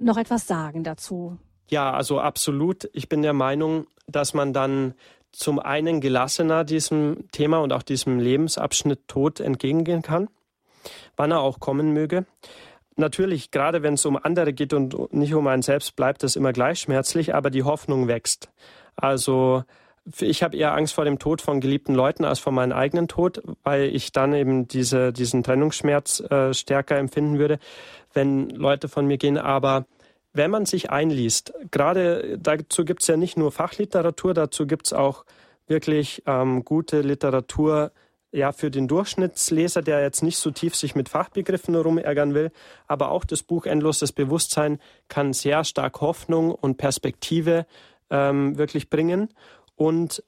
noch 0.00 0.16
etwas 0.16 0.48
sagen 0.48 0.82
dazu? 0.82 1.38
Ja, 1.68 1.92
also 1.92 2.20
absolut. 2.20 2.88
Ich 2.92 3.08
bin 3.08 3.22
der 3.22 3.32
Meinung, 3.32 3.86
dass 4.06 4.34
man 4.34 4.52
dann 4.52 4.94
zum 5.36 5.58
einen 5.58 6.00
gelassener 6.00 6.64
diesem 6.64 7.28
Thema 7.30 7.58
und 7.58 7.72
auch 7.72 7.82
diesem 7.82 8.18
Lebensabschnitt 8.18 9.06
Tod 9.08 9.40
entgegengehen 9.40 10.02
kann, 10.02 10.28
wann 11.16 11.30
er 11.30 11.40
auch 11.40 11.60
kommen 11.60 11.92
möge. 11.92 12.26
Natürlich, 12.96 13.50
gerade 13.50 13.82
wenn 13.82 13.94
es 13.94 14.06
um 14.06 14.16
andere 14.16 14.54
geht 14.54 14.72
und 14.72 15.12
nicht 15.12 15.34
um 15.34 15.46
einen 15.46 15.62
selbst, 15.62 15.96
bleibt 15.96 16.24
es 16.24 16.36
immer 16.36 16.52
gleich 16.52 16.80
schmerzlich, 16.80 17.34
aber 17.34 17.50
die 17.50 17.62
Hoffnung 17.62 18.08
wächst. 18.08 18.50
Also 18.96 19.64
ich 20.20 20.42
habe 20.42 20.56
eher 20.56 20.74
Angst 20.74 20.94
vor 20.94 21.04
dem 21.04 21.18
Tod 21.18 21.42
von 21.42 21.60
geliebten 21.60 21.94
Leuten 21.94 22.24
als 22.24 22.38
vor 22.38 22.52
meinem 22.52 22.72
eigenen 22.72 23.08
Tod, 23.08 23.42
weil 23.64 23.94
ich 23.94 24.12
dann 24.12 24.32
eben 24.32 24.68
diese, 24.68 25.12
diesen 25.12 25.42
Trennungsschmerz 25.42 26.20
äh, 26.20 26.54
stärker 26.54 26.96
empfinden 26.96 27.38
würde, 27.38 27.58
wenn 28.14 28.48
Leute 28.50 28.88
von 28.88 29.06
mir 29.06 29.18
gehen. 29.18 29.36
Aber 29.36 29.84
wenn 30.36 30.50
man 30.50 30.66
sich 30.66 30.90
einliest, 30.90 31.52
gerade 31.70 32.38
dazu 32.38 32.84
gibt 32.84 33.02
es 33.02 33.08
ja 33.08 33.16
nicht 33.16 33.36
nur 33.36 33.52
Fachliteratur, 33.52 34.34
dazu 34.34 34.66
gibt 34.66 34.86
es 34.86 34.92
auch 34.92 35.24
wirklich 35.66 36.22
ähm, 36.26 36.64
gute 36.64 37.00
Literatur 37.00 37.92
ja 38.32 38.52
für 38.52 38.70
den 38.70 38.88
Durchschnittsleser, 38.88 39.82
der 39.82 40.02
jetzt 40.02 40.22
nicht 40.22 40.38
so 40.38 40.50
tief 40.50 40.76
sich 40.76 40.94
mit 40.94 41.08
Fachbegriffen 41.08 41.74
rumärgern 41.74 42.34
will, 42.34 42.50
aber 42.86 43.10
auch 43.10 43.24
das 43.24 43.42
Buch 43.42 43.66
Endloses 43.66 44.12
Bewusstsein 44.12 44.78
kann 45.08 45.32
sehr 45.32 45.64
stark 45.64 46.00
Hoffnung 46.00 46.52
und 46.52 46.76
Perspektive 46.76 47.66
ähm, 48.10 48.58
wirklich 48.58 48.90
bringen. 48.90 49.28
Und 49.74 50.22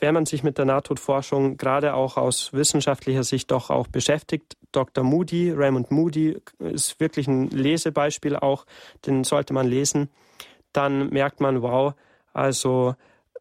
wenn 0.00 0.14
man 0.14 0.26
sich 0.26 0.42
mit 0.42 0.58
der 0.58 0.64
Nahtodforschung 0.64 1.56
gerade 1.56 1.94
auch 1.94 2.16
aus 2.16 2.52
wissenschaftlicher 2.52 3.24
Sicht 3.24 3.50
doch 3.50 3.70
auch 3.70 3.86
beschäftigt, 3.86 4.56
Dr. 4.72 5.04
Moody, 5.04 5.52
Raymond 5.52 5.90
Moody 5.90 6.40
ist 6.58 6.98
wirklich 7.00 7.28
ein 7.28 7.48
Lesebeispiel 7.50 8.36
auch, 8.36 8.66
den 9.06 9.24
sollte 9.24 9.52
man 9.52 9.66
lesen, 9.66 10.08
dann 10.72 11.10
merkt 11.10 11.40
man, 11.40 11.62
wow, 11.62 11.94
also 12.32 12.94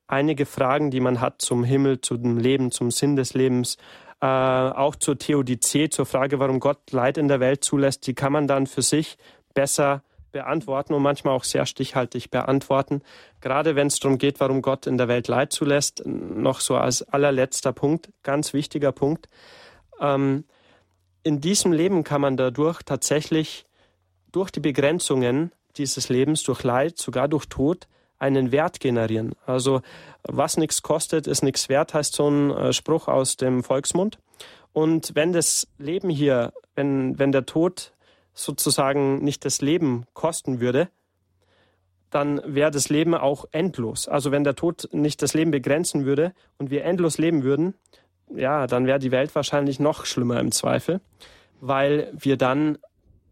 einige 0.08 0.46
Fragen, 0.46 0.92
die 0.92 1.00
man 1.00 1.22
hat 1.22 1.42
zum 1.42 1.64
Himmel, 1.64 2.02
zum 2.02 2.38
Leben, 2.38 2.72
zum 2.72 2.92
Sinn 2.92 3.16
des 3.16 3.34
Lebens, 3.34 3.78
äh, 4.22 4.26
auch 4.26 4.96
zur 4.96 5.18
Theodizee, 5.18 5.90
zur 5.90 6.06
Frage, 6.06 6.40
warum 6.40 6.60
Gott 6.60 6.92
Leid 6.92 7.18
in 7.18 7.28
der 7.28 7.40
Welt 7.40 7.64
zulässt, 7.64 8.06
die 8.08 8.14
kann 8.14 8.34
man 8.34 8.48
dann 8.48 8.68
für 8.68 8.82
sich 8.82 9.18
besser 9.54 10.04
beantworten 10.32 10.94
und 10.94 11.02
manchmal 11.02 11.36
auch 11.36 11.44
sehr 11.44 11.66
stichhaltig 11.66 12.32
beantworten. 12.32 13.02
Gerade 13.42 13.76
wenn 13.76 13.88
es 13.88 14.00
darum 14.00 14.18
geht, 14.18 14.40
warum 14.40 14.62
Gott 14.62 14.88
in 14.88 14.98
der 14.98 15.08
Welt 15.08 15.28
Leid 15.28 15.52
zulässt, 15.52 16.04
noch 16.06 16.60
so 16.62 16.76
als 16.76 17.02
allerletzter 17.04 17.74
Punkt, 17.74 18.12
ganz 18.24 18.54
wichtiger 18.54 18.92
Punkt. 18.92 19.28
Ähm, 20.00 20.46
in 21.24 21.42
diesem 21.42 21.72
Leben 21.72 22.04
kann 22.04 22.22
man 22.22 22.38
dadurch 22.38 22.82
tatsächlich 22.84 23.66
durch 24.32 24.52
die 24.52 24.60
Begrenzungen 24.60 25.52
dieses 25.78 26.10
Lebens, 26.10 26.44
durch 26.44 26.64
Leid, 26.64 26.98
sogar 26.98 27.28
durch 27.28 27.46
Tod, 27.46 27.88
einen 28.18 28.52
Wert 28.52 28.80
generieren. 28.80 29.34
Also 29.46 29.82
was 30.24 30.58
nichts 30.58 30.82
kostet, 30.84 31.28
ist 31.28 31.44
nichts 31.44 31.70
wert, 31.70 31.94
heißt 31.94 32.14
so 32.14 32.30
ein 32.30 32.52
äh, 32.52 32.74
Spruch 32.74 33.08
aus 33.08 33.36
dem 33.36 33.64
Volksmund. 33.64 34.20
Und 34.74 35.16
wenn 35.16 35.34
das 35.34 35.68
Leben 35.78 36.10
hier, 36.10 36.54
wenn, 36.76 37.18
wenn 37.18 37.32
der 37.32 37.46
Tod 37.46 37.94
sozusagen 38.34 39.24
nicht 39.24 39.44
das 39.44 39.62
Leben 39.62 40.06
kosten 40.14 40.60
würde, 40.60 40.90
dann 42.12 42.42
wäre 42.46 42.72
das 42.72 42.90
Leben 42.90 43.16
auch 43.16 43.46
endlos. 43.52 44.08
Also 44.08 44.32
wenn 44.32 44.44
der 44.44 44.56
Tod 44.56 44.90
nicht 44.92 45.22
das 45.22 45.34
Leben 45.34 45.52
begrenzen 45.52 46.06
würde 46.06 46.34
und 46.58 46.70
wir 46.70 46.84
endlos 46.84 47.18
leben 47.18 47.44
würden, 47.44 47.74
ja, 48.36 48.68
dann 48.68 48.86
wäre 48.86 49.00
die 49.00 49.12
Welt 49.12 49.34
wahrscheinlich 49.36 49.80
noch 49.80 50.06
schlimmer 50.06 50.40
im 50.40 50.52
Zweifel, 50.52 51.02
weil 51.60 52.12
wir 52.14 52.38
dann 52.38 52.78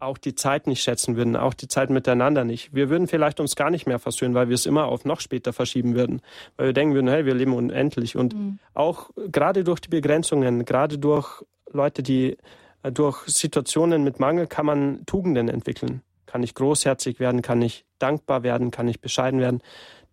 auch 0.00 0.18
die 0.18 0.34
Zeit 0.34 0.66
nicht 0.66 0.82
schätzen 0.82 1.16
würden, 1.16 1.36
auch 1.36 1.54
die 1.54 1.68
Zeit 1.68 1.90
miteinander 1.90 2.44
nicht. 2.44 2.74
Wir 2.74 2.88
würden 2.88 3.06
vielleicht 3.06 3.38
uns 3.38 3.54
gar 3.54 3.70
nicht 3.70 3.86
mehr 3.86 3.98
versöhnen, 3.98 4.34
weil 4.34 4.48
wir 4.48 4.54
es 4.54 4.66
immer 4.66 4.86
auf 4.86 5.04
noch 5.04 5.20
später 5.20 5.52
verschieben 5.52 5.94
würden, 5.94 6.22
weil 6.56 6.68
wir 6.68 6.72
denken 6.72 6.94
würden, 6.94 7.08
hey, 7.08 7.26
wir 7.26 7.34
leben 7.34 7.52
unendlich. 7.52 8.16
Und 8.16 8.34
mhm. 8.34 8.58
auch 8.72 9.10
gerade 9.30 9.62
durch 9.62 9.80
die 9.80 9.90
Begrenzungen, 9.90 10.64
gerade 10.64 10.98
durch 10.98 11.42
Leute, 11.70 12.02
die 12.02 12.38
äh, 12.82 12.92
durch 12.92 13.22
Situationen 13.26 14.02
mit 14.02 14.20
Mangel 14.20 14.46
kann 14.46 14.66
man 14.66 15.04
Tugenden 15.06 15.48
entwickeln. 15.48 16.02
Kann 16.26 16.42
ich 16.42 16.54
großherzig 16.54 17.20
werden, 17.20 17.42
kann 17.42 17.60
ich 17.60 17.84
dankbar 17.98 18.42
werden, 18.42 18.70
kann 18.70 18.88
ich 18.88 19.00
bescheiden 19.00 19.40
werden. 19.40 19.60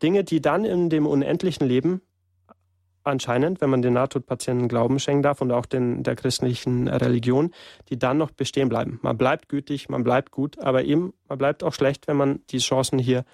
Dinge, 0.02 0.24
die 0.24 0.42
dann 0.42 0.66
in 0.66 0.90
dem 0.90 1.08
unendlichen 1.08 1.68
Leben 1.68 2.02
anscheinend, 3.08 3.62
wenn 3.62 3.70
man 3.70 3.82
den 3.82 3.94
Nahtodpatienten 3.94 4.68
Glauben 4.68 5.00
schenken 5.00 5.24
darf 5.24 5.42
und 5.42 5.52
auch 5.52 5.66
den, 5.66 6.04
der 6.04 6.16
christlichen 6.16 6.88
Religion, 6.88 7.52
die 7.90 7.98
dann 7.98 8.18
noch 8.18 8.32
bestehen 8.32 8.70
bleiben. 8.70 9.00
Man 9.02 9.18
bleibt 9.18 9.50
gütig, 9.50 9.90
man 9.90 10.04
bleibt 10.04 10.32
gut, 10.32 10.60
aber 10.60 10.84
eben, 10.84 11.14
man 11.28 11.38
bleibt 11.38 11.64
auch 11.64 11.74
schlecht, 11.74 12.08
wenn 12.08 12.18
man 12.18 12.42
die 12.50 12.60
Chancen 12.60 13.00
hier 13.00 13.26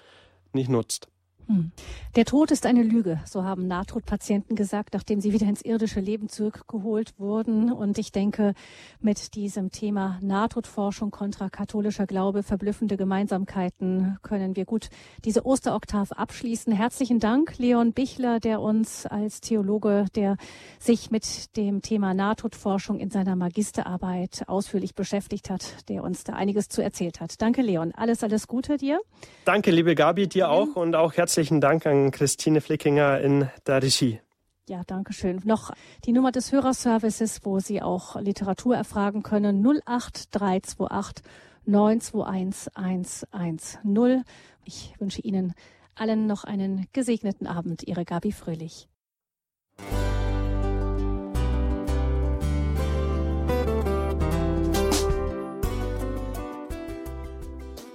nicht 0.52 0.70
nutzt. 0.70 1.08
Hm. 1.46 1.72
Der 2.16 2.24
Tod 2.24 2.50
ist 2.50 2.64
eine 2.64 2.82
Lüge, 2.82 3.20
so 3.26 3.44
haben 3.44 3.66
Nahtodpatienten 3.66 4.56
gesagt, 4.56 4.94
nachdem 4.94 5.20
sie 5.20 5.32
wieder 5.32 5.46
ins 5.46 5.62
irdische 5.62 6.00
Leben 6.00 6.28
zurückgeholt 6.28 7.18
wurden. 7.18 7.70
Und 7.70 7.98
ich 7.98 8.12
denke, 8.12 8.54
mit 9.00 9.34
diesem 9.34 9.70
Thema 9.70 10.18
Nahtodforschung 10.22 11.10
kontra 11.10 11.50
katholischer 11.50 12.06
Glaube, 12.06 12.42
verblüffende 12.42 12.96
Gemeinsamkeiten, 12.96 14.16
können 14.22 14.56
wir 14.56 14.64
gut 14.64 14.88
diese 15.24 15.44
Osteroktav 15.44 16.12
abschließen. 16.12 16.72
Herzlichen 16.72 17.20
Dank, 17.20 17.58
Leon 17.58 17.92
Bichler, 17.92 18.40
der 18.40 18.62
uns 18.62 19.04
als 19.04 19.42
Theologe, 19.42 20.06
der 20.14 20.36
sich 20.78 21.10
mit 21.10 21.56
dem 21.56 21.82
Thema 21.82 22.14
Nahtodforschung 22.14 23.00
in 23.00 23.10
seiner 23.10 23.36
Magisterarbeit 23.36 24.44
ausführlich 24.46 24.94
beschäftigt 24.94 25.50
hat, 25.50 25.88
der 25.90 26.04
uns 26.04 26.24
da 26.24 26.32
einiges 26.32 26.68
zu 26.68 26.82
erzählt 26.82 27.20
hat. 27.20 27.42
Danke, 27.42 27.60
Leon. 27.60 27.92
Alles, 27.94 28.22
alles 28.22 28.48
Gute 28.48 28.78
dir. 28.78 29.00
Danke, 29.44 29.70
liebe 29.70 29.94
Gabi, 29.94 30.26
dir 30.26 30.48
auch 30.48 30.76
und 30.76 30.94
auch 30.94 31.12
herzlich 31.12 31.33
herzlichen 31.34 31.60
Dank 31.60 31.84
an 31.84 32.12
Christine 32.12 32.60
Flickinger 32.60 33.20
in 33.20 33.50
der 33.66 33.82
Regie. 33.82 34.20
Ja, 34.68 34.82
danke 34.86 35.12
schön. 35.12 35.40
Noch 35.44 35.72
die 36.04 36.12
Nummer 36.12 36.30
des 36.30 36.52
Hörerservices, 36.52 37.40
wo 37.42 37.58
Sie 37.58 37.82
auch 37.82 38.14
Literatur 38.20 38.76
erfragen 38.76 39.24
können, 39.24 39.66
08328 39.84 41.24
921 41.64 42.78
110. 43.24 44.22
Ich 44.64 44.94
wünsche 45.00 45.22
Ihnen 45.22 45.54
allen 45.96 46.28
noch 46.28 46.44
einen 46.44 46.86
gesegneten 46.92 47.48
Abend. 47.48 47.82
Ihre 47.82 48.04
Gabi 48.04 48.30
Fröhlich. 48.30 48.86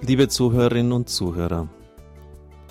Liebe 0.02 0.28
Zuhörerinnen 0.28 0.92
und 0.92 1.08
Zuhörer, 1.08 1.68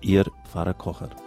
Ihr 0.00 0.24
Pfarrer 0.44 0.74
Kocher. 0.74 1.25